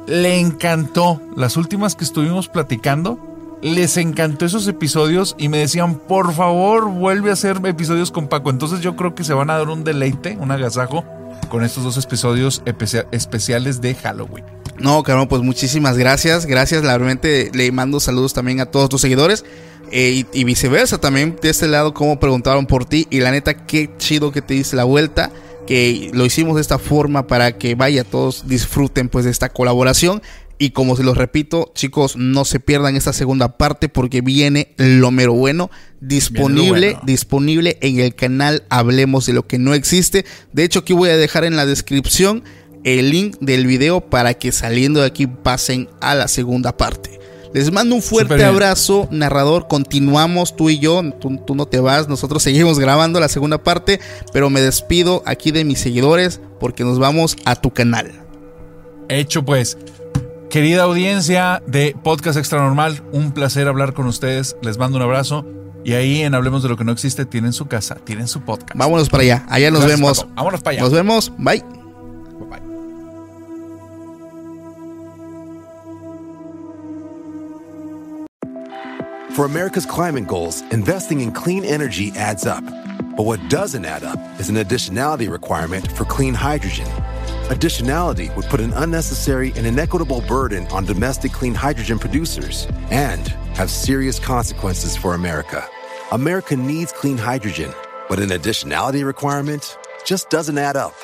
le 0.07 0.41
encantó 0.41 1.21
las 1.37 1.59
últimas 1.59 1.97
que 1.97 2.05
estuvimos 2.05 2.49
platicando. 2.49 3.21
Les 3.63 3.97
encantó 3.97 4.45
esos 4.45 4.67
episodios 4.67 5.37
y 5.39 5.49
me 5.49 5.59
decían, 5.59 5.95
por 5.95 6.35
favor, 6.35 6.91
vuelve 6.91 7.31
a 7.31 7.35
hacer 7.35 7.61
episodios 7.65 8.11
con 8.11 8.27
Paco. 8.29 8.51
Entonces 8.51 8.81
yo 8.81 8.97
creo 8.97 9.15
que 9.15 9.23
se 9.25 9.35
van 9.35 9.51
a 9.51 9.59
dar 9.59 9.69
un 9.69 9.85
deleite, 9.85 10.37
un 10.41 10.51
agasajo 10.51 11.05
con 11.49 11.63
estos 11.63 11.85
dos 11.85 11.97
episodios 12.05 12.63
especia- 12.67 13.07
especiales 13.13 13.81
de 13.81 13.95
Halloween. 13.95 14.45
No, 14.79 15.03
cabrón, 15.05 15.29
pues 15.29 15.43
muchísimas 15.43 15.97
gracias. 15.97 16.47
Gracias, 16.47 16.83
realmente 16.83 17.51
le 17.55 17.71
mando 17.71 18.01
saludos 18.01 18.33
también 18.35 18.59
a 18.61 18.67
todos 18.67 18.89
tus 18.89 19.01
seguidores. 19.01 19.45
eh, 19.93 20.25
y, 20.33 20.41
y 20.41 20.45
viceversa, 20.45 20.99
también 20.99 21.37
de 21.41 21.51
este 21.51 21.69
lado, 21.69 21.93
como 21.95 22.19
preguntaron 22.19 22.67
por 22.67 22.85
ti. 22.87 23.07
Y 23.11 23.21
la 23.21 23.31
neta, 23.31 23.55
qué 23.55 23.91
chido 23.99 24.33
que 24.33 24.43
te 24.43 24.55
diste 24.55 24.75
la 24.75 24.85
vuelta. 24.85 25.31
Que 25.67 26.11
lo 26.13 26.25
hicimos 26.27 26.57
de 26.57 26.61
esta 26.63 26.79
forma 26.81 27.29
para 27.29 27.57
que 27.57 27.77
vaya, 27.77 28.03
todos 28.03 28.49
disfruten 28.49 29.09
pues 29.09 29.25
de 29.27 29.31
esta 29.31 29.49
colaboración. 29.51 30.21
Y 30.63 30.71
como 30.71 30.95
se 30.95 31.03
los 31.03 31.17
repito, 31.17 31.73
chicos, 31.75 32.17
no 32.17 32.45
se 32.45 32.61
pierdan 32.61 32.95
esta 32.95 33.13
segunda 33.13 33.59
parte 33.59 33.89
porque 33.89 34.21
viene 34.21 34.75
lo 34.77 35.11
mero 35.11 35.33
bueno. 35.33 35.73
Disponible, 36.01 36.93
bueno. 36.93 37.01
disponible 37.05 37.79
en 37.81 37.99
el 37.99 38.15
canal 38.15 38.63
Hablemos 38.69 39.27
de 39.27 39.33
lo 39.33 39.45
que 39.45 39.59
no 39.59 39.75
existe. 39.75 40.25
De 40.53 40.63
hecho, 40.63 40.79
aquí 40.79 40.93
voy 40.93 41.09
a 41.09 41.17
dejar 41.17 41.43
en 41.43 41.57
la 41.57 41.67
descripción 41.67 42.45
el 42.85 43.11
link 43.11 43.39
del 43.41 43.67
video 43.67 44.03
para 44.09 44.35
que 44.35 44.53
saliendo 44.53 45.01
de 45.01 45.07
aquí 45.07 45.27
pasen 45.27 45.89
a 46.01 46.15
la 46.15 46.29
segunda 46.29 46.77
parte. 46.77 47.19
Les 47.53 47.73
mando 47.73 47.97
un 47.97 48.03
fuerte 48.03 48.45
abrazo, 48.45 49.09
narrador. 49.11 49.67
Continuamos 49.67 50.55
tú 50.55 50.71
y 50.71 50.79
yo. 50.79 51.03
Tú, 51.21 51.41
tú 51.45 51.57
no 51.57 51.67
te 51.67 51.81
vas, 51.81 52.07
nosotros 52.07 52.41
seguimos 52.41 52.79
grabando 52.79 53.19
la 53.19 53.29
segunda 53.29 53.59
parte. 53.65 53.99
Pero 54.33 54.49
me 54.49 54.61
despido 54.61 55.25
aquí 55.27 55.51
de 55.51 55.65
mis 55.65 55.81
seguidores 55.81 56.41
porque 56.61 56.85
nos 56.85 57.01
vamos 57.01 57.37
a 57.47 57.57
tu 57.57 57.73
canal. 57.73 58.13
Hecho 59.09 59.45
pues, 59.45 59.77
querida 60.53 60.83
audiencia 60.83 61.63
de 61.67 61.97
Podcast 62.05 62.37
Extra 62.37 62.61
Normal, 62.61 63.03
un 63.13 63.33
placer 63.33 63.69
hablar 63.69 63.95
con 63.95 64.07
ustedes. 64.07 64.55
Les 64.61 64.77
mando 64.77 64.99
un 64.99 65.03
abrazo. 65.03 65.47
Y 65.83 65.95
ahí 65.95 66.21
en 66.21 66.35
Hablemos 66.35 66.63
de 66.63 66.69
lo 66.69 66.77
que 66.77 66.85
no 66.85 66.93
existe, 66.93 67.25
tienen 67.25 67.55
su 67.55 67.69
casa, 67.69 67.95
tienen 67.95 68.29
su 68.29 68.43
podcast. 68.43 68.77
Vámonos 68.77 69.09
para 69.09 69.23
allá. 69.23 69.47
Allá 69.49 69.71
nos 69.71 69.81
Gracias, 69.81 69.99
vemos. 69.99 70.21
Paco. 70.21 70.33
Vámonos 70.37 70.61
para 70.61 70.73
allá. 70.73 70.83
Nos 70.83 70.93
vemos. 70.93 71.33
Bye. 71.39 71.65
Bye. 72.51 72.61
For 79.35 79.47
America's 79.47 79.87
climate 79.87 80.27
goals, 80.27 80.63
investing 80.71 81.23
in 81.23 81.33
clean 81.33 81.65
energy 81.65 82.13
adds 82.15 82.45
up. 82.45 82.63
But 83.17 83.25
what 83.25 83.41
doesn't 83.49 83.87
add 83.87 84.05
up 84.05 84.21
is 84.39 84.51
an 84.51 84.57
additionality 84.57 85.31
requirement 85.31 85.91
for 85.93 86.05
clean 86.05 86.35
hydrogen. 86.35 86.87
Additionality 87.51 88.35
would 88.37 88.45
put 88.45 88.61
an 88.61 88.73
unnecessary 88.75 89.53
and 89.57 89.67
inequitable 89.67 90.21
burden 90.23 90.65
on 90.69 90.85
domestic 90.85 91.33
clean 91.33 91.55
hydrogen 91.55 91.99
producers 91.99 92.69
and 92.91 93.29
have 93.57 93.69
serious 93.69 94.21
consequences 94.21 94.97
for 94.97 95.15
America. 95.15 95.69
America 96.13 96.57
needs 96.57 96.93
clean 96.93 97.19
hydrogen, 97.19 97.75
but 98.09 98.21
an 98.21 98.29
additionality 98.29 99.05
requirement 99.05 99.77
just 100.05 100.31
doesn't 100.31 100.57
add 100.57 100.77
up. 100.77 100.95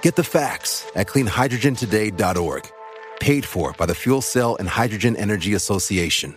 Get 0.00 0.14
the 0.14 0.22
facts 0.22 0.86
at 0.94 1.08
cleanhydrogentoday.org. 1.08 2.70
Paid 3.18 3.44
for 3.44 3.72
by 3.72 3.86
the 3.86 3.94
Fuel 3.94 4.22
Cell 4.22 4.54
and 4.60 4.68
Hydrogen 4.68 5.16
Energy 5.16 5.54
Association. 5.54 6.36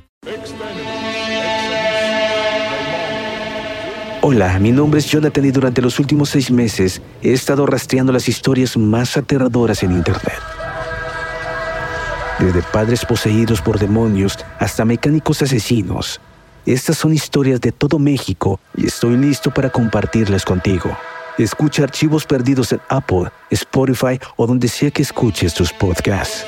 Hola, 4.23 4.59
mi 4.59 4.71
nombre 4.71 4.99
es 4.99 5.07
Jonathan 5.07 5.45
y 5.45 5.51
durante 5.51 5.81
los 5.81 5.99
últimos 5.99 6.29
seis 6.29 6.51
meses 6.51 7.01
he 7.23 7.33
estado 7.33 7.65
rastreando 7.65 8.13
las 8.13 8.29
historias 8.29 8.77
más 8.77 9.17
aterradoras 9.17 9.81
en 9.81 9.91
Internet. 9.93 10.39
Desde 12.39 12.61
padres 12.61 13.03
poseídos 13.03 13.61
por 13.61 13.79
demonios 13.79 14.37
hasta 14.59 14.85
mecánicos 14.85 15.41
asesinos. 15.41 16.21
Estas 16.65 16.99
son 16.99 17.13
historias 17.13 17.59
de 17.61 17.71
todo 17.71 17.97
México 17.97 18.59
y 18.77 18.85
estoy 18.85 19.17
listo 19.17 19.51
para 19.51 19.71
compartirlas 19.71 20.45
contigo. 20.45 20.95
Escucha 21.39 21.83
archivos 21.83 22.25
perdidos 22.25 22.71
en 22.73 22.81
Apple, 22.89 23.31
Spotify 23.49 24.19
o 24.35 24.45
donde 24.45 24.67
sea 24.67 24.91
que 24.91 25.01
escuches 25.01 25.55
tus 25.55 25.73
podcasts. 25.73 26.45